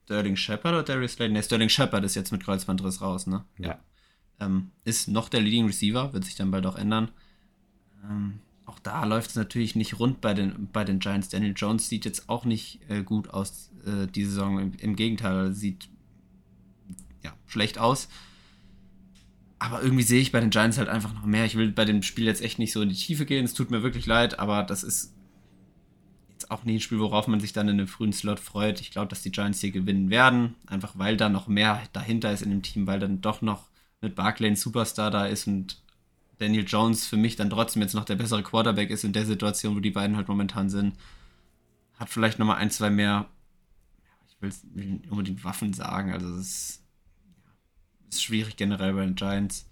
Sterling 0.06 0.36
Shepard 0.36 0.74
oder 0.74 0.84
Darius 0.84 1.14
Slade? 1.14 1.34
Ne, 1.34 1.42
Sterling 1.42 1.70
Shepard 1.70 2.04
ist 2.04 2.16
jetzt 2.16 2.32
mit 2.32 2.44
Kreuzbandriss 2.44 3.02
raus, 3.02 3.28
ne? 3.28 3.44
Ja. 3.58 3.80
Ähm, 4.40 4.72
ist 4.86 5.08
noch 5.08 5.30
der 5.30 5.42
Leading 5.42 5.66
Receiver, 5.66 6.14
wird 6.14 6.26
sich 6.26 6.36
dann 6.36 6.52
bald 6.52 6.66
auch 6.66 6.76
ändern. 6.76 7.10
Ähm, 8.04 8.40
auch 8.66 8.80
da 8.80 9.04
läuft 9.04 9.32
es 9.32 9.36
natürlich 9.36 9.76
nicht 9.76 10.00
rund 10.00 10.22
bei 10.22 10.34
den, 10.34 10.70
bei 10.72 10.84
den 10.84 11.00
Giants. 11.00 11.30
Daniel 11.30 11.54
Jones 11.56 11.90
sieht 11.90 12.06
jetzt 12.06 12.30
auch 12.30 12.46
nicht 12.46 12.80
äh, 12.88 13.04
gut 13.04 13.30
aus 13.30 13.72
äh, 13.86 14.08
die 14.08 14.26
Saison. 14.26 14.60
Im, 14.60 14.74
Im, 14.80 14.96
Gegenteil, 14.96 15.54
sieht 15.54 15.90
ja, 17.24 17.34
schlecht 17.48 17.80
aus. 17.80 18.08
Aber 19.62 19.84
irgendwie 19.84 20.02
sehe 20.02 20.20
ich 20.20 20.32
bei 20.32 20.40
den 20.40 20.50
Giants 20.50 20.80
halt 20.80 20.90
einfach 20.90 21.14
noch 21.14 21.24
mehr. 21.24 21.46
Ich 21.46 21.56
will 21.56 21.72
bei 21.72 21.86
dem 21.86 22.02
Spiel 22.02 22.26
jetzt 22.26 22.42
echt 22.42 22.58
nicht 22.58 22.72
so 22.72 22.82
in 22.82 22.90
die 22.90 22.96
Tiefe 22.96 23.28
gehen. 23.28 23.46
Es 23.46 23.54
tut 23.54 23.70
mir 23.70 23.84
wirklich 23.84 24.08
leid, 24.08 24.40
aber 24.40 24.64
das 24.64 24.82
ist 24.82 25.14
jetzt 26.32 26.50
auch 26.50 26.64
nie 26.64 26.78
ein 26.78 26.80
Spiel, 26.80 26.98
worauf 26.98 27.28
man 27.28 27.40
sich 27.40 27.54
dann 27.54 27.68
in 27.68 27.78
einem 27.78 27.88
frühen 27.88 28.12
Slot 28.12 28.40
freut. 28.40 28.82
Ich 28.82 28.90
glaube, 28.90 29.10
dass 29.10 29.22
die 29.22 29.32
Giants 29.32 29.62
hier 29.62 29.70
gewinnen 29.70 30.10
werden. 30.10 30.56
Einfach 30.66 30.98
weil 30.98 31.16
da 31.16 31.30
noch 31.30 31.46
mehr 31.46 31.80
dahinter 31.94 32.34
ist 32.34 32.42
in 32.42 32.50
dem 32.50 32.64
Team, 32.64 32.88
weil 32.88 33.00
dann 33.00 33.22
doch 33.22 33.44
noch 33.44 33.68
mit 34.02 34.16
Barclay 34.16 34.48
ein 34.48 34.56
Superstar 34.56 35.12
da 35.12 35.28
ist 35.28 35.46
und 35.46 35.80
Daniel 36.40 36.66
Jones 36.68 37.06
für 37.06 37.18
mich 37.18 37.36
dann 37.36 37.52
trotzdem 37.52 37.84
jetzt 37.84 37.94
noch 37.94 38.06
der 38.06 38.16
bessere 38.16 38.42
Quarterback 38.42 38.90
ist 38.90 39.04
in 39.04 39.14
der 39.14 39.28
Situation, 39.28 39.76
wo 39.76 39.80
die 39.80 39.92
beiden 39.92 40.16
halt 40.16 40.28
momentan 40.28 40.72
sind. 40.72 40.96
Hat 42.00 42.10
vielleicht 42.10 42.40
nochmal 42.40 42.58
ein, 42.58 42.72
zwei 42.72 42.90
mehr, 42.90 43.28
ich 44.28 44.42
will 44.42 44.52
nicht 44.74 45.12
unbedingt 45.12 45.44
Waffen 45.44 45.72
sagen, 45.72 46.12
also 46.14 46.28
es 46.34 46.48
ist, 46.48 46.81
ist 48.12 48.24
schwierig 48.24 48.56
generell 48.58 48.94
bei 48.94 49.06
den 49.06 49.16
Giants. 49.16 49.66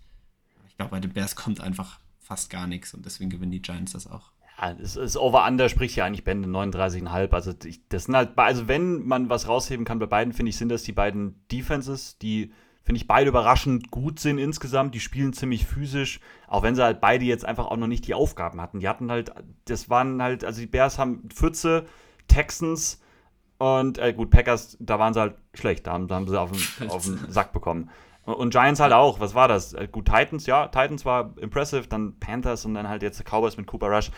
Ich 0.67 0.77
glaube, 0.77 0.91
bei 0.91 0.99
den 0.99 1.11
Bears 1.11 1.35
kommt 1.35 1.61
einfach 1.61 1.99
fast 2.19 2.49
gar 2.49 2.67
nichts 2.67 2.93
und 2.93 3.05
deswegen 3.05 3.29
gewinnen 3.29 3.51
die 3.51 3.61
Giants 3.61 3.93
das 3.93 4.07
auch. 4.07 4.31
Ja, 4.59 4.71
es 4.81 4.95
ist 4.95 5.17
Over-Under, 5.17 5.69
spricht 5.69 5.95
ja 5.95 6.05
eigentlich 6.05 6.23
Bände 6.23 6.47
39,5. 6.47 7.31
Also, 7.31 7.53
das 7.89 8.03
sind 8.03 8.15
halt, 8.15 8.37
also 8.37 8.67
wenn 8.67 9.05
man 9.05 9.29
was 9.29 9.47
rausheben 9.47 9.85
kann 9.85 9.99
bei 9.99 10.05
beiden, 10.05 10.33
finde 10.33 10.49
ich, 10.49 10.57
sind 10.57 10.69
das 10.69 10.83
die 10.83 10.91
beiden 10.91 11.45
Defenses, 11.49 12.17
die 12.17 12.51
finde 12.83 13.01
ich, 13.01 13.07
beide 13.07 13.29
überraschend 13.29 13.91
gut 13.91 14.19
sind 14.19 14.39
insgesamt. 14.39 14.95
Die 14.95 14.99
spielen 14.99 15.31
ziemlich 15.33 15.65
physisch, 15.65 16.19
auch 16.47 16.63
wenn 16.63 16.75
sie 16.75 16.83
halt 16.83 17.01
beide 17.01 17.23
jetzt 17.23 17.45
einfach 17.45 17.67
auch 17.67 17.77
noch 17.77 17.87
nicht 17.87 18.07
die 18.07 18.15
Aufgaben 18.15 18.59
hatten. 18.59 18.79
Die 18.79 18.87
hatten 18.87 19.11
halt, 19.11 19.31
das 19.65 19.91
waren 19.91 20.21
halt, 20.23 20.43
also 20.43 20.59
die 20.59 20.67
Bears 20.67 20.97
haben 20.97 21.29
Pfütze, 21.29 21.85
Texans 22.27 22.99
und 23.59 23.97
äh, 23.99 24.13
gut, 24.13 24.31
Packers, 24.31 24.75
da 24.79 24.97
waren 24.97 25.13
sie 25.13 25.19
halt 25.19 25.35
schlecht. 25.53 25.85
Da 25.85 25.91
haben, 25.91 26.07
da 26.07 26.15
haben 26.15 26.27
sie 26.27 26.39
auf 26.39 26.51
den, 26.51 26.89
auf 26.89 27.05
den 27.05 27.31
Sack 27.31 27.53
bekommen. 27.53 27.91
Und, 28.33 28.51
Giants 28.51 28.79
halt 28.79 28.93
auch. 28.93 29.19
Was 29.19 29.35
war 29.35 29.47
das? 29.47 29.73
Äh, 29.73 29.87
gut, 29.91 30.05
Titans, 30.05 30.45
ja, 30.45 30.67
Titans 30.67 31.05
war 31.05 31.33
impressive, 31.37 31.87
dann 31.87 32.19
Panthers 32.19 32.65
und 32.65 32.73
dann 32.73 32.87
halt 32.87 33.03
jetzt 33.03 33.23
Cowboys 33.25 33.57
mit 33.57 33.67
Cooper 33.67 33.87
Rush. 33.87 34.11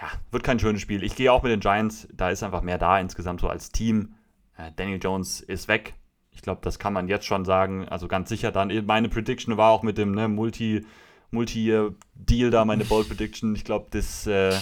Ja, 0.00 0.08
wird 0.30 0.44
kein 0.44 0.58
schönes 0.58 0.82
Spiel. 0.82 1.02
Ich 1.02 1.16
gehe 1.16 1.32
auch 1.32 1.42
mit 1.42 1.52
den 1.52 1.60
Giants, 1.60 2.06
da 2.12 2.30
ist 2.30 2.42
einfach 2.42 2.62
mehr 2.62 2.78
da 2.78 2.98
insgesamt 2.98 3.40
so 3.40 3.48
als 3.48 3.70
Team. 3.70 4.14
Äh, 4.58 4.70
Daniel 4.76 5.00
Jones 5.02 5.40
ist 5.40 5.68
weg, 5.68 5.94
ich 6.36 6.42
glaube, 6.42 6.60
das 6.62 6.78
kann 6.78 6.92
man 6.92 7.08
jetzt 7.08 7.24
schon 7.24 7.44
sagen. 7.44 7.88
Also 7.88 8.08
ganz 8.08 8.28
sicher 8.28 8.52
dann. 8.52 8.70
Meine 8.84 9.08
Prediction 9.08 9.56
war 9.56 9.70
auch 9.70 9.82
mit 9.82 9.96
dem 9.96 10.12
ne, 10.12 10.28
Multi, 10.28 10.84
Multi-Deal 11.30 12.50
da, 12.50 12.64
meine 12.64 12.84
Bold 12.84 13.08
Prediction. 13.08 13.56
Ich 13.56 13.64
glaube, 13.64 13.86
das 13.90 14.26
äh, 14.26 14.52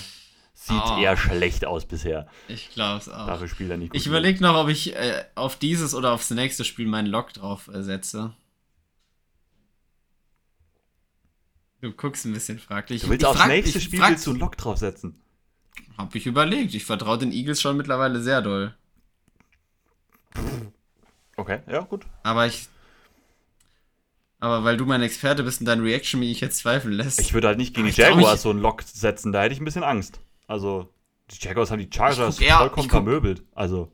sieht 0.55 0.83
oh. 0.87 0.99
eher 0.99 1.17
schlecht 1.17 1.67
aus 1.67 1.85
bisher. 1.85 2.29
Ich 2.47 2.71
glaube 2.71 2.99
es 2.99 3.09
auch. 3.09 3.27
Dafür 3.27 3.49
spielt 3.49 3.71
er 3.71 3.77
nicht 3.77 3.91
gut. 3.91 4.01
Ich 4.01 4.07
überlege 4.07 4.41
noch, 4.43 4.55
ob 4.55 4.69
ich 4.69 4.95
äh, 4.95 5.25
auf 5.35 5.57
dieses 5.57 5.95
oder 5.95 6.13
aufs 6.13 6.31
nächste 6.31 6.65
Spiel 6.65 6.87
meinen 6.87 7.09
Lock 7.09 7.33
drauf 7.33 7.69
äh, 7.69 7.83
setze. 7.83 8.33
Du 11.85 11.93
guckst 11.93 12.25
ein 12.25 12.33
bisschen 12.33 12.59
fraglich. 12.59 13.03
Du 13.03 13.11
willst 13.11 13.25
ich 13.25 13.27
aufs 13.27 13.39
frag, 13.39 13.49
nächste 13.49 13.79
Spiel 13.79 14.01
willst 14.01 14.27
du 14.27 14.31
einen 14.31 14.41
Lock 14.41 14.57
draufsetzen? 14.57 15.21
Hab 15.99 16.15
ich 16.15 16.25
überlegt. 16.25 16.73
Ich 16.73 16.87
vertraue 16.87 17.19
den 17.19 17.31
Eagles 17.31 17.61
schon 17.61 17.77
mittlerweile 17.77 18.23
sehr 18.23 18.41
doll. 18.41 18.75
Okay, 21.37 21.61
ja, 21.71 21.81
gut. 21.81 22.07
Aber 22.23 22.47
ich. 22.47 22.69
Aber 24.41 24.65
weil 24.65 24.79
du 24.79 24.87
mein 24.87 25.03
Experte 25.03 25.43
bist 25.43 25.61
und 25.61 25.67
deine 25.67 25.83
Reaction 25.83 26.21
mich 26.21 26.41
jetzt 26.41 26.57
zweifeln 26.57 26.95
lässt. 26.95 27.21
Ich 27.21 27.35
würde 27.35 27.49
halt 27.49 27.59
nicht 27.59 27.75
gegen 27.75 27.87
die 27.87 27.93
Jaguars 27.93 28.41
so 28.41 28.49
einen 28.49 28.61
Lock 28.61 28.83
setzen, 28.83 29.33
da 29.33 29.43
hätte 29.43 29.53
ich 29.53 29.61
ein 29.61 29.67
bisschen 29.67 29.85
Angst. 29.85 30.21
Also, 30.47 30.89
die 31.31 31.37
Jaguars 31.39 31.71
haben 31.71 31.81
die 31.81 31.91
Chargers 31.95 32.41
eher, 32.41 32.59
vollkommen 32.61 32.89
vermöbelt. 32.89 33.43
Also. 33.55 33.93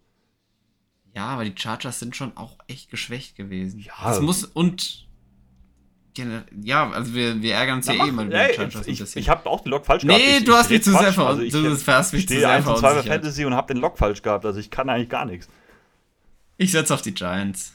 Ja, 1.12 1.26
aber 1.26 1.45
die 1.45 1.61
Chargers 1.61 1.99
sind 1.99 2.14
schon 2.14 2.36
auch 2.36 2.57
echt 2.68 2.88
geschwächt 2.88 3.34
gewesen. 3.34 3.80
Ja. 3.80 3.95
Das 4.05 4.20
muss 4.20 4.45
und. 4.45 5.09
Ja, 6.63 6.91
also 6.91 7.15
wir, 7.15 7.41
wir 7.41 7.55
ärgern 7.55 7.77
uns 7.77 7.87
Na, 7.87 7.95
ja 7.95 8.07
eh 8.07 8.13
mal 8.13 8.27
über 8.27 8.49
die 8.49 8.55
Chargers 8.55 8.87
ich, 8.87 8.99
ein 8.99 9.05
bisschen. 9.05 9.21
Ich 9.21 9.29
habe 9.29 9.49
auch 9.49 9.61
den 9.61 9.71
Lock 9.71 9.87
falsch 9.87 10.05
gehabt. 10.05 10.21
Nee, 10.21 10.41
du 10.41 10.55
hast 10.55 10.71
mich 10.71 10.83
zu 10.83 10.91
sehr 10.91 11.13
verunsichert. 11.13 11.29
Also 11.29 11.43
ich, 11.43 11.85
du 11.87 11.93
hast 11.93 12.13
mich 12.13 12.29
zu 12.29 12.39
sehr 12.39 12.63
verunsichert. 12.63 13.05
Ich 13.05 13.11
Fantasy 13.11 13.45
und 13.45 13.55
habe 13.55 13.73
den 13.73 13.81
Lock 13.81 13.99
falsch 13.99 14.23
gehabt. 14.23 14.45
Also 14.45 14.59
ich 14.59 14.71
kann 14.71 14.89
eigentlich 14.89 15.09
gar 15.09 15.25
nichts. 15.25 15.49
Ich 16.57 16.73
setze 16.73 16.93
auf 16.93 17.03
die 17.03 17.15
Giants. 17.15 17.75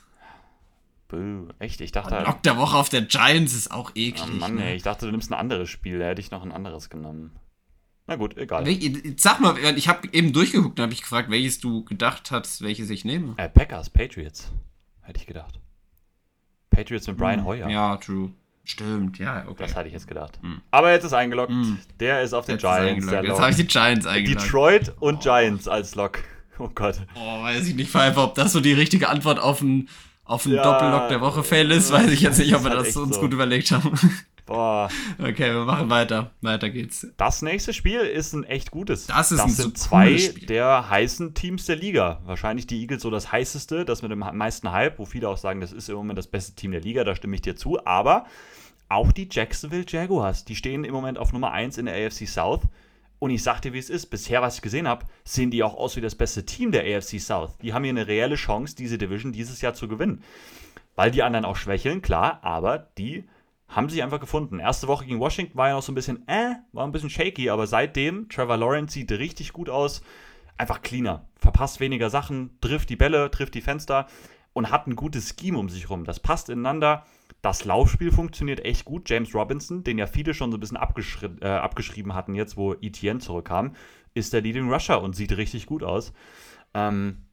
Buh, 1.07 1.47
echt? 1.59 1.81
Ich 1.81 1.91
dachte. 1.91 2.23
Lock 2.25 2.43
der 2.43 2.57
Woche 2.57 2.77
auf 2.77 2.89
der 2.89 3.03
Giants 3.03 3.53
ist 3.53 3.71
auch 3.71 3.91
eklig. 3.95 4.27
Oh 4.27 4.37
Mann, 4.37 4.55
ne? 4.55 4.65
ey, 4.65 4.75
ich 4.75 4.83
dachte, 4.83 5.05
du 5.05 5.11
nimmst 5.11 5.31
ein 5.31 5.35
anderes 5.35 5.69
Spiel. 5.69 5.99
Da 5.99 6.05
hätte 6.05 6.21
ich 6.21 6.31
noch 6.31 6.43
ein 6.43 6.51
anderes 6.51 6.89
genommen. 6.89 7.31
Na 8.07 8.15
gut, 8.15 8.37
egal. 8.37 8.65
Sag 9.17 9.39
mal, 9.39 9.57
ich 9.77 9.87
habe 9.87 10.07
eben 10.11 10.31
durchgeguckt 10.31 10.77
und 10.79 10.83
habe 10.83 10.93
ich 10.93 11.01
gefragt, 11.01 11.29
welches 11.29 11.59
du 11.59 11.83
gedacht 11.85 12.29
hast, 12.31 12.61
welches 12.61 12.89
ich 12.91 13.05
nehme. 13.05 13.33
Äh, 13.37 13.49
Packers, 13.49 13.89
Patriots. 13.89 14.51
Hätte 15.01 15.19
ich 15.19 15.25
gedacht. 15.25 15.59
Patriots 16.75 17.07
mit 17.07 17.17
Brian 17.17 17.39
hm, 17.39 17.45
Hoyer. 17.45 17.69
Ja, 17.69 17.97
true. 17.97 18.31
Stimmt, 18.63 19.19
ja, 19.19 19.45
okay. 19.47 19.63
Das 19.63 19.75
hatte 19.75 19.87
ich 19.87 19.93
jetzt 19.93 20.07
gedacht. 20.07 20.39
Hm. 20.41 20.59
Aber 20.71 20.91
jetzt 20.91 21.03
ist 21.03 21.13
eingeloggt. 21.13 21.51
Hm. 21.51 21.77
Der 21.99 22.21
ist 22.23 22.33
auf 22.33 22.45
den 22.45 22.57
Giants. 22.57 23.05
Jetzt 23.09 23.39
habe 23.39 23.51
ich 23.51 23.57
die 23.57 23.67
Giants 23.67 24.07
eingeloggt. 24.07 24.43
Detroit 24.43 24.93
und 24.99 25.17
oh. 25.17 25.19
Giants 25.19 25.67
als 25.67 25.95
Lock. 25.95 26.19
Oh 26.57 26.69
Gott. 26.73 26.95
Oh, 27.15 27.43
weiß 27.43 27.67
ich 27.67 27.75
nicht, 27.75 27.91
Pfeife, 27.91 28.17
ob 28.21 28.35
das 28.35 28.53
so 28.53 28.61
die 28.61 28.71
richtige 28.71 29.09
Antwort 29.09 29.39
auf 29.39 29.61
einen 29.61 29.89
auf 30.23 30.45
ja, 30.45 30.63
Doppellock 30.63 31.09
der 31.09 31.19
Woche 31.19 31.43
Fail 31.43 31.69
ist, 31.69 31.91
weiß 31.91 32.09
ich 32.11 32.21
jetzt 32.21 32.39
nicht, 32.39 32.55
ob 32.55 32.63
wir 32.63 32.69
halt 32.69 32.87
das 32.87 32.95
uns 32.95 33.15
so. 33.15 33.21
gut 33.21 33.33
überlegt 33.33 33.71
haben. 33.71 33.99
Boah. 34.45 34.89
Okay, 35.17 35.53
wir 35.53 35.65
machen 35.65 35.89
weiter. 35.89 36.31
Weiter 36.41 36.69
geht's. 36.69 37.07
Das 37.17 37.41
nächste 37.41 37.73
Spiel 37.73 38.01
ist 38.01 38.33
ein 38.33 38.43
echt 38.43 38.69
gutes. 38.69 39.07
Das 39.07 39.31
ist 39.31 39.39
das 39.39 39.47
ein 39.47 39.51
sind 39.51 39.77
so 39.77 39.85
zwei 39.85 40.17
Spiel. 40.17 40.45
der 40.45 40.89
heißen 40.89 41.33
Teams 41.33 41.65
der 41.65 41.77
Liga. 41.77 42.21
Wahrscheinlich 42.25 42.67
die 42.67 42.79
Eagles 42.79 43.01
so 43.01 43.09
das 43.09 43.31
heißeste, 43.31 43.85
das 43.85 44.03
mit 44.03 44.11
dem 44.11 44.19
meisten 44.19 44.71
Hype, 44.71 44.99
wo 44.99 45.05
viele 45.05 45.29
auch 45.29 45.37
sagen, 45.37 45.61
das 45.61 45.71
ist 45.71 45.89
im 45.89 45.95
Moment 45.95 46.19
das 46.19 46.27
beste 46.27 46.53
Team 46.53 46.71
der 46.71 46.81
Liga, 46.81 47.03
da 47.03 47.15
stimme 47.15 47.35
ich 47.35 47.41
dir 47.41 47.55
zu. 47.55 47.83
Aber 47.85 48.25
auch 48.87 49.11
die 49.11 49.27
Jacksonville 49.31 49.85
Jaguars, 49.87 50.45
die 50.45 50.55
stehen 50.55 50.83
im 50.83 50.93
Moment 50.93 51.17
auf 51.17 51.33
Nummer 51.33 51.51
1 51.51 51.79
in 51.79 51.87
der 51.87 51.95
AFC 52.05 52.27
South. 52.27 52.61
Und 53.17 53.31
ich 53.31 53.41
sag 53.41 53.61
dir, 53.61 53.73
wie 53.73 53.79
es 53.79 53.89
ist. 53.89 54.07
Bisher, 54.07 54.43
was 54.43 54.55
ich 54.57 54.61
gesehen 54.61 54.87
habe, 54.87 55.05
sehen 55.23 55.49
die 55.49 55.63
auch 55.63 55.73
aus 55.73 55.95
wie 55.95 56.01
das 56.01 56.13
beste 56.13 56.45
Team 56.45 56.71
der 56.71 56.83
AFC 56.83 57.19
South. 57.19 57.57
Die 57.63 57.73
haben 57.73 57.83
hier 57.83 57.91
eine 57.91 58.07
reelle 58.07 58.35
Chance, 58.35 58.75
diese 58.75 58.99
Division 58.99 59.31
dieses 59.31 59.61
Jahr 59.61 59.73
zu 59.73 59.87
gewinnen. 59.87 60.21
Weil 60.95 61.09
die 61.09 61.23
anderen 61.23 61.45
auch 61.45 61.55
schwächeln, 61.55 62.01
klar, 62.03 62.39
aber 62.43 62.77
die 62.97 63.23
haben 63.67 63.89
sich 63.89 64.03
einfach 64.03 64.19
gefunden. 64.19 64.59
Erste 64.59 64.87
Woche 64.87 65.05
gegen 65.05 65.19
Washington 65.19 65.57
war 65.57 65.69
ja 65.69 65.75
noch 65.75 65.83
so 65.83 65.91
ein 65.91 65.95
bisschen, 65.95 66.27
äh, 66.27 66.55
war 66.71 66.85
ein 66.85 66.91
bisschen 66.91 67.09
shaky, 67.09 67.49
aber 67.49 67.67
seitdem, 67.67 68.29
Trevor 68.29 68.57
Lawrence 68.57 68.93
sieht 68.93 69.11
richtig 69.11 69.53
gut 69.53 69.69
aus. 69.69 70.01
Einfach 70.57 70.81
cleaner. 70.81 71.27
Verpasst 71.35 71.79
weniger 71.79 72.09
Sachen, 72.09 72.57
trifft 72.61 72.89
die 72.89 72.95
Bälle, 72.95 73.29
trifft 73.31 73.55
die 73.55 73.61
Fenster 73.61 74.07
und 74.53 74.71
hat 74.71 74.87
ein 74.87 74.95
gutes 74.95 75.35
Scheme 75.37 75.57
um 75.57 75.67
sich 75.67 75.89
rum. 75.89 76.05
Das 76.05 76.19
passt 76.19 76.49
ineinander. 76.49 77.05
Das 77.41 77.65
Laufspiel 77.65 78.11
funktioniert 78.11 78.63
echt 78.63 78.85
gut. 78.85 79.09
James 79.09 79.35
Robinson, 79.35 79.83
den 79.83 79.97
ja 79.97 80.07
viele 80.07 80.33
schon 80.33 80.51
so 80.51 80.57
ein 80.57 80.61
bisschen 80.61 80.77
abgeschri 80.77 81.29
äh, 81.41 81.47
abgeschrieben 81.47 82.13
hatten, 82.13 82.33
jetzt 82.33 82.55
wo 82.55 82.73
Etienne 82.73 83.19
zurückkam, 83.19 83.75
ist 84.13 84.31
der 84.31 84.41
Leading 84.41 84.71
Rusher 84.71 85.01
und 85.01 85.15
sieht 85.15 85.35
richtig 85.35 85.65
gut 85.65 85.83
aus. 85.83 86.13
Ähm, 86.73 87.25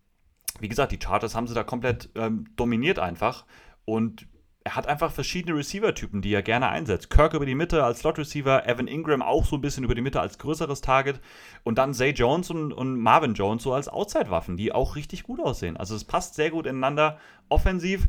wie 0.58 0.68
gesagt, 0.68 0.92
die 0.92 0.98
Charters 0.98 1.34
haben 1.34 1.46
sie 1.46 1.54
da 1.54 1.62
komplett 1.62 2.10
ähm, 2.14 2.46
dominiert 2.56 2.98
einfach. 2.98 3.46
Und 3.84 4.26
er 4.64 4.76
hat 4.76 4.86
einfach 4.86 5.10
verschiedene 5.10 5.56
Receiver-Typen, 5.56 6.22
die 6.22 6.32
er 6.32 6.42
gerne 6.42 6.68
einsetzt. 6.68 7.10
Kirk 7.10 7.34
über 7.34 7.46
die 7.46 7.54
Mitte 7.54 7.84
als 7.84 8.00
Slot-Receiver, 8.00 8.66
Evan 8.66 8.86
Ingram 8.86 9.22
auch 9.22 9.44
so 9.44 9.56
ein 9.56 9.60
bisschen 9.60 9.84
über 9.84 9.94
die 9.94 10.02
Mitte 10.02 10.20
als 10.20 10.38
größeres 10.38 10.80
Target 10.80 11.20
und 11.64 11.78
dann 11.78 11.94
Zay 11.94 12.10
Jones 12.10 12.50
und, 12.50 12.72
und 12.72 12.98
Marvin 12.98 13.34
Jones 13.34 13.62
so 13.62 13.72
als 13.72 13.88
Outside-Waffen, 13.88 14.56
die 14.56 14.72
auch 14.72 14.96
richtig 14.96 15.24
gut 15.24 15.40
aussehen. 15.40 15.76
Also 15.76 15.94
es 15.94 16.04
passt 16.04 16.34
sehr 16.34 16.50
gut 16.50 16.66
ineinander. 16.66 17.18
Offensiv, 17.48 18.08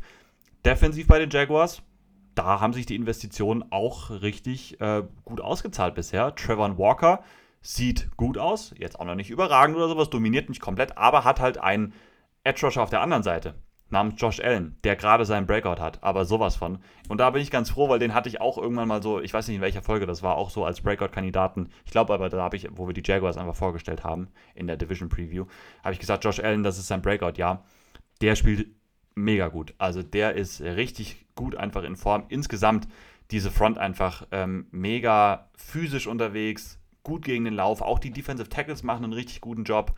defensiv 0.64 1.06
bei 1.06 1.18
den 1.18 1.30
Jaguars 1.30 1.82
da 2.34 2.60
haben 2.60 2.72
sich 2.72 2.86
die 2.86 2.96
Investitionen 2.96 3.64
auch 3.70 4.10
richtig 4.10 4.80
äh, 4.80 5.02
gut 5.24 5.40
ausgezahlt 5.40 5.94
bisher. 5.94 6.34
Trevor 6.34 6.76
Walker 6.78 7.22
sieht 7.60 8.10
gut 8.16 8.38
aus, 8.38 8.74
jetzt 8.76 8.98
auch 9.00 9.04
noch 9.04 9.14
nicht 9.14 9.30
überragend 9.30 9.76
oder 9.76 9.88
sowas, 9.88 10.10
dominiert 10.10 10.48
nicht 10.48 10.60
komplett, 10.60 10.98
aber 10.98 11.24
hat 11.24 11.40
halt 11.40 11.58
einen 11.58 11.94
Edge 12.42 12.66
Rusher 12.66 12.82
auf 12.82 12.90
der 12.90 13.00
anderen 13.00 13.22
Seite 13.22 13.54
namens 13.94 14.20
Josh 14.20 14.40
Allen, 14.40 14.76
der 14.84 14.96
gerade 14.96 15.24
seinen 15.24 15.46
Breakout 15.46 15.80
hat, 15.80 16.02
aber 16.02 16.26
sowas 16.26 16.56
von. 16.56 16.78
Und 17.08 17.18
da 17.18 17.30
bin 17.30 17.40
ich 17.40 17.50
ganz 17.50 17.70
froh, 17.70 17.88
weil 17.88 17.98
den 17.98 18.12
hatte 18.12 18.28
ich 18.28 18.40
auch 18.40 18.58
irgendwann 18.58 18.88
mal 18.88 19.02
so, 19.02 19.20
ich 19.20 19.32
weiß 19.32 19.48
nicht 19.48 19.56
in 19.56 19.62
welcher 19.62 19.82
Folge 19.82 20.04
das 20.04 20.22
war, 20.22 20.36
auch 20.36 20.50
so 20.50 20.64
als 20.66 20.82
Breakout-Kandidaten. 20.82 21.70
Ich 21.86 21.92
glaube 21.92 22.12
aber, 22.12 22.28
da 22.28 22.42
habe 22.42 22.56
ich, 22.56 22.68
wo 22.72 22.86
wir 22.86 22.92
die 22.94 23.02
Jaguars 23.04 23.38
einfach 23.38 23.56
vorgestellt 23.56 24.04
haben 24.04 24.28
in 24.54 24.66
der 24.66 24.76
Division 24.76 25.08
Preview, 25.08 25.46
habe 25.82 25.94
ich 25.94 26.00
gesagt, 26.00 26.24
Josh 26.24 26.40
Allen, 26.40 26.62
das 26.62 26.78
ist 26.78 26.88
sein 26.88 27.00
Breakout, 27.00 27.38
ja. 27.38 27.64
Der 28.20 28.36
spielt 28.36 28.68
mega 29.14 29.48
gut. 29.48 29.74
Also 29.78 30.02
der 30.02 30.34
ist 30.34 30.60
richtig 30.60 31.24
gut 31.34 31.56
einfach 31.56 31.84
in 31.84 31.96
Form. 31.96 32.24
Insgesamt 32.28 32.88
diese 33.30 33.50
Front 33.50 33.78
einfach 33.78 34.26
ähm, 34.32 34.66
mega 34.70 35.48
physisch 35.56 36.06
unterwegs, 36.06 36.78
gut 37.02 37.24
gegen 37.24 37.44
den 37.44 37.54
Lauf. 37.54 37.80
Auch 37.80 37.98
die 37.98 38.10
Defensive 38.10 38.48
Tackles 38.48 38.82
machen 38.82 39.04
einen 39.04 39.12
richtig 39.12 39.40
guten 39.40 39.64
Job. 39.64 39.94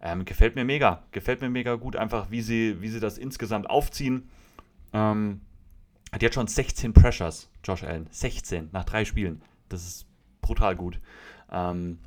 Ähm, 0.00 0.24
gefällt 0.24 0.54
mir 0.54 0.64
mega. 0.64 1.02
Gefällt 1.10 1.40
mir 1.40 1.50
mega 1.50 1.74
gut, 1.74 1.96
einfach 1.96 2.30
wie 2.30 2.42
sie, 2.42 2.80
wie 2.80 2.88
sie 2.88 3.00
das 3.00 3.18
insgesamt 3.18 3.68
aufziehen. 3.68 4.28
Ähm, 4.92 5.40
hat 6.12 6.22
jetzt 6.22 6.34
schon 6.34 6.46
16 6.46 6.92
Pressures, 6.92 7.50
Josh 7.64 7.84
Allen. 7.84 8.06
16 8.10 8.70
nach 8.72 8.84
drei 8.84 9.04
Spielen. 9.04 9.42
Das 9.68 9.86
ist 9.86 10.06
brutal 10.40 10.76
gut. 10.76 11.00
Ähm, 11.50 11.98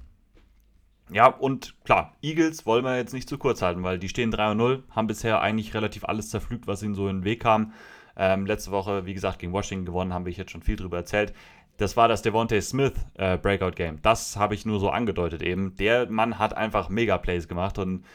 ja, 1.11 1.27
und 1.27 1.75
klar, 1.83 2.15
Eagles 2.21 2.65
wollen 2.65 2.85
wir 2.85 2.95
jetzt 2.95 3.13
nicht 3.13 3.27
zu 3.27 3.37
kurz 3.37 3.61
halten, 3.61 3.83
weil 3.83 3.99
die 3.99 4.09
stehen 4.09 4.31
3 4.31 4.53
0, 4.53 4.83
haben 4.91 5.07
bisher 5.07 5.41
eigentlich 5.41 5.73
relativ 5.73 6.05
alles 6.05 6.29
zerpflügt, 6.29 6.67
was 6.67 6.81
ihnen 6.83 6.95
so 6.95 7.09
in 7.09 7.17
den 7.17 7.23
Weg 7.25 7.41
kam. 7.41 7.73
Ähm, 8.15 8.45
letzte 8.45 8.71
Woche, 8.71 9.05
wie 9.05 9.13
gesagt, 9.13 9.39
gegen 9.39 9.53
Washington 9.53 9.85
gewonnen, 9.85 10.13
haben 10.13 10.25
wir 10.25 10.31
jetzt 10.31 10.51
schon 10.51 10.61
viel 10.61 10.77
drüber 10.77 10.97
erzählt. 10.97 11.33
Das 11.81 11.97
war 11.97 12.07
das 12.07 12.21
Devontae 12.21 12.61
Smith 12.61 12.93
äh, 13.15 13.39
Breakout 13.39 13.71
Game. 13.71 13.99
Das 14.03 14.37
habe 14.37 14.53
ich 14.53 14.67
nur 14.67 14.79
so 14.79 14.91
angedeutet 14.91 15.41
eben. 15.41 15.75
Der 15.77 16.09
Mann 16.09 16.37
hat 16.37 16.55
einfach 16.55 16.89
Mega-Plays 16.89 17.47
gemacht 17.47 17.79
und 17.79 18.05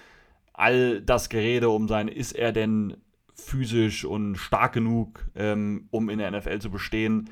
all 0.52 1.02
das 1.02 1.28
Gerede 1.28 1.68
um 1.68 1.88
sein, 1.88 2.06
ist 2.06 2.32
er 2.32 2.52
denn 2.52 2.96
physisch 3.34 4.04
und 4.04 4.36
stark 4.36 4.72
genug, 4.72 5.26
ähm, 5.34 5.88
um 5.90 6.08
in 6.08 6.18
der 6.20 6.30
NFL 6.30 6.60
zu 6.60 6.70
bestehen, 6.70 7.28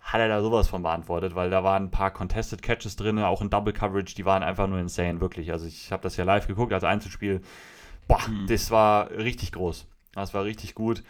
hat 0.00 0.20
er 0.20 0.28
da 0.28 0.42
sowas 0.42 0.66
von 0.66 0.82
beantwortet, 0.82 1.36
weil 1.36 1.50
da 1.50 1.62
waren 1.62 1.84
ein 1.84 1.90
paar 1.92 2.12
Contested 2.12 2.62
Catches 2.62 2.96
drin, 2.96 3.20
auch 3.20 3.40
in 3.40 3.50
Double 3.50 3.72
Coverage, 3.72 4.16
die 4.16 4.24
waren 4.24 4.42
einfach 4.42 4.66
nur 4.66 4.80
insane, 4.80 5.20
wirklich. 5.20 5.52
Also 5.52 5.66
ich 5.66 5.92
habe 5.92 6.02
das 6.02 6.16
ja 6.16 6.24
live 6.24 6.48
geguckt 6.48 6.72
als 6.72 6.84
Einzelspiel. 6.84 7.42
Boah, 8.08 8.20
mhm. 8.28 8.48
das 8.48 8.72
war 8.72 9.10
richtig 9.12 9.52
groß. 9.52 9.86
Das 10.14 10.34
war 10.34 10.44
richtig 10.44 10.74
gut. 10.74 11.04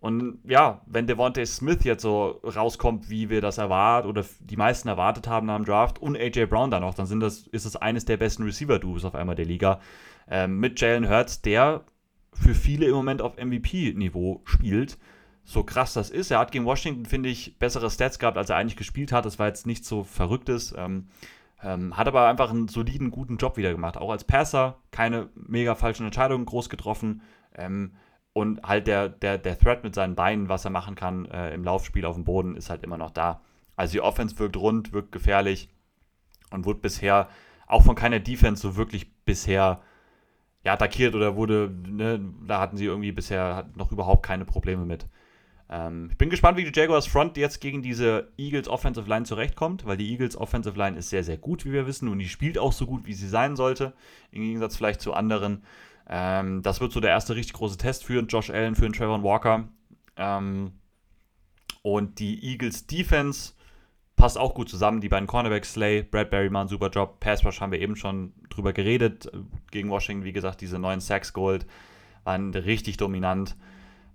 Und 0.00 0.38
ja, 0.44 0.80
wenn 0.86 1.06
Devontae 1.06 1.44
Smith 1.44 1.84
jetzt 1.84 2.02
so 2.02 2.40
rauskommt, 2.42 3.10
wie 3.10 3.28
wir 3.28 3.42
das 3.42 3.58
erwartet 3.58 4.08
oder 4.08 4.24
die 4.40 4.56
meisten 4.56 4.88
erwartet 4.88 5.28
haben 5.28 5.46
nach 5.46 5.56
dem 5.56 5.66
Draft 5.66 5.98
und 5.98 6.16
AJ 6.16 6.46
Brown 6.46 6.70
dann 6.70 6.80
noch, 6.80 6.94
dann 6.94 7.06
sind 7.06 7.20
das, 7.20 7.46
ist 7.48 7.66
es 7.66 7.76
eines 7.76 8.06
der 8.06 8.16
besten 8.16 8.44
Receiver-Duos 8.44 9.04
auf 9.04 9.14
einmal 9.14 9.36
der 9.36 9.44
Liga. 9.44 9.80
Ähm, 10.26 10.58
mit 10.58 10.80
Jalen 10.80 11.08
Hurts, 11.08 11.42
der 11.42 11.84
für 12.32 12.54
viele 12.54 12.86
im 12.86 12.94
Moment 12.94 13.20
auf 13.20 13.36
MVP-Niveau 13.36 14.40
spielt. 14.44 14.98
So 15.44 15.64
krass 15.64 15.92
das 15.92 16.10
ist. 16.10 16.30
Er 16.30 16.38
hat 16.38 16.52
gegen 16.52 16.64
Washington, 16.64 17.04
finde 17.04 17.28
ich, 17.28 17.58
bessere 17.58 17.90
Stats 17.90 18.18
gehabt, 18.18 18.38
als 18.38 18.50
er 18.50 18.56
eigentlich 18.56 18.76
gespielt 18.76 19.12
hat. 19.12 19.26
Das 19.26 19.38
war 19.38 19.48
jetzt 19.48 19.66
nicht 19.66 19.84
so 19.84 20.04
verrücktes. 20.04 20.74
Ähm, 20.78 21.08
ähm, 21.62 21.96
hat 21.96 22.08
aber 22.08 22.26
einfach 22.26 22.50
einen 22.50 22.68
soliden, 22.68 23.10
guten 23.10 23.36
Job 23.36 23.58
wieder 23.58 23.72
gemacht. 23.72 23.98
Auch 23.98 24.10
als 24.10 24.24
Passer, 24.24 24.78
keine 24.92 25.28
mega 25.34 25.74
falschen 25.74 26.06
Entscheidungen 26.06 26.46
groß 26.46 26.70
getroffen. 26.70 27.20
Ähm, 27.54 27.92
und 28.32 28.62
halt 28.62 28.86
der, 28.86 29.08
der, 29.08 29.38
der 29.38 29.58
Threat 29.58 29.82
mit 29.82 29.94
seinen 29.94 30.14
Beinen, 30.14 30.48
was 30.48 30.64
er 30.64 30.70
machen 30.70 30.94
kann 30.94 31.26
äh, 31.26 31.52
im 31.52 31.64
Laufspiel 31.64 32.04
auf 32.04 32.14
dem 32.14 32.24
Boden, 32.24 32.56
ist 32.56 32.70
halt 32.70 32.82
immer 32.82 32.96
noch 32.96 33.10
da. 33.10 33.40
Also 33.76 33.92
die 33.92 34.00
Offense 34.00 34.38
wirkt 34.38 34.56
rund, 34.56 34.92
wirkt 34.92 35.12
gefährlich 35.12 35.68
und 36.50 36.64
wurde 36.64 36.80
bisher 36.80 37.28
auch 37.66 37.82
von 37.82 37.94
keiner 37.94 38.20
Defense 38.20 38.62
so 38.62 38.76
wirklich 38.76 39.12
bisher 39.24 39.80
ja, 40.64 40.74
attackiert 40.74 41.14
oder 41.14 41.36
wurde, 41.36 41.72
ne, 41.88 42.20
da 42.46 42.60
hatten 42.60 42.76
sie 42.76 42.84
irgendwie 42.84 43.12
bisher 43.12 43.68
noch 43.74 43.92
überhaupt 43.92 44.24
keine 44.24 44.44
Probleme 44.44 44.84
mit. 44.84 45.06
Ähm, 45.70 46.08
ich 46.10 46.18
bin 46.18 46.30
gespannt, 46.30 46.58
wie 46.58 46.64
die 46.64 46.78
Jaguars 46.78 47.06
Front 47.06 47.36
jetzt 47.36 47.60
gegen 47.60 47.80
diese 47.80 48.28
Eagles 48.36 48.68
Offensive 48.68 49.08
Line 49.08 49.24
zurechtkommt, 49.24 49.86
weil 49.86 49.96
die 49.96 50.10
Eagles 50.10 50.36
Offensive 50.36 50.76
Line 50.76 50.98
ist 50.98 51.10
sehr, 51.10 51.24
sehr 51.24 51.38
gut, 51.38 51.64
wie 51.64 51.72
wir 51.72 51.86
wissen, 51.86 52.08
und 52.08 52.18
die 52.18 52.28
spielt 52.28 52.58
auch 52.58 52.72
so 52.72 52.86
gut, 52.86 53.06
wie 53.06 53.14
sie 53.14 53.28
sein 53.28 53.56
sollte, 53.56 53.94
im 54.32 54.42
Gegensatz 54.42 54.76
vielleicht 54.76 55.00
zu 55.00 55.14
anderen. 55.14 55.62
Ähm, 56.12 56.62
das 56.62 56.80
wird 56.80 56.92
so 56.92 56.98
der 56.98 57.10
erste 57.10 57.36
richtig 57.36 57.54
große 57.54 57.78
Test 57.78 58.04
für 58.04 58.20
Josh 58.20 58.50
Allen, 58.50 58.74
für 58.74 58.82
den 58.82 58.92
Trevor 58.92 59.22
Walker. 59.22 59.68
Ähm, 60.16 60.72
und 61.82 62.18
die 62.18 62.44
Eagles 62.44 62.86
Defense 62.88 63.54
passt 64.16 64.36
auch 64.36 64.54
gut 64.54 64.68
zusammen. 64.68 65.00
Die 65.00 65.08
beiden 65.08 65.28
Cornerbacks, 65.28 65.72
Slay, 65.72 66.02
Bradbury 66.02 66.50
machen 66.50 66.62
einen 66.62 66.68
super 66.68 66.90
Job. 66.90 67.20
Pass 67.20 67.44
Rush 67.44 67.60
haben 67.60 67.72
wir 67.72 67.80
eben 67.80 67.96
schon 67.96 68.34
drüber 68.50 68.72
geredet. 68.72 69.30
Gegen 69.70 69.88
Washington, 69.88 70.24
wie 70.24 70.32
gesagt, 70.32 70.60
diese 70.60 70.78
neuen 70.78 71.00
Sacks 71.00 71.32
Gold 71.32 71.64
waren 72.24 72.52
richtig 72.52 72.96
dominant. 72.96 73.56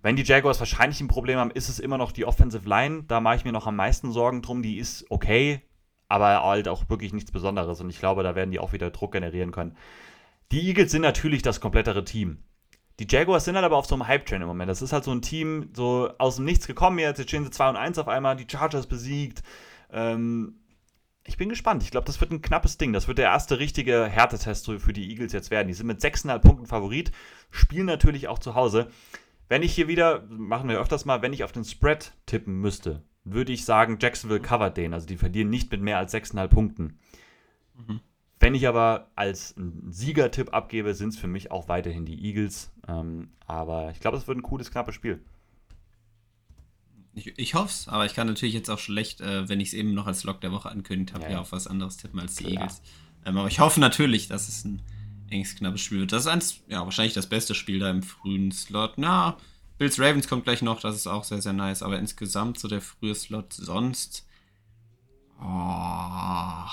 Wenn 0.03 0.17
die 0.17 0.23
Jaguars 0.23 0.59
wahrscheinlich 0.59 1.01
ein 1.01 1.07
Problem 1.07 1.39
haben, 1.39 1.49
ist 1.49 1.69
es 1.69 1.79
immer 1.79 1.97
noch 1.97 2.11
die 2.11 2.25
Offensive 2.25 2.69
Line. 2.69 3.05
Da 3.07 3.21
mache 3.21 3.37
ich 3.37 3.45
mir 3.45 3.53
noch 3.53 3.65
am 3.65 3.77
meisten 3.77 4.11
Sorgen 4.11 4.43
drum. 4.43 4.61
Die 4.61 4.77
ist 4.77 5.05
okay, 5.09 5.61
aber 6.09 6.43
halt 6.43 6.67
auch 6.67 6.89
wirklich 6.89 7.13
nichts 7.13 7.31
Besonderes. 7.31 7.79
Und 7.81 7.89
ich 7.89 7.99
glaube, 7.99 8.21
da 8.21 8.35
werden 8.35 8.51
die 8.51 8.59
auch 8.59 8.73
wieder 8.73 8.91
Druck 8.91 9.13
generieren 9.13 9.51
können. 9.51 9.75
Die 10.51 10.67
Eagles 10.67 10.91
sind 10.91 11.01
natürlich 11.01 11.41
das 11.41 11.59
komplettere 11.59 12.03
Team. 12.03 12.43
Die 12.99 13.07
Jaguars 13.09 13.43
sind 13.45 13.55
halt 13.55 13.65
aber 13.65 13.77
auf 13.77 13.87
so 13.87 13.95
einem 13.95 14.07
Hype-Train 14.07 14.41
im 14.41 14.47
Moment. 14.47 14.69
Das 14.69 14.81
ist 14.81 14.93
halt 14.93 15.03
so 15.03 15.11
ein 15.11 15.21
Team, 15.21 15.69
so 15.73 16.11
aus 16.17 16.37
dem 16.37 16.45
Nichts 16.45 16.65
gekommen 16.65 16.99
jetzt. 16.99 17.17
Jetzt 17.17 17.29
stehen 17.29 17.43
sie 17.43 17.51
2 17.51 17.69
und 17.69 17.75
1 17.75 17.97
auf 17.97 18.07
einmal, 18.07 18.35
die 18.37 18.47
Chargers 18.49 18.87
besiegt. 18.87 19.43
Ähm, 19.91 20.59
ich 21.25 21.37
bin 21.37 21.49
gespannt. 21.49 21.83
Ich 21.83 21.91
glaube, 21.91 22.05
das 22.05 22.21
wird 22.21 22.31
ein 22.31 22.41
knappes 22.41 22.77
Ding. 22.77 22.93
Das 22.93 23.07
wird 23.07 23.17
der 23.17 23.25
erste 23.25 23.59
richtige 23.59 24.05
Härtetest 24.05 24.65
für 24.65 24.93
die 24.93 25.09
Eagles 25.09 25.33
jetzt 25.33 25.51
werden. 25.51 25.67
Die 25.67 25.73
sind 25.73 25.87
mit 25.87 25.99
6,5 25.99 26.39
Punkten 26.39 26.65
Favorit, 26.67 27.11
spielen 27.51 27.87
natürlich 27.87 28.27
auch 28.27 28.39
zu 28.39 28.55
Hause. 28.55 28.89
Wenn 29.49 29.63
ich 29.63 29.73
hier 29.73 29.87
wieder, 29.87 30.23
machen 30.29 30.69
wir 30.69 30.79
öfters 30.79 31.05
mal, 31.05 31.21
wenn 31.21 31.33
ich 31.33 31.43
auf 31.43 31.51
den 31.51 31.65
Spread 31.65 32.13
tippen 32.25 32.61
müsste, 32.61 33.03
würde 33.23 33.51
ich 33.51 33.65
sagen, 33.65 33.97
Jacksonville 33.99 34.39
covert 34.39 34.77
den. 34.77 34.93
Also 34.93 35.07
die 35.07 35.17
verlieren 35.17 35.49
nicht 35.49 35.71
mit 35.71 35.81
mehr 35.81 35.97
als 35.97 36.13
6,5 36.13 36.47
Punkten. 36.47 36.99
Mhm. 37.75 37.99
Wenn 38.45 38.53
ich 38.53 38.67
aber 38.67 39.09
als 39.15 39.55
Siegertipp 39.89 40.53
abgebe, 40.53 40.93
sind 40.93 41.09
es 41.09 41.17
für 41.17 41.25
mich 41.25 41.49
auch 41.49 41.67
weiterhin 41.67 42.05
die 42.05 42.27
Eagles. 42.27 42.69
Ähm, 42.87 43.29
aber 43.47 43.89
ich 43.89 43.99
glaube, 43.99 44.17
es 44.17 44.27
wird 44.27 44.37
ein 44.37 44.43
cooles, 44.43 44.69
knappes 44.69 44.93
Spiel. 44.93 45.19
Ich, 47.15 47.33
ich 47.39 47.55
hoffe 47.55 47.69
es, 47.69 47.87
aber 47.87 48.05
ich 48.05 48.13
kann 48.13 48.27
natürlich 48.27 48.53
jetzt 48.53 48.69
auch 48.69 48.77
schlecht, 48.77 49.19
äh, 49.19 49.49
wenn 49.49 49.59
ich 49.59 49.69
es 49.69 49.73
eben 49.73 49.95
noch 49.95 50.05
als 50.05 50.23
Log 50.25 50.41
der 50.41 50.51
Woche 50.51 50.69
ankündigt 50.69 51.15
habe, 51.15 51.23
ja, 51.23 51.31
ja 51.31 51.39
auf 51.39 51.53
was 51.53 51.65
anderes 51.65 51.97
tippen 51.97 52.19
als 52.19 52.35
die 52.35 52.43
Klar. 52.43 52.65
Eagles. 52.65 52.83
Ähm, 53.25 53.35
aber 53.35 53.47
ich 53.47 53.59
hoffe 53.59 53.79
natürlich, 53.79 54.27
dass 54.27 54.47
es 54.47 54.63
ein 54.63 54.83
enges, 55.31 55.55
knappes 55.55 55.81
Spiel 55.81 56.01
wird. 56.01 56.11
Das 56.11 56.21
ist 56.21 56.27
eins, 56.27 56.61
ja, 56.67 56.85
wahrscheinlich 56.85 57.15
das 57.15 57.25
beste 57.25 57.55
Spiel 57.55 57.79
da 57.79 57.89
im 57.89 58.03
frühen 58.03 58.51
Slot. 58.51 58.99
Na, 58.99 59.37
Bills 59.79 59.99
Ravens 59.99 60.27
kommt 60.27 60.43
gleich 60.43 60.61
noch, 60.61 60.81
das 60.81 60.95
ist 60.95 61.07
auch 61.07 61.23
sehr, 61.23 61.41
sehr 61.41 61.53
nice. 61.53 61.81
Aber 61.81 61.97
insgesamt 61.97 62.59
so 62.59 62.67
der 62.67 62.81
frühe 62.81 63.15
Slot 63.15 63.53
sonst. 63.53 64.27
Oh, 65.41 66.65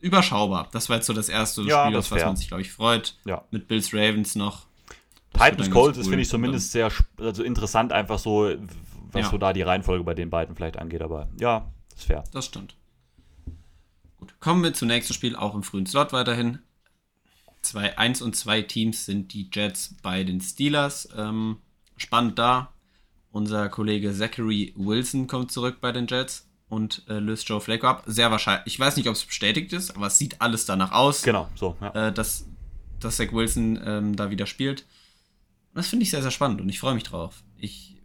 überschaubar. 0.00 0.68
Das 0.72 0.88
war 0.88 0.96
jetzt 0.96 1.06
so 1.06 1.12
das 1.12 1.28
erste 1.28 1.62
ja, 1.62 1.86
Spiel, 1.86 1.98
auf 1.98 2.10
was 2.10 2.24
man 2.24 2.36
sich, 2.36 2.48
glaube 2.48 2.62
ich, 2.62 2.72
freut. 2.72 3.16
Ja. 3.24 3.44
Mit 3.50 3.68
Bills 3.68 3.92
Ravens 3.92 4.34
noch. 4.34 4.66
Titans 5.32 5.70
Colts 5.70 5.96
cool. 5.96 6.02
ist, 6.02 6.08
finde 6.08 6.22
ich, 6.22 6.28
zumindest 6.28 6.72
sehr 6.72 6.90
also 7.18 7.42
interessant, 7.42 7.92
einfach 7.92 8.18
so, 8.18 8.52
was 9.12 9.22
ja. 9.22 9.30
so 9.30 9.38
da 9.38 9.52
die 9.52 9.62
Reihenfolge 9.62 10.04
bei 10.04 10.14
den 10.14 10.30
beiden 10.30 10.56
vielleicht 10.56 10.78
angeht. 10.78 11.02
Aber 11.02 11.28
ja, 11.38 11.70
ist 11.94 12.06
fair. 12.06 12.24
Das 12.32 12.46
stimmt. 12.46 12.76
Gut, 14.18 14.34
kommen 14.40 14.62
wir 14.62 14.72
zum 14.72 14.88
nächsten 14.88 15.14
Spiel, 15.14 15.36
auch 15.36 15.54
im 15.54 15.62
frühen 15.62 15.86
Slot 15.86 16.12
weiterhin. 16.12 16.58
Zwei, 17.60 17.98
eins 17.98 18.22
und 18.22 18.36
zwei 18.36 18.62
Teams 18.62 19.04
sind 19.04 19.32
die 19.32 19.48
Jets 19.52 19.96
bei 20.02 20.24
den 20.24 20.40
Steelers. 20.40 21.08
Ähm, 21.16 21.58
spannend 21.96 22.38
da. 22.38 22.72
Unser 23.30 23.68
Kollege 23.68 24.14
Zachary 24.14 24.72
Wilson 24.76 25.26
kommt 25.26 25.52
zurück 25.52 25.78
bei 25.80 25.92
den 25.92 26.06
Jets 26.06 26.47
und 26.68 27.02
äh, 27.08 27.18
löst 27.18 27.48
Joe 27.48 27.60
Flacco 27.60 27.86
ab. 27.86 28.02
Sehr 28.06 28.30
wahrscheinlich. 28.30 28.66
Ich 28.66 28.78
weiß 28.78 28.96
nicht, 28.96 29.08
ob 29.08 29.14
es 29.14 29.24
bestätigt 29.24 29.72
ist, 29.72 29.96
aber 29.96 30.06
es 30.06 30.18
sieht 30.18 30.40
alles 30.40 30.66
danach 30.66 30.92
aus. 30.92 31.22
Genau, 31.22 31.48
so. 31.54 31.76
Ja. 31.80 32.08
Äh, 32.08 32.12
dass, 32.12 32.46
dass 33.00 33.16
Zach 33.16 33.32
Wilson 33.32 33.80
ähm, 33.84 34.16
da 34.16 34.30
wieder 34.30 34.46
spielt. 34.46 34.84
das 35.74 35.88
finde 35.88 36.04
ich 36.04 36.10
sehr, 36.10 36.22
sehr 36.22 36.30
spannend 36.30 36.60
und 36.60 36.68
ich 36.68 36.78
freue 36.78 36.94
mich 36.94 37.04
drauf. 37.04 37.42
Ich, 37.56 37.96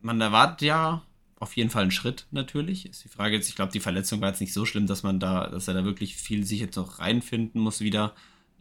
man 0.00 0.20
erwartet 0.20 0.62
ja 0.62 1.02
auf 1.42 1.56
jeden 1.56 1.70
Fall 1.70 1.82
einen 1.82 1.90
Schritt 1.90 2.26
natürlich. 2.30 2.86
Ist 2.88 3.04
die 3.04 3.08
Frage 3.08 3.34
jetzt, 3.34 3.48
ich 3.48 3.56
glaube, 3.56 3.72
die 3.72 3.80
Verletzung 3.80 4.20
war 4.20 4.28
jetzt 4.28 4.40
nicht 4.40 4.52
so 4.52 4.64
schlimm, 4.64 4.86
dass 4.86 5.02
man 5.02 5.18
da, 5.18 5.48
dass 5.48 5.66
er 5.66 5.74
da 5.74 5.84
wirklich 5.84 6.16
viel 6.16 6.44
sich 6.44 6.60
jetzt 6.60 6.76
noch 6.76 7.00
reinfinden 7.00 7.60
muss 7.60 7.80
wieder. 7.80 8.14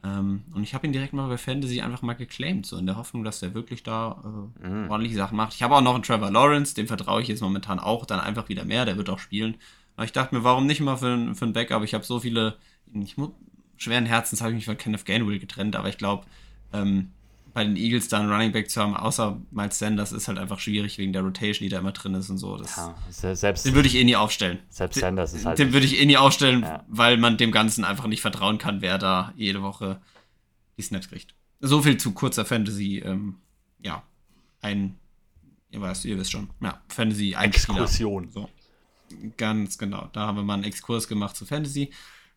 Ähm, 0.04 0.44
und 0.54 0.64
ich 0.64 0.74
habe 0.74 0.88
ihn 0.88 0.94
direkt 0.94 1.14
mal 1.14 1.28
bei 1.28 1.38
Fantasy 1.38 1.82
einfach 1.82 2.02
mal 2.02 2.14
geclaimed, 2.14 2.66
so 2.66 2.78
in 2.78 2.88
der 2.88 2.98
Hoffnung, 2.98 3.24
dass 3.24 3.42
er 3.44 3.54
wirklich 3.54 3.84
da 3.84 4.50
äh, 4.64 4.68
mhm. 4.68 4.90
ordentliche 4.90 5.16
Sachen 5.16 5.38
macht. 5.38 5.54
Ich 5.54 5.62
habe 5.62 5.76
auch 5.76 5.82
noch 5.82 5.94
einen 5.94 6.04
Trevor 6.04 6.32
Lawrence, 6.32 6.74
dem 6.74 6.88
vertraue 6.88 7.22
ich 7.22 7.28
jetzt 7.28 7.42
momentan 7.42 7.80
auch 7.80 8.06
dann 8.06 8.20
einfach 8.20 8.50
wieder 8.50 8.66
mehr, 8.66 8.86
der 8.86 8.98
wird 8.98 9.10
auch 9.10 9.20
spielen. 9.20 9.56
Aber 9.96 10.06
ich 10.06 10.12
dachte 10.12 10.34
mir, 10.34 10.44
warum 10.44 10.66
nicht 10.66 10.82
mal 10.82 10.98
für, 10.98 11.36
für 11.36 11.46
ein 11.46 11.54
Backup? 11.54 11.84
Ich 11.84 11.94
habe 11.94 12.04
so 12.04 12.20
viele, 12.20 12.58
ich, 12.94 13.16
schweren 13.78 14.06
Herzens 14.06 14.42
habe 14.42 14.52
ich 14.52 14.56
mich 14.56 14.66
von 14.66 14.78
Kenneth 14.78 15.06
Gainwell 15.06 15.40
getrennt, 15.40 15.76
aber 15.76 15.90
ich 15.90 15.98
glaube, 15.98 16.26
ähm, 16.74 17.12
bei 17.54 17.64
den 17.64 17.76
Eagles 17.76 18.08
da 18.08 18.20
einen 18.20 18.32
Running 18.32 18.52
Back 18.52 18.70
zu 18.70 18.82
haben, 18.82 18.96
außer 18.96 19.40
Miles 19.52 19.78
Sanders, 19.78 20.12
ist 20.12 20.28
halt 20.28 20.38
einfach 20.38 20.60
schwierig 20.60 20.98
wegen 20.98 21.12
der 21.12 21.22
Rotation, 21.22 21.66
die 21.66 21.70
da 21.70 21.80
immer 21.80 21.92
drin 21.92 22.14
ist 22.14 22.30
und 22.30 22.38
so. 22.38 22.58
Das, 22.58 22.78
ja, 22.78 23.36
selbst, 23.36 23.66
den 23.66 23.76
würde 23.76 23.88
ich 23.88 23.96
eh 23.96 24.04
nie 24.04 24.16
aufstellen. 24.16 24.60
Selbst 24.70 25.00
Sanders 25.00 25.34
ist 25.34 25.46
halt. 25.46 25.60
Den 25.60 25.74
würde 25.74 25.86
ich 25.86 26.00
eh 26.00 26.06
nie 26.06 26.18
aufstellen, 26.18 26.62
ja. 26.62 26.84
weil 26.88 27.18
man 27.18 27.38
dem 27.38 27.52
Ganzen 27.52 27.84
einfach 27.84 28.08
nicht 28.08 28.22
vertrauen 28.22 28.58
kann, 28.58 28.82
wer 28.82 28.98
da 28.98 29.34
jede 29.36 29.62
Woche 29.62 30.00
die 30.78 30.82
Snaps 30.82 31.10
kriegt. 31.10 31.36
So 31.60 31.82
viel 31.82 31.98
zu 31.98 32.14
kurzer 32.14 32.46
Fantasy, 32.46 33.00
ähm, 33.00 33.36
ja, 33.80 34.04
ein, 34.62 34.98
ihr 35.72 35.82
weißt, 35.82 36.06
ihr 36.06 36.18
wisst 36.18 36.32
schon, 36.32 36.50
ja, 36.62 36.82
Fantasy 36.88 37.36
Exkursion. 37.38 38.30
So. 38.30 38.50
Ganz 39.38 39.78
genau. 39.78 40.10
Da 40.14 40.28
haben 40.28 40.38
wir 40.38 40.44
mal 40.44 40.56
einen 40.56 40.64
Exkurs 40.64 41.08
gemacht 41.08 41.36
zu 41.36 41.46
Fantasy. 41.46 41.92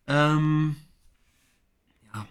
Ähm, 0.07 0.77
ja, 2.13 2.27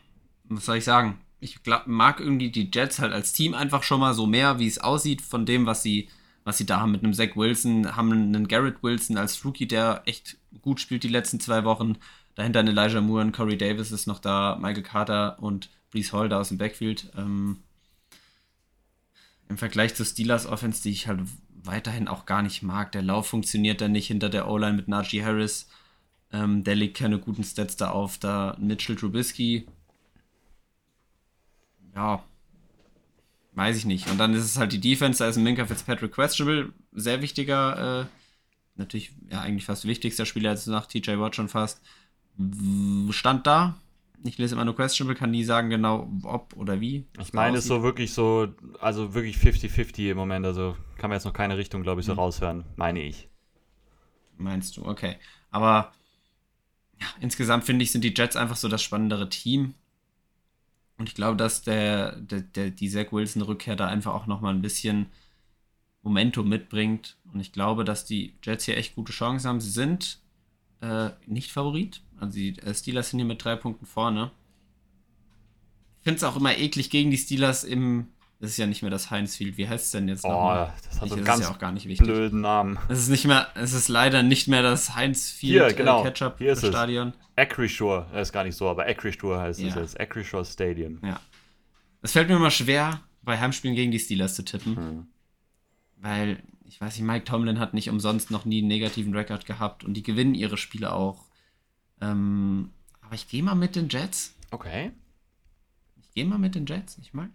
was 0.46 0.66
soll 0.66 0.78
ich 0.78 0.84
sagen? 0.84 1.20
Ich 1.44 1.64
glaub, 1.64 1.88
mag 1.88 2.20
irgendwie 2.20 2.50
die 2.50 2.70
Jets 2.74 3.00
halt 3.00 3.14
als 3.14 3.34
Team 3.34 3.54
einfach 3.54 3.84
schon 3.84 4.00
mal 4.00 4.14
so 4.14 4.26
mehr, 4.26 4.60
wie 4.60 4.68
es 4.68 4.80
aussieht, 4.80 5.22
von 5.22 5.46
dem, 5.46 5.66
was 5.66 5.84
sie, 5.84 6.10
was 6.44 6.58
sie 6.58 6.66
da 6.66 6.80
haben 6.80 6.92
mit 6.92 7.04
einem 7.04 7.14
Zach 7.14 7.36
Wilson, 7.36 7.96
haben 7.96 8.12
einen 8.12 8.48
Garrett 8.48 8.82
Wilson 8.82 9.18
als 9.18 9.44
Rookie, 9.44 9.68
der 9.68 10.02
echt 10.06 10.38
gut 10.62 10.80
spielt 10.80 11.04
die 11.04 11.10
letzten 11.10 11.40
zwei 11.40 11.64
Wochen. 11.64 11.98
Dahinter 12.36 12.62
ein 12.62 12.68
Elijah 12.68 13.02
Moore 13.02 13.22
und 13.22 13.32
Corey 13.32 13.58
Davis 13.58 13.92
ist 13.92 14.08
noch 14.08 14.20
da, 14.20 14.58
Michael 14.60 14.84
Carter 14.84 15.38
und 15.42 15.70
Brees 15.92 16.14
Hall 16.14 16.30
da 16.30 16.40
aus 16.40 16.50
dem 16.50 16.58
Backfield. 16.58 17.12
Ähm, 17.16 17.60
Im 19.50 19.58
Vergleich 19.58 19.94
zu 19.94 20.04
Steelers 20.04 20.48
Offense, 20.48 20.82
die 20.82 20.90
ich 20.90 21.08
halt 21.08 21.22
weiterhin 21.64 22.08
auch 22.08 22.26
gar 22.26 22.42
nicht 22.42 22.64
mag. 22.64 22.92
Der 22.92 23.04
Lauf 23.04 23.28
funktioniert 23.28 23.82
dann 23.82 23.92
nicht 23.92 24.08
hinter 24.08 24.30
der 24.30 24.50
O-Line 24.50 24.74
mit 24.74 24.88
Najee 24.88 25.24
Harris. 25.24 25.70
Ähm, 26.32 26.64
der 26.64 26.76
legt 26.76 26.98
keine 26.98 27.20
guten 27.20 27.44
Stats 27.44 27.78
da 27.78 27.92
auf. 27.92 28.18
Da 28.18 28.58
Mitchell 28.60 28.96
Trubisky. 28.96 29.68
Ja, 31.96 32.24
weiß 33.54 33.78
ich 33.78 33.86
nicht. 33.86 34.10
Und 34.10 34.18
dann 34.18 34.34
ist 34.34 34.46
es 34.46 34.58
halt 34.58 34.72
die 34.74 34.82
Defense, 34.82 35.20
da 35.24 35.30
ist 35.30 35.38
ein 35.38 35.44
Minka 35.44 35.66
Fitzpatrick 35.66 36.12
questionable, 36.12 36.74
sehr 36.92 37.22
wichtiger, 37.22 38.02
äh, 38.02 38.06
natürlich, 38.76 39.12
ja, 39.30 39.42
eigentlich 39.42 39.66
fast 39.66 39.86
wichtigster 39.86 40.26
Spieler 40.26 40.52
jetzt 40.52 40.68
nach 40.68 40.88
TJ 40.88 41.18
Watt 41.20 41.36
schon 41.36 41.50
fast. 41.50 41.82
Stand 43.12 43.46
da. 43.46 43.76
Ich 44.26 44.38
lese 44.38 44.56
immer 44.56 44.66
nur 44.66 44.76
questionable, 44.76 45.18
kann 45.18 45.32
nie 45.32 45.44
sagen 45.44 45.70
genau, 45.70 46.10
ob 46.24 46.56
oder 46.56 46.80
wie. 46.80 47.06
Ich 47.20 47.34
meine, 47.34 47.58
es 47.58 47.66
ist 47.66 47.68
so 47.68 47.84
wirklich 47.84 48.14
so, 48.14 48.48
also 48.80 49.14
wirklich 49.14 49.36
50-50 49.36 50.12
im 50.12 50.18
Moment. 50.18 50.46
Also 50.46 50.78
kann 50.98 51.10
man 51.10 51.18
jetzt 51.18 51.26
noch 51.26 51.34
keine 51.34 51.58
Richtung, 51.58 51.84
glaube 51.84 52.00
ich, 52.00 52.08
so 52.08 52.14
mhm. 52.14 52.20
raushören, 52.20 52.64
meine 52.78 53.02
ich. 53.02 53.28
Meinst 54.38 54.78
du, 54.78 54.86
okay. 54.86 55.18
Aber 55.52 55.92
ja, 57.00 57.08
insgesamt 57.20 57.66
finde 57.66 57.84
ich, 57.84 57.92
sind 57.92 58.04
die 58.04 58.14
Jets 58.16 58.38
einfach 58.38 58.56
so 58.56 58.70
das 58.70 58.82
spannendere 58.82 59.30
Team. 59.30 59.76
Und 60.98 61.10
ich 61.10 61.16
glaube, 61.16 61.38
dass 61.38 61.64
der, 61.64 62.16
der, 62.18 62.42
der, 62.42 62.70
die 62.70 62.90
Zach 62.90 63.12
Wilson-Rückkehr 63.12 63.76
da 63.76 63.88
einfach 63.88 64.14
auch 64.14 64.28
nochmal 64.28 64.54
ein 64.54 64.62
bisschen 64.62 65.08
Momentum 66.02 66.48
mitbringt. 66.48 67.18
Und 67.34 67.40
ich 67.40 67.52
glaube, 67.52 67.84
dass 67.84 68.06
die 68.06 68.34
Jets 68.44 68.66
hier 68.66 68.78
echt 68.78 68.96
gute 68.96 69.12
Chancen 69.12 69.48
haben. 69.48 69.62
Sie 69.62 69.72
sind 69.72 70.20
äh, 70.82 71.10
nicht 71.26 71.52
Favorit. 71.52 72.02
Also 72.20 72.36
die 72.36 72.60
äh, 72.60 72.74
Steelers 72.74 73.10
sind 73.10 73.20
hier 73.20 73.28
mit 73.28 73.44
drei 73.44 73.56
Punkten 73.56 73.86
vorne. 73.86 74.32
Ich 76.00 76.04
finde 76.04 76.18
es 76.18 76.24
auch 76.24 76.36
immer 76.36 76.58
eklig 76.58 76.90
gegen 76.90 77.12
die 77.12 77.18
Steelers 77.18 77.64
im 77.64 78.10
das 78.44 78.52
ist 78.52 78.58
ja 78.58 78.68
nicht 78.68 78.82
mehr 78.82 78.92
das 78.92 79.10
Heinz 79.10 79.38
Field. 79.38 79.56
Wie 79.56 79.70
heißt 79.70 79.86
es 79.86 79.92
denn 79.92 80.10
jetzt 80.10 80.26
oh, 80.26 80.30
nochmal? 80.30 80.74
Das 80.90 81.00
hat 81.00 81.14
einen 81.14 81.24
ganz 81.24 81.44
ja 81.44 81.50
auch 81.50 81.60
gar 81.60 81.72
nicht 81.72 81.88
wichtig. 81.88 82.06
blöden 82.06 82.42
Namen. 82.42 82.78
Es 82.90 83.00
ist 83.00 83.08
nicht 83.08 83.24
mehr, 83.24 83.48
es 83.56 83.72
ist 83.72 83.88
leider 83.88 84.22
nicht 84.22 84.50
mehr 84.50 84.62
das 84.62 84.96
Heinz 84.96 85.32
Field 85.32 85.64
Hier, 85.64 85.74
genau. 85.74 86.02
äh, 86.02 86.04
Ketchup 86.04 86.40
Hier 86.40 86.52
ist 86.52 86.68
Stadion. 86.68 87.14
Acrisure, 87.38 88.06
das 88.12 88.28
ist 88.28 88.34
gar 88.34 88.44
nicht 88.44 88.58
so, 88.58 88.68
aber 88.68 88.86
Acrisure 88.86 89.40
heißt 89.40 89.62
ja. 89.62 89.70
es 89.70 89.76
jetzt. 89.76 89.98
Acrisure 89.98 90.44
Stadium. 90.44 91.00
Ja. 91.02 91.22
Es 92.02 92.12
fällt 92.12 92.28
mir 92.28 92.36
immer 92.36 92.52
schwer, 92.52 93.00
bei 93.22 93.40
Heimspielen 93.40 93.78
gegen 93.78 93.94
die 93.94 94.00
Steelers 94.00 94.36
zu 94.36 94.44
tippen. 94.44 94.76
Hm. 94.76 95.08
Weil, 95.96 96.44
ich 96.66 96.82
weiß 96.82 96.98
nicht, 96.98 97.08
Mike 97.08 97.24
Tomlin 97.24 97.60
hat 97.60 97.74
nicht 97.74 97.90
umsonst 97.90 98.30
noch 98.30 98.44
nie 98.44 98.60
einen 98.60 98.68
negativen 98.68 99.16
Rekord 99.16 99.46
gehabt 99.46 99.86
und 99.86 99.94
die 99.94 100.04
gewinnen 100.04 100.36
ihre 100.36 100.58
Spiele 100.58 100.92
auch. 100.92 101.30
Ähm, 102.02 102.72
aber 103.00 103.16
ich 103.16 103.30
gehe 103.30 103.42
mal 103.42 103.56
mit 103.56 103.78
den 103.78 103.88
Jets. 103.88 104.36
Okay. 104.52 104.92
Gehe 106.14 106.26
mal 106.26 106.38
mit 106.38 106.56
den 106.56 106.66
Jets. 106.66 106.98
Ich 107.00 107.14
mag, 107.14 107.30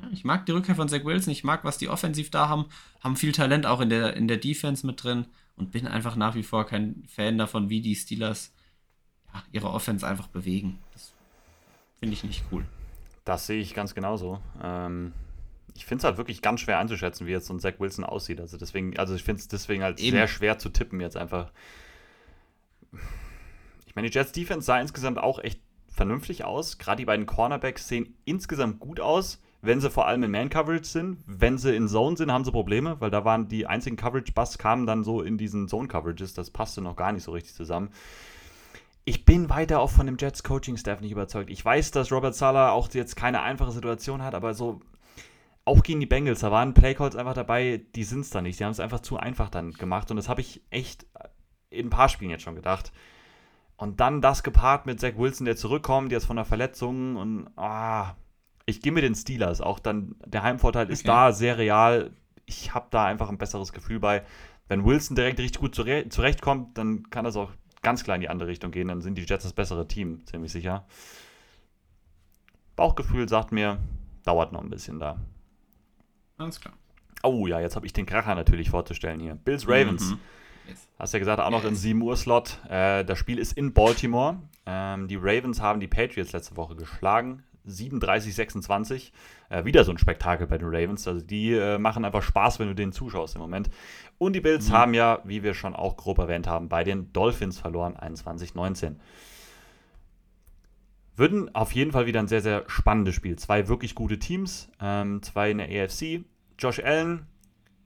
ja, 0.00 0.08
ich 0.12 0.24
mag 0.24 0.46
die 0.46 0.52
Rückkehr 0.52 0.76
von 0.76 0.88
Zach 0.88 1.04
Wilson, 1.04 1.32
ich 1.32 1.44
mag, 1.44 1.64
was 1.64 1.78
die 1.78 1.88
offensiv 1.88 2.30
da 2.30 2.48
haben, 2.48 2.66
haben 3.00 3.16
viel 3.16 3.32
Talent 3.32 3.66
auch 3.66 3.80
in 3.80 3.90
der, 3.90 4.16
in 4.16 4.28
der 4.28 4.36
Defense 4.36 4.86
mit 4.86 5.02
drin 5.02 5.26
und 5.56 5.72
bin 5.72 5.86
einfach 5.86 6.16
nach 6.16 6.34
wie 6.34 6.42
vor 6.42 6.66
kein 6.66 7.04
Fan 7.08 7.38
davon, 7.38 7.70
wie 7.70 7.80
die 7.80 7.96
Steelers 7.96 8.52
ja, 9.32 9.42
ihre 9.52 9.70
Offense 9.70 10.06
einfach 10.06 10.28
bewegen. 10.28 10.78
Das 10.92 11.12
finde 11.98 12.14
ich 12.14 12.24
nicht 12.24 12.44
cool. 12.52 12.64
Das 13.24 13.46
sehe 13.46 13.60
ich 13.60 13.74
ganz 13.74 13.94
genauso. 13.94 14.40
Ähm, 14.62 15.12
ich 15.74 15.86
finde 15.86 16.02
es 16.02 16.04
halt 16.04 16.16
wirklich 16.16 16.42
ganz 16.42 16.60
schwer 16.60 16.78
einzuschätzen, 16.78 17.26
wie 17.26 17.32
jetzt 17.32 17.46
so 17.46 17.54
ein 17.54 17.60
Zach 17.60 17.74
Wilson 17.78 18.04
aussieht. 18.04 18.40
Also 18.40 18.56
deswegen, 18.56 18.96
also 18.96 19.14
ich 19.14 19.24
finde 19.24 19.40
es 19.40 19.48
deswegen 19.48 19.82
halt 19.82 19.98
Eben. 19.98 20.16
sehr 20.16 20.28
schwer 20.28 20.58
zu 20.58 20.68
tippen 20.68 21.00
jetzt 21.00 21.16
einfach. 21.16 21.52
Ich 23.86 23.94
meine, 23.96 24.08
die 24.08 24.16
Jets 24.16 24.32
Defense 24.32 24.66
sah 24.66 24.80
insgesamt 24.80 25.18
auch 25.18 25.38
echt 25.38 25.60
vernünftig 25.90 26.44
aus. 26.44 26.78
Gerade 26.78 27.00
die 27.00 27.06
beiden 27.06 27.26
Cornerbacks 27.26 27.88
sehen 27.88 28.16
insgesamt 28.24 28.80
gut 28.80 29.00
aus 29.00 29.40
wenn 29.62 29.80
sie 29.80 29.90
vor 29.90 30.06
allem 30.06 30.22
in 30.22 30.30
Man-Coverage 30.30 30.84
sind. 30.84 31.18
Wenn 31.26 31.58
sie 31.58 31.74
in 31.74 31.88
Zone 31.88 32.16
sind, 32.16 32.32
haben 32.32 32.44
sie 32.44 32.52
Probleme, 32.52 33.00
weil 33.00 33.10
da 33.10 33.24
waren 33.24 33.48
die 33.48 33.66
einzigen 33.66 33.96
Coverage-Busts 33.96 34.58
kamen 34.58 34.86
dann 34.86 35.04
so 35.04 35.22
in 35.22 35.36
diesen 35.36 35.68
Zone-Coverages. 35.68 36.34
Das 36.34 36.50
passte 36.50 36.80
noch 36.80 36.96
gar 36.96 37.12
nicht 37.12 37.24
so 37.24 37.32
richtig 37.32 37.54
zusammen. 37.54 37.90
Ich 39.04 39.24
bin 39.24 39.50
weiter 39.50 39.80
auch 39.80 39.90
von 39.90 40.06
dem 40.06 40.16
Jets 40.18 40.42
Coaching-Staff 40.42 41.00
nicht 41.00 41.12
überzeugt. 41.12 41.50
Ich 41.50 41.64
weiß, 41.64 41.90
dass 41.90 42.12
Robert 42.12 42.34
Sala 42.34 42.70
auch 42.70 42.88
jetzt 42.92 43.16
keine 43.16 43.42
einfache 43.42 43.72
Situation 43.72 44.22
hat, 44.22 44.34
aber 44.34 44.54
so 44.54 44.80
auch 45.64 45.82
gegen 45.82 46.00
die 46.00 46.06
Bengals, 46.06 46.40
da 46.40 46.50
waren 46.50 46.74
Playcalls 46.74 47.16
einfach 47.16 47.34
dabei, 47.34 47.84
die 47.94 48.04
sind 48.04 48.20
es 48.20 48.30
da 48.30 48.40
nicht. 48.40 48.58
Die 48.58 48.64
haben 48.64 48.72
es 48.72 48.80
einfach 48.80 49.00
zu 49.00 49.18
einfach 49.18 49.50
dann 49.50 49.72
gemacht 49.72 50.10
und 50.10 50.16
das 50.16 50.28
habe 50.28 50.40
ich 50.40 50.62
echt 50.70 51.06
in 51.68 51.86
ein 51.86 51.90
paar 51.90 52.08
Spielen 52.08 52.30
jetzt 52.30 52.42
schon 52.42 52.54
gedacht. 52.54 52.92
Und 53.80 53.98
dann 53.98 54.20
das 54.20 54.42
gepaart 54.42 54.84
mit 54.84 55.00
Zach 55.00 55.16
Wilson, 55.16 55.46
der 55.46 55.56
zurückkommt, 55.56 56.12
jetzt 56.12 56.26
von 56.26 56.36
der 56.36 56.44
Verletzung 56.44 57.16
und 57.16 57.48
ah, 57.56 58.14
ich 58.66 58.82
gehe 58.82 58.92
mit 58.92 59.04
den 59.04 59.14
Steelers. 59.14 59.62
Auch 59.62 59.78
dann 59.78 60.16
der 60.26 60.42
Heimvorteil 60.42 60.84
okay. 60.84 60.92
ist 60.92 61.08
da 61.08 61.32
sehr 61.32 61.56
real. 61.56 62.10
Ich 62.44 62.74
habe 62.74 62.88
da 62.90 63.06
einfach 63.06 63.30
ein 63.30 63.38
besseres 63.38 63.72
Gefühl 63.72 63.98
bei. 63.98 64.22
Wenn 64.68 64.84
Wilson 64.84 65.16
direkt 65.16 65.38
richtig 65.40 65.62
gut 65.62 65.74
zurechtkommt, 65.74 66.76
dann 66.76 67.08
kann 67.08 67.24
das 67.24 67.36
auch 67.36 67.52
ganz 67.80 68.04
klar 68.04 68.16
in 68.16 68.20
die 68.20 68.28
andere 68.28 68.50
Richtung 68.50 68.70
gehen. 68.70 68.88
Dann 68.88 69.00
sind 69.00 69.14
die 69.16 69.24
Jets 69.24 69.44
das 69.44 69.54
bessere 69.54 69.88
Team, 69.88 70.26
ziemlich 70.26 70.52
sicher. 70.52 70.84
Bauchgefühl 72.76 73.30
sagt 73.30 73.50
mir, 73.50 73.78
dauert 74.26 74.52
noch 74.52 74.62
ein 74.62 74.68
bisschen 74.68 74.98
da. 74.98 75.18
Alles 76.36 76.60
klar. 76.60 76.74
Oh 77.22 77.46
ja, 77.46 77.60
jetzt 77.60 77.76
habe 77.76 77.86
ich 77.86 77.94
den 77.94 78.04
Kracher 78.04 78.34
natürlich 78.34 78.68
vorzustellen 78.68 79.20
hier. 79.20 79.36
Bills 79.36 79.66
Ravens. 79.66 80.10
Mhm. 80.10 80.18
Hast 80.98 81.12
ja 81.12 81.18
gesagt, 81.18 81.40
auch 81.40 81.50
noch 81.50 81.64
im 81.64 81.74
7 81.74 82.00
Uhr 82.02 82.16
Slot. 82.16 82.58
Äh, 82.68 83.04
das 83.04 83.18
Spiel 83.18 83.38
ist 83.38 83.52
in 83.52 83.72
Baltimore. 83.72 84.38
Ähm, 84.66 85.08
die 85.08 85.16
Ravens 85.16 85.60
haben 85.60 85.80
die 85.80 85.88
Patriots 85.88 86.32
letzte 86.32 86.56
Woche 86.56 86.76
geschlagen. 86.76 87.42
37, 87.64 88.34
26. 88.34 89.12
Äh, 89.48 89.64
wieder 89.64 89.84
so 89.84 89.90
ein 89.90 89.98
Spektakel 89.98 90.46
bei 90.46 90.58
den 90.58 90.68
Ravens. 90.68 91.06
Also 91.06 91.20
die 91.20 91.52
äh, 91.52 91.78
machen 91.78 92.04
einfach 92.04 92.22
Spaß, 92.22 92.58
wenn 92.58 92.68
du 92.68 92.74
denen 92.74 92.92
zuschaust 92.92 93.34
im 93.34 93.40
Moment. 93.40 93.70
Und 94.18 94.34
die 94.34 94.40
Bills 94.40 94.68
mhm. 94.68 94.72
haben 94.72 94.94
ja, 94.94 95.20
wie 95.24 95.42
wir 95.42 95.54
schon 95.54 95.74
auch 95.74 95.96
grob 95.96 96.18
erwähnt 96.18 96.46
haben, 96.46 96.68
bei 96.68 96.84
den 96.84 97.12
Dolphins 97.12 97.58
verloren, 97.58 97.96
21, 97.96 98.54
19. 98.54 99.00
Würden 101.16 101.54
auf 101.54 101.72
jeden 101.72 101.92
Fall 101.92 102.06
wieder 102.06 102.20
ein 102.20 102.28
sehr, 102.28 102.40
sehr 102.40 102.64
spannendes 102.66 103.14
Spiel. 103.14 103.36
Zwei 103.36 103.68
wirklich 103.68 103.94
gute 103.94 104.18
Teams, 104.18 104.70
ähm, 104.80 105.22
zwei 105.22 105.50
in 105.50 105.58
der 105.58 105.68
AFC. 105.68 106.24
Josh 106.58 106.80
Allen 106.80 107.26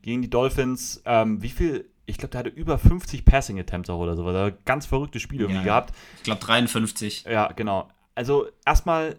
gegen 0.01 0.21
die 0.21 0.29
Dolphins. 0.29 1.01
Ähm, 1.05 1.41
wie 1.41 1.49
viel 1.49 1.89
ich 2.05 2.17
glaube, 2.17 2.31
der 2.31 2.39
hatte 2.39 2.49
über 2.49 2.77
50 2.77 3.25
Passing 3.25 3.59
Attempts 3.59 3.89
auch 3.89 3.99
oder 3.99 4.15
so. 4.15 4.31
Da 4.31 4.51
ganz 4.65 4.85
verrücktes 4.85 5.21
Spiel 5.21 5.41
irgendwie 5.41 5.59
ja, 5.59 5.63
gehabt. 5.63 5.93
Ich 6.17 6.23
glaube 6.23 6.41
53. 6.41 7.25
Ja, 7.25 7.51
genau. 7.55 7.89
Also 8.13 8.47
erstmal 8.65 9.17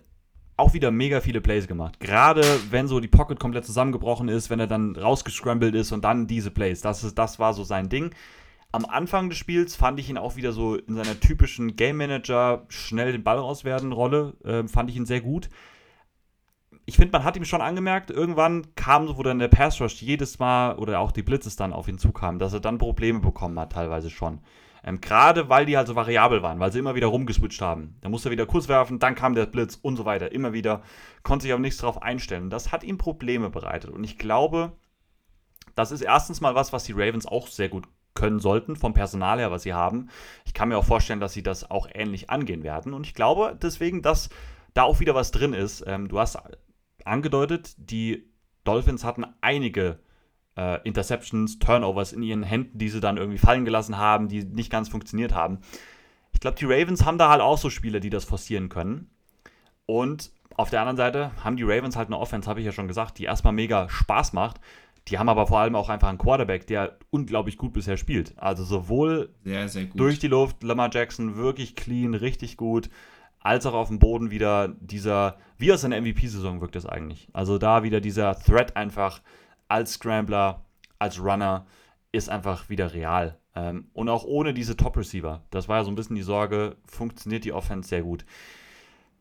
auch 0.56 0.72
wieder 0.72 0.90
mega 0.90 1.20
viele 1.20 1.40
Plays 1.40 1.66
gemacht. 1.66 2.00
Gerade 2.00 2.42
wenn 2.70 2.88
so 2.88 3.00
die 3.00 3.08
Pocket 3.08 3.38
komplett 3.38 3.66
zusammengebrochen 3.66 4.28
ist, 4.28 4.48
wenn 4.48 4.60
er 4.60 4.66
dann 4.66 4.96
rausgescrambled 4.96 5.74
ist 5.74 5.92
und 5.92 6.04
dann 6.04 6.26
diese 6.26 6.50
Plays. 6.50 6.80
Das, 6.80 7.04
ist, 7.04 7.18
das 7.18 7.38
war 7.38 7.52
so 7.52 7.64
sein 7.64 7.88
Ding. 7.88 8.14
Am 8.72 8.84
Anfang 8.84 9.28
des 9.28 9.38
Spiels 9.38 9.76
fand 9.76 10.00
ich 10.00 10.08
ihn 10.08 10.18
auch 10.18 10.36
wieder 10.36 10.52
so 10.52 10.76
in 10.76 10.96
seiner 10.96 11.18
typischen 11.20 11.76
Game 11.76 11.98
Manager 11.98 12.64
schnell 12.68 13.12
den 13.12 13.22
Ball 13.22 13.38
rauswerden 13.38 13.92
Rolle. 13.92 14.34
Äh, 14.44 14.66
fand 14.66 14.90
ich 14.90 14.96
ihn 14.96 15.06
sehr 15.06 15.20
gut. 15.20 15.48
Ich 16.88 16.96
finde, 16.96 17.12
man 17.12 17.24
hat 17.24 17.36
ihm 17.36 17.44
schon 17.44 17.60
angemerkt, 17.60 18.10
irgendwann 18.10 18.74
kam 18.76 19.08
so, 19.08 19.18
wo 19.18 19.24
dann 19.24 19.40
der 19.40 19.48
Pass 19.48 19.80
Rush 19.80 20.00
jedes 20.02 20.38
Mal 20.38 20.76
oder 20.76 21.00
auch 21.00 21.10
die 21.10 21.24
Blitzes 21.24 21.56
dann 21.56 21.72
auf 21.72 21.88
ihn 21.88 21.98
zukamen, 21.98 22.38
dass 22.38 22.52
er 22.52 22.60
dann 22.60 22.78
Probleme 22.78 23.18
bekommen 23.18 23.58
hat, 23.58 23.72
teilweise 23.72 24.08
schon. 24.08 24.40
Ähm, 24.84 25.00
Gerade 25.00 25.48
weil 25.48 25.66
die 25.66 25.76
halt 25.76 25.88
so 25.88 25.96
variabel 25.96 26.42
waren, 26.42 26.60
weil 26.60 26.70
sie 26.70 26.78
immer 26.78 26.94
wieder 26.94 27.08
rumgeswitcht 27.08 27.60
haben. 27.60 27.96
Da 28.02 28.08
musste 28.08 28.28
er 28.28 28.32
wieder 28.32 28.46
kurz 28.46 28.68
werfen, 28.68 29.00
dann 29.00 29.16
kam 29.16 29.34
der 29.34 29.46
Blitz 29.46 29.76
und 29.82 29.96
so 29.96 30.04
weiter. 30.04 30.30
Immer 30.30 30.52
wieder. 30.52 30.82
Konnte 31.24 31.42
sich 31.42 31.52
aber 31.52 31.60
nichts 31.60 31.80
darauf 31.80 32.02
einstellen. 32.02 32.50
Das 32.50 32.70
hat 32.70 32.84
ihm 32.84 32.98
Probleme 32.98 33.50
bereitet. 33.50 33.90
Und 33.90 34.04
ich 34.04 34.16
glaube, 34.16 34.72
das 35.74 35.90
ist 35.90 36.02
erstens 36.02 36.40
mal 36.40 36.54
was, 36.54 36.72
was 36.72 36.84
die 36.84 36.92
Ravens 36.92 37.26
auch 37.26 37.48
sehr 37.48 37.68
gut 37.68 37.88
können 38.14 38.38
sollten, 38.38 38.76
vom 38.76 38.94
Personal 38.94 39.40
her, 39.40 39.50
was 39.50 39.64
sie 39.64 39.74
haben. 39.74 40.08
Ich 40.44 40.54
kann 40.54 40.68
mir 40.68 40.78
auch 40.78 40.84
vorstellen, 40.84 41.20
dass 41.20 41.32
sie 41.32 41.42
das 41.42 41.68
auch 41.68 41.88
ähnlich 41.92 42.30
angehen 42.30 42.62
werden. 42.62 42.94
Und 42.94 43.06
ich 43.06 43.14
glaube 43.14 43.58
deswegen, 43.60 44.02
dass 44.02 44.30
da 44.72 44.84
auch 44.84 45.00
wieder 45.00 45.16
was 45.16 45.32
drin 45.32 45.52
ist. 45.52 45.82
Ähm, 45.86 46.08
du 46.08 46.20
hast 46.20 46.38
angedeutet, 47.06 47.74
die 47.78 48.30
Dolphins 48.64 49.04
hatten 49.04 49.24
einige 49.40 50.00
äh, 50.56 50.80
Interceptions, 50.86 51.58
Turnovers 51.58 52.12
in 52.12 52.22
ihren 52.22 52.42
Händen, 52.42 52.78
die 52.78 52.88
sie 52.88 53.00
dann 53.00 53.16
irgendwie 53.16 53.38
fallen 53.38 53.64
gelassen 53.64 53.96
haben, 53.96 54.28
die 54.28 54.44
nicht 54.44 54.70
ganz 54.70 54.88
funktioniert 54.88 55.34
haben. 55.34 55.60
Ich 56.32 56.40
glaube, 56.40 56.56
die 56.58 56.66
Ravens 56.66 57.04
haben 57.04 57.18
da 57.18 57.30
halt 57.30 57.40
auch 57.40 57.58
so 57.58 57.70
Spieler, 57.70 58.00
die 58.00 58.10
das 58.10 58.24
forcieren 58.24 58.68
können. 58.68 59.10
Und 59.86 60.32
auf 60.56 60.70
der 60.70 60.80
anderen 60.80 60.96
Seite 60.96 61.30
haben 61.42 61.56
die 61.56 61.62
Ravens 61.62 61.96
halt 61.96 62.08
eine 62.08 62.18
Offense, 62.18 62.48
habe 62.48 62.60
ich 62.60 62.66
ja 62.66 62.72
schon 62.72 62.88
gesagt, 62.88 63.18
die 63.18 63.24
erstmal 63.24 63.52
mega 63.52 63.88
Spaß 63.88 64.32
macht. 64.32 64.60
Die 65.08 65.18
haben 65.18 65.28
aber 65.28 65.46
vor 65.46 65.60
allem 65.60 65.76
auch 65.76 65.88
einfach 65.88 66.08
einen 66.08 66.18
Quarterback, 66.18 66.66
der 66.66 66.98
unglaublich 67.10 67.58
gut 67.58 67.72
bisher 67.72 67.96
spielt. 67.96 68.36
Also 68.38 68.64
sowohl 68.64 69.34
sehr, 69.44 69.68
sehr 69.68 69.84
durch 69.84 70.18
die 70.18 70.26
Luft, 70.26 70.62
Lamar 70.64 70.90
Jackson 70.92 71.36
wirklich 71.36 71.76
clean, 71.76 72.14
richtig 72.14 72.56
gut, 72.56 72.90
als 73.40 73.66
auch 73.66 73.74
auf 73.74 73.88
dem 73.88 73.98
Boden 73.98 74.30
wieder 74.30 74.68
dieser, 74.80 75.38
wie 75.56 75.72
aus 75.72 75.84
einer 75.84 76.00
MVP-Saison 76.00 76.60
wirkt 76.60 76.74
das 76.74 76.86
eigentlich. 76.86 77.28
Also 77.32 77.58
da 77.58 77.82
wieder 77.82 78.00
dieser 78.00 78.38
Threat 78.38 78.76
einfach 78.76 79.20
als 79.68 79.94
Scrambler, 79.94 80.64
als 80.98 81.20
Runner 81.20 81.66
ist 82.12 82.28
einfach 82.28 82.68
wieder 82.68 82.94
real. 82.94 83.38
Ähm, 83.54 83.88
und 83.92 84.08
auch 84.08 84.24
ohne 84.24 84.52
diese 84.52 84.76
Top-Receiver, 84.76 85.42
das 85.50 85.68
war 85.68 85.78
ja 85.78 85.84
so 85.84 85.90
ein 85.90 85.94
bisschen 85.94 86.16
die 86.16 86.22
Sorge, 86.22 86.76
funktioniert 86.86 87.44
die 87.44 87.52
Offense 87.52 87.88
sehr 87.88 88.02
gut. 88.02 88.24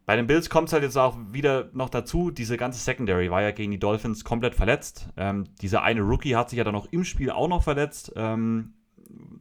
bei 0.05 0.16
den 0.16 0.28
Bills 0.28 0.49
kommt 0.49 0.68
es 0.68 0.74
halt 0.74 0.84
jetzt 0.84 0.97
auch 0.97 1.18
wieder 1.32 1.70
noch 1.74 1.89
dazu, 1.89 2.30
diese 2.30 2.57
ganze 2.57 2.80
Secondary 2.80 3.32
war 3.32 3.41
ja 3.41 3.51
gegen 3.51 3.72
die 3.72 3.80
Dolphins 3.80 4.24
komplett 4.24 4.53
verletzt. 4.53 5.09
Ähm, 5.18 5.45
dieser 5.61 5.82
eine 5.82 6.01
Rookie 6.01 6.36
hat 6.36 6.49
sich 6.49 6.57
ja 6.57 6.63
dann 6.63 6.76
noch 6.76 6.91
im 6.91 7.03
Spiel 7.03 7.32
auch 7.32 7.47
noch 7.47 7.63
verletzt. 7.63 8.13
Ähm, 8.16 8.74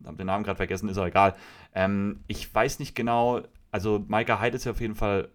hab 0.07 0.17
den 0.17 0.27
Namen 0.27 0.45
gerade 0.45 0.57
vergessen, 0.57 0.89
ist 0.89 0.99
auch 0.99 1.07
egal. 1.07 1.35
Ähm, 1.75 2.21
ich 2.29 2.55
weiß 2.55 2.79
nicht 2.79 2.95
genau, 2.95 3.43
also 3.75 4.05
Micah 4.07 4.41
Hyde 4.41 4.55
ist 4.55 4.67
ja 4.67 4.71
auf 4.71 4.81
jeden 4.81 4.95
Fall 4.95 5.31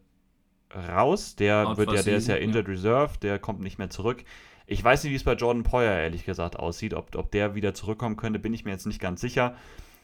raus. 0.73 1.35
Der 1.35 1.67
Out 1.67 1.77
wird 1.77 1.91
ja, 1.91 2.01
der 2.01 2.15
ist 2.15 2.29
ja 2.29 2.35
Injured 2.37 2.67
ja. 2.67 2.73
Reserve, 2.73 3.17
der 3.21 3.37
kommt 3.37 3.59
nicht 3.59 3.77
mehr 3.77 3.89
zurück. 3.89 4.23
Ich 4.65 4.81
weiß 4.81 5.03
nicht, 5.03 5.11
wie 5.11 5.17
es 5.17 5.25
bei 5.25 5.33
Jordan 5.33 5.63
Poyer 5.63 5.91
ehrlich 5.91 6.23
gesagt 6.23 6.55
aussieht. 6.55 6.93
Ob, 6.93 7.13
ob 7.17 7.31
der 7.31 7.53
wieder 7.53 7.73
zurückkommen 7.73 8.15
könnte, 8.15 8.39
bin 8.39 8.53
ich 8.53 8.63
mir 8.63 8.71
jetzt 8.71 8.87
nicht 8.87 9.01
ganz 9.01 9.19
sicher. 9.19 9.57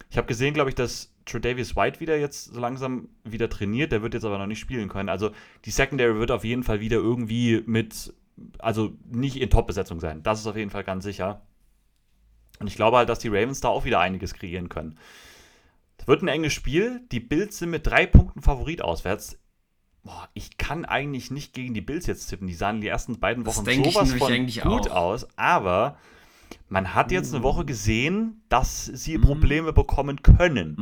Ich 0.10 0.18
habe 0.18 0.28
gesehen, 0.28 0.54
glaube 0.54 0.70
ich, 0.70 0.76
dass 0.76 1.14
Tredavious 1.24 1.78
White 1.78 2.02
wieder 2.02 2.18
jetzt 2.18 2.54
so 2.54 2.60
langsam 2.60 3.08
wieder 3.24 3.48
trainiert. 3.48 3.94
Der 3.94 4.02
wird 4.02 4.14
jetzt 4.14 4.26
aber 4.26 4.38
noch 4.38 4.48
nicht 4.48 4.60
spielen 4.60 4.90
können. 4.90 5.08
Also 5.08 5.32
die 5.64 5.72
Secondary 5.72 6.20
wird 6.20 6.32
auf 6.32 6.44
jeden 6.44 6.64
Fall 6.64 6.82
wieder 6.82 6.98
irgendwie 6.98 7.64
mit, 7.66 8.14
also 8.60 8.92
nicht 9.10 9.38
in 9.38 9.50
Top-Besetzung 9.50 10.02
sein. 10.02 10.24
Das 10.24 10.42
ist 10.42 10.48
auf 10.48 10.58
jeden 10.58 10.72
Fall 10.72 10.84
ganz 10.84 11.06
sicher. 11.06 11.42
Und 12.60 12.68
ich 12.68 12.76
glaube 12.76 12.98
halt, 12.98 13.08
dass 13.08 13.20
die 13.20 13.30
Ravens 13.30 13.62
da 13.62 13.70
auch 13.70 13.86
wieder 13.86 14.02
einiges 14.02 14.34
kreieren 14.34 14.68
können. 14.68 15.00
Es 15.98 16.08
wird 16.08 16.22
ein 16.22 16.28
enges 16.28 16.54
Spiel. 16.54 17.02
Die 17.12 17.20
Bills 17.20 17.58
sind 17.58 17.70
mit 17.70 17.88
drei 17.88 18.06
Punkten 18.06 18.42
Favorit 18.42 18.82
auswärts. 18.82 19.40
Boah, 20.04 20.30
ich 20.34 20.58
kann 20.58 20.86
eigentlich 20.86 21.32
nicht 21.32 21.54
gegen 21.54 21.74
die 21.74 21.82
Bills 21.82 22.06
jetzt 22.06 22.28
tippen. 22.28 22.48
Die 22.48 22.54
sahen 22.54 22.82
die 22.82 22.88
ersten 22.88 23.20
beiden 23.20 23.46
Wochen 23.46 23.66
sowas 23.66 24.14
von 24.14 24.46
gut 24.46 24.92
auch. 24.92 24.96
aus. 24.96 25.28
Aber 25.36 25.98
man 26.68 26.94
hat 26.94 27.12
jetzt 27.12 27.34
eine 27.34 27.44
Woche 27.44 27.66
gesehen, 27.66 28.42
dass 28.50 28.86
sie 28.86 29.18
Probleme 29.18 29.74
bekommen 29.74 30.22
können. 30.24 30.76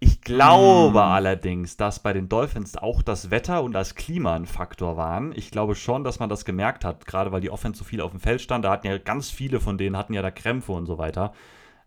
Ich 0.00 0.20
glaube 0.20 1.02
allerdings, 1.02 1.76
dass 1.76 2.00
bei 2.00 2.12
den 2.12 2.28
Dolphins 2.28 2.76
auch 2.76 3.02
das 3.02 3.30
Wetter 3.30 3.62
und 3.62 3.72
das 3.72 3.94
Klima 3.94 4.34
ein 4.34 4.46
Faktor 4.46 4.96
waren. 4.96 5.32
Ich 5.36 5.50
glaube 5.50 5.74
schon, 5.74 6.04
dass 6.04 6.18
man 6.18 6.28
das 6.28 6.44
gemerkt 6.44 6.84
hat, 6.84 7.06
gerade 7.06 7.32
weil 7.32 7.40
die 7.40 7.50
Offense 7.50 7.78
so 7.78 7.84
viel 7.84 8.00
auf 8.00 8.12
dem 8.12 8.20
Feld 8.20 8.40
stand. 8.40 8.64
Da 8.64 8.70
hatten 8.70 8.86
ja 8.86 8.98
ganz 8.98 9.30
viele 9.30 9.60
von 9.60 9.78
denen 9.78 9.96
hatten 9.96 10.14
ja 10.14 10.22
da 10.22 10.30
Krämpfe 10.30 10.72
und 10.72 10.86
so 10.86 10.98
weiter. 10.98 11.32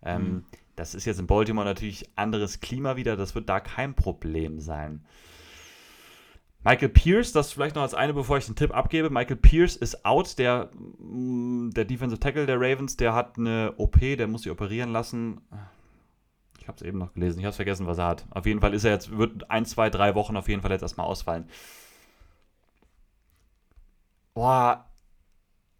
Ähm, 0.04 0.22
mhm. 0.22 0.44
Das 0.76 0.96
ist 0.96 1.06
jetzt 1.06 1.20
in 1.20 1.28
Baltimore 1.28 1.66
natürlich 1.66 2.10
anderes 2.16 2.60
Klima 2.60 2.96
wieder. 2.96 3.16
Das 3.16 3.36
wird 3.36 3.50
da 3.50 3.60
kein 3.60 3.94
Problem 3.96 4.60
sein. 4.60 5.06
Michael 6.66 6.90
Pierce, 6.90 7.32
das 7.32 7.52
vielleicht 7.52 7.76
noch 7.76 7.84
als 7.84 7.94
eine, 7.94 8.14
bevor 8.14 8.40
ich 8.40 8.48
den 8.48 8.56
Tipp 8.56 8.76
abgebe. 8.76 9.12
Michael 9.12 9.36
Pierce 9.36 9.76
ist 9.76 10.04
out, 10.04 10.40
der, 10.40 10.72
mm, 10.98 11.70
der 11.70 11.86
Defensive 11.86 12.20
Tackle 12.20 12.48
der 12.48 12.60
Ravens, 12.60 12.98
der 12.98 13.14
hat 13.14 13.38
eine 13.38 13.74
OP, 13.78 14.00
der 14.00 14.28
muss 14.28 14.42
sich 14.44 14.52
operieren 14.52 14.92
lassen. 14.92 15.42
Ich 16.60 16.68
habe 16.68 16.78
es 16.78 16.82
eben 16.82 16.98
noch 16.98 17.14
gelesen, 17.14 17.38
ich 17.38 17.46
habe 17.46 17.56
vergessen, 17.56 17.86
was 17.86 18.00
er 18.00 18.08
hat. 18.08 18.26
Auf 18.32 18.48
jeden 18.48 18.62
Fall 18.62 18.74
ist 18.74 18.84
er 18.84 18.92
jetzt, 18.92 19.16
wird 19.16 19.52
ein, 19.52 19.66
zwei, 19.66 19.92
drei 19.92 20.16
Wochen 20.16 20.36
auf 20.36 20.50
jeden 20.50 20.64
Fall 20.64 20.72
jetzt 20.72 20.82
erstmal 20.82 21.06
ausfallen. 21.06 21.48
Boah, 24.34 24.86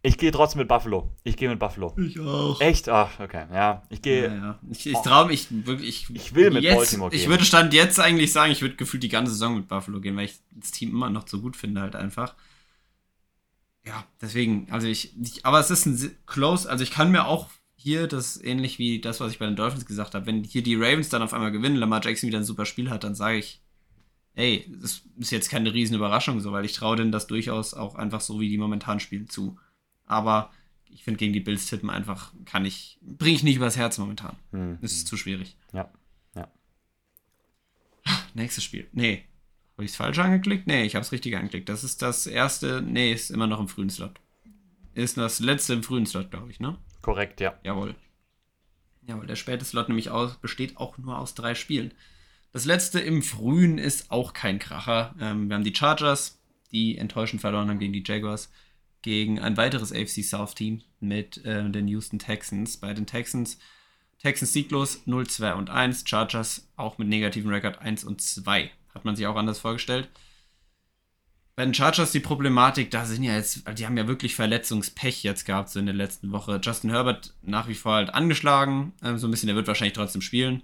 ich 0.06 0.18
gehe 0.18 0.30
trotzdem 0.30 0.60
mit 0.60 0.68
Buffalo. 0.68 1.12
Ich 1.24 1.36
gehe 1.36 1.48
mit 1.48 1.58
Buffalo. 1.58 1.94
Ich 1.98 2.18
auch. 2.20 2.60
Echt? 2.60 2.88
Ach, 2.88 3.18
okay. 3.18 3.46
Ja, 3.52 3.82
ich 3.88 4.02
gehe. 4.02 4.28
Ja, 4.28 4.34
ja. 4.34 4.58
Ich, 4.70 4.86
ich 4.86 4.98
traue 4.98 5.26
mich 5.26 5.48
wirklich. 5.50 6.06
Ich, 6.08 6.14
ich, 6.14 6.34
will 6.34 6.50
mit 6.50 6.62
jetzt, 6.62 6.76
Baltimore 6.76 7.10
gehen. 7.10 7.20
Ich 7.20 7.28
würde 7.28 7.44
Stand 7.44 7.74
jetzt 7.74 7.98
eigentlich 7.98 8.32
sagen, 8.32 8.52
ich 8.52 8.62
würde 8.62 8.76
gefühlt 8.76 9.02
die 9.02 9.08
ganze 9.08 9.32
Saison 9.32 9.56
mit 9.56 9.68
Buffalo 9.68 10.00
gehen, 10.00 10.16
weil 10.16 10.26
ich 10.26 10.38
das 10.52 10.70
Team 10.70 10.90
immer 10.90 11.10
noch 11.10 11.26
so 11.26 11.40
gut 11.40 11.56
finde, 11.56 11.80
halt 11.80 11.96
einfach. 11.96 12.34
Ja, 13.84 14.04
deswegen, 14.20 14.66
also 14.70 14.86
ich, 14.86 15.12
ich 15.20 15.44
aber 15.44 15.60
es 15.60 15.70
ist 15.70 15.86
ein 15.86 16.16
close, 16.26 16.68
also 16.68 16.82
ich 16.82 16.90
kann 16.90 17.12
mir 17.12 17.26
auch 17.26 17.48
hier 17.76 18.08
das 18.08 18.42
ähnlich 18.42 18.78
wie 18.78 19.00
das, 19.00 19.20
was 19.20 19.30
ich 19.32 19.38
bei 19.38 19.46
den 19.46 19.54
Dolphins 19.54 19.86
gesagt 19.86 20.14
habe, 20.14 20.26
wenn 20.26 20.42
hier 20.42 20.62
die 20.62 20.74
Ravens 20.74 21.08
dann 21.08 21.22
auf 21.22 21.32
einmal 21.32 21.52
gewinnen, 21.52 21.76
Lamar 21.76 22.04
Jackson 22.04 22.26
wieder 22.26 22.38
ein 22.38 22.44
super 22.44 22.66
Spiel 22.66 22.90
hat, 22.90 23.04
dann 23.04 23.14
sage 23.14 23.38
ich, 23.38 23.60
ey, 24.34 24.68
das 24.80 25.02
ist 25.18 25.30
jetzt 25.30 25.50
keine 25.50 25.72
riesen 25.72 25.94
Überraschung 25.94 26.40
so, 26.40 26.52
weil 26.52 26.64
ich 26.64 26.72
traue 26.72 26.96
denen 26.96 27.12
das 27.12 27.28
durchaus 27.28 27.74
auch 27.74 27.94
einfach 27.94 28.20
so, 28.20 28.40
wie 28.40 28.48
die 28.48 28.58
momentan 28.58 28.98
spielen, 28.98 29.28
zu. 29.28 29.56
Aber 30.06 30.50
ich 30.88 31.04
finde, 31.04 31.18
gegen 31.18 31.32
die 31.32 31.40
Bills 31.40 31.66
tippen 31.66 31.90
einfach 31.90 32.32
kann 32.44 32.64
ich, 32.64 32.98
bringe 33.02 33.36
ich 33.36 33.42
nicht 33.42 33.56
übers 33.56 33.76
Herz 33.76 33.98
momentan. 33.98 34.36
Hm. 34.52 34.78
Das 34.80 34.92
ist 34.92 35.06
zu 35.06 35.16
schwierig. 35.16 35.56
Ja, 35.72 35.90
ja. 36.34 36.50
Nächstes 38.34 38.64
Spiel. 38.64 38.88
Nee. 38.92 39.24
Habe 39.74 39.84
ich 39.84 39.90
es 39.90 39.96
falsch 39.96 40.18
angeklickt? 40.18 40.66
Nee, 40.66 40.84
ich 40.84 40.94
habe 40.94 41.04
es 41.04 41.12
richtig 41.12 41.36
angeklickt. 41.36 41.68
Das 41.68 41.84
ist 41.84 42.00
das 42.00 42.26
erste. 42.26 42.80
Nee, 42.80 43.12
ist 43.12 43.30
immer 43.30 43.46
noch 43.46 43.60
im 43.60 43.68
frühen 43.68 43.90
Slot. 43.90 44.20
Ist 44.94 45.18
das 45.18 45.40
letzte 45.40 45.74
im 45.74 45.82
frühen 45.82 46.06
Slot, 46.06 46.30
glaube 46.30 46.50
ich, 46.50 46.60
ne? 46.60 46.78
Korrekt, 47.02 47.42
ja. 47.42 47.58
Jawohl. 47.62 47.94
Jawohl, 49.06 49.26
der 49.26 49.36
späte 49.36 49.66
Slot 49.66 49.88
nämlich 49.88 50.08
aus, 50.08 50.38
besteht 50.38 50.78
auch 50.78 50.96
nur 50.96 51.18
aus 51.18 51.34
drei 51.34 51.54
Spielen. 51.54 51.92
Das 52.52 52.64
letzte 52.64 53.00
im 53.00 53.20
frühen 53.20 53.76
ist 53.76 54.10
auch 54.10 54.32
kein 54.32 54.58
Kracher. 54.58 55.14
Ähm, 55.20 55.48
wir 55.48 55.56
haben 55.56 55.64
die 55.64 55.74
Chargers, 55.74 56.40
die 56.72 56.96
enttäuschend 56.96 57.42
verloren 57.42 57.68
haben 57.68 57.78
gegen 57.78 57.92
die 57.92 58.02
Jaguars 58.04 58.50
gegen 59.02 59.38
ein 59.38 59.56
weiteres 59.56 59.92
AFC 59.92 60.24
South 60.24 60.54
Team 60.54 60.82
mit 61.00 61.44
äh, 61.44 61.68
den 61.70 61.88
Houston 61.88 62.18
Texans. 62.18 62.76
Bei 62.76 62.92
den 62.94 63.06
Texans, 63.06 63.58
Texans 64.18 64.52
sieglos 64.52 65.02
0, 65.06 65.26
2 65.26 65.54
und 65.54 65.70
1, 65.70 66.04
Chargers 66.06 66.68
auch 66.76 66.98
mit 66.98 67.08
negativem 67.08 67.50
Rekord 67.50 67.80
1 67.80 68.04
und 68.04 68.20
2. 68.20 68.70
Hat 68.94 69.04
man 69.04 69.16
sich 69.16 69.26
auch 69.26 69.36
anders 69.36 69.58
vorgestellt. 69.58 70.08
Bei 71.54 71.64
den 71.64 71.72
Chargers 71.72 72.12
die 72.12 72.20
Problematik, 72.20 72.90
da 72.90 73.06
sind 73.06 73.22
ja 73.22 73.34
jetzt, 73.34 73.62
die 73.78 73.86
haben 73.86 73.96
ja 73.96 74.06
wirklich 74.06 74.34
Verletzungspech 74.34 75.22
jetzt 75.22 75.46
gehabt, 75.46 75.70
so 75.70 75.78
in 75.78 75.86
der 75.86 75.94
letzten 75.94 76.30
Woche. 76.30 76.60
Justin 76.62 76.90
Herbert 76.90 77.34
nach 77.40 77.66
wie 77.66 77.74
vor 77.74 77.94
halt 77.94 78.12
angeschlagen, 78.12 78.92
äh, 79.02 79.16
so 79.16 79.26
ein 79.26 79.30
bisschen, 79.30 79.46
der 79.46 79.56
wird 79.56 79.66
wahrscheinlich 79.66 79.94
trotzdem 79.94 80.20
spielen. 80.20 80.62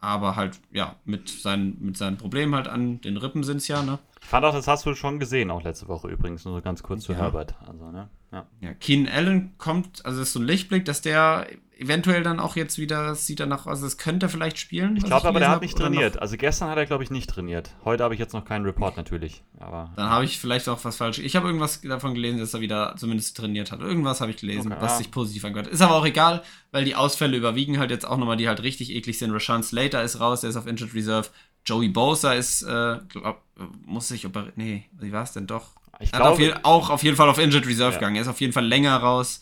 Aber 0.00 0.36
halt, 0.36 0.60
ja, 0.70 0.96
mit 1.04 1.28
seinen, 1.28 1.76
mit 1.80 1.96
seinen 1.96 2.18
Problemen 2.18 2.54
halt 2.54 2.68
an 2.68 3.00
den 3.00 3.16
Rippen 3.16 3.42
sind 3.42 3.58
es 3.58 3.68
ja, 3.68 3.82
ne? 3.82 3.98
Ich 4.20 4.26
fand 4.26 4.44
auch, 4.44 4.52
das 4.52 4.68
hast 4.68 4.86
du 4.86 4.94
schon 4.94 5.18
gesehen, 5.18 5.50
auch 5.50 5.62
letzte 5.62 5.88
Woche 5.88 6.08
übrigens, 6.08 6.44
nur 6.44 6.54
so 6.54 6.62
ganz 6.62 6.82
kurz 6.82 7.04
zu 7.04 7.14
Herbert. 7.14 7.54
Also, 7.66 7.90
ne? 7.90 8.08
Ja. 8.30 8.46
ja, 8.60 8.74
Keen 8.74 9.08
Allen 9.08 9.56
kommt, 9.58 10.04
also 10.04 10.20
ist 10.20 10.34
so 10.34 10.40
ein 10.40 10.44
Lichtblick, 10.44 10.84
dass 10.84 11.00
der 11.00 11.46
eventuell 11.78 12.22
dann 12.22 12.40
auch 12.40 12.56
jetzt 12.56 12.78
wieder, 12.78 13.14
sieht 13.14 13.40
danach 13.40 13.66
aus, 13.66 13.78
also 13.78 13.86
es 13.86 13.98
könnte 13.98 14.28
vielleicht 14.28 14.58
spielen. 14.58 14.96
Ich 14.96 15.04
glaube 15.04 15.28
aber, 15.28 15.38
der 15.38 15.50
hat 15.50 15.62
nicht 15.62 15.76
trainiert. 15.76 16.20
Also 16.20 16.36
gestern 16.36 16.68
hat 16.70 16.76
er, 16.76 16.86
glaube 16.86 17.04
ich, 17.04 17.10
nicht 17.10 17.30
trainiert. 17.30 17.70
Heute 17.84 18.02
habe 18.02 18.14
ich 18.14 18.20
jetzt 18.20 18.32
noch 18.32 18.44
keinen 18.44 18.64
Report 18.64 18.96
natürlich. 18.96 19.42
Aber, 19.60 19.92
dann 19.96 20.10
habe 20.10 20.24
ich 20.24 20.38
vielleicht 20.38 20.68
auch 20.68 20.84
was 20.84 20.96
falsch. 20.96 21.20
Ich 21.20 21.36
habe 21.36 21.46
irgendwas 21.46 21.80
davon 21.80 22.14
gelesen, 22.14 22.40
dass 22.40 22.52
er 22.52 22.60
wieder 22.60 22.96
zumindest 22.96 23.36
trainiert 23.36 23.70
hat. 23.70 23.80
Irgendwas 23.80 24.20
habe 24.20 24.32
ich 24.32 24.38
gelesen, 24.38 24.72
okay, 24.72 24.82
was 24.82 24.92
ja. 24.92 24.98
sich 24.98 25.10
positiv 25.10 25.44
angehört. 25.44 25.68
Ist 25.68 25.80
aber 25.80 25.94
auch 25.94 26.06
egal, 26.06 26.42
weil 26.72 26.84
die 26.84 26.96
Ausfälle 26.96 27.36
überwiegen 27.36 27.78
halt 27.78 27.90
jetzt 27.90 28.06
auch 28.06 28.16
nochmal, 28.16 28.36
die 28.36 28.48
halt 28.48 28.62
richtig 28.62 28.90
eklig 28.90 29.18
sind. 29.18 29.30
Rashawn 29.30 29.62
Slater 29.62 30.02
ist 30.02 30.18
raus, 30.20 30.40
der 30.40 30.50
ist 30.50 30.56
auf 30.56 30.66
Injured 30.66 30.94
Reserve. 30.94 31.28
Joey 31.64 31.88
Bosa 31.88 32.32
ist, 32.32 32.62
äh, 32.62 32.98
glaub, 33.08 33.42
muss 33.84 34.08
sich 34.08 34.26
operieren. 34.26 34.52
Nee, 34.56 34.84
wie 34.98 35.12
war 35.12 35.22
es 35.22 35.32
denn 35.32 35.46
doch? 35.46 35.76
Ich 36.00 36.12
er 36.12 36.20
glaube, 36.20 36.54
auf 36.54 36.64
auch 36.64 36.90
auf 36.90 37.02
jeden 37.02 37.16
Fall 37.16 37.28
auf 37.28 37.38
Injured 37.38 37.66
Reserve 37.66 37.92
ja. 37.92 37.98
gegangen. 37.98 38.16
Er 38.16 38.22
ist 38.22 38.28
auf 38.28 38.40
jeden 38.40 38.52
Fall 38.52 38.66
länger 38.66 38.96
raus. 38.96 39.40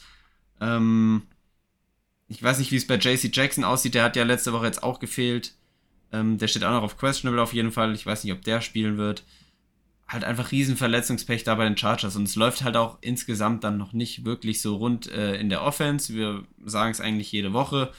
Ähm, 0.60 1.22
ich 2.28 2.42
weiß 2.42 2.58
nicht, 2.58 2.72
wie 2.72 2.76
es 2.76 2.86
bei 2.86 2.96
JC 2.96 3.34
Jackson 3.34 3.64
aussieht. 3.64 3.94
Der 3.94 4.04
hat 4.04 4.16
ja 4.16 4.24
letzte 4.24 4.52
Woche 4.52 4.66
jetzt 4.66 4.82
auch 4.82 4.98
gefehlt. 4.98 5.54
Ähm, 6.12 6.38
der 6.38 6.48
steht 6.48 6.64
auch 6.64 6.72
noch 6.72 6.82
auf 6.82 6.98
Questionable 6.98 7.42
auf 7.42 7.52
jeden 7.52 7.72
Fall. 7.72 7.94
Ich 7.94 8.06
weiß 8.06 8.24
nicht, 8.24 8.32
ob 8.32 8.42
der 8.42 8.60
spielen 8.60 8.98
wird. 8.98 9.24
Halt 10.08 10.24
einfach 10.24 10.52
riesen 10.52 10.76
Verletzungspech 10.76 11.44
da 11.44 11.54
bei 11.54 11.64
den 11.64 11.76
Chargers. 11.76 12.16
Und 12.16 12.24
es 12.24 12.36
läuft 12.36 12.62
halt 12.62 12.76
auch 12.76 12.98
insgesamt 13.00 13.64
dann 13.64 13.76
noch 13.76 13.92
nicht 13.92 14.24
wirklich 14.24 14.60
so 14.60 14.76
rund 14.76 15.10
äh, 15.10 15.36
in 15.36 15.48
der 15.48 15.62
Offense. 15.62 16.14
Wir 16.14 16.44
sagen 16.64 16.90
es 16.90 17.00
eigentlich 17.00 17.30
jede 17.32 17.52
Woche. 17.52 17.92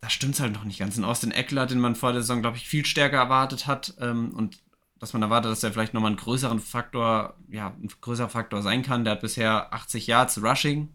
Da 0.00 0.08
stimmt 0.08 0.34
es 0.34 0.40
halt 0.40 0.52
noch 0.52 0.64
nicht 0.64 0.78
ganz. 0.78 0.96
Und 0.96 1.04
Austin 1.04 1.32
Eckler, 1.32 1.66
den 1.66 1.80
man 1.80 1.94
vor 1.94 2.12
der 2.12 2.22
Saison, 2.22 2.40
glaube 2.40 2.56
ich, 2.56 2.66
viel 2.66 2.86
stärker 2.86 3.18
erwartet 3.18 3.66
hat. 3.66 3.94
Ähm, 4.00 4.32
und 4.34 4.58
dass 4.98 5.12
man 5.12 5.22
erwartet, 5.22 5.50
dass 5.50 5.60
der 5.60 5.72
vielleicht 5.72 5.94
nochmal 5.94 6.10
einen 6.10 6.18
größeren 6.18 6.60
Faktor, 6.60 7.36
ja, 7.50 7.68
ein 7.68 7.88
größerer 8.00 8.28
Faktor 8.28 8.62
sein 8.62 8.82
kann. 8.82 9.04
Der 9.04 9.12
hat 9.12 9.20
bisher 9.20 9.72
80 9.72 10.06
Yards 10.06 10.42
Rushing, 10.42 10.88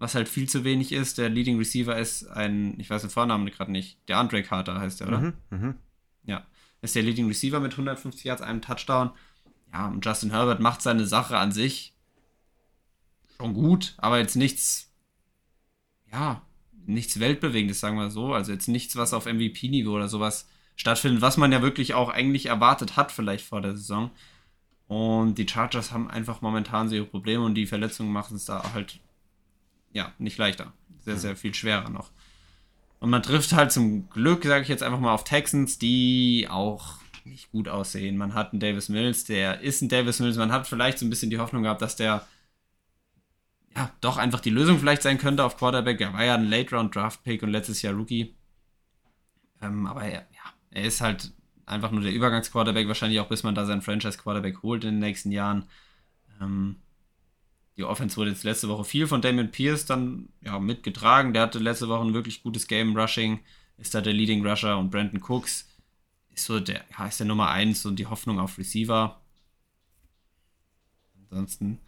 was 0.00 0.16
halt 0.16 0.28
viel 0.28 0.48
zu 0.48 0.64
wenig 0.64 0.92
ist. 0.92 1.18
Der 1.18 1.28
Leading 1.28 1.58
Receiver 1.58 1.96
ist 1.96 2.26
ein, 2.26 2.80
ich 2.80 2.90
weiß 2.90 3.02
den 3.02 3.10
Vornamen 3.10 3.46
gerade 3.50 3.70
nicht, 3.70 3.98
der 4.08 4.16
Andre 4.18 4.42
Carter 4.42 4.80
heißt 4.80 5.00
der, 5.00 5.08
oder? 5.08 5.20
Mhm, 5.20 5.34
mh. 5.50 5.74
Ja, 6.24 6.46
ist 6.80 6.96
der 6.96 7.02
Leading 7.02 7.28
Receiver 7.28 7.60
mit 7.60 7.72
150 7.72 8.24
Yards, 8.24 8.42
einem 8.42 8.62
Touchdown. 8.62 9.10
Ja, 9.72 9.86
und 9.86 10.04
Justin 10.04 10.30
Herbert 10.30 10.58
macht 10.58 10.82
seine 10.82 11.06
Sache 11.06 11.36
an 11.36 11.52
sich 11.52 11.94
schon 13.36 13.54
gut, 13.54 13.94
aber 13.98 14.18
jetzt 14.18 14.36
nichts, 14.36 14.90
ja, 16.10 16.42
nichts 16.86 17.20
Weltbewegendes, 17.20 17.80
sagen 17.80 17.96
wir 17.96 18.10
so. 18.10 18.32
Also 18.32 18.52
jetzt 18.52 18.68
nichts, 18.68 18.96
was 18.96 19.14
auf 19.14 19.26
MVP-Niveau 19.26 19.92
oder 19.92 20.08
sowas 20.08 20.48
stattfindet, 20.76 21.20
was 21.20 21.36
man 21.36 21.52
ja 21.52 21.60
wirklich 21.60 21.92
auch 21.92 22.08
eigentlich 22.08 22.46
erwartet 22.46 22.96
hat, 22.96 23.12
vielleicht 23.12 23.44
vor 23.44 23.60
der 23.60 23.76
Saison. 23.76 24.10
Und 24.88 25.36
die 25.36 25.46
Chargers 25.46 25.92
haben 25.92 26.10
einfach 26.10 26.40
momentan 26.40 26.88
so 26.88 26.96
ihre 26.96 27.04
Probleme 27.04 27.44
und 27.44 27.54
die 27.54 27.66
Verletzungen 27.66 28.12
machen 28.12 28.36
es 28.36 28.46
da 28.46 28.72
halt, 28.72 28.98
ja, 29.92 30.12
nicht 30.18 30.38
leichter. 30.38 30.72
Sehr, 31.00 31.16
sehr 31.16 31.36
viel 31.36 31.54
schwerer 31.54 31.90
noch. 31.90 32.10
Und 33.00 33.10
man 33.10 33.22
trifft 33.22 33.52
halt 33.52 33.72
zum 33.72 34.10
Glück, 34.10 34.44
sage 34.44 34.62
ich 34.62 34.68
jetzt 34.68 34.82
einfach 34.82 35.00
mal, 35.00 35.14
auf 35.14 35.24
Texans, 35.24 35.78
die 35.78 36.46
auch 36.50 36.98
nicht 37.24 37.50
gut 37.50 37.68
aussehen. 37.68 38.16
Man 38.16 38.34
hat 38.34 38.52
einen 38.52 38.60
Davis 38.60 38.88
Mills, 38.88 39.24
der 39.24 39.60
ist 39.60 39.82
ein 39.82 39.88
Davis 39.88 40.20
Mills. 40.20 40.36
Man 40.36 40.52
hat 40.52 40.66
vielleicht 40.66 40.98
so 40.98 41.06
ein 41.06 41.10
bisschen 41.10 41.30
die 41.30 41.38
Hoffnung 41.38 41.62
gehabt, 41.62 41.82
dass 41.82 41.96
der 41.96 42.26
ja 43.76 43.90
doch 44.00 44.16
einfach 44.16 44.40
die 44.40 44.50
Lösung 44.50 44.78
vielleicht 44.78 45.02
sein 45.02 45.18
könnte 45.18 45.44
auf 45.44 45.56
Quarterback. 45.56 46.00
Er 46.00 46.12
war 46.12 46.24
ja 46.24 46.34
ein 46.34 46.48
Late-Round-Draft-Pick 46.48 47.42
und 47.42 47.50
letztes 47.50 47.82
Jahr 47.82 47.94
Rookie. 47.94 48.34
Ähm, 49.62 49.86
aber 49.86 50.02
er, 50.02 50.26
ja, 50.32 50.52
er 50.70 50.84
ist 50.84 51.00
halt 51.00 51.32
einfach 51.66 51.90
nur 51.90 52.02
der 52.02 52.12
Übergangsquarterback, 52.12 52.88
wahrscheinlich 52.88 53.20
auch 53.20 53.28
bis 53.28 53.42
man 53.42 53.54
da 53.54 53.64
seinen 53.64 53.82
Franchise-Quarterback 53.82 54.62
holt 54.62 54.84
in 54.84 54.92
den 54.92 54.98
nächsten 55.00 55.30
Jahren. 55.30 55.64
Ähm, 56.40 56.76
die 57.80 57.84
Offense 57.84 58.18
wurde 58.18 58.30
jetzt 58.30 58.44
letzte 58.44 58.68
Woche 58.68 58.84
viel 58.84 59.06
von 59.06 59.22
Damien 59.22 59.50
Pierce 59.50 59.86
dann 59.86 60.28
ja, 60.42 60.58
mitgetragen. 60.58 61.32
Der 61.32 61.42
hatte 61.42 61.58
letzte 61.58 61.88
Woche 61.88 62.04
ein 62.04 62.12
wirklich 62.12 62.42
gutes 62.42 62.66
Game 62.66 62.94
Rushing, 62.94 63.40
ist 63.78 63.94
da 63.94 64.02
der 64.02 64.12
Leading 64.12 64.46
Rusher 64.46 64.76
und 64.76 64.90
Brandon 64.90 65.22
Cooks 65.22 65.66
ist 66.34 66.44
so 66.44 66.60
der, 66.60 66.84
ja, 66.96 67.06
ist 67.06 67.20
der 67.20 67.26
Nummer 67.26 67.48
1 67.48 67.86
und 67.86 67.96
die 67.96 68.06
Hoffnung 68.06 68.38
auf 68.38 68.58
Receiver. 68.58 69.18
Ansonsten 71.22 71.78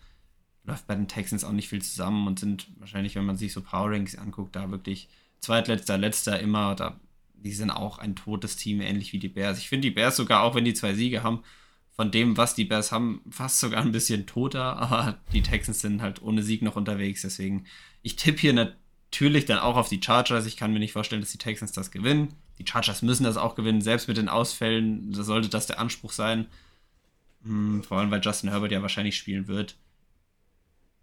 läuft 0.65 0.87
bei 0.87 0.95
den 0.95 1.09
Texans 1.09 1.45
auch 1.45 1.53
nicht 1.53 1.69
viel 1.69 1.83
zusammen 1.83 2.27
und 2.27 2.39
sind 2.39 2.69
wahrscheinlich, 2.79 3.15
wenn 3.15 3.27
man 3.27 3.37
sich 3.37 3.53
so 3.53 3.61
Power 3.61 3.91
Ranks 3.91 4.17
anguckt, 4.17 4.57
da 4.57 4.71
wirklich 4.71 5.11
zweitletzter, 5.41 5.99
letzter 5.99 6.41
immer, 6.41 6.75
da, 6.75 6.99
die 7.35 7.53
sind 7.53 7.71
auch 7.71 7.99
ein 7.99 8.17
totes 8.17 8.57
Team, 8.57 8.81
ähnlich 8.81 9.13
wie 9.13 9.19
die 9.19 9.29
Bears. 9.29 9.59
Ich 9.59 9.69
finde 9.69 9.89
die 9.89 9.95
Bears 9.95 10.17
sogar, 10.17 10.43
auch 10.43 10.55
wenn 10.55 10.65
die 10.65 10.73
zwei 10.73 10.95
Siege 10.95 11.23
haben, 11.23 11.43
von 11.95 12.11
dem, 12.11 12.37
was 12.37 12.55
die 12.55 12.65
Bears 12.65 12.91
haben, 12.91 13.21
fast 13.31 13.61
sogar 13.61 13.83
ein 13.83 13.93
bisschen 13.93 14.27
toter, 14.27 14.77
aber 14.79 15.19
die 15.33 15.43
Texans 15.43 15.81
sind 15.81 16.03
halt 16.03 16.23
ohne 16.23 16.43
Sieg 16.43 16.63
noch 16.63 16.77
unterwegs. 16.77 17.23
Deswegen, 17.23 17.67
ich 18.03 18.17
tippe 18.17 18.41
hier 18.41 18.55
natürlich 18.55 19.45
dann 19.45 19.59
auch 19.59 19.77
auf 19.77 19.89
die 19.89 20.03
Chargers. 20.03 20.47
Ich 20.47 20.57
kann 20.57 20.73
mir 20.73 20.79
nicht 20.79 20.93
vorstellen, 20.93 21.23
dass 21.23 21.33
die 21.33 21.39
Texans 21.39 21.73
das 21.73 21.91
gewinnen. 21.91 22.35
Die 22.59 22.67
Chargers 22.67 23.03
müssen 23.03 23.25
das 23.25 23.37
auch 23.37 23.55
gewinnen, 23.55 23.83
selbst 23.83 24.09
mit 24.09 24.17
den 24.17 24.29
Ausfällen. 24.29 25.13
Da 25.13 25.23
sollte 25.23 25.49
das 25.49 25.67
der 25.67 25.79
Anspruch 25.79 26.13
sein. 26.13 26.47
Hm, 27.45 27.83
vor 27.83 27.99
allem, 27.99 28.11
weil 28.11 28.23
Justin 28.23 28.51
Herbert 28.51 28.73
ja 28.73 28.83
wahrscheinlich 28.83 29.17
spielen 29.17 29.49
wird. 29.49 29.77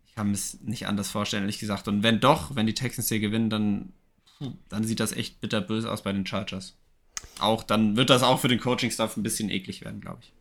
Ich 0.07 0.15
kann 0.15 0.31
es 0.31 0.59
nicht 0.61 0.87
anders 0.87 1.11
vorstellen, 1.11 1.43
ehrlich 1.43 1.59
gesagt. 1.59 1.87
Und 1.87 2.03
wenn 2.03 2.19
doch, 2.19 2.55
wenn 2.55 2.65
die 2.65 2.73
Texans 2.73 3.09
hier 3.09 3.19
gewinnen, 3.19 3.49
dann, 3.49 3.93
dann 4.69 4.83
sieht 4.83 4.99
das 4.99 5.11
echt 5.11 5.39
bitterböse 5.41 5.91
aus 5.91 6.03
bei 6.03 6.11
den 6.11 6.25
Chargers. 6.25 6.75
Auch 7.39 7.63
dann 7.63 7.95
wird 7.95 8.09
das 8.09 8.23
auch 8.23 8.39
für 8.39 8.47
den 8.47 8.59
Coaching-Staff 8.59 9.17
ein 9.17 9.23
bisschen 9.23 9.49
eklig 9.49 9.83
werden, 9.83 10.01
glaube 10.01 10.19
ich. 10.21 10.33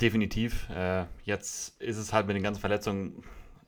Definitiv. 0.00 0.68
Äh, 0.70 1.04
jetzt 1.24 1.80
ist 1.80 1.96
es 1.96 2.12
halt 2.12 2.26
mit 2.26 2.36
den 2.36 2.42
ganzen 2.42 2.60
Verletzungen, 2.60 3.22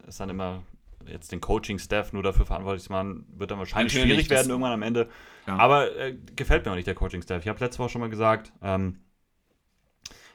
ist 0.07 0.21
dann 0.21 0.29
immer 0.29 0.63
jetzt 1.07 1.31
den 1.31 1.41
Coaching-Staff 1.41 2.13
nur 2.13 2.23
dafür 2.23 2.47
verantwortlich 2.47 2.85
zu 2.85 2.93
machen, 2.93 3.27
wird 3.37 3.51
dann 3.51 3.59
wahrscheinlich 3.59 3.95
Natürlich, 3.95 4.15
schwierig 4.15 4.31
werden 4.31 4.51
irgendwann 4.51 4.73
am 4.73 4.83
Ende. 4.83 5.09
Ja. 5.47 5.57
Aber 5.57 5.97
äh, 5.97 6.17
gefällt 6.35 6.65
mir 6.65 6.73
auch 6.73 6.77
nicht 6.77 6.89
der 6.89 6.95
Coaching-Staff. 6.95 7.43
Ich 7.43 7.49
habe 7.49 7.61
letzte 7.61 7.79
Woche 7.79 7.91
schon 7.91 8.01
mal 8.01 8.11
gesagt, 8.11 8.53
ähm, 8.61 9.01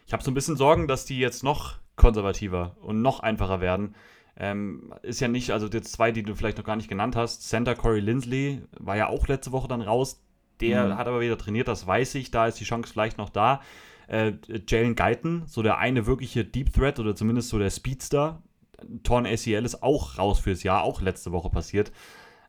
ich 0.08 0.14
habe 0.14 0.24
so 0.24 0.32
ein 0.32 0.34
bisschen 0.34 0.56
Sorgen, 0.56 0.88
dass 0.88 1.06
die 1.06 1.20
jetzt 1.20 1.44
noch 1.44 1.76
konservativer 1.96 2.78
und 2.82 3.02
noch 3.02 3.20
einfacher 3.20 3.60
werden. 3.60 3.96
Ähm, 4.38 4.94
ist 5.02 5.20
ja 5.20 5.28
nicht, 5.28 5.52
also 5.52 5.68
jetzt 5.68 5.92
zwei, 5.92 6.12
die 6.12 6.24
du 6.24 6.36
vielleicht 6.36 6.58
noch 6.58 6.64
gar 6.64 6.78
nicht 6.78 6.88
genannt 6.88 7.16
hast. 7.16 7.48
Center 7.48 7.76
Corey 7.76 8.00
Lindsley 8.00 8.62
war 8.72 8.96
ja 8.96 9.08
auch 9.08 9.28
letzte 9.28 9.52
Woche 9.52 9.68
dann 9.68 9.82
raus. 9.82 10.24
Der 10.62 10.88
mhm. 10.88 10.98
hat 10.98 11.08
aber 11.08 11.20
wieder 11.20 11.38
trainiert, 11.38 11.68
das 11.68 11.86
weiß 11.86 12.16
ich. 12.16 12.32
Da 12.32 12.48
ist 12.48 12.60
die 12.60 12.64
Chance 12.64 12.92
vielleicht 12.92 13.18
noch 13.18 13.30
da 13.30 13.62
äh, 14.08 14.34
Jalen 14.68 14.96
Guyton, 14.96 15.44
so 15.48 15.62
der 15.62 15.78
eine 15.78 16.06
wirkliche 16.06 16.46
Deep 16.46 16.74
Threat 16.74 17.00
oder 17.00 17.16
zumindest 17.16 17.50
so 17.50 17.60
der 17.60 17.70
Speedster. 17.70 18.42
Torn 19.04 19.26
ACL 19.26 19.66
ist 19.66 19.84
auch 19.84 20.18
raus 20.18 20.40
fürs 20.40 20.64
Jahr, 20.64 20.84
auch 20.84 21.02
letzte 21.02 21.32
Woche 21.32 21.50
passiert. 21.50 21.92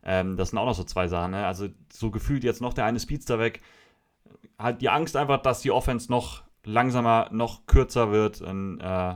Ähm, 0.05 0.37
das 0.37 0.51
sind 0.51 0.59
auch 0.59 0.67
noch 0.67 0.75
so 0.75 0.85
zwei 0.85 1.09
Sachen. 1.09 1.33
Ne? 1.33 1.47
Also 1.47 1.69
so 1.93 2.11
gefühlt 2.11 2.45
jetzt 2.45 2.61
noch 2.61 2.75
der 2.75 2.85
eine 2.85 3.01
Speedster 3.01 3.39
weg. 3.39 3.61
Halt 4.59 4.81
die 4.81 4.89
Angst 4.89 5.17
einfach, 5.17 5.43
dass 5.43 5.61
die 5.61 5.71
Offense 5.71 6.11
noch 6.11 6.43
langsamer, 6.65 7.29
noch 7.33 7.67
kürzer 7.67 8.11
wird. 8.11 8.41
Und, 8.41 8.81
äh, 8.81 9.15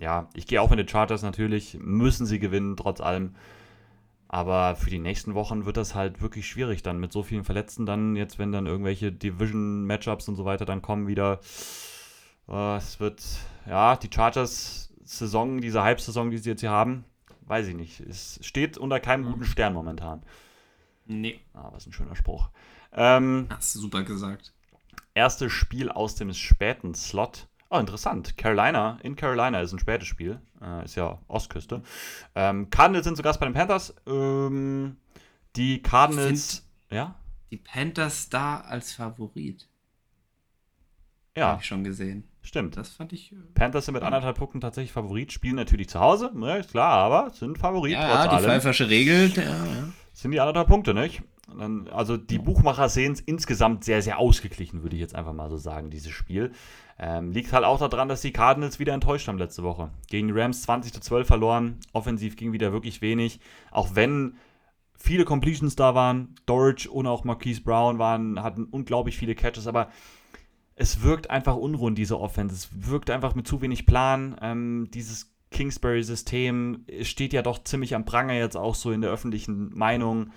ja, 0.00 0.28
ich 0.34 0.46
gehe 0.46 0.60
auch 0.60 0.70
in 0.70 0.78
die 0.78 0.84
Charters 0.84 1.22
natürlich. 1.22 1.78
Müssen 1.80 2.26
sie 2.26 2.38
gewinnen, 2.38 2.76
trotz 2.76 3.00
allem. 3.00 3.34
Aber 4.28 4.76
für 4.76 4.90
die 4.90 4.98
nächsten 4.98 5.34
Wochen 5.34 5.64
wird 5.64 5.78
das 5.78 5.94
halt 5.94 6.20
wirklich 6.20 6.46
schwierig 6.46 6.82
dann 6.82 7.00
mit 7.00 7.12
so 7.12 7.22
vielen 7.22 7.44
Verletzten 7.44 7.86
dann 7.86 8.14
jetzt, 8.14 8.38
wenn 8.38 8.52
dann 8.52 8.66
irgendwelche 8.66 9.10
Division-Matchups 9.10 10.28
und 10.28 10.36
so 10.36 10.44
weiter 10.44 10.66
dann 10.66 10.82
kommen 10.82 11.06
wieder. 11.06 11.40
Äh, 12.46 12.76
es 12.76 13.00
wird, 13.00 13.22
ja, 13.66 13.96
die 13.96 14.10
Chargers-Saison, 14.12 15.62
diese 15.62 15.82
Halbsaison, 15.82 16.30
die 16.30 16.38
sie 16.38 16.50
jetzt 16.50 16.60
hier 16.60 16.70
haben, 16.70 17.04
weiß 17.46 17.68
ich 17.68 17.74
nicht. 17.74 18.00
Es 18.00 18.38
steht 18.42 18.76
unter 18.76 19.00
keinem 19.00 19.24
mhm. 19.24 19.32
guten 19.32 19.44
Stern 19.46 19.72
momentan. 19.72 20.22
Nee. 21.06 21.40
Ah, 21.54 21.70
was 21.72 21.86
ein 21.86 21.92
schöner 21.92 22.14
Spruch. 22.14 22.50
Ähm, 22.92 23.46
Hast 23.48 23.74
du 23.74 23.80
super 23.80 24.02
gesagt. 24.02 24.52
Erstes 25.14 25.52
Spiel 25.52 25.88
aus 25.88 26.14
dem 26.16 26.32
späten 26.34 26.94
Slot. 26.94 27.47
Oh, 27.70 27.78
interessant. 27.78 28.36
Carolina, 28.38 28.98
in 29.02 29.14
Carolina 29.14 29.60
ist 29.60 29.72
ein 29.72 29.78
spätes 29.78 30.08
Spiel. 30.08 30.40
Äh, 30.62 30.84
ist 30.84 30.94
ja 30.94 31.18
Ostküste. 31.28 31.82
Ähm, 32.34 32.70
Cardinals 32.70 33.04
sind 33.04 33.16
zu 33.16 33.22
Gast 33.22 33.40
bei 33.40 33.46
den 33.46 33.54
Panthers. 33.54 33.94
Ähm, 34.06 34.96
die 35.54 35.82
Cardinals. 35.82 36.66
Ja? 36.90 37.16
Die 37.50 37.58
Panthers 37.58 38.30
da 38.30 38.60
als 38.60 38.92
Favorit. 38.94 39.68
Ja. 41.36 41.48
Habe 41.48 41.60
ich 41.60 41.66
schon 41.66 41.84
gesehen. 41.84 42.28
Stimmt. 42.40 42.78
Das 42.78 42.88
fand 42.88 43.12
ich. 43.12 43.32
Äh, 43.32 43.36
Panthers 43.54 43.84
sind 43.84 43.94
mit 43.94 44.02
anderthalb 44.02 44.38
Punkten 44.38 44.60
tatsächlich 44.60 44.92
Favorit, 44.92 45.32
spielen 45.32 45.56
natürlich 45.56 45.90
zu 45.90 46.00
Hause, 46.00 46.30
ne, 46.34 46.58
ist 46.58 46.70
klar, 46.70 46.94
aber 46.94 47.30
sind 47.30 47.58
Favorit. 47.58 47.92
Ja, 47.92 48.26
trotz 48.26 48.40
die 48.40 48.46
pfeifersche 48.46 48.88
Regel. 48.88 49.30
Ja, 49.36 49.42
ja. 49.42 49.88
Sind 50.14 50.30
die 50.30 50.40
anderthalb 50.40 50.68
Punkte, 50.68 50.94
nicht? 50.94 51.22
Also 51.90 52.16
die 52.16 52.38
Buchmacher 52.38 52.88
sehen 52.88 53.12
es 53.12 53.20
insgesamt 53.20 53.84
sehr, 53.84 54.02
sehr 54.02 54.18
ausgeglichen, 54.18 54.82
würde 54.82 54.96
ich 54.96 55.00
jetzt 55.00 55.14
einfach 55.14 55.32
mal 55.32 55.48
so 55.48 55.56
sagen, 55.56 55.90
dieses 55.90 56.12
Spiel. 56.12 56.52
Ähm, 57.00 57.30
liegt 57.30 57.52
halt 57.52 57.64
auch 57.64 57.78
daran, 57.78 58.08
dass 58.08 58.22
die 58.22 58.32
Cardinals 58.32 58.80
wieder 58.80 58.92
enttäuscht 58.92 59.28
haben 59.28 59.38
letzte 59.38 59.62
Woche. 59.62 59.90
Gegen 60.08 60.28
die 60.28 60.34
Rams 60.38 60.62
20 60.62 60.92
zu 60.92 61.00
12 61.00 61.26
verloren. 61.26 61.78
Offensiv 61.92 62.36
ging 62.36 62.52
wieder 62.52 62.72
wirklich 62.72 63.00
wenig. 63.02 63.38
Auch 63.70 63.94
wenn 63.94 64.36
viele 64.96 65.24
Completions 65.24 65.76
da 65.76 65.94
waren. 65.94 66.34
Dorridge 66.46 66.90
und 66.90 67.06
auch 67.06 67.24
Marquise 67.24 67.62
Brown 67.62 67.98
waren, 67.98 68.42
hatten 68.42 68.64
unglaublich 68.64 69.16
viele 69.16 69.34
Catches, 69.34 69.66
aber 69.66 69.90
es 70.74 71.02
wirkt 71.02 71.30
einfach 71.30 71.56
unrund, 71.56 71.98
diese 71.98 72.20
Offense. 72.20 72.54
Es 72.54 72.90
wirkt 72.90 73.10
einfach 73.10 73.34
mit 73.34 73.46
zu 73.46 73.62
wenig 73.62 73.86
Plan. 73.86 74.36
Ähm, 74.42 74.88
dieses 74.92 75.34
Kingsbury-System 75.50 76.84
steht 77.02 77.32
ja 77.32 77.42
doch 77.42 77.62
ziemlich 77.64 77.94
am 77.94 78.04
Pranger 78.04 78.34
jetzt 78.34 78.56
auch 78.56 78.74
so 78.74 78.92
in 78.92 79.00
der 79.00 79.10
öffentlichen 79.10 79.76
Meinung, 79.76 80.30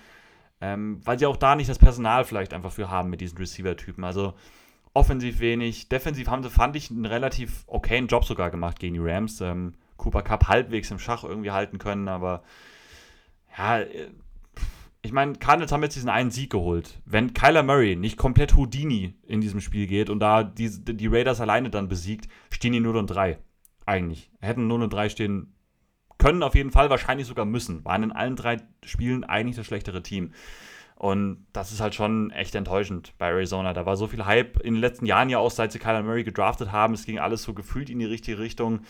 ähm, 0.60 1.00
weil 1.04 1.18
sie 1.18 1.26
auch 1.26 1.36
da 1.36 1.54
nicht 1.54 1.68
das 1.68 1.78
Personal 1.78 2.24
vielleicht 2.24 2.54
einfach 2.54 2.72
für 2.72 2.90
haben 2.90 3.10
mit 3.10 3.20
diesen 3.20 3.38
Receiver-Typen. 3.38 4.04
Also 4.04 4.34
offensiv 4.94 5.40
wenig. 5.40 5.88
Defensiv 5.88 6.28
haben 6.28 6.42
sie, 6.42 6.50
fand 6.50 6.76
ich, 6.76 6.90
einen 6.90 7.06
relativ 7.06 7.64
okayen 7.66 8.06
Job 8.06 8.24
sogar 8.24 8.50
gemacht 8.50 8.78
gegen 8.78 8.94
die 8.94 9.00
Rams. 9.00 9.40
Ähm, 9.40 9.74
Cooper 9.96 10.22
Cup 10.22 10.48
halbwegs 10.48 10.90
im 10.90 10.98
Schach 10.98 11.24
irgendwie 11.24 11.52
halten 11.52 11.78
können, 11.78 12.08
aber 12.08 12.42
ja, 13.56 13.80
äh, 13.80 14.10
ich 15.04 15.12
meine, 15.12 15.34
Cardinals 15.34 15.72
haben 15.72 15.82
jetzt 15.82 15.96
diesen 15.96 16.08
einen 16.08 16.30
Sieg 16.30 16.50
geholt. 16.50 17.00
Wenn 17.04 17.34
Kyler 17.34 17.64
Murray 17.64 17.96
nicht 17.96 18.16
komplett 18.16 18.54
Houdini 18.54 19.14
in 19.26 19.40
diesem 19.40 19.60
Spiel 19.60 19.88
geht 19.88 20.10
und 20.10 20.20
da 20.20 20.44
die, 20.44 20.70
die 20.70 21.08
Raiders 21.08 21.40
alleine 21.40 21.70
dann 21.70 21.88
besiegt, 21.88 22.28
stehen 22.50 22.72
die 22.72 22.80
0 22.80 22.96
und 22.96 23.08
3. 23.08 23.38
Eigentlich. 23.84 24.30
Hätten 24.40 24.68
0 24.68 24.84
und 24.84 24.92
3 24.92 25.08
stehen 25.08 25.54
können, 26.18 26.44
auf 26.44 26.54
jeden 26.54 26.70
Fall, 26.70 26.88
wahrscheinlich 26.88 27.26
sogar 27.26 27.44
müssen. 27.44 27.84
Waren 27.84 28.04
in 28.04 28.12
allen 28.12 28.36
drei 28.36 28.58
Spielen 28.84 29.24
eigentlich 29.24 29.56
das 29.56 29.66
schlechtere 29.66 30.04
Team. 30.04 30.32
Und 31.02 31.48
das 31.52 31.72
ist 31.72 31.80
halt 31.80 31.96
schon 31.96 32.30
echt 32.30 32.54
enttäuschend 32.54 33.12
bei 33.18 33.26
Arizona. 33.26 33.72
Da 33.72 33.84
war 33.84 33.96
so 33.96 34.06
viel 34.06 34.24
Hype 34.24 34.60
in 34.60 34.74
den 34.74 34.80
letzten 34.80 35.04
Jahren 35.04 35.28
ja 35.30 35.38
auch, 35.38 35.50
seit 35.50 35.72
sie 35.72 35.80
Kyler 35.80 36.04
Murray 36.04 36.22
gedraftet 36.22 36.70
haben. 36.70 36.94
Es 36.94 37.06
ging 37.06 37.18
alles 37.18 37.42
so 37.42 37.54
gefühlt 37.54 37.90
in 37.90 37.98
die 37.98 38.04
richtige 38.04 38.38
Richtung. 38.38 38.82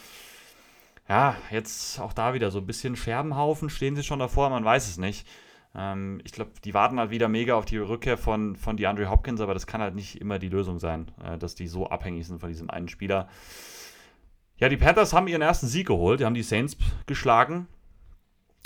Ja, 1.09 1.36
jetzt 1.51 1.98
auch 1.98 2.12
da 2.12 2.34
wieder 2.34 2.51
so 2.51 2.59
ein 2.59 2.66
bisschen 2.66 2.97
Scherbenhaufen. 2.97 3.70
Stehen 3.70 3.97
sie 3.97 4.02
schon 4.02 4.18
davor? 4.18 4.51
Man 4.51 4.62
weiß 4.62 4.90
es 4.90 4.98
nicht. 4.98 5.26
Ähm, 5.74 6.20
ich 6.24 6.32
glaube, 6.32 6.51
die 6.62 6.74
warten 6.74 7.01
halt 7.01 7.09
wieder 7.09 7.30
mega 7.30 7.55
auf 7.55 7.64
die 7.64 7.78
Rückkehr 7.78 8.18
von, 8.18 8.56
von 8.56 8.76
DeAndre 8.76 9.09
Hopkins, 9.09 9.40
aber 9.40 9.55
das 9.55 9.66
kann 9.66 9.80
halt 9.80 9.94
nicht 9.94 10.20
immer 10.20 10.39
die 10.39 10.51
Lösung 10.51 10.78
sein, 10.78 11.10
äh, 11.24 11.39
dass 11.39 11.55
die 11.55 11.66
so 11.66 11.86
abhängig 11.86 12.26
sind 12.26 12.40
von 12.40 12.51
diesem 12.51 12.68
einen 12.68 12.89
Spieler. 12.89 13.26
Ja, 14.59 14.68
die 14.68 14.76
Panthers 14.76 15.14
haben 15.14 15.28
ihren 15.28 15.40
ersten 15.40 15.66
Sieg 15.66 15.86
geholt. 15.86 16.20
Die 16.20 16.26
haben 16.26 16.34
die 16.34 16.43
Saints 16.43 16.76
geschlagen 17.06 17.68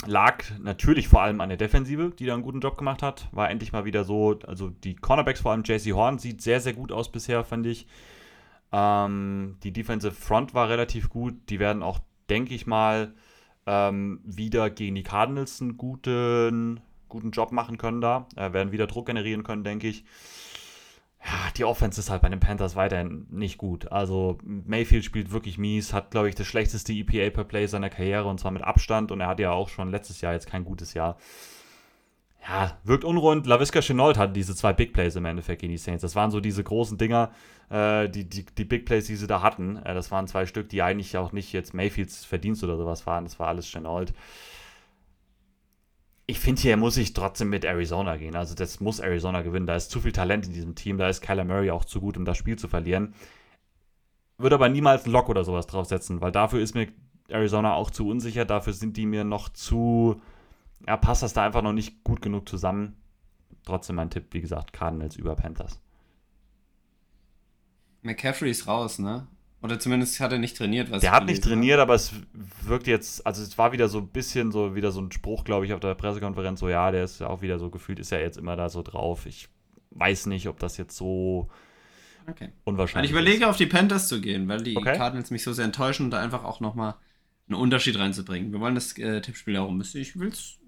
lag 0.05 0.43
natürlich 0.59 1.07
vor 1.07 1.21
allem 1.21 1.41
an 1.41 1.49
der 1.49 1.57
Defensive, 1.57 2.11
die 2.11 2.25
da 2.25 2.33
einen 2.33 2.43
guten 2.43 2.59
Job 2.59 2.77
gemacht 2.77 3.01
hat. 3.01 3.27
War 3.31 3.49
endlich 3.49 3.71
mal 3.71 3.85
wieder 3.85 4.03
so, 4.03 4.39
also 4.45 4.69
die 4.69 4.95
Cornerbacks, 4.95 5.41
vor 5.41 5.51
allem 5.51 5.63
JC 5.63 5.93
Horn, 5.93 6.19
sieht 6.19 6.41
sehr, 6.41 6.59
sehr 6.59 6.73
gut 6.73 6.91
aus 6.91 7.11
bisher, 7.11 7.43
fand 7.43 7.65
ich. 7.65 7.87
Ähm, 8.71 9.57
die 9.63 9.71
Defensive 9.73 10.13
Front 10.13 10.53
war 10.53 10.69
relativ 10.69 11.09
gut. 11.09 11.35
Die 11.49 11.59
werden 11.59 11.81
auch, 11.81 11.99
denke 12.29 12.53
ich 12.53 12.67
mal, 12.67 13.13
ähm, 13.65 14.19
wieder 14.23 14.69
gegen 14.69 14.95
die 14.95 15.03
Cardinals 15.03 15.61
einen 15.61 15.77
guten, 15.77 16.79
guten 17.09 17.31
Job 17.31 17.51
machen 17.51 17.77
können 17.77 18.01
da. 18.01 18.27
Äh, 18.35 18.53
werden 18.53 18.71
wieder 18.71 18.87
Druck 18.87 19.07
generieren 19.07 19.43
können, 19.43 19.63
denke 19.63 19.87
ich 19.87 20.05
die 21.57 21.65
Offense 21.65 21.99
ist 21.99 22.09
halt 22.09 22.21
bei 22.21 22.29
den 22.29 22.39
Panthers 22.39 22.75
weiterhin 22.75 23.27
nicht 23.29 23.57
gut. 23.57 23.91
Also 23.91 24.37
Mayfield 24.43 25.03
spielt 25.03 25.31
wirklich 25.31 25.57
mies, 25.57 25.93
hat, 25.93 26.11
glaube 26.11 26.29
ich, 26.29 26.35
das 26.35 26.47
schlechteste 26.47 26.93
EPA 26.93 27.29
per 27.31 27.43
Play 27.43 27.67
seiner 27.67 27.89
Karriere 27.89 28.27
und 28.27 28.39
zwar 28.39 28.51
mit 28.51 28.63
Abstand 28.63 29.11
und 29.11 29.21
er 29.21 29.27
hatte 29.27 29.43
ja 29.43 29.51
auch 29.51 29.69
schon 29.69 29.91
letztes 29.91 30.21
Jahr 30.21 30.33
jetzt 30.33 30.47
kein 30.47 30.63
gutes 30.63 30.93
Jahr. 30.93 31.17
Ja, 32.47 32.77
wirkt 32.85 33.03
unrund. 33.03 33.45
LaVisca 33.45 33.81
Chenault 33.81 34.17
hatte 34.17 34.31
diese 34.31 34.55
zwei 34.55 34.71
Big 34.71 34.93
Plays 34.93 35.17
im 35.17 35.25
Endeffekt 35.25 35.61
gegen 35.61 35.71
die 35.71 35.77
Saints. 35.77 36.01
Das 36.01 36.15
waren 36.15 36.31
so 36.31 36.39
diese 36.39 36.63
großen 36.63 36.97
Dinger, 36.97 37.31
äh, 37.69 38.07
die, 38.07 38.23
die, 38.23 38.45
die 38.45 38.63
Big 38.63 38.85
Plays, 38.85 39.07
die 39.07 39.17
sie 39.17 39.27
da 39.27 39.41
hatten. 39.41 39.75
Äh, 39.77 39.93
das 39.93 40.11
waren 40.11 40.27
zwei 40.27 40.45
Stück, 40.45 40.69
die 40.69 40.81
eigentlich 40.81 41.17
auch 41.17 41.33
nicht 41.33 41.51
jetzt 41.51 41.73
Mayfields 41.73 42.23
Verdienst 42.23 42.63
oder 42.63 42.77
sowas 42.77 43.05
waren. 43.05 43.25
Das 43.25 43.37
war 43.37 43.49
alles 43.49 43.67
Chenault 43.67 44.13
ich 46.29 46.39
finde, 46.39 46.61
hier 46.61 46.75
muss 46.75 46.97
ich 46.97 47.13
trotzdem 47.13 47.49
mit 47.49 47.63
Arizona 47.63 48.17
gehen. 48.17 48.35
Also, 48.35 48.53
das 48.53 48.81
muss 48.81 48.99
Arizona 48.99 49.41
gewinnen. 49.41 49.65
Da 49.65 49.77
ist 49.77 49.89
zu 49.89 50.01
viel 50.01 50.11
Talent 50.11 50.45
in 50.45 50.53
diesem 50.53 50.75
Team. 50.75 50.97
Da 50.97 51.07
ist 51.07 51.21
Kyler 51.21 51.45
Murray 51.45 51.71
auch 51.71 51.85
zu 51.85 52.01
gut, 52.01 52.17
um 52.17 52.25
das 52.25 52.37
Spiel 52.37 52.57
zu 52.57 52.67
verlieren. 52.67 53.13
würde 54.37 54.55
aber 54.55 54.69
niemals 54.69 55.05
einen 55.05 55.13
Lock 55.13 55.29
oder 55.29 55.43
sowas 55.43 55.67
draufsetzen, 55.67 56.21
weil 56.21 56.31
dafür 56.31 56.59
ist 56.61 56.75
mir 56.75 56.89
Arizona 57.29 57.73
auch 57.73 57.89
zu 57.89 58.07
unsicher. 58.07 58.45
Dafür 58.45 58.73
sind 58.73 58.97
die 58.97 59.05
mir 59.05 59.23
noch 59.23 59.49
zu. 59.49 60.21
Ja, 60.85 60.97
passt 60.97 61.23
das 61.23 61.33
da 61.33 61.43
einfach 61.45 61.61
noch 61.61 61.73
nicht 61.73 62.03
gut 62.03 62.21
genug 62.21 62.47
zusammen. 62.47 62.97
Trotzdem 63.63 63.95
mein 63.95 64.09
Tipp, 64.09 64.27
wie 64.31 64.41
gesagt, 64.41 64.73
Cardinals 64.73 65.15
über 65.15 65.35
Panthers. 65.35 65.81
McCaffrey 68.01 68.51
ist 68.51 68.67
raus, 68.67 68.99
ne? 68.99 69.27
Oder 69.67 69.79
zumindest 69.79 70.17
hat 70.21 70.31
er 70.31 70.39
nicht 70.39 70.55
trainiert. 70.55 70.89
Was 70.91 71.01
der 71.01 71.11
hat 71.11 71.25
nicht 71.25 71.43
trainiert, 71.43 71.79
habe. 71.79 71.91
aber 71.91 71.95
es 71.95 72.13
wirkt 72.61 72.87
jetzt, 72.87 73.27
also 73.27 73.43
es 73.43 73.57
war 73.57 73.73
wieder 73.73 73.89
so 73.89 73.97
ein 73.97 74.07
bisschen 74.07 74.53
so, 74.53 74.75
wieder 74.75 74.93
so 74.93 75.01
ein 75.01 75.11
Spruch, 75.11 75.43
glaube 75.43 75.65
ich, 75.65 75.73
auf 75.73 75.81
der 75.81 75.93
Pressekonferenz, 75.93 76.61
so 76.61 76.69
ja, 76.69 76.89
der 76.89 77.03
ist 77.03 77.19
ja 77.19 77.27
auch 77.27 77.41
wieder 77.41 77.59
so 77.59 77.69
gefühlt, 77.69 77.99
ist 77.99 78.11
ja 78.11 78.17
jetzt 78.17 78.37
immer 78.37 78.55
da 78.55 78.69
so 78.69 78.81
drauf. 78.81 79.25
Ich 79.25 79.49
weiß 79.91 80.27
nicht, 80.27 80.47
ob 80.47 80.57
das 80.59 80.77
jetzt 80.77 80.95
so 80.95 81.49
okay. 82.29 82.47
unwahrscheinlich 82.63 83.11
ist. 83.11 83.15
Ich 83.17 83.21
überlege, 83.21 83.43
ist. 83.43 83.49
auf 83.49 83.57
die 83.57 83.65
Panthers 83.65 84.07
zu 84.07 84.21
gehen, 84.21 84.47
weil 84.47 84.63
die 84.63 84.77
okay. 84.77 84.95
Cardinals 84.95 85.31
mich 85.31 85.43
so 85.43 85.51
sehr 85.51 85.65
enttäuschen 85.65 86.05
und 86.05 86.11
da 86.11 86.21
einfach 86.21 86.45
auch 86.45 86.61
nochmal 86.61 86.95
einen 87.49 87.59
Unterschied 87.59 87.99
reinzubringen. 87.99 88.53
Wir 88.53 88.61
wollen 88.61 88.75
das 88.75 88.97
äh, 88.97 89.19
Tippspiel 89.19 89.55
ja 89.55 89.61
auch 89.63 89.69
ein 89.69 89.77
bisschen, 89.77 89.99
ich 89.99 90.17
will 90.17 90.29
es 90.29 90.59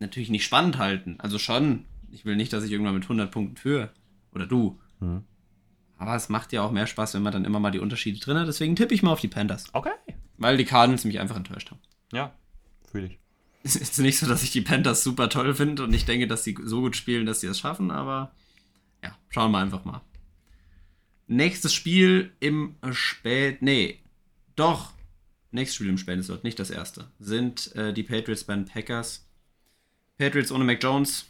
natürlich 0.00 0.28
nicht 0.28 0.44
spannend 0.44 0.76
halten. 0.76 1.16
Also 1.18 1.38
schon, 1.38 1.86
ich 2.10 2.26
will 2.26 2.36
nicht, 2.36 2.52
dass 2.52 2.62
ich 2.62 2.72
irgendwann 2.72 2.94
mit 2.94 3.04
100 3.04 3.30
Punkten 3.30 3.56
führe. 3.56 3.90
Oder 4.34 4.46
du. 4.46 4.78
Mhm. 5.00 5.24
Aber 5.96 6.16
es 6.16 6.28
macht 6.28 6.52
ja 6.52 6.62
auch 6.62 6.72
mehr 6.72 6.86
Spaß, 6.86 7.14
wenn 7.14 7.22
man 7.22 7.32
dann 7.32 7.44
immer 7.44 7.60
mal 7.60 7.70
die 7.70 7.78
Unterschiede 7.78 8.18
drin 8.18 8.36
hat. 8.36 8.48
Deswegen 8.48 8.76
tippe 8.76 8.94
ich 8.94 9.02
mal 9.02 9.12
auf 9.12 9.20
die 9.20 9.28
Panthers. 9.28 9.66
Okay. 9.72 9.92
Weil 10.36 10.56
die 10.56 10.64
Cardinals 10.64 11.04
mich 11.04 11.20
einfach 11.20 11.36
enttäuscht 11.36 11.70
haben. 11.70 11.80
Ja, 12.12 12.34
fühle 12.90 13.06
ich. 13.06 13.18
Es 13.62 13.76
ist 13.76 13.98
nicht 13.98 14.18
so, 14.18 14.26
dass 14.26 14.42
ich 14.42 14.50
die 14.50 14.60
Panthers 14.60 15.02
super 15.02 15.30
toll 15.30 15.54
finde 15.54 15.84
und 15.84 15.94
ich 15.94 16.04
denke, 16.04 16.26
dass 16.26 16.44
sie 16.44 16.56
so 16.64 16.82
gut 16.82 16.96
spielen, 16.96 17.24
dass 17.24 17.40
sie 17.40 17.46
es 17.46 17.58
schaffen, 17.58 17.90
aber 17.90 18.32
ja, 19.02 19.16
schauen 19.30 19.52
wir 19.52 19.58
einfach 19.58 19.84
mal. 19.84 20.02
Nächstes 21.26 21.72
Spiel 21.72 22.32
im 22.40 22.76
Spät. 22.90 23.62
Nee, 23.62 24.00
doch. 24.56 24.92
Nächstes 25.50 25.76
Spiel 25.76 25.88
im 25.88 25.98
Späteslot, 25.98 26.44
nicht 26.44 26.58
das 26.58 26.70
erste. 26.70 27.10
Sind 27.18 27.74
äh, 27.76 27.94
die 27.94 28.02
Patriots 28.02 28.44
bei 28.44 28.54
den 28.54 28.66
Packers. 28.66 29.26
Patriots 30.18 30.52
ohne 30.52 30.64
Mac 30.64 30.82
Jones, 30.82 31.26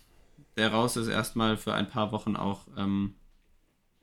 der 0.56 0.72
raus 0.72 0.96
ist, 0.96 1.08
erstmal 1.08 1.56
für 1.56 1.74
ein 1.74 1.88
paar 1.88 2.10
Wochen 2.10 2.34
auch 2.34 2.66
ähm, 2.76 3.14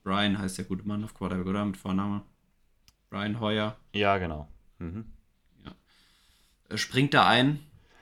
Brian 0.04 0.38
heißt 0.38 0.58
der 0.58 0.66
gute 0.66 0.88
Mann 0.88 1.04
auf 1.04 1.14
Quarterback, 1.14 1.48
oder? 1.48 1.66
Mit 1.66 1.78
Vorname. 1.78 2.24
Brian 3.10 3.40
Hoyer. 3.40 3.76
Ja, 3.94 4.18
genau. 4.18 4.48
Mhm. 4.80 5.06
Ja. 5.64 5.72
Äh, 6.70 6.78
springt 6.78 7.14
da 7.14 7.28
ein? 7.28 7.60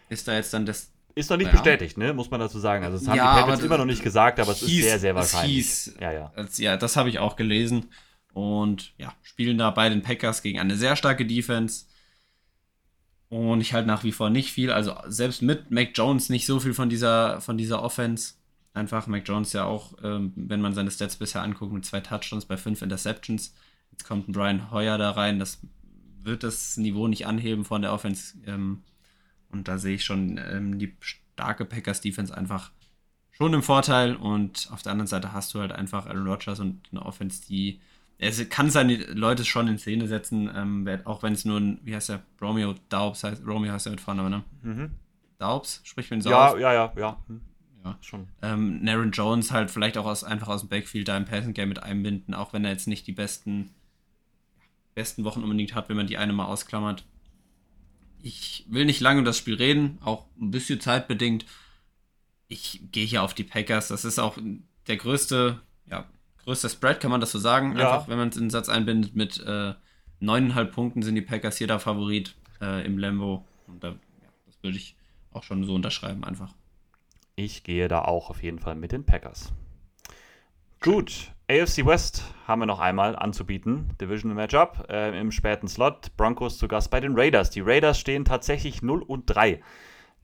Ist 0.10 0.28
da 0.28 0.36
jetzt 0.36 0.54
dann 0.54 0.66
das. 0.66 0.92
Ist 1.16 1.30
noch 1.30 1.38
nicht 1.38 1.48
ja. 1.48 1.52
bestätigt, 1.52 1.98
ne? 1.98 2.14
Muss 2.14 2.32
man 2.32 2.40
dazu 2.40 2.60
sagen. 2.60 2.84
Also, 2.86 2.98
das 2.98 3.08
haben 3.08 3.18
ja, 3.18 3.34
die 3.34 3.40
Patriots 3.42 3.64
immer 3.64 3.78
noch 3.78 3.86
nicht 3.86 4.04
gesagt, 4.04 4.40
aber 4.40 4.52
es 4.52 4.62
ist 4.62 4.70
sehr, 4.70 5.00
sehr 5.00 5.16
wahrscheinlich. 5.16 5.56
Hieß, 5.56 5.98
ja, 6.00 6.12
ja. 6.12 6.32
Als, 6.36 6.58
ja, 6.60 6.78
das 6.78 6.96
habe 6.96 7.10
ich 7.10 7.20
auch 7.20 7.36
gelesen. 7.36 7.90
Und 8.34 8.94
ja, 8.98 9.14
spielen 9.22 9.58
da 9.58 9.72
bei 9.72 9.90
den 9.90 10.02
Packers 10.02 10.42
gegen 10.42 10.60
eine 10.60 10.78
sehr 10.78 10.96
starke 10.96 11.26
Defense. 11.26 11.86
Und 13.28 13.62
ich 13.62 13.74
halte 13.74 13.88
nach 13.88 14.04
wie 14.04 14.12
vor 14.12 14.30
nicht 14.30 14.52
viel. 14.52 14.72
Also 14.72 14.96
selbst 15.08 15.42
mit 15.42 15.72
Mac 15.72 15.90
Jones 15.94 16.30
nicht 16.30 16.46
so 16.46 16.60
viel 16.60 16.74
von 16.74 16.90
dieser, 16.90 17.42
von 17.42 17.58
dieser 17.58 17.84
Offense. 17.84 18.36
Einfach 18.80 19.08
Mac 19.08 19.28
Jones 19.28 19.54
ja 19.54 19.66
auch, 19.66 19.94
ähm, 20.04 20.34
wenn 20.36 20.62
man 20.62 20.74
seine 20.74 20.90
Stats 20.90 21.18
bisher 21.18 21.42
anguckt, 21.42 21.74
mit 21.74 21.86
zwei 21.86 22.00
Touchdowns 22.00 22.46
bei 22.46 22.58
fünf 22.58 22.82
Interceptions. 22.82 23.54
Jetzt 23.92 24.06
kommt 24.06 24.30
ein 24.30 24.32
Brian 24.32 24.72
Hoyer 24.72 24.98
da 24.98 25.12
rein. 25.12 25.40
Das 25.40 25.60
wird 26.24 26.44
das 26.44 26.78
Niveau 26.78 27.08
nicht 27.08 27.28
anheben 27.28 27.66
von 27.66 27.82
der 27.82 27.94
Offense. 27.94 28.38
Ähm, 28.46 28.84
und 29.52 29.68
da 29.68 29.78
sehe 29.78 29.96
ich 29.96 30.06
schon 30.06 30.38
ähm, 30.38 30.80
die 30.80 30.96
starke 31.00 31.66
Packers-Defense 31.66 32.36
einfach 32.36 32.72
schon 33.32 33.54
im 33.54 33.64
Vorteil. 33.64 34.16
Und 34.16 34.70
auf 34.72 34.82
der 34.82 34.94
anderen 34.94 35.08
Seite 35.08 35.34
hast 35.34 35.54
du 35.54 35.60
halt 35.60 35.72
einfach 35.72 36.06
Aaron 36.06 36.28
Rodgers 36.28 36.60
und 36.60 36.82
eine 36.92 37.06
Offense, 37.06 37.42
die 37.48 37.80
er 38.20 38.32
kann 38.46 38.70
seine 38.70 38.98
Leute 39.14 39.46
schon 39.46 39.70
in 39.70 39.78
Szene 39.78 40.06
setzen, 40.06 40.52
ähm, 40.54 40.86
auch 41.06 41.24
wenn 41.24 41.32
es 41.32 41.46
nur 41.46 41.58
ein, 41.58 41.80
wie 41.84 41.96
heißt 41.96 42.10
der, 42.10 42.22
Romeo 42.42 42.76
Daubs 42.90 43.24
heißt, 43.24 43.48
Romeo 43.48 43.72
heißt 43.72 43.88
er 43.88 43.92
mit 43.92 44.02
Vornamen, 44.02 44.30
ne? 44.30 44.44
Mhm. 44.62 44.92
Daubs, 45.38 45.80
spricht 45.86 46.12
man 46.12 46.20
so 46.20 46.30
ja, 46.30 46.50
aus? 46.50 46.60
Ja, 46.60 46.74
ja, 46.74 46.94
ja, 46.98 47.18
hm. 47.28 47.40
Ja. 47.84 47.98
Schon. 48.02 48.28
Ähm, 48.42 48.84
Naren 48.84 49.12
Jones 49.12 49.52
halt 49.52 49.72
vielleicht 49.72 49.98
auch 49.98 50.06
aus, 50.06 50.24
einfach 50.24 50.48
aus 50.48 50.62
dem 50.62 50.70
Backfield 50.70 51.08
da 51.08 51.18
im 51.18 51.26
Passing 51.26 51.54
Game 51.54 51.70
mit 51.70 51.82
einbinden, 51.82 52.34
auch 52.34 52.54
wenn 52.54 52.66
er 52.66 52.72
jetzt 52.72 52.88
nicht 52.88 53.08
die 53.08 53.12
besten, 53.12 53.72
besten 54.96 55.24
Wochen 55.24 55.44
unbedingt 55.44 55.76
hat, 55.76 55.90
wenn 55.90 55.98
man 55.98 56.08
die 56.08 56.18
eine 56.18 56.34
mal 56.34 56.46
ausklammert. 56.46 57.06
Ich 58.22 58.66
will 58.68 58.86
nicht 58.86 59.00
lange 59.00 59.22
über 59.22 59.30
das 59.30 59.38
Spiel 59.38 59.56
reden, 59.56 59.98
auch 60.02 60.26
ein 60.40 60.52
bisschen 60.52 60.82
zeitbedingt. 60.82 61.46
Ich 62.50 62.82
gehe 62.92 63.06
hier 63.06 63.24
auf 63.24 63.34
die 63.34 63.44
Packers. 63.44 63.88
Das 63.88 64.04
ist 64.04 64.20
auch 64.20 64.38
der 64.88 64.98
größte, 64.98 65.60
ja, 65.90 66.06
größter 66.44 66.70
Spread, 66.70 67.00
kann 67.00 67.12
man 67.12 67.22
das 67.22 67.32
so 67.32 67.40
sagen? 67.40 67.78
Ja. 67.78 67.94
Einfach, 67.94 68.10
wenn 68.10 68.18
man 68.18 68.30
es 68.30 68.36
in 68.36 68.46
den 68.46 68.50
Satz 68.50 68.68
einbindet, 68.68 69.16
mit 69.16 69.40
äh, 69.46 69.74
neuneinhalb 70.20 70.70
äh, 70.70 70.74
Punkten 70.74 71.02
sind 71.02 71.16
die 71.16 71.22
Packers 71.22 71.58
hier 71.58 71.68
der 71.68 71.80
Favorit 71.80 72.36
äh, 72.60 72.86
im 72.86 72.98
Lambo. 72.98 73.46
Und 73.68 73.84
da, 73.84 73.90
ja, 73.90 73.98
das 74.48 74.62
würde 74.62 74.78
ich 74.78 74.96
auch 75.32 75.44
schon 75.44 75.64
so 75.64 75.76
unterschreiben, 75.76 76.24
einfach. 76.24 76.54
Ich 77.41 77.64
gehe 77.64 77.88
da 77.88 78.02
auch 78.02 78.30
auf 78.30 78.44
jeden 78.44 78.60
Fall 78.60 78.76
mit 78.76 78.91
den 78.91 79.06
Packers. 79.06 79.53
Gut, 80.82 81.32
AFC 81.49 81.86
West 81.86 82.22
haben 82.45 82.60
wir 82.60 82.66
noch 82.66 82.82
einmal 82.82 83.16
anzubieten. 83.16 83.95
Divisional 84.02 84.36
Matchup 84.36 84.86
äh, 84.90 85.18
im 85.18 85.32
späten 85.32 85.70
Slot. 85.70 86.18
Broncos 86.18 86.57
zu 86.57 86.68
Gast 86.68 86.91
bei 86.91 86.99
den 86.99 87.18
Raiders. 87.18 87.49
Die 87.49 87.61
Raiders 87.61 87.98
stehen 87.98 88.26
tatsächlich 88.26 88.82
0 88.82 89.02
und 89.03 89.24
3. 89.28 89.61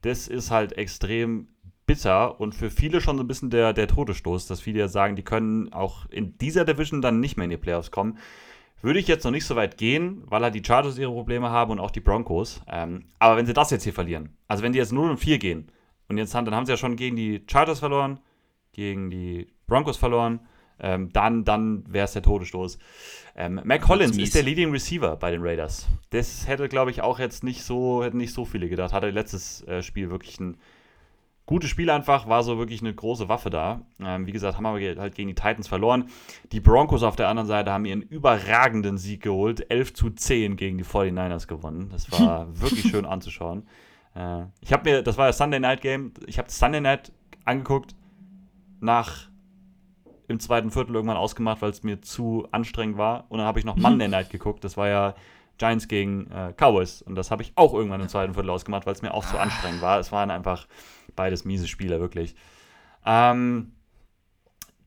Das 0.02 0.28
ist 0.28 0.50
halt 0.50 0.74
extrem 0.74 1.48
bitter 1.86 2.38
und 2.38 2.54
für 2.54 2.68
viele 2.68 3.00
schon 3.00 3.16
so 3.16 3.24
ein 3.24 3.28
bisschen 3.28 3.48
der, 3.48 3.72
der 3.72 3.88
Todesstoß, 3.88 4.46
dass 4.46 4.60
viele 4.60 4.80
ja 4.80 4.88
sagen, 4.88 5.16
die 5.16 5.24
können 5.24 5.72
auch 5.72 6.04
in 6.10 6.36
dieser 6.36 6.66
Division 6.66 7.00
dann 7.00 7.20
nicht 7.20 7.38
mehr 7.38 7.44
in 7.44 7.50
die 7.50 7.56
Playoffs 7.56 7.90
kommen. 7.90 8.18
Würde 8.82 8.98
ich 8.98 9.08
jetzt 9.08 9.24
noch 9.24 9.30
nicht 9.30 9.46
so 9.46 9.56
weit 9.56 9.78
gehen, 9.78 10.22
weil 10.26 10.42
halt 10.42 10.54
die 10.54 10.62
Chargers 10.62 10.98
ihre 10.98 11.12
Probleme 11.12 11.48
haben 11.48 11.70
und 11.70 11.80
auch 11.80 11.90
die 11.90 12.00
Broncos. 12.00 12.60
Ähm, 12.68 13.06
aber 13.18 13.38
wenn 13.38 13.46
sie 13.46 13.54
das 13.54 13.70
jetzt 13.70 13.84
hier 13.84 13.94
verlieren, 13.94 14.36
also 14.48 14.62
wenn 14.62 14.72
die 14.72 14.78
jetzt 14.78 14.92
0 14.92 15.08
und 15.08 15.16
4 15.16 15.38
gehen 15.38 15.72
und 16.08 16.18
jetzt 16.18 16.34
haben, 16.34 16.44
dann 16.44 16.54
haben 16.54 16.66
sie 16.66 16.72
ja 16.72 16.76
schon 16.76 16.96
gegen 16.96 17.16
die 17.16 17.42
Chargers 17.50 17.80
verloren, 17.80 18.20
gegen 18.72 19.10
die 19.10 19.48
Broncos 19.66 19.96
verloren, 19.96 20.40
ähm, 20.78 21.12
dann, 21.12 21.44
dann 21.44 21.84
wäre 21.88 22.04
es 22.04 22.12
der 22.12 22.22
Todesstoß. 22.22 22.78
Ähm, 23.34 23.60
Mac 23.64 23.82
Collins 23.82 24.16
ist 24.16 24.34
der 24.34 24.42
Leading 24.42 24.70
Receiver 24.70 25.16
bei 25.16 25.30
den 25.30 25.42
Raiders. 25.42 25.86
Das 26.10 26.46
hätte, 26.46 26.68
glaube 26.68 26.90
ich, 26.90 27.02
auch 27.02 27.18
jetzt 27.18 27.44
nicht 27.44 27.62
so, 27.62 28.04
hätten 28.04 28.18
nicht 28.18 28.32
so 28.32 28.44
viele 28.44 28.68
gedacht. 28.68 28.92
Hatte 28.92 29.10
letztes 29.10 29.62
äh, 29.66 29.82
Spiel 29.82 30.10
wirklich 30.10 30.38
ein 30.38 30.58
gutes 31.46 31.70
Spiel 31.70 31.88
einfach, 31.90 32.28
war 32.28 32.42
so 32.42 32.58
wirklich 32.58 32.80
eine 32.80 32.92
große 32.94 33.28
Waffe 33.28 33.50
da. 33.50 33.80
Ähm, 34.00 34.26
wie 34.26 34.32
gesagt, 34.32 34.56
haben 34.58 34.64
wir 34.64 34.96
halt 34.96 35.14
gegen 35.14 35.28
die 35.28 35.34
Titans 35.34 35.68
verloren. 35.68 36.10
Die 36.52 36.60
Broncos 36.60 37.02
auf 37.02 37.16
der 37.16 37.28
anderen 37.28 37.46
Seite 37.46 37.72
haben 37.72 37.84
ihren 37.84 38.02
überragenden 38.02 38.98
Sieg 38.98 39.22
geholt. 39.22 39.70
11 39.70 39.94
zu 39.94 40.10
10 40.10 40.56
gegen 40.56 40.76
die 40.76 40.84
49ers 40.84 41.46
gewonnen. 41.46 41.88
Das 41.90 42.10
war 42.12 42.48
wirklich 42.60 42.90
schön 42.90 43.06
anzuschauen. 43.06 43.66
Äh, 44.16 44.46
ich 44.60 44.72
habe 44.72 44.90
mir, 44.90 45.02
das 45.02 45.18
war 45.18 45.26
das 45.26 45.38
Sunday 45.38 45.60
Night 45.60 45.80
Game, 45.80 46.12
ich 46.26 46.38
habe 46.38 46.50
Sunday 46.50 46.80
Night 46.80 47.12
angeguckt, 47.44 47.94
nach 48.80 49.28
im 50.28 50.40
zweiten 50.40 50.70
Viertel 50.70 50.94
irgendwann 50.94 51.16
ausgemacht, 51.16 51.62
weil 51.62 51.70
es 51.70 51.82
mir 51.82 52.02
zu 52.02 52.48
anstrengend 52.50 52.98
war. 52.98 53.26
Und 53.28 53.38
dann 53.38 53.46
habe 53.46 53.58
ich 53.58 53.64
noch 53.64 53.76
Monday 53.76 54.08
Night 54.08 54.30
geguckt. 54.30 54.64
Das 54.64 54.76
war 54.76 54.88
ja 54.88 55.14
Giants 55.58 55.88
gegen 55.88 56.30
äh, 56.30 56.52
Cowboys. 56.56 57.02
Und 57.02 57.14
das 57.14 57.30
habe 57.30 57.42
ich 57.42 57.52
auch 57.54 57.74
irgendwann 57.74 58.00
im 58.00 58.08
zweiten 58.08 58.34
Viertel 58.34 58.50
ausgemacht, 58.50 58.86
weil 58.86 58.92
es 58.92 59.02
mir 59.02 59.14
auch 59.14 59.24
zu 59.24 59.38
anstrengend 59.38 59.82
war. 59.82 60.00
Es 60.00 60.12
waren 60.12 60.30
einfach 60.30 60.66
beides 61.14 61.44
miese 61.44 61.68
Spieler, 61.68 62.00
wirklich. 62.00 62.34
Ähm, 63.04 63.72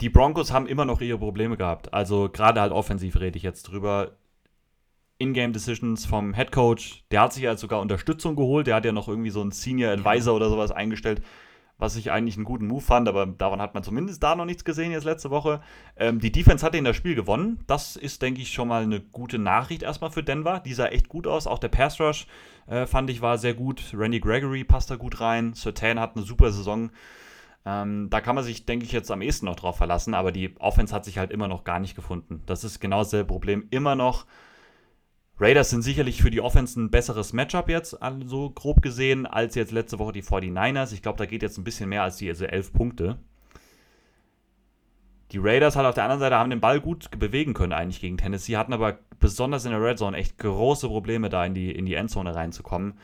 die 0.01 0.09
Broncos 0.09 0.51
haben 0.51 0.67
immer 0.67 0.85
noch 0.85 1.01
ihre 1.01 1.17
Probleme 1.17 1.57
gehabt. 1.57 1.93
Also 1.93 2.29
gerade 2.29 2.61
halt 2.61 2.71
offensiv 2.71 3.19
rede 3.19 3.37
ich 3.37 3.43
jetzt 3.43 3.63
drüber. 3.63 4.11
In-Game 5.19 5.51
Decisions 5.51 6.05
vom 6.05 6.33
Head 6.33 6.51
Coach, 6.53 7.03
der 7.11 7.21
hat 7.21 7.33
sich 7.33 7.43
ja 7.43 7.55
sogar 7.57 7.81
Unterstützung 7.81 8.37
geholt. 8.37 8.67
Der 8.67 8.75
hat 8.75 8.85
ja 8.85 8.93
noch 8.93 9.09
irgendwie 9.09 9.29
so 9.29 9.41
einen 9.41 9.51
Senior 9.51 9.91
Advisor 9.91 10.33
oder 10.33 10.49
sowas 10.49 10.71
eingestellt, 10.71 11.21
was 11.77 11.97
ich 11.97 12.09
eigentlich 12.11 12.37
einen 12.37 12.45
guten 12.45 12.67
Move 12.67 12.81
fand, 12.81 13.07
aber 13.09 13.25
davon 13.25 13.61
hat 13.61 13.73
man 13.73 13.83
zumindest 13.83 14.23
da 14.23 14.35
noch 14.35 14.45
nichts 14.45 14.63
gesehen 14.63 14.93
jetzt 14.93 15.03
letzte 15.03 15.29
Woche. 15.29 15.61
Ähm, 15.97 16.19
die 16.19 16.31
Defense 16.31 16.65
hat 16.65 16.73
in 16.73 16.85
das 16.85 16.95
Spiel 16.95 17.15
gewonnen. 17.15 17.59
Das 17.67 17.97
ist, 17.97 18.21
denke 18.21 18.41
ich, 18.41 18.53
schon 18.53 18.69
mal 18.69 18.83
eine 18.83 19.01
gute 19.01 19.39
Nachricht 19.39 19.83
erstmal 19.83 20.11
für 20.11 20.23
Denver. 20.23 20.61
Die 20.61 20.73
sah 20.73 20.87
echt 20.87 21.09
gut 21.09 21.27
aus. 21.27 21.47
Auch 21.47 21.59
der 21.59 21.67
Pass 21.67 21.99
Rush 21.99 22.25
äh, 22.67 22.85
fand 22.85 23.09
ich 23.09 23.21
war 23.21 23.37
sehr 23.37 23.53
gut. 23.53 23.93
Randy 23.93 24.21
Gregory 24.21 24.63
passt 24.63 24.89
da 24.89 24.95
gut 24.95 25.19
rein. 25.19 25.53
Sertan 25.53 25.99
hat 25.99 26.15
eine 26.15 26.25
super 26.25 26.51
Saison. 26.51 26.91
Ähm, 27.65 28.09
da 28.09 28.21
kann 28.21 28.35
man 28.35 28.45
sich, 28.45 28.65
denke 28.65 28.85
ich, 28.85 28.93
jetzt 28.93 29.11
am 29.11 29.21
ehesten 29.21 29.47
noch 29.47 29.57
drauf 29.57 29.75
verlassen, 29.75 30.13
aber 30.13 30.31
die 30.31 30.55
Offense 30.59 30.95
hat 30.95 31.03
sich 31.03 31.17
halt 31.17 31.31
immer 31.31 31.49
noch 31.49 31.65
gar 31.65 31.79
nicht 31.79 31.95
gefunden. 31.95 32.41
Das 32.45 32.63
ist 32.63 32.79
genau 32.79 32.99
dasselbe 32.99 33.27
Problem. 33.27 33.67
Immer 33.69 33.95
noch. 33.95 34.25
Raiders 35.39 35.69
sind 35.69 35.83
sicherlich 35.83 36.21
für 36.21 36.31
die 36.31 36.41
Offense 36.41 36.79
ein 36.79 36.91
besseres 36.91 37.31
Matchup 37.31 37.69
jetzt, 37.69 37.97
so 38.25 38.49
grob 38.49 38.81
gesehen, 38.81 39.25
als 39.25 39.55
jetzt 39.55 39.71
letzte 39.71 39.97
Woche 39.97 40.11
die 40.11 40.23
49ers. 40.23 40.93
Ich 40.93 41.01
glaube, 41.01 41.17
da 41.17 41.25
geht 41.25 41.41
jetzt 41.41 41.57
ein 41.57 41.63
bisschen 41.63 41.89
mehr 41.89 42.03
als 42.03 42.17
die 42.17 42.27
also 42.27 42.45
elf 42.45 42.73
Punkte. 42.73 43.17
Die 45.31 45.37
Raiders 45.37 45.75
halt 45.75 45.85
auf 45.85 45.95
der 45.95 46.03
anderen 46.03 46.19
Seite 46.19 46.35
haben 46.35 46.49
den 46.49 46.59
Ball 46.59 46.81
gut 46.81 47.09
bewegen 47.17 47.53
können 47.53 47.71
eigentlich 47.71 48.01
gegen 48.01 48.17
Tennessee, 48.17 48.57
hatten 48.57 48.73
aber 48.73 48.99
besonders 49.19 49.63
in 49.63 49.71
der 49.71 49.81
Red 49.81 49.99
Zone 49.99 50.17
echt 50.17 50.37
große 50.39 50.87
Probleme 50.87 51.29
da 51.29 51.45
in 51.45 51.53
die, 51.53 51.71
in 51.71 51.85
die 51.85 51.93
Endzone 51.93 52.35
reinzukommen. 52.35 52.95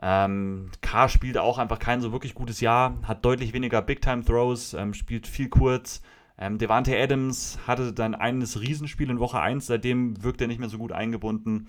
Ähm, 0.00 0.70
Carr 0.82 1.08
spielt 1.08 1.38
auch 1.38 1.58
einfach 1.58 1.78
kein 1.78 2.02
so 2.02 2.12
wirklich 2.12 2.34
gutes 2.34 2.60
Jahr, 2.60 2.96
hat 3.04 3.24
deutlich 3.24 3.54
weniger 3.54 3.80
Big-Time-Throws, 3.80 4.74
ähm, 4.74 4.92
spielt 4.92 5.26
viel 5.26 5.48
kurz. 5.48 6.02
Ähm, 6.38 6.58
Devante 6.58 6.96
Adams 6.98 7.58
hatte 7.66 7.92
dann 7.92 8.14
eines 8.14 8.60
Riesenspiel 8.60 9.10
in 9.10 9.18
Woche 9.18 9.40
1, 9.40 9.66
seitdem 9.66 10.22
wirkt 10.22 10.40
er 10.40 10.48
nicht 10.48 10.60
mehr 10.60 10.68
so 10.68 10.78
gut 10.78 10.92
eingebunden. 10.92 11.68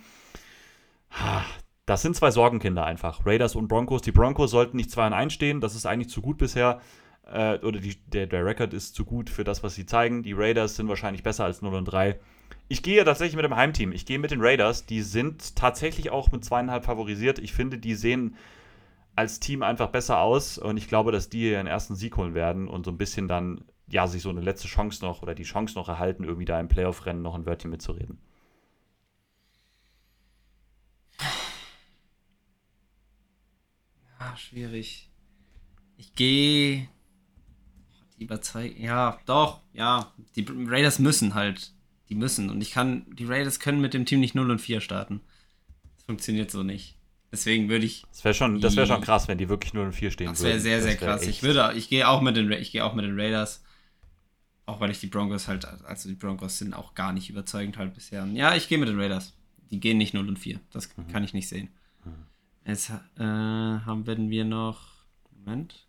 Das 1.86 2.02
sind 2.02 2.16
zwei 2.16 2.32
Sorgenkinder 2.32 2.86
einfach. 2.86 3.26
Raiders 3.26 3.56
und 3.56 3.70
Broncos. 3.70 4.02
Die 4.02 4.12
Broncos 4.12 4.52
sollten 4.52 4.76
nicht 4.76 4.92
2 4.92 5.08
1 5.08 5.34
stehen, 5.34 5.62
das 5.62 5.76
ist 5.76 5.86
eigentlich 5.86 6.10
zu 6.10 6.22
gut 6.22 6.38
bisher. 6.38 6.82
Äh, 7.32 7.60
oder 7.60 7.80
die, 7.80 7.96
der, 8.08 8.28
der 8.28 8.46
Rekord 8.46 8.74
ist 8.74 8.96
zu 8.96 9.06
gut 9.06 9.30
für 9.30 9.44
das, 9.44 9.64
was 9.64 9.76
sie 9.76 9.86
zeigen. 9.86 10.24
Die 10.24 10.34
Raiders 10.34 10.76
sind 10.76 10.88
wahrscheinlich 10.88 11.24
besser 11.24 11.46
als 11.46 11.62
0 11.62 11.74
und 11.74 11.86
3. 11.86 12.20
Ich 12.70 12.84
gehe 12.84 13.04
tatsächlich 13.04 13.36
mit 13.36 13.46
dem 13.46 13.56
Heimteam. 13.56 13.92
Ich 13.92 14.06
gehe 14.06 14.20
mit 14.20 14.32
den 14.32 14.42
Raiders. 14.42 14.86
Die 14.86 15.02
sind 15.02 15.56
tatsächlich 15.56 16.10
auch 16.10 16.32
mit 16.32 16.44
zweieinhalb 16.44 16.86
favorisiert. 16.86 17.40
Ich 17.40 17.54
finde, 17.54 17.78
die 17.78 17.96
sehen 17.96 18.36
als 19.16 19.40
Team 19.40 19.64
einfach 19.64 19.88
besser 19.88 20.20
aus 20.20 20.58
und 20.58 20.78
ich 20.78 20.88
glaube, 20.88 21.12
dass 21.12 21.30
die 21.30 21.50
ihren 21.50 21.66
ersten 21.66 21.96
Sieg 21.96 22.18
holen 22.18 22.36
werden 22.36 22.68
und 22.68 22.86
so 22.86 22.92
ein 22.92 22.98
bisschen 22.98 23.28
dann, 23.28 23.64
ja, 23.90 24.08
sich 24.08 24.22
so 24.22 24.30
eine 24.30 24.42
letzte 24.42 24.68
Chance 24.68 25.04
noch 25.04 25.22
oder 25.22 25.36
die 25.36 25.44
Chance 25.44 25.76
noch 25.76 25.90
erhalten, 25.90 26.24
irgendwie 26.24 26.46
da 26.46 26.60
im 26.60 26.68
Playoff-Rennen 26.68 27.22
noch 27.22 27.36
ein 27.36 27.46
Wörtchen 27.46 27.72
mitzureden. 27.72 28.20
Ja, 34.20 34.36
schwierig. 34.36 35.10
Ich 35.98 36.14
gehe. 36.16 36.90
Die 38.18 38.24
überzeugen. 38.24 38.82
Ja, 38.82 39.20
doch, 39.26 39.62
ja. 39.74 40.12
Die 40.36 40.46
Raiders 40.50 41.00
müssen 41.00 41.34
halt 41.34 41.72
die 42.10 42.16
müssen. 42.16 42.50
Und 42.50 42.62
ich 42.62 42.72
kann, 42.72 43.06
die 43.14 43.26
Raiders 43.26 43.60
können 43.60 43.82
mit 43.82 43.94
dem 43.94 44.06
Team 44.06 44.20
nicht 44.20 44.36
0 44.36 44.50
und 44.52 44.60
4 44.60 44.82
starten. 44.82 45.22
Das 45.96 46.06
funktioniert 46.06 46.52
so 46.52 46.64
nicht. 46.64 46.96
Deswegen 47.32 47.70
würde 47.70 47.86
ich. 47.86 48.04
Das 48.10 48.24
wäre 48.24 48.34
schon, 48.34 48.62
wär 48.62 48.86
schon 48.86 49.02
krass, 49.02 49.28
wenn 49.28 49.38
die 49.38 49.50
wirklich 49.50 49.74
0 49.74 49.88
und 49.88 49.94
4 49.94 50.12
stehen 50.12 50.28
das 50.28 50.40
würden. 50.40 50.56
Das 50.56 50.64
wäre 50.64 50.82
sehr, 50.82 50.82
sehr 50.82 50.96
krass. 50.96 51.28
Ich 51.28 51.44
würde, 51.44 51.74
ich 51.76 51.90
gehe 51.90 52.08
auch 52.08 52.22
mit 52.22 52.38
den, 52.38 52.52
ich 52.52 52.72
gehe 52.72 52.86
auch 52.86 52.94
mit 52.94 53.06
den 53.06 53.20
Raiders. 53.20 53.64
Auch 54.68 54.82
weil 54.82 54.92
ich 54.92 55.00
die 55.00 55.08
Broncos 55.08 55.48
halt, 55.48 55.66
also 55.86 56.10
die 56.10 56.16
Broncos 56.16 56.58
sind 56.58 56.74
auch 56.74 56.94
gar 56.94 57.14
nicht 57.14 57.30
überzeugend 57.30 57.78
halt 57.78 57.94
bisher. 57.94 58.26
Ja, 58.34 58.54
ich 58.54 58.68
gehe 58.68 58.78
mit 58.78 58.90
den 58.90 59.00
Raiders. 59.00 59.34
Die 59.72 59.80
gehen 59.80 59.98
nicht 59.98 60.14
0 60.14 60.28
und 60.28 60.38
4. 60.38 60.60
Das 60.72 60.90
mhm. 60.98 61.08
kann 61.08 61.24
ich 61.24 61.34
nicht 61.34 61.48
sehen. 61.48 61.70
Mhm. 62.04 62.12
Jetzt 62.66 62.90
äh, 62.90 63.24
haben 63.24 64.06
wir 64.06 64.46
noch. 64.46 64.82
Moment. 65.32 65.88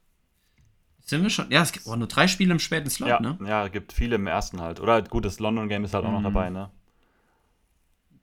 Sind 1.00 1.24
wir 1.24 1.30
schon? 1.30 1.50
Ja, 1.50 1.62
es 1.62 1.72
gibt 1.72 1.86
oh, 1.86 1.96
nur 1.96 2.06
drei 2.06 2.28
Spiele 2.28 2.52
im 2.52 2.60
späten 2.60 2.88
Slot, 2.88 3.08
ja, 3.08 3.20
ne? 3.20 3.36
Ja, 3.44 3.66
gibt 3.66 3.92
viele 3.92 4.14
im 4.14 4.28
ersten 4.28 4.60
halt. 4.60 4.78
Oder 4.78 5.02
gut, 5.02 5.24
das 5.24 5.40
London 5.40 5.68
Game 5.68 5.82
ist 5.84 5.94
halt 5.94 6.04
auch 6.04 6.08
mhm. 6.08 6.14
noch 6.14 6.22
dabei, 6.22 6.50
ne? 6.50 6.70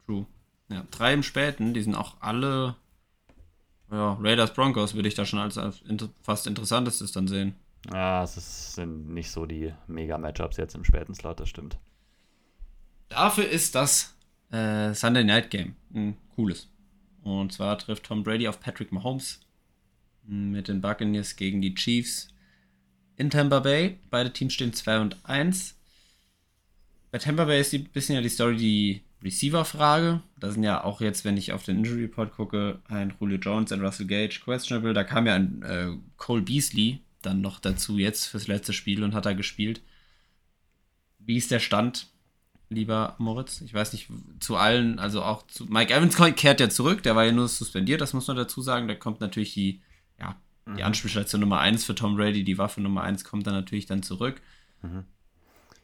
True. 0.06 0.26
Ja, 0.70 0.86
drei 0.90 1.14
im 1.14 1.24
späten, 1.24 1.74
die 1.74 1.82
sind 1.82 1.96
auch 1.96 2.16
alle. 2.22 2.76
Ja, 3.92 4.18
Raiders 4.22 4.54
Broncos 4.54 4.96
würde 4.96 5.10
ich 5.10 5.16
da 5.16 5.26
schon 5.26 5.40
als, 5.40 5.58
als 5.58 5.84
fast 6.22 6.48
interessantestes 6.48 7.12
dann 7.12 7.28
sehen. 7.28 7.56
Ja, 7.92 8.24
es 8.24 8.76
sind 8.76 9.10
nicht 9.10 9.30
so 9.30 9.46
die 9.46 9.74
Mega-Matchups 9.88 10.58
jetzt 10.58 10.76
im 10.76 10.84
späten 10.84 11.14
Slot, 11.14 11.40
das 11.40 11.50
stimmt. 11.50 11.78
Dafür 13.10 13.48
ist 13.48 13.76
das 13.76 14.16
äh, 14.52 14.94
Sunday 14.94 15.24
Night 15.24 15.50
Game 15.52 15.76
ein 15.94 16.18
cooles. 16.36 16.70
Und 17.24 17.54
zwar 17.54 17.78
trifft 17.78 18.04
Tom 18.04 18.24
Brady 18.24 18.48
auf 18.48 18.60
Patrick 18.60 18.92
Mahomes 18.92 19.40
mit 20.28 20.68
den 20.68 20.82
Buccaneers 20.82 21.36
gegen 21.36 21.62
die 21.62 21.76
Chiefs 21.76 22.30
in 23.16 23.30
Tampa 23.30 23.60
Bay. 23.60 24.00
Beide 24.10 24.34
Teams 24.34 24.54
stehen 24.54 24.74
2 24.74 25.00
und 25.00 25.18
1. 25.26 25.76
Bei 27.12 27.20
Tampa 27.20 27.46
Bay 27.46 27.62
ist 27.62 27.74
ein 27.74 27.86
bisschen 27.86 28.16
ja 28.16 28.22
die 28.22 28.30
Story 28.30 28.58
die 28.58 29.02
Receiver-Frage. 29.24 30.22
Da 30.40 30.52
sind 30.52 30.64
ja 30.64 30.84
auch 30.84 31.02
jetzt, 31.02 31.26
wenn 31.26 31.38
ich 31.38 31.54
auf 31.54 31.64
den 31.64 31.78
Injury 31.78 32.02
Report 32.04 32.32
gucke, 32.32 32.80
ein 32.88 33.14
Julio 33.20 33.38
Jones 33.38 33.72
und 33.72 33.82
Russell 33.82 34.08
Gage 34.08 34.42
questionable. 34.44 34.94
Da 34.94 35.04
kam 35.04 35.26
ja 35.26 35.36
ein 35.36 35.62
äh, 35.64 35.92
Cole 36.18 36.42
Beasley 36.42 37.02
dann 37.26 37.42
noch 37.42 37.60
dazu 37.60 37.98
jetzt 37.98 38.28
fürs 38.28 38.48
letzte 38.48 38.74
Spiel 38.74 39.04
und 39.04 39.14
hat 39.14 39.26
da 39.26 39.34
gespielt. 39.34 39.82
Wie 41.20 41.38
ist 41.38 41.52
der 41.52 41.60
Stand, 41.60 42.08
lieber 42.70 43.16
Moritz? 43.18 43.62
Ich 43.62 43.74
weiß 43.74 43.94
nicht, 43.94 44.10
zu 44.40 44.56
allen, 44.56 45.00
also 45.00 45.24
auch 45.24 45.48
zu 45.48 45.66
Mike 45.66 45.94
Evans 45.94 46.18
kehrt 46.36 46.60
ja 46.60 46.70
zurück, 46.70 47.04
der 47.04 47.16
war 47.16 47.26
ja 47.26 47.32
nur 47.32 47.48
suspendiert, 47.48 48.02
das 48.02 48.14
muss 48.14 48.28
man 48.28 48.38
dazu 48.38 48.62
sagen. 48.62 48.88
Da 48.88 48.96
kommt 48.96 49.22
natürlich 49.22 49.54
die 49.54 49.82
ja, 50.20 50.36
die 50.68 50.72
mhm. 50.72 50.82
Anspielstation 50.82 51.42
Nummer 51.42 51.60
1 51.60 51.86
für 51.86 51.96
Tom 51.96 52.16
Brady, 52.16 52.44
die 52.44 52.58
Waffe 52.58 52.82
Nummer 52.82 53.04
1 53.04 53.24
kommt 53.24 53.48
dann 53.48 53.54
natürlich 53.54 53.86
dann 53.86 54.04
zurück. 54.04 54.42
Mhm. 54.82 55.06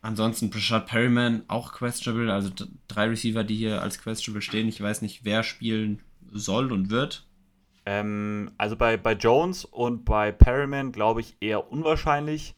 Ansonsten 0.02 0.50
Brashad 0.50 0.88
Perryman 0.88 1.44
auch 1.48 1.74
questionable, 1.74 2.34
also 2.34 2.50
drei 2.88 3.08
Receiver, 3.08 3.44
die 3.44 3.56
hier 3.56 3.82
als 3.82 4.02
questionable 4.02 4.42
stehen. 4.42 4.68
Ich 4.68 4.82
weiß 4.82 5.04
nicht, 5.04 5.24
wer 5.24 5.44
spielen 5.44 6.02
soll 6.32 6.72
und 6.72 6.90
wird. 6.90 7.28
Ähm, 7.86 8.52
also 8.58 8.76
bei, 8.76 8.98
bei 8.98 9.14
Jones 9.14 9.66
und 9.66 10.06
bei 10.06 10.32
Perryman 10.32 10.92
glaube 10.92 11.22
ich 11.22 11.38
eher 11.40 11.72
unwahrscheinlich. 11.72 12.56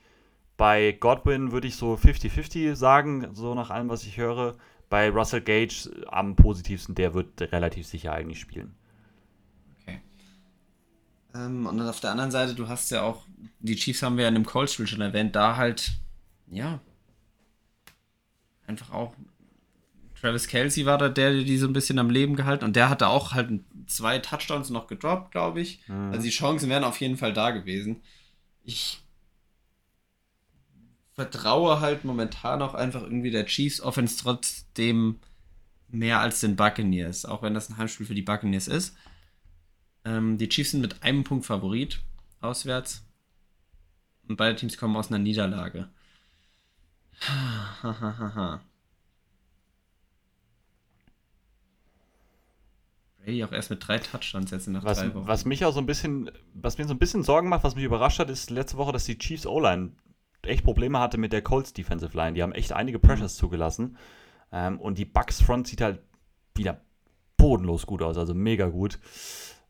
Bei 0.58 0.92
Godwin 0.92 1.52
würde 1.52 1.68
ich 1.68 1.76
so 1.76 1.94
50-50 1.96 2.76
sagen, 2.76 3.30
so 3.34 3.56
nach 3.56 3.70
allem, 3.70 3.90
was 3.90 4.04
ich 4.04 4.18
höre. 4.18 4.56
Bei 4.90 5.10
Russell 5.10 5.42
Gage 5.42 5.90
am 6.08 6.36
positivsten, 6.36 6.94
der 6.94 7.14
wird 7.14 7.42
relativ 7.42 7.88
sicher 7.88 8.14
eigentlich 8.14 8.40
spielen. 8.40 8.76
Ähm, 11.36 11.66
und 11.66 11.78
dann 11.78 11.88
auf 11.88 12.00
der 12.00 12.12
anderen 12.12 12.32
Seite, 12.32 12.54
du 12.54 12.68
hast 12.68 12.92
ja 12.92 13.02
auch, 13.02 13.26
die 13.60 13.76
Chiefs 13.76 14.04
haben 14.04 14.18
wir 14.18 14.24
ja 14.24 14.30
in 14.30 14.36
dem 14.36 14.46
Cold-Spiel 14.46 14.88
schon 14.88 15.02
erwähnt, 15.02 15.36
da 15.36 15.58
halt, 15.58 15.94
ja, 16.52 16.80
einfach 18.68 18.92
auch 18.92 19.16
Travis 20.22 20.48
Kelsey 20.48 20.86
war 20.86 20.98
da 20.98 21.10
der, 21.10 21.34
der 21.34 21.44
die 21.44 21.58
so 21.58 21.68
ein 21.68 21.74
bisschen 21.74 22.00
am 22.00 22.10
Leben 22.10 22.36
gehalten 22.36 22.64
und 22.64 22.76
der 22.78 22.90
hatte 22.90 23.08
auch 23.08 23.34
halt 23.34 23.52
zwei 23.94 24.20
Touchdowns 24.20 24.70
noch 24.70 24.88
gedroppt, 24.88 25.32
glaube 25.32 25.62
ich. 25.62 25.88
Mhm. 25.88 26.12
Also 26.12 26.24
die 26.24 26.30
Chancen 26.30 26.70
wären 26.70 26.84
auf 26.84 27.00
jeden 27.02 27.18
Fall 27.18 27.34
da 27.34 27.52
gewesen. 27.52 28.02
Ich 28.64 29.04
vertraue 31.14 31.80
halt 31.80 32.06
momentan 32.06 32.62
auch 32.62 32.74
einfach 32.74 33.04
irgendwie 33.04 33.32
der 33.32 33.46
Chiefs 33.46 33.82
Offense 33.82 34.18
trotzdem 34.18 35.20
mehr 35.90 36.20
als 36.20 36.40
den 36.40 36.56
Buccaneers, 36.56 37.26
auch 37.26 37.44
wenn 37.44 37.54
das 37.54 37.70
ein 37.70 37.78
Heimspiel 37.78 38.08
für 38.08 38.16
die 38.16 38.24
Buccaneers 38.24 38.68
ist. 38.68 38.96
Ähm, 40.06 40.38
die 40.38 40.50
Chiefs 40.50 40.72
sind 40.72 40.82
mit 40.82 41.04
einem 41.04 41.24
Punkt 41.24 41.46
Favorit 41.46 42.02
auswärts. 42.42 43.06
Und 44.28 44.38
beide 44.38 44.56
Teams 44.56 44.78
kommen 44.78 44.96
aus 44.96 45.10
einer 45.10 45.20
Niederlage. 45.20 45.90
Brady 53.24 53.44
auch 53.44 53.52
erst 53.52 53.70
mit 53.70 53.88
drei 53.88 54.00
Touchdowns 54.00 54.52
jetzt 54.52 54.68
nach 54.68 54.84
was, 54.84 55.00
drei 55.00 55.14
Wochen. 55.14 55.28
Was 55.28 55.46
mich 55.46 55.66
auch 55.66 55.74
so 55.74 55.80
ein 55.80 55.86
bisschen, 55.86 56.30
was 56.54 56.78
mir 56.78 56.86
so 56.86 56.94
ein 56.94 57.00
bisschen 57.00 57.24
Sorgen 57.24 57.50
macht, 57.50 57.64
was 57.64 57.76
mich 57.76 57.84
überrascht 57.84 58.20
hat, 58.20 58.30
ist 58.30 58.50
letzte 58.50 58.78
Woche, 58.78 58.92
dass 58.92 59.06
die 59.06 59.18
Chiefs 59.18 59.46
O-Line 59.46 59.92
echt 60.44 60.64
Probleme 60.64 61.00
hatte 61.00 61.18
mit 61.18 61.32
der 61.32 61.42
Colts 61.42 61.74
Defensive 61.74 62.16
Line. 62.18 62.34
Die 62.34 62.44
haben 62.44 62.52
echt 62.52 62.74
einige 62.74 63.00
Pressures 63.00 63.36
mhm. 63.36 63.40
zugelassen. 63.40 63.98
Ähm, 64.52 64.80
und 64.80 64.98
die 64.98 65.06
Bucks 65.06 65.42
Front 65.42 65.68
sieht 65.68 65.82
halt 65.82 66.02
wieder 66.56 66.82
bodenlos 67.38 67.86
gut 67.86 68.02
aus, 68.02 68.18
also 68.18 68.34
mega 68.34 68.68
gut. 68.68 69.00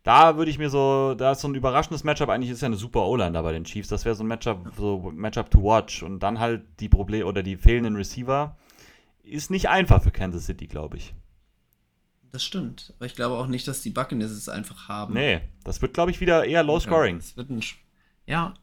Da 0.04 0.36
würde 0.36 0.52
ich 0.52 0.58
mir 0.58 0.70
so, 0.70 1.14
da 1.14 1.32
ist 1.32 1.42
so 1.42 1.48
ein 1.48 1.56
überraschendes 1.56 2.04
Matchup, 2.04 2.28
eigentlich 2.28 2.52
ist 2.52 2.62
ja 2.62 2.66
eine 2.66 2.76
super 2.76 3.06
O-Line 3.06 3.32
da 3.32 3.42
bei 3.42 3.54
den 3.54 3.64
Chiefs. 3.64 3.88
Das 3.88 4.04
wäre 4.04 4.16
so 4.16 4.24
ein 4.24 4.28
Matchup, 4.28 4.74
so 4.76 5.12
Matchup 5.14 5.50
to 5.50 5.64
watch. 5.64 6.04
Und 6.04 6.20
dann 6.22 6.40
halt 6.40 6.64
die 6.82 6.90
Probleme 6.90 7.26
oder 7.26 7.42
die 7.42 7.56
fehlenden 7.56 7.96
Receiver 7.96 8.58
ist 9.24 9.50
nicht 9.50 9.70
einfach 9.70 10.04
für 10.04 10.12
Kansas 10.12 10.46
City, 10.46 10.68
glaube 10.68 10.98
ich. 10.98 11.14
Das 12.34 12.44
stimmt. 12.44 12.94
Aber 12.98 13.06
ich 13.06 13.14
glaube 13.14 13.36
auch 13.36 13.46
nicht, 13.46 13.68
dass 13.68 13.82
die 13.82 13.92
Buccaneers 13.92 14.32
es 14.32 14.50
einfach 14.50 14.88
haben. 14.88 15.14
Nee, 15.14 15.42
das 15.64 15.84
wird, 15.84 15.94
glaube 15.94 16.10
ich, 16.10 16.20
wieder 16.20 16.44
eher 16.46 16.64
low 16.64 16.80
scoring. 16.80 17.20
Ja, 17.20 17.38
wird 17.38 17.52
ein, 17.52 17.64
ja. 18.26 18.56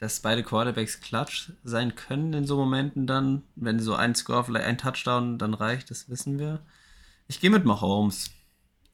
Dass 0.00 0.18
beide 0.18 0.42
Quarterbacks 0.42 1.00
klatsch 1.00 1.52
sein 1.62 1.94
können 1.94 2.32
in 2.32 2.46
so 2.48 2.56
Momenten 2.56 3.06
dann, 3.06 3.44
wenn 3.54 3.78
so 3.78 3.94
ein 3.94 4.16
Score, 4.16 4.42
vielleicht 4.42 4.66
ein 4.66 4.76
Touchdown 4.76 5.38
dann 5.38 5.54
reicht, 5.54 5.92
das 5.92 6.08
wissen 6.08 6.36
wir. 6.40 6.66
Ich 7.28 7.38
gehe 7.38 7.50
mit 7.50 7.64
Mahomes. 7.64 8.32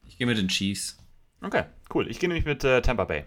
Ich 0.07 0.19
gehe 0.19 0.27
mit 0.27 0.37
den 0.37 0.47
Chiefs. 0.47 0.99
Okay, 1.41 1.63
cool. 1.91 2.07
Ich 2.07 2.19
gehe 2.19 2.29
nämlich 2.29 2.45
mit 2.45 2.63
äh, 2.63 2.83
Tampa 2.83 3.05
Bay. 3.05 3.25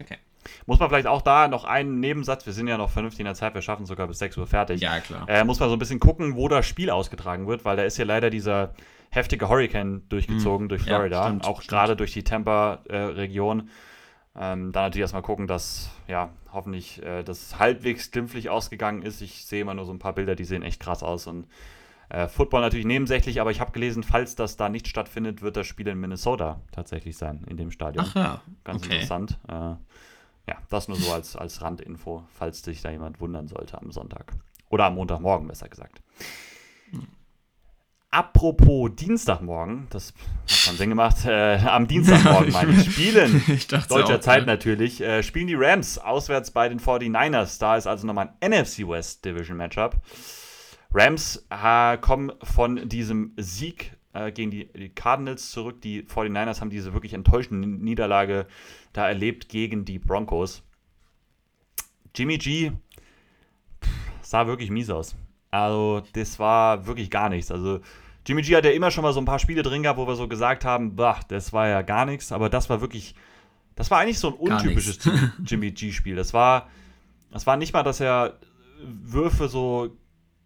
Okay. 0.00 0.18
Muss 0.66 0.78
man 0.78 0.88
vielleicht 0.88 1.06
auch 1.06 1.22
da 1.22 1.48
noch 1.48 1.64
einen 1.64 2.00
Nebensatz, 2.00 2.46
wir 2.46 2.52
sind 2.52 2.66
ja 2.66 2.76
noch 2.78 2.90
vernünftig 2.90 3.20
in 3.20 3.26
der 3.26 3.34
Zeit, 3.34 3.54
wir 3.54 3.62
schaffen 3.62 3.86
sogar 3.86 4.06
bis 4.06 4.18
6 4.18 4.36
Uhr 4.38 4.46
fertig. 4.46 4.80
Ja, 4.80 5.00
klar. 5.00 5.28
Äh, 5.28 5.44
muss 5.44 5.60
man 5.60 5.68
so 5.68 5.76
ein 5.76 5.78
bisschen 5.78 6.00
gucken, 6.00 6.36
wo 6.36 6.48
das 6.48 6.66
Spiel 6.66 6.90
ausgetragen 6.90 7.46
wird, 7.46 7.64
weil 7.64 7.76
da 7.76 7.84
ist 7.84 7.98
ja 7.98 8.04
leider 8.04 8.30
dieser 8.30 8.74
heftige 9.10 9.48
Hurricane 9.48 10.08
durchgezogen 10.08 10.66
mm. 10.66 10.68
durch 10.68 10.82
Florida, 10.82 11.22
ja, 11.22 11.26
stimmt, 11.26 11.46
auch 11.46 11.62
gerade 11.62 11.96
durch 11.96 12.12
die 12.12 12.22
Tampa-Region. 12.22 13.60
Äh, 13.60 13.64
ähm, 14.36 14.70
dann 14.72 14.84
natürlich 14.84 15.02
erstmal 15.02 15.22
gucken, 15.22 15.48
dass 15.48 15.90
ja 16.06 16.30
hoffentlich 16.52 17.02
äh, 17.02 17.24
das 17.24 17.58
halbwegs 17.58 18.10
glimpflich 18.12 18.48
ausgegangen 18.48 19.02
ist. 19.02 19.20
Ich 19.20 19.44
sehe 19.44 19.62
immer 19.62 19.74
nur 19.74 19.84
so 19.84 19.92
ein 19.92 19.98
paar 19.98 20.14
Bilder, 20.14 20.36
die 20.36 20.44
sehen 20.44 20.62
echt 20.62 20.80
krass 20.80 21.02
aus 21.02 21.26
und 21.26 21.46
äh, 22.10 22.26
Football 22.26 22.60
natürlich 22.60 22.86
nebensächlich, 22.86 23.40
aber 23.40 23.50
ich 23.50 23.60
habe 23.60 23.70
gelesen, 23.70 24.02
falls 24.02 24.34
das 24.34 24.56
da 24.56 24.68
nicht 24.68 24.88
stattfindet, 24.88 25.42
wird 25.42 25.56
das 25.56 25.66
Spiel 25.66 25.86
in 25.88 25.98
Minnesota 25.98 26.60
tatsächlich 26.72 27.16
sein, 27.16 27.44
in 27.48 27.56
dem 27.56 27.70
Stadion. 27.70 28.04
Ach 28.08 28.14
ja. 28.16 28.40
Ganz 28.64 28.84
okay. 28.84 28.94
interessant. 28.94 29.38
Äh, 29.48 29.74
ja, 30.50 30.56
das 30.68 30.88
nur 30.88 30.96
so 30.96 31.12
als, 31.12 31.36
als 31.36 31.62
Randinfo, 31.62 32.24
falls 32.34 32.62
sich 32.62 32.82
da 32.82 32.90
jemand 32.90 33.20
wundern 33.20 33.46
sollte 33.46 33.80
am 33.80 33.92
Sonntag. 33.92 34.32
Oder 34.68 34.86
am 34.86 34.96
Montagmorgen, 34.96 35.46
besser 35.46 35.68
gesagt. 35.68 36.02
Apropos 38.10 38.90
Dienstagmorgen, 38.96 39.86
das 39.90 40.12
hat 40.48 40.66
man 40.66 40.76
Sinn 40.76 40.88
gemacht, 40.90 41.24
äh, 41.24 41.58
am 41.58 41.86
Dienstagmorgen 41.86 42.52
meine 42.52 42.72
ich, 42.80 42.90
spielen, 42.92 43.44
deutscher 43.88 44.16
auch, 44.16 44.20
Zeit 44.20 44.40
ja. 44.40 44.46
natürlich, 44.46 45.00
äh, 45.00 45.22
spielen 45.22 45.46
die 45.46 45.54
Rams 45.54 45.98
auswärts 45.98 46.50
bei 46.50 46.68
den 46.68 46.80
49ers. 46.80 47.60
Da 47.60 47.76
ist 47.76 47.86
also 47.86 48.08
nochmal 48.08 48.32
ein 48.40 48.50
NFC 48.50 48.88
West 48.88 49.24
Division 49.24 49.56
Matchup. 49.56 49.96
Rams 50.92 51.46
äh, 51.50 51.96
kommen 51.98 52.32
von 52.42 52.88
diesem 52.88 53.34
Sieg 53.36 53.92
äh, 54.12 54.32
gegen 54.32 54.50
die, 54.50 54.66
die, 54.72 54.88
Cardinals 54.88 55.50
zurück. 55.50 55.80
Die 55.82 56.02
49ers 56.02 56.60
haben 56.60 56.70
diese 56.70 56.92
wirklich 56.92 57.14
enttäuschende 57.14 57.68
Niederlage 57.68 58.46
da 58.92 59.08
erlebt 59.08 59.48
gegen 59.48 59.84
die 59.84 59.98
Broncos. 59.98 60.62
Jimmy 62.14 62.38
G 62.38 62.72
sah 64.22 64.46
wirklich 64.46 64.70
mies 64.70 64.90
aus. 64.90 65.16
Also, 65.50 66.02
das 66.12 66.38
war 66.38 66.86
wirklich 66.86 67.10
gar 67.10 67.28
nichts. 67.28 67.50
Also, 67.50 67.80
Jimmy 68.26 68.42
G 68.42 68.54
hat 68.56 68.64
ja 68.64 68.70
immer 68.70 68.90
schon 68.90 69.02
mal 69.02 69.12
so 69.12 69.20
ein 69.20 69.24
paar 69.24 69.38
Spiele 69.38 69.62
drin 69.62 69.82
gehabt, 69.82 69.98
wo 69.98 70.06
wir 70.06 70.14
so 70.14 70.28
gesagt 70.28 70.64
haben, 70.64 70.96
bah, 70.96 71.20
das 71.28 71.52
war 71.52 71.68
ja 71.68 71.82
gar 71.82 72.04
nichts. 72.04 72.32
Aber 72.32 72.48
das 72.48 72.70
war 72.70 72.80
wirklich, 72.80 73.14
das 73.76 73.90
war 73.90 73.98
eigentlich 73.98 74.18
so 74.18 74.28
ein 74.28 74.34
untypisches 74.34 74.98
Jimmy 75.44 75.70
G-Spiel. 75.72 76.16
Das 76.16 76.34
war, 76.34 76.68
das 77.32 77.46
war 77.46 77.56
nicht 77.56 77.72
mal, 77.72 77.82
dass 77.82 78.00
er 78.00 78.38
Würfe 78.82 79.48
so 79.48 79.96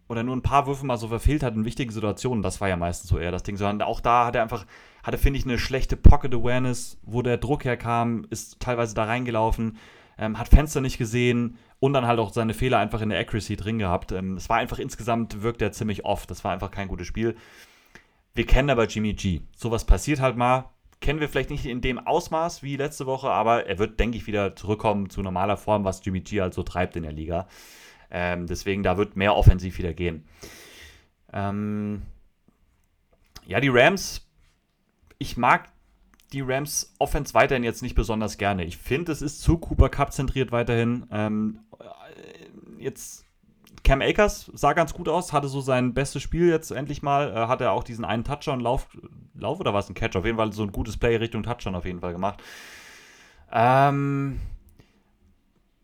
oder 0.07 0.23
nur 0.23 0.35
ein 0.35 0.41
paar 0.41 0.67
Würfe 0.67 0.85
mal 0.85 0.97
so 0.97 1.07
verfehlt 1.07 1.43
hat 1.43 1.55
in 1.55 1.65
wichtigen 1.65 1.91
Situationen. 1.91 2.43
Das 2.43 2.61
war 2.61 2.69
ja 2.69 2.77
meistens 2.77 3.09
so 3.09 3.17
eher 3.17 3.31
das 3.31 3.43
Ding. 3.43 3.57
Sondern 3.57 3.87
auch 3.87 3.99
da 3.99 4.25
hat 4.25 4.35
er 4.35 4.43
einfach, 4.43 4.65
hatte, 5.03 5.17
finde 5.17 5.39
ich, 5.39 5.45
eine 5.45 5.57
schlechte 5.57 5.97
Pocket 5.97 6.33
Awareness, 6.33 6.99
wo 7.03 7.21
der 7.21 7.37
Druck 7.37 7.65
herkam, 7.65 8.25
ist 8.29 8.59
teilweise 8.59 8.93
da 8.93 9.05
reingelaufen, 9.05 9.77
ähm, 10.17 10.37
hat 10.37 10.47
Fenster 10.47 10.81
nicht 10.81 10.97
gesehen 10.97 11.57
und 11.79 11.93
dann 11.93 12.07
halt 12.07 12.19
auch 12.19 12.31
seine 12.31 12.53
Fehler 12.53 12.77
einfach 12.77 13.01
in 13.01 13.09
der 13.09 13.19
Accuracy 13.19 13.55
drin 13.55 13.79
gehabt. 13.79 14.11
Ähm, 14.11 14.37
es 14.37 14.47
war 14.49 14.57
einfach 14.57 14.79
insgesamt, 14.79 15.41
wirkt 15.41 15.61
er 15.61 15.71
ziemlich 15.71 16.05
oft. 16.05 16.29
Das 16.29 16.43
war 16.43 16.51
einfach 16.51 16.71
kein 16.71 16.87
gutes 16.87 17.07
Spiel. 17.07 17.35
Wir 18.33 18.45
kennen 18.45 18.69
aber 18.69 18.85
Jimmy 18.85 19.13
G. 19.13 19.41
Sowas 19.55 19.85
passiert 19.85 20.19
halt 20.19 20.37
mal. 20.37 20.69
Kennen 21.01 21.19
wir 21.19 21.29
vielleicht 21.29 21.49
nicht 21.49 21.65
in 21.65 21.81
dem 21.81 21.99
Ausmaß 21.99 22.63
wie 22.63 22.77
letzte 22.77 23.05
Woche, 23.05 23.29
aber 23.29 23.65
er 23.65 23.79
wird, 23.79 23.99
denke 23.99 24.17
ich, 24.17 24.27
wieder 24.27 24.55
zurückkommen 24.55 25.09
zu 25.09 25.21
normaler 25.21 25.57
Form, 25.57 25.83
was 25.83 26.03
Jimmy 26.03 26.21
G 26.21 26.41
halt 26.41 26.53
so 26.53 26.63
treibt 26.63 26.95
in 26.95 27.03
der 27.03 27.11
Liga. 27.11 27.47
Ähm, 28.17 28.47
deswegen, 28.47 28.81
da 28.81 28.95
wird 28.95 29.17
mehr 29.17 29.35
offensiv 29.35 29.77
wieder 29.77 29.93
gehen. 29.93 30.23
Ähm 31.33 32.03
ja, 33.45 33.59
die 33.59 33.67
Rams, 33.67 34.25
ich 35.17 35.35
mag 35.35 35.67
die 36.31 36.39
Rams 36.39 36.95
Offense 36.97 37.33
weiterhin 37.33 37.65
jetzt 37.65 37.81
nicht 37.81 37.93
besonders 37.93 38.37
gerne. 38.37 38.63
Ich 38.63 38.77
finde, 38.77 39.11
es 39.11 39.21
ist 39.21 39.41
zu 39.41 39.57
Cooper 39.57 39.89
Cup 39.89 40.13
zentriert 40.13 40.53
weiterhin. 40.53 41.05
Ähm, 41.11 41.59
jetzt 42.79 43.25
Cam 43.83 44.01
Akers 44.01 44.49
sah 44.53 44.71
ganz 44.71 44.93
gut 44.93 45.09
aus, 45.09 45.33
hatte 45.33 45.49
so 45.49 45.59
sein 45.59 45.93
bestes 45.93 46.21
Spiel 46.21 46.47
jetzt 46.47 46.71
endlich 46.71 47.03
mal. 47.03 47.31
Äh, 47.31 47.47
hat 47.47 47.59
er 47.59 47.73
auch 47.73 47.83
diesen 47.83 48.05
einen 48.05 48.23
Touchdown-Lauf, 48.23 48.87
Lauf 49.33 49.59
oder 49.59 49.73
was 49.73 49.89
ein 49.89 49.93
Catch? 49.93 50.15
Auf 50.15 50.23
jeden 50.23 50.37
Fall 50.37 50.53
so 50.53 50.63
ein 50.63 50.71
gutes 50.71 50.95
Play 50.95 51.17
Richtung 51.17 51.43
Touchdown 51.43 51.75
auf 51.75 51.83
jeden 51.83 51.99
Fall 51.99 52.13
gemacht. 52.13 52.41
Ähm, 53.51 54.39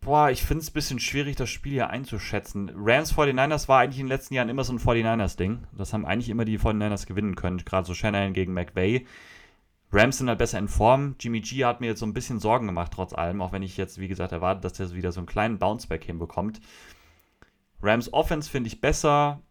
boah, 0.01 0.31
ich 0.31 0.43
finde 0.43 0.61
es 0.63 0.71
ein 0.71 0.73
bisschen 0.73 0.99
schwierig, 0.99 1.35
das 1.35 1.49
Spiel 1.49 1.73
hier 1.73 1.89
einzuschätzen. 1.89 2.71
Rams 2.75 3.13
49ers 3.13 3.67
war 3.67 3.79
eigentlich 3.79 3.99
in 3.99 4.07
den 4.07 4.11
letzten 4.11 4.33
Jahren 4.33 4.49
immer 4.49 4.63
so 4.63 4.73
ein 4.73 4.79
49ers-Ding. 4.79 5.59
Das 5.77 5.93
haben 5.93 6.05
eigentlich 6.05 6.29
immer 6.29 6.43
die 6.43 6.59
49ers 6.59 7.05
gewinnen 7.05 7.35
können, 7.35 7.59
gerade 7.59 7.87
so 7.87 7.93
Shanahan 7.93 8.33
gegen 8.33 8.53
McVay. 8.53 9.05
Rams 9.93 10.17
sind 10.17 10.29
halt 10.29 10.39
besser 10.39 10.57
in 10.57 10.67
Form. 10.67 11.15
Jimmy 11.19 11.41
G 11.41 11.65
hat 11.65 11.81
mir 11.81 11.87
jetzt 11.87 11.99
so 11.99 12.05
ein 12.05 12.13
bisschen 12.13 12.39
Sorgen 12.39 12.65
gemacht, 12.65 12.93
trotz 12.95 13.13
allem, 13.13 13.41
auch 13.41 13.51
wenn 13.51 13.61
ich 13.61 13.77
jetzt, 13.77 13.99
wie 13.99 14.07
gesagt, 14.07 14.31
erwarte, 14.31 14.61
dass 14.61 14.73
der 14.73 14.93
wieder 14.93 15.11
so 15.11 15.19
einen 15.19 15.27
kleinen 15.27 15.59
Bounceback 15.59 16.03
hinbekommt. 16.03 16.61
Rams 17.81 18.11
Offense 18.11 18.49
finde 18.49 18.67
ich 18.67 18.81
besser. 18.81 19.41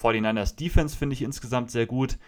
49ers 0.00 0.56
Defense 0.56 0.96
finde 0.96 1.14
ich 1.14 1.22
insgesamt 1.22 1.70
sehr 1.70 1.86
gut. 1.86 2.18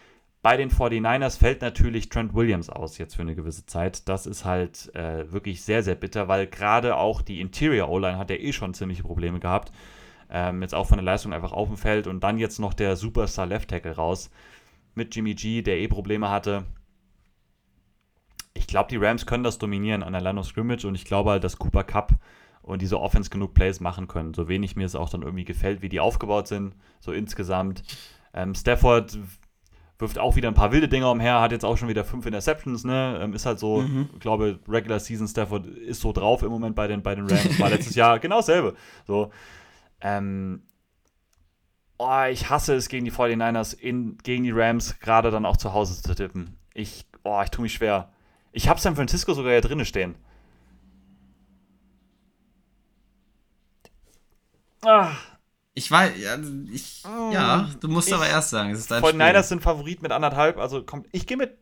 Bei 0.43 0.57
den 0.57 0.71
49ers 0.71 1.39
fällt 1.39 1.61
natürlich 1.61 2.09
Trent 2.09 2.35
Williams 2.35 2.71
aus 2.71 2.97
jetzt 2.97 3.15
für 3.15 3.23
eine 3.23 3.35
gewisse 3.35 3.67
Zeit. 3.67 4.09
Das 4.09 4.27
ist 4.27 4.45
halt 4.45 4.95
äh, 4.95 5.31
wirklich 5.31 5.63
sehr, 5.63 5.83
sehr 5.83 5.95
bitter, 5.95 6.29
weil 6.29 6.47
gerade 6.47 6.97
auch 6.97 7.21
die 7.21 7.41
Interior 7.41 7.91
O-Line 7.91 8.17
hat 8.17 8.31
ja 8.31 8.37
eh 8.37 8.53
schon 8.53 8.73
ziemliche 8.73 9.03
Probleme 9.03 9.39
gehabt. 9.39 9.71
Ähm, 10.31 10.63
jetzt 10.63 10.75
auch 10.75 10.87
von 10.87 10.97
der 10.97 11.05
Leistung 11.05 11.35
einfach 11.35 11.53
auf 11.53 11.69
dem 11.69 11.77
Feld 11.77 12.07
und 12.07 12.21
dann 12.21 12.39
jetzt 12.39 12.59
noch 12.59 12.73
der 12.73 12.97
Superstar 12.97 13.47
Left 13.47 13.69
Tackle 13.69 13.97
raus 13.97 14.31
mit 14.95 15.15
Jimmy 15.15 15.35
G, 15.35 15.61
der 15.61 15.79
eh 15.79 15.89
Probleme 15.89 16.31
hatte 16.31 16.65
ich 18.55 18.67
glaube, 18.67 18.89
die 18.91 18.97
Rams 18.97 19.27
können 19.27 19.45
das 19.45 19.59
dominieren 19.59 20.03
an 20.03 20.13
der 20.13 20.23
Line 20.23 20.39
of 20.39 20.47
Scrimmage 20.47 20.85
und 20.87 20.95
ich 20.95 21.05
glaube 21.05 21.31
halt, 21.31 21.45
dass 21.45 21.59
Cooper 21.59 21.85
Cup 21.85 22.15
und 22.63 22.83
diese 22.83 23.01
Offense 23.01 23.31
genug 23.31 23.55
Plays 23.55 23.81
machen 23.81 24.09
können. 24.09 24.35
So 24.35 24.49
wenig 24.49 24.77
mir 24.77 24.87
es 24.87 24.95
auch 24.95 25.09
dann 25.09 25.23
irgendwie 25.23 25.45
gefällt, 25.45 25.83
wie 25.83 25.89
die 25.89 26.01
aufgebaut 26.01 26.49
sind, 26.49 26.75
so 27.01 27.13
insgesamt. 27.13 27.83
Ähm, 28.35 28.55
Stafford 28.55 29.19
wirft 30.01 30.19
auch 30.19 30.37
wieder 30.37 30.49
ein 30.49 30.55
paar 30.55 30.73
wilde 30.73 30.89
Dinger 30.89 31.11
umher, 31.11 31.41
hat 31.41 31.53
jetzt 31.53 31.65
auch 31.65 31.77
schon 31.77 31.89
wieder 31.89 32.05
fünf 32.05 32.27
Interceptions, 32.27 32.85
ne? 32.85 33.21
Ähm, 33.23 33.35
ist 33.35 33.47
halt 33.47 33.59
so, 33.59 33.83
mhm. 33.83 34.11
ich 34.15 34.21
glaube, 34.21 34.59
Regular 34.69 35.01
Season 35.01 35.29
Stafford 35.29 35.67
ist 35.67 36.01
so 36.01 36.13
drauf 36.13 36.43
im 36.43 36.51
Moment 36.51 36.75
bei 36.75 36.87
den, 36.87 37.03
bei 37.03 37.15
den 37.15 37.27
Rams. 37.27 37.59
War 37.59 37.71
letztes 37.71 37.95
Jahr 37.95 38.19
genau 38.21 38.37
dasselbe. 38.37 38.75
So. 39.07 39.31
Ähm, 40.01 40.63
oh, 41.99 42.25
ich 42.31 42.49
hasse 42.49 42.75
es 42.75 42.89
gegen 42.89 43.05
die 43.05 43.13
49ers, 43.13 43.75
in, 43.75 44.19
gegen 44.19 44.45
die 44.45 44.53
Rams, 44.53 44.99
gerade 45.01 45.31
dann 45.31 45.45
auch 45.45 45.57
zu 45.57 45.73
Hause 45.73 46.01
zu 46.01 46.15
tippen. 46.15 46.57
Ich, 46.75 47.07
oh, 47.25 47.41
ich 47.43 47.51
tue 47.51 47.63
mich 47.63 47.75
schwer. 47.75 48.11
Ich 48.53 48.69
habe 48.69 48.81
San 48.81 48.97
Francisco 48.97 49.35
sogar 49.35 49.53
hier 49.53 49.61
drinnen 49.61 49.85
stehen. 49.85 50.15
Ah. 54.83 55.11
Ich 55.75 55.91
weiß, 55.91 56.13
ja, 56.19 56.37
ich, 56.73 57.05
mm. 57.05 57.33
ja 57.33 57.71
du 57.81 57.89
musst 57.89 58.09
ich, 58.09 58.15
aber 58.15 58.27
erst 58.27 58.51
sagen, 58.51 58.71
es 58.71 58.81
ist 58.81 58.91
dein 58.91 59.03
49ers 59.03 59.45
sind 59.45 59.63
Favorit 59.63 60.03
mit 60.03 60.13
anderthalb, 60.13 60.59
also 60.59 60.83
komm, 60.83 61.05
ich 61.13 61.27
gehe 61.27 61.37
mit 61.37 61.57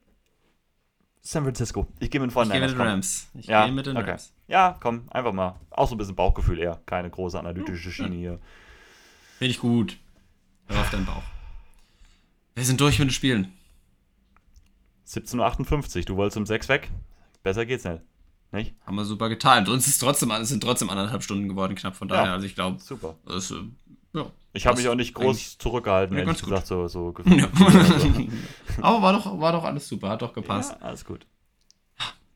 San 1.21 1.43
Francisco. 1.43 1.87
Ich 2.01 2.11
gehe 2.11 2.21
mit 2.21 2.31
49ers. 2.31 2.45
Ich 2.45 2.53
gehe 2.53 2.61
mit 2.61 2.71
den 2.71 2.81
Rams. 2.81 3.29
Ich 3.35 3.47
ja, 3.47 3.65
gehe 3.65 3.75
mit 3.75 3.87
den 3.87 3.97
okay. 3.99 4.11
Rams. 4.13 4.33
Ja, 4.47 4.79
komm, 4.81 5.05
einfach 5.11 5.33
mal. 5.33 5.61
Auch 5.69 5.87
so 5.87 5.95
ein 5.95 5.99
bisschen 5.99 6.15
Bauchgefühl 6.15 6.59
eher. 6.59 6.81
Keine 6.87 7.11
große 7.11 7.39
analytische 7.39 7.91
Schiene 7.91 8.15
hier. 8.15 8.41
Finde 9.37 9.51
ich 9.51 9.61
gut. 9.61 9.99
Hör 10.69 10.81
auf 10.81 10.91
deinen 10.91 11.05
Bauch. 11.05 11.23
Wir 12.55 12.65
sind 12.65 12.81
durch 12.81 12.99
mit 12.99 13.09
den 13.09 13.13
Spielen. 13.13 13.53
17.58 15.07 15.99
Uhr, 15.99 16.05
du 16.07 16.17
wolltest 16.17 16.37
um 16.39 16.47
6 16.47 16.69
weg. 16.69 16.91
Besser 17.43 17.67
geht's 17.67 17.85
nicht. 17.85 18.03
Nicht? 18.51 18.75
Haben 18.87 18.97
wir 18.97 19.05
super 19.05 19.29
getimt. 19.29 19.69
Uns 19.69 19.87
ist 19.87 19.99
trotzdem, 19.99 20.31
es 20.31 20.49
sind 20.49 20.63
trotzdem 20.63 20.89
anderthalb 20.89 21.23
Stunden 21.23 21.49
geworden, 21.49 21.75
knapp 21.75 21.95
von 21.95 22.09
daher. 22.09 22.27
Ja, 22.27 22.33
also 22.33 22.47
ich 22.47 22.55
glaube, 22.55 22.81
super. 22.81 23.17
Das, 23.27 23.51
äh, 23.51 23.57
ja, 24.25 24.33
ich 24.53 24.67
habe 24.67 24.79
mich 24.79 24.89
auch 24.89 24.95
nicht 24.95 25.15
groß 25.15 25.59
zurückgehalten, 25.59 26.17
ja, 26.17 26.25
ehrlich 26.25 26.43
gesagt, 26.43 26.67
so, 26.67 26.89
so 26.89 27.15
ja. 27.27 27.49
Aber 28.83 29.03
war 29.03 29.13
doch, 29.13 29.41
war 29.41 29.53
doch 29.53 29.65
alles 29.65 29.89
super, 29.89 30.11
hat 30.11 30.23
doch 30.23 30.33
gepasst. 30.33 30.77
Ja, 30.81 30.87
alles 30.87 31.05
gut. 31.05 31.27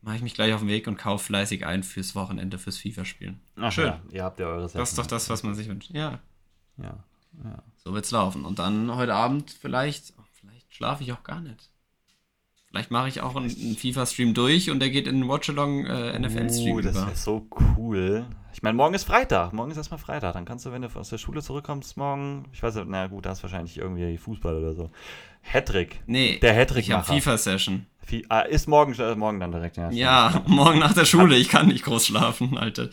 Mache 0.04 0.16
ich 0.16 0.22
mich 0.22 0.34
gleich 0.34 0.52
auf 0.52 0.60
den 0.60 0.68
Weg 0.68 0.88
und 0.88 0.96
kaufe 0.96 1.24
fleißig 1.24 1.64
ein 1.64 1.84
fürs 1.84 2.16
Wochenende, 2.16 2.58
fürs 2.58 2.76
FIFA-Spielen. 2.76 3.40
Schön. 3.70 3.86
Ja, 3.86 4.00
ihr 4.10 4.24
habt 4.24 4.40
ja 4.40 4.46
eure 4.46 4.68
Sachen. 4.68 4.80
Das 4.80 4.90
ist 4.90 4.98
doch 4.98 5.06
das, 5.06 5.30
was 5.30 5.44
man 5.44 5.54
sich 5.54 5.68
wünscht. 5.68 5.90
Ja. 5.92 6.18
Ja. 6.76 7.04
ja. 7.44 7.62
So 7.76 7.94
wird's 7.94 8.10
laufen. 8.10 8.44
Und 8.44 8.58
dann 8.58 8.96
heute 8.96 9.14
Abend 9.14 9.52
vielleicht, 9.52 10.12
vielleicht 10.32 10.74
schlafe 10.74 11.04
ich 11.04 11.12
auch 11.12 11.22
gar 11.22 11.40
nicht. 11.40 11.70
Vielleicht 12.72 12.90
mache 12.90 13.06
ich 13.06 13.20
auch 13.20 13.36
einen, 13.36 13.50
einen 13.50 13.76
FIFA-Stream 13.76 14.32
durch 14.32 14.70
und 14.70 14.80
der 14.80 14.88
geht 14.88 15.06
in 15.06 15.16
einen 15.16 15.28
Watchalong 15.28 15.84
äh, 15.84 16.18
NFL-Stream. 16.18 16.76
Uh, 16.76 16.80
das 16.80 16.96
ist 16.96 17.22
so 17.22 17.46
cool. 17.76 18.24
Ich 18.54 18.62
meine, 18.62 18.78
morgen 18.78 18.94
ist 18.94 19.04
Freitag. 19.04 19.52
Morgen 19.52 19.70
ist 19.70 19.76
erstmal 19.76 20.00
Freitag. 20.00 20.32
Dann 20.32 20.46
kannst 20.46 20.64
du, 20.64 20.72
wenn 20.72 20.80
du 20.80 20.88
aus 20.94 21.10
der 21.10 21.18
Schule 21.18 21.42
zurückkommst, 21.42 21.98
morgen, 21.98 22.46
ich 22.50 22.62
weiß 22.62 22.76
nicht, 22.76 22.88
na 22.88 23.08
gut, 23.08 23.26
da 23.26 23.30
hast 23.30 23.42
wahrscheinlich 23.42 23.76
irgendwie 23.76 24.16
Fußball 24.16 24.56
oder 24.56 24.72
so. 24.72 24.90
Hattrick. 25.42 26.00
Nee. 26.06 26.38
Der 26.40 26.54
Hattrick 26.54 26.86
Ich 26.86 26.92
habe 26.92 27.04
FIFA-Session. 27.04 27.84
Ah, 28.30 28.40
ist 28.40 28.68
morgen, 28.68 28.94
äh, 28.94 29.14
morgen 29.16 29.38
dann 29.38 29.52
direkt, 29.52 29.76
ja. 29.76 29.90
Ja, 29.90 30.42
morgen 30.46 30.78
nach 30.78 30.94
der 30.94 31.04
Schule. 31.04 31.36
Ich 31.36 31.50
kann 31.50 31.68
nicht 31.68 31.84
groß 31.84 32.06
schlafen, 32.06 32.56
Alter. 32.56 32.88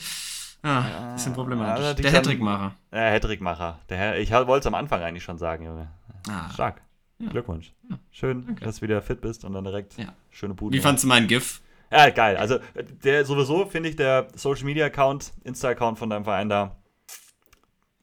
Ah, 0.61 1.14
bisschen 1.14 1.34
problematisch. 1.34 1.85
Ja, 1.85 1.93
der 1.93 2.11
Hattrickmacher. 2.11 2.76
Der 2.91 3.14
Hattrickmacher. 3.14 3.80
ich 4.18 4.31
wollte 4.31 4.60
es 4.60 4.68
am 4.68 4.76
Anfang 4.76 5.01
eigentlich 5.01 5.23
schon 5.23 5.38
sagen, 5.38 5.64
Junge. 5.64 5.88
Ah. 6.30 6.49
Stark. 6.53 6.81
Ja. 7.20 7.30
Glückwunsch. 7.30 7.74
Ja. 7.90 8.00
Schön, 8.12 8.46
Danke. 8.46 8.66
dass 8.66 8.78
du 8.78 8.82
wieder 8.84 9.02
fit 9.02 9.22
bist 9.22 9.44
und 9.44 9.54
dann 9.54 9.64
direkt 9.64 9.98
ja. 9.98 10.14
schöne 10.32 10.54
Bude. 10.54 10.76
Wie 10.76 10.82
fandest 10.82 11.04
du 11.04 11.10
meinen 11.10 11.28
GIF? 11.28 11.62
Ja, 11.91 12.10
geil. 12.12 12.38
Also, 12.38 12.60
der 13.04 13.26
sowieso 13.26 13.66
finde 13.66 13.90
ich 13.90 13.96
der 13.96 14.28
Social 14.36 14.66
Media 14.66 14.86
Account, 14.86 15.34
Insta-Account 15.44 15.98
von 15.98 16.10
deinem 16.10 16.24
Verein 16.24 16.48
da. 16.48 16.76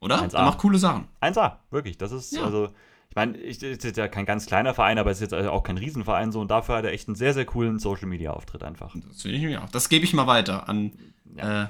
Oder? 0.01 0.21
1A. 0.21 0.31
Der 0.33 0.43
macht 0.43 0.59
coole 0.59 0.79
Sachen. 0.79 1.09
1A, 1.21 1.59
wirklich. 1.71 1.97
Das 1.97 2.13
ist, 2.13 2.37
also, 2.39 2.71
ich 3.09 3.17
meine, 3.17 3.39
ich, 3.39 3.63
ist 3.63 3.97
ja 3.97 4.09
kein 4.09 4.27
ganz 4.27 4.47
kleiner 4.47 4.75
Verein, 4.75 4.99
aber 4.99 5.11
es 5.11 5.19
ist 5.19 5.23
jetzt 5.23 5.35
also 5.35 5.51
auch 5.51 5.63
kein 5.63 5.79
Riesenverein 5.79 6.33
so 6.33 6.41
und 6.41 6.51
dafür 6.51 6.77
hat 6.77 6.85
er 6.85 6.93
echt 6.93 7.09
einen 7.09 7.15
sehr, 7.15 7.33
sehr 7.33 7.47
coolen 7.47 7.79
Social 7.79 8.09
Media 8.09 8.33
Auftritt 8.33 8.63
einfach. 8.63 8.95
Das 9.09 9.23
finde 9.23 9.39
ich 9.39 9.45
mir 9.45 9.63
auch. 9.63 9.71
Das 9.71 9.89
gebe 9.89 10.05
ich 10.05 10.13
mal 10.13 10.27
weiter 10.27 10.69
an, 10.69 10.93
äh, 11.37 11.67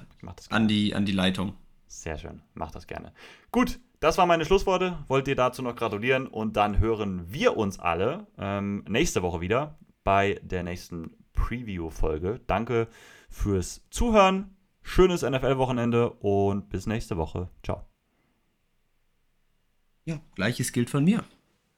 an, 0.50 0.68
die, 0.68 0.94
an 0.94 1.04
die 1.04 1.12
Leitung. 1.12 1.54
Sehr 1.86 2.18
schön. 2.18 2.42
Mach 2.54 2.72
das 2.72 2.86
gerne. 2.86 3.12
Gut, 3.52 3.78
das 4.00 4.18
waren 4.18 4.28
meine 4.28 4.44
Schlussworte. 4.44 4.98
Wollt 5.08 5.28
ihr 5.28 5.36
dazu 5.36 5.62
noch 5.62 5.76
gratulieren 5.76 6.26
und 6.26 6.56
dann 6.56 6.78
hören 6.78 7.24
wir 7.32 7.56
uns 7.56 7.78
alle 7.78 8.26
ähm, 8.38 8.84
nächste 8.88 9.22
Woche 9.22 9.40
wieder 9.40 9.78
bei 10.04 10.40
der 10.42 10.62
nächsten 10.62 11.16
Preview-Folge. 11.32 12.40
Danke 12.46 12.88
fürs 13.28 13.82
Zuhören. 13.90 14.56
Schönes 14.82 15.22
NFL-Wochenende 15.22 16.10
und 16.10 16.68
bis 16.68 16.86
nächste 16.86 17.16
Woche. 17.16 17.50
Ciao. 17.64 17.86
Ja, 20.04 20.20
gleiches 20.36 20.72
gilt 20.72 20.90
von 20.90 21.04
mir. 21.04 21.24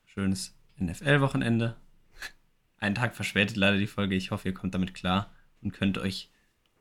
Schönes 0.05 0.55
NFL-Wochenende. 0.78 1.77
Einen 2.77 2.95
Tag 2.95 3.16
verspätet 3.16 3.57
leider 3.57 3.78
die 3.78 3.86
Folge. 3.86 4.15
Ich 4.15 4.31
hoffe, 4.31 4.49
ihr 4.49 4.55
kommt 4.55 4.74
damit 4.74 4.95
klar 4.95 5.32
und 5.62 5.73
könnt 5.73 5.97
euch 5.99 6.31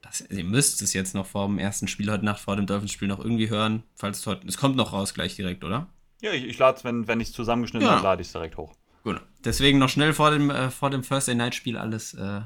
das, 0.02 0.22
ihr 0.22 0.44
müsst 0.44 0.82
es 0.82 0.94
jetzt 0.94 1.16
noch 1.16 1.26
vor 1.26 1.48
dem 1.48 1.60
ersten 1.60 1.88
Spiel 1.88 2.12
heute 2.12 2.26
Nacht, 2.26 2.40
vor 2.40 2.56
dem 2.56 2.66
Dolphins-Spiel 2.66 3.08
noch 3.08 3.20
irgendwie 3.20 3.50
hören. 3.50 3.84
Falls 3.96 4.20
es 4.20 4.28
heute. 4.28 4.48
Es 4.48 4.58
kommt 4.58 4.76
noch 4.76 4.94
raus 4.94 5.14
gleich 5.14 5.36
direkt, 5.36 5.64
oder? 5.64 5.88
Ja, 6.22 6.32
ich, 6.32 6.46
ich 6.46 6.58
lade 6.58 6.78
es, 6.78 6.84
wenn, 6.84 7.08
wenn 7.08 7.20
ich 7.20 7.30
es 7.30 7.34
zusammengeschnitten 7.34 7.88
ja. 7.88 7.96
habe, 7.96 8.04
lade 8.04 8.22
ich 8.22 8.28
es 8.28 8.34
direkt 8.34 8.58
hoch. 8.58 8.74
Gut. 9.04 9.22
Deswegen 9.44 9.80
noch 9.80 9.90
schnell 9.90 10.14
vor 10.14 10.32
dem, 10.32 10.50
äh, 10.50 10.70
vor 10.70 10.90
dem 10.90 11.02
Thursday 11.02 11.36
Night-Spiel 11.36 11.78
alles 11.78 12.14
äh, 12.14 12.42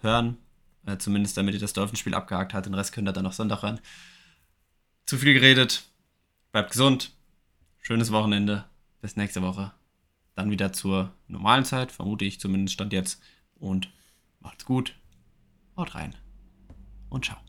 hören. 0.00 0.38
Äh, 0.86 0.98
zumindest 0.98 1.36
damit 1.36 1.54
ihr 1.54 1.60
das 1.60 1.72
Dolphins-Spiel 1.72 2.14
abgehakt 2.14 2.54
habt. 2.54 2.66
Den 2.66 2.74
Rest 2.74 2.92
könnt 2.92 3.08
ihr 3.08 3.12
dann 3.12 3.24
noch 3.24 3.32
Sonntag 3.32 3.62
hören. 3.62 3.80
Zu 5.04 5.18
viel 5.18 5.34
geredet. 5.34 5.84
Bleibt 6.52 6.70
gesund. 6.70 7.12
Schönes 7.80 8.10
Wochenende. 8.12 8.64
Bis 9.00 9.16
nächste 9.16 9.42
Woche. 9.42 9.72
Dann 10.34 10.50
wieder 10.50 10.72
zur 10.72 11.12
normalen 11.28 11.64
Zeit, 11.64 11.92
vermute 11.92 12.24
ich 12.24 12.40
zumindest 12.40 12.74
stand 12.74 12.92
jetzt. 12.92 13.22
Und 13.54 13.90
macht's 14.40 14.64
gut. 14.64 14.94
Haut 15.76 15.94
rein 15.94 16.14
und 17.16 17.24
ciao. 17.24 17.45